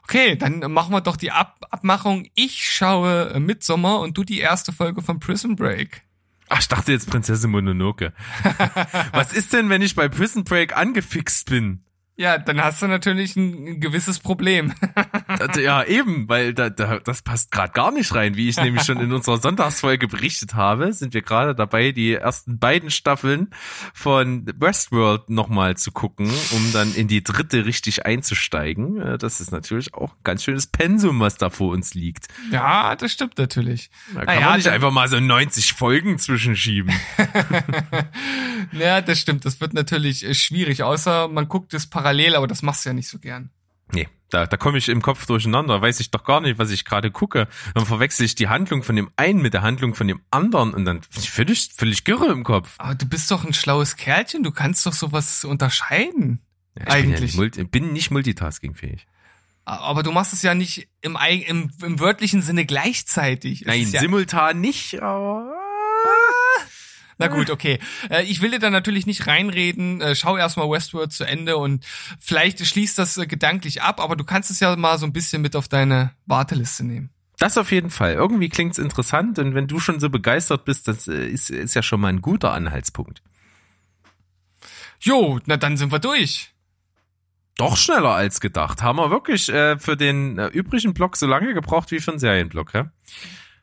Okay, 0.04 0.36
dann 0.36 0.60
machen 0.72 0.92
wir 0.92 1.02
doch 1.02 1.16
die 1.16 1.32
Ab 1.32 1.60
Abmachung. 1.72 2.28
Ich 2.36 2.64
schaue 2.64 3.40
Midsommer 3.40 4.00
und 4.00 4.18
du 4.18 4.24
die 4.24 4.40
erste 4.40 4.72
Folge 4.72 5.02
von 5.02 5.20
Prison 5.20 5.56
Break. 5.56 6.04
Ach, 6.50 6.60
ich 6.60 6.68
dachte 6.68 6.92
jetzt 6.92 7.10
Prinzessin 7.10 7.50
Mononoke. 7.50 8.14
was 9.12 9.34
ist 9.34 9.54
denn, 9.54 9.70
wenn 9.70 9.82
ich 9.82 9.96
bei 9.96 10.10
Prison 10.10 10.44
Break 10.44 10.76
angefixt 10.76 11.50
bin? 11.50 11.84
Ja, 12.16 12.38
dann 12.38 12.64
hast 12.64 12.80
du 12.80 12.88
natürlich 12.88 13.36
ein 13.36 13.80
gewisses 13.80 14.20
Problem. 14.20 14.72
ja, 15.60 15.84
eben, 15.84 16.30
weil 16.30 16.54
da, 16.54 16.70
da, 16.70 17.00
das 17.00 17.24
passt 17.24 17.52
gerade 17.52 17.74
gar 17.74 17.92
nicht 17.92 18.14
rein. 18.14 18.36
Wie 18.36 18.50
ich 18.50 18.58
nämlich 18.58 18.84
schon 18.84 19.00
in 19.00 19.12
unserer 19.12 19.40
Sonntagsfolge 19.40 20.08
berichtet 20.08 20.54
habe, 20.54 20.94
sind 20.94 21.16
wir 21.16 21.24
gerade 21.24 21.56
dabei, 21.56 21.92
die 21.92 22.14
ersten 22.14 22.60
beiden 22.60 22.92
Staffeln 22.92 23.50
von 23.96 24.46
Westworld 24.58 25.32
nochmal 25.32 25.76
zu 25.76 25.92
gucken, 25.92 26.30
um 26.52 26.72
dann 26.72 26.94
in 26.94 27.08
die 27.08 27.24
dritte 27.24 27.66
richtig 27.66 28.06
einzusteigen. 28.06 29.02
Äh, 29.02 29.18
das 29.18 29.42
ist 29.42 29.52
natürlich 29.52 29.96
auch 29.96 30.12
ein 30.12 30.24
ganz 30.24 30.44
schönes 30.44 30.68
Pensum, 30.68 31.20
was 31.20 31.38
da 31.38 31.50
vor 31.50 31.72
uns 31.72 31.96
liegt. 31.96 32.28
Ja, 32.52 32.96
das 32.96 33.12
stimmt 33.12 33.40
natürlich. 33.40 33.90
Da 34.14 34.26
kann 34.26 34.36
naja, 34.36 34.48
man 34.50 34.58
nicht 34.58 34.70
einfach 34.70 34.92
mal 34.92 35.08
so 35.08 35.20
90 35.20 35.74
Folgen 35.74 36.20
zwischenschieben. 36.20 36.94
ja, 38.72 39.02
das 39.02 39.20
stimmt. 39.20 39.46
Das 39.46 39.60
wird 39.62 39.74
natürlich 39.74 40.24
äh, 40.24 40.36
schwierig, 40.36 40.84
außer 40.84 41.28
man 41.28 41.48
guckt 41.48 41.74
es 41.74 41.88
parallel, 41.88 42.03
aber 42.36 42.48
das 42.48 42.62
machst 42.62 42.86
du 42.86 42.90
ja 42.90 42.94
nicht 42.94 43.10
so 43.10 43.20
gern. 43.20 43.50
Nee, 43.92 44.08
da, 44.30 44.48
da 44.48 44.58
komme 44.58 44.78
ich 44.78 44.90
im 44.90 45.02
Kopf 45.02 45.26
durcheinander, 45.26 45.82
weiß 45.82 46.00
ich 46.00 46.10
doch 46.10 46.24
gar 46.24 46.42
nicht, 46.42 46.58
was 46.58 46.72
ich 46.72 46.86
gerade 46.86 47.12
gucke. 47.12 47.48
Dann 47.76 47.86
verwechsel 47.86 48.26
ich 48.26 48.36
die 48.36 48.48
Handlung 48.48 48.84
von 48.84 48.96
dem 48.96 49.12
einen 49.16 49.42
mit 49.42 49.54
der 49.54 49.62
Handlung 49.62 49.94
von 49.94 50.08
dem 50.08 50.22
anderen 50.32 50.74
und 50.74 50.86
dann 50.86 51.02
bin 51.02 51.20
ich 51.20 51.30
völlig, 51.30 51.70
völlig 51.76 52.04
girre 52.04 52.32
im 52.32 52.44
Kopf. 52.44 52.74
Aber 52.78 52.96
du 52.96 53.06
bist 53.06 53.30
doch 53.30 53.44
ein 53.46 53.54
schlaues 53.54 53.96
Kerlchen, 53.96 54.44
du 54.44 54.52
kannst 54.52 54.86
doch 54.86 54.94
sowas 54.94 55.46
unterscheiden. 55.46 56.42
Ja, 56.78 56.86
ich 56.88 56.92
eigentlich. 56.92 57.38
Bin, 57.38 57.44
ja 57.44 57.58
nicht, 57.58 57.72
bin 57.72 57.94
nicht 57.94 58.12
multitaskingfähig. 58.12 59.06
Aber 59.66 60.04
du 60.04 60.12
machst 60.12 60.34
es 60.34 60.42
ja 60.42 60.56
nicht 60.56 60.90
im, 61.02 61.18
im, 61.48 61.72
im 61.82 62.00
wörtlichen 62.00 62.42
Sinne 62.42 62.66
gleichzeitig. 62.66 63.62
Es 63.62 63.68
Nein, 63.68 63.90
ja, 63.92 64.02
simultan 64.02 64.60
nicht, 64.60 65.02
aber. 65.02 65.54
Na 67.18 67.28
gut, 67.28 67.50
okay. 67.50 67.80
Äh, 68.10 68.24
Ich 68.24 68.42
will 68.42 68.52
dir 68.52 68.60
da 68.60 68.70
natürlich 68.70 69.06
nicht 69.06 69.28
reinreden. 69.28 70.02
Äh, 70.02 70.16
Schau 70.16 70.38
erstmal 70.38 70.70
Westworld 70.70 71.12
zu 71.12 71.24
Ende 71.24 71.58
und 71.58 71.86
vielleicht 72.20 72.66
schließt 72.66 72.98
das 72.98 73.18
äh, 73.18 73.28
gedanklich 73.28 73.82
ab, 73.82 74.00
aber 74.00 74.16
du 74.16 74.24
kannst 74.24 74.52
es 74.52 74.60
ja 74.60 74.76
mal 74.76 74.98
so 74.98 75.06
ein 75.06 75.14
bisschen 75.14 75.42
mit 75.42 75.56
auf 75.56 75.68
deine 75.68 76.12
Warteliste 76.26 76.84
nehmen. 76.84 77.10
Das 77.38 77.58
auf 77.58 77.72
jeden 77.72 77.90
Fall. 77.90 78.14
Irgendwie 78.14 78.50
klingt's 78.50 78.78
interessant 78.78 79.40
und 79.40 79.56
wenn 79.56 79.68
du 79.68 79.80
schon 79.80 80.00
so 80.00 80.10
begeistert 80.10 80.66
bist, 80.66 80.88
das 80.88 81.08
ist, 81.08 81.50
ist 81.50 81.74
ja 81.74 81.84
schon 81.84 82.00
mal 82.00 82.10
ein 82.10 82.22
guter 82.22 82.54
Anhaltspunkt. 82.54 83.22
Jo, 85.00 85.40
na 85.46 85.58
dann 85.58 85.76
sind 85.78 85.92
wir 85.92 86.00
durch. 86.00 86.54
Doch 87.58 87.78
schneller 87.78 88.12
als 88.14 88.40
gedacht. 88.40 88.82
Haben 88.82 88.98
wir 88.98 89.12
wirklich 89.12 89.50
äh, 89.50 89.78
für 89.78 89.96
den 89.98 90.40
äh, 90.40 90.48
übrigen 90.48 90.94
Block 90.94 91.18
so 91.18 91.28
lange 91.28 91.54
gebraucht 91.54 91.92
wie 91.92 92.00
für 92.00 92.12
einen 92.12 92.20
Serienblock, 92.20 92.74
hä? 92.74 92.86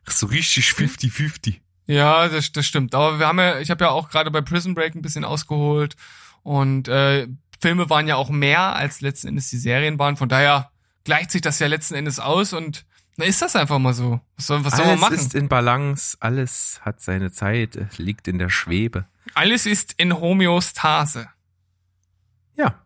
Ach, 0.05 0.11
so 0.11 0.27
richtig 0.27 0.67
50-50. 0.69 1.59
Ja, 1.91 2.29
das, 2.29 2.53
das 2.53 2.65
stimmt. 2.65 2.95
Aber 2.95 3.19
wir 3.19 3.27
haben 3.27 3.39
ja, 3.39 3.59
ich 3.59 3.69
habe 3.69 3.83
ja 3.83 3.91
auch 3.91 4.09
gerade 4.09 4.31
bei 4.31 4.39
Prison 4.39 4.73
Break 4.75 4.95
ein 4.95 5.01
bisschen 5.01 5.25
ausgeholt 5.25 5.97
und 6.41 6.87
äh, 6.87 7.27
Filme 7.59 7.89
waren 7.89 8.07
ja 8.07 8.15
auch 8.15 8.29
mehr 8.29 8.75
als 8.77 9.01
letzten 9.01 9.27
Endes 9.27 9.49
die 9.49 9.57
Serien 9.57 9.99
waren. 9.99 10.15
Von 10.15 10.29
daher 10.29 10.71
gleicht 11.03 11.31
sich 11.31 11.41
das 11.41 11.59
ja 11.59 11.67
letzten 11.67 11.95
Endes 11.95 12.19
aus 12.19 12.53
und 12.53 12.85
na 13.17 13.25
ist 13.25 13.41
das 13.41 13.57
einfach 13.57 13.77
mal 13.77 13.93
so. 13.93 14.21
Was 14.37 14.47
soll, 14.47 14.63
was 14.63 14.77
soll 14.77 14.85
man 14.85 14.91
Alles 14.91 15.01
machen? 15.01 15.15
ist 15.15 15.35
in 15.35 15.49
Balance, 15.49 16.15
alles 16.21 16.79
hat 16.81 17.01
seine 17.01 17.29
Zeit, 17.31 17.75
es 17.75 17.97
liegt 17.97 18.29
in 18.29 18.39
der 18.39 18.49
Schwebe. 18.49 19.05
Alles 19.33 19.65
ist 19.65 19.93
in 19.97 20.17
Homöostase. 20.17 21.27
Ja. 22.55 22.85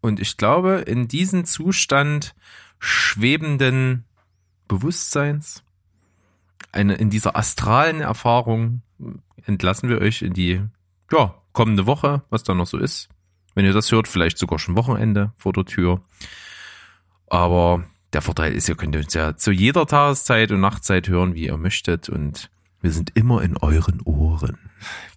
Und 0.00 0.18
ich 0.18 0.36
glaube, 0.36 0.82
in 0.86 1.06
diesen 1.06 1.44
Zustand 1.44 2.34
schwebenden 2.80 4.04
Bewusstseins, 4.66 5.63
eine, 6.74 6.94
in 6.94 7.10
dieser 7.10 7.36
astralen 7.36 8.00
Erfahrung 8.00 8.82
entlassen 9.46 9.88
wir 9.88 10.00
euch 10.00 10.22
in 10.22 10.32
die, 10.32 10.62
ja, 11.10 11.34
kommende 11.52 11.86
Woche, 11.86 12.22
was 12.30 12.42
da 12.42 12.54
noch 12.54 12.66
so 12.66 12.78
ist. 12.78 13.08
Wenn 13.54 13.64
ihr 13.64 13.72
das 13.72 13.90
hört, 13.92 14.08
vielleicht 14.08 14.38
sogar 14.38 14.58
schon 14.58 14.76
Wochenende 14.76 15.32
vor 15.36 15.52
der 15.52 15.64
Tür. 15.64 16.02
Aber 17.28 17.84
der 18.12 18.22
Vorteil 18.22 18.52
ist, 18.52 18.68
ihr 18.68 18.74
könnt 18.74 18.96
uns 18.96 19.14
ja 19.14 19.36
zu 19.36 19.52
jeder 19.52 19.86
Tageszeit 19.86 20.50
und 20.50 20.60
Nachtzeit 20.60 21.08
hören, 21.08 21.34
wie 21.34 21.46
ihr 21.46 21.56
möchtet. 21.56 22.08
Und 22.08 22.50
wir 22.80 22.90
sind 22.90 23.10
immer 23.14 23.42
in 23.42 23.56
euren 23.56 24.00
Ohren. 24.02 24.58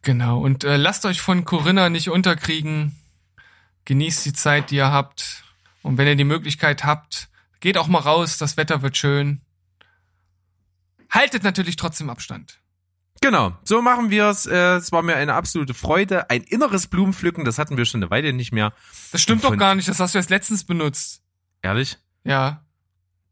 Genau. 0.03 0.39
Und 0.39 0.63
äh, 0.63 0.77
lasst 0.77 1.05
euch 1.05 1.21
von 1.21 1.45
Corinna 1.45 1.89
nicht 1.89 2.09
unterkriegen. 2.09 2.95
Genießt 3.85 4.25
die 4.25 4.34
Zeit, 4.34 4.71
die 4.71 4.75
ihr 4.75 4.91
habt. 4.91 5.43
Und 5.81 5.97
wenn 5.97 6.07
ihr 6.07 6.15
die 6.15 6.23
Möglichkeit 6.23 6.84
habt, 6.84 7.29
geht 7.59 7.77
auch 7.77 7.88
mal 7.88 7.99
raus. 7.99 8.38
Das 8.38 8.57
Wetter 8.57 8.84
wird 8.84 8.97
schön. 8.97 9.41
Haltet 11.09 11.43
natürlich 11.43 11.75
trotzdem 11.75 12.09
Abstand. 12.09 12.59
Genau, 13.21 13.57
so 13.63 13.81
machen 13.81 14.09
wir 14.11 14.25
es. 14.25 14.45
Äh, 14.45 14.75
Es 14.77 14.91
war 14.91 15.01
mir 15.01 15.15
eine 15.15 15.34
absolute 15.34 15.73
Freude. 15.73 16.29
Ein 16.29 16.43
inneres 16.43 16.88
Blumenpflücken, 16.88 17.45
das 17.45 17.57
hatten 17.57 17.77
wir 17.77 17.85
schon 17.85 18.01
eine 18.01 18.11
Weile 18.11 18.34
nicht 18.34 18.51
mehr. 18.51 18.73
Das 19.11 19.21
stimmt 19.21 19.43
doch 19.43 19.57
gar 19.57 19.75
nicht. 19.75 19.88
Das 19.88 19.99
hast 19.99 20.13
du 20.13 20.19
erst 20.19 20.29
letztens 20.29 20.63
benutzt. 20.65 21.23
Ehrlich? 21.61 21.97
Ja. 22.23 22.63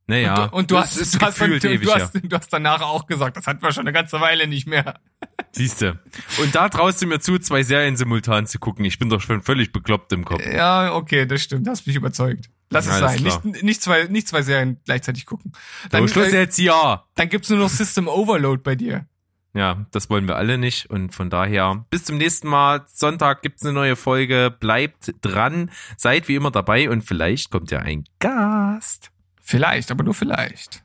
Naja. 0.08 0.36
und 0.46 0.52
du, 0.52 0.58
und 0.58 0.72
du 0.72 0.78
hast, 0.78 0.98
du, 0.98 1.20
hast, 1.20 1.40
gefühlt 1.40 1.64
du, 1.64 1.70
ewig, 1.70 1.88
du, 1.88 1.90
ja. 1.90 2.00
hast, 2.00 2.14
du 2.14 2.36
hast 2.38 2.54
danach 2.54 2.82
auch 2.82 3.08
gesagt, 3.08 3.38
das 3.38 3.48
hatten 3.48 3.64
wir 3.64 3.72
schon 3.72 3.82
eine 3.82 3.94
ganze 3.94 4.22
Weile 4.22 4.46
nicht 4.48 4.68
mehr. 4.68 5.00
Siehste. 5.52 6.00
Und 6.40 6.54
da 6.54 6.70
traust 6.70 7.02
du 7.02 7.08
mir 7.08 7.20
zu, 7.20 7.40
zwei 7.40 7.64
Serien 7.64 7.96
simultan 7.96 8.46
zu 8.46 8.60
gucken. 8.60 8.86
Ich 8.86 9.00
bin 9.00 9.10
doch 9.10 9.22
schon 9.22 9.42
völlig 9.42 9.72
bekloppt 9.72 10.12
im 10.14 10.24
Kopf. 10.24 10.46
Ja, 10.46 10.94
okay, 10.94 11.26
das 11.26 11.42
stimmt. 11.42 11.66
Das 11.66 11.80
hast 11.80 11.88
mich 11.88 11.96
überzeugt. 11.96 12.50
Lass 12.70 12.88
es 12.88 12.98
sein. 12.98 13.18
klar. 13.18 13.42
Nicht, 13.44 13.64
nicht, 13.64 13.82
zwei, 13.82 14.06
nicht 14.06 14.28
zwei 14.28 14.42
Serien 14.42 14.80
gleichzeitig 14.86 15.26
gucken. 15.26 15.52
So, 15.84 15.90
Dann, 15.90 16.08
Schluss 16.08 16.34
äh, 16.34 16.40
jetzt, 16.42 16.58
ja. 16.58 17.06
dann 17.16 17.30
gibt's 17.30 17.50
nur 17.50 17.60
noch 17.60 17.70
System 17.70 18.08
Overload 18.08 18.62
bei 18.64 18.76
dir. 18.76 19.06
Ja, 19.54 19.86
das 19.92 20.10
wollen 20.10 20.28
wir 20.28 20.36
alle 20.36 20.58
nicht. 20.58 20.90
Und 20.90 21.16
von 21.16 21.30
daher, 21.30 21.86
bis 21.90 22.04
zum 22.04 22.18
nächsten 22.18 22.50
Mal. 22.50 22.84
Sonntag 22.88 23.42
gibt's 23.42 23.64
eine 23.64 23.72
neue 23.72 23.96
Folge. 23.96 24.54
Bleibt 24.60 25.14
dran. 25.22 25.72
Seid 25.96 26.28
wie 26.28 26.36
immer 26.36 26.52
dabei 26.52 26.90
und 26.90 27.04
vielleicht 27.04 27.52
kommt 27.52 27.72
ja 27.72 27.80
ein 27.80 28.04
Gast. 28.20 29.12
Vielleicht, 29.42 29.92
aber 29.92 30.04
nur 30.04 30.14
vielleicht. 30.14 30.84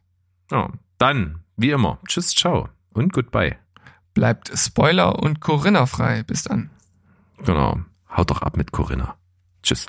Ja, 0.52 0.70
dann, 0.98 1.40
wie 1.56 1.70
immer. 1.70 1.98
Tschüss, 2.06 2.34
ciao 2.34 2.68
und 2.92 3.12
goodbye. 3.12 3.56
Bleibt 4.14 4.50
Spoiler 4.56 5.18
und 5.18 5.40
Corinna 5.40 5.86
frei. 5.86 6.22
Bis 6.22 6.44
dann. 6.44 6.70
Genau. 7.44 7.80
Haut 8.16 8.30
doch 8.30 8.42
ab 8.42 8.56
mit 8.56 8.72
Corinna. 8.72 9.16
Tschüss. 9.62 9.86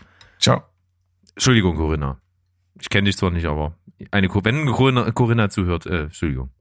Entschuldigung, 1.41 1.75
Corinna. 1.75 2.21
Ich 2.79 2.87
kenne 2.87 3.05
dich 3.05 3.17
zwar 3.17 3.31
nicht, 3.31 3.47
aber 3.47 3.75
eine, 4.11 4.29
wenn 4.31 4.67
Corinna, 4.67 5.09
Corinna 5.09 5.49
zuhört, 5.49 5.87
äh, 5.87 6.03
Entschuldigung. 6.03 6.51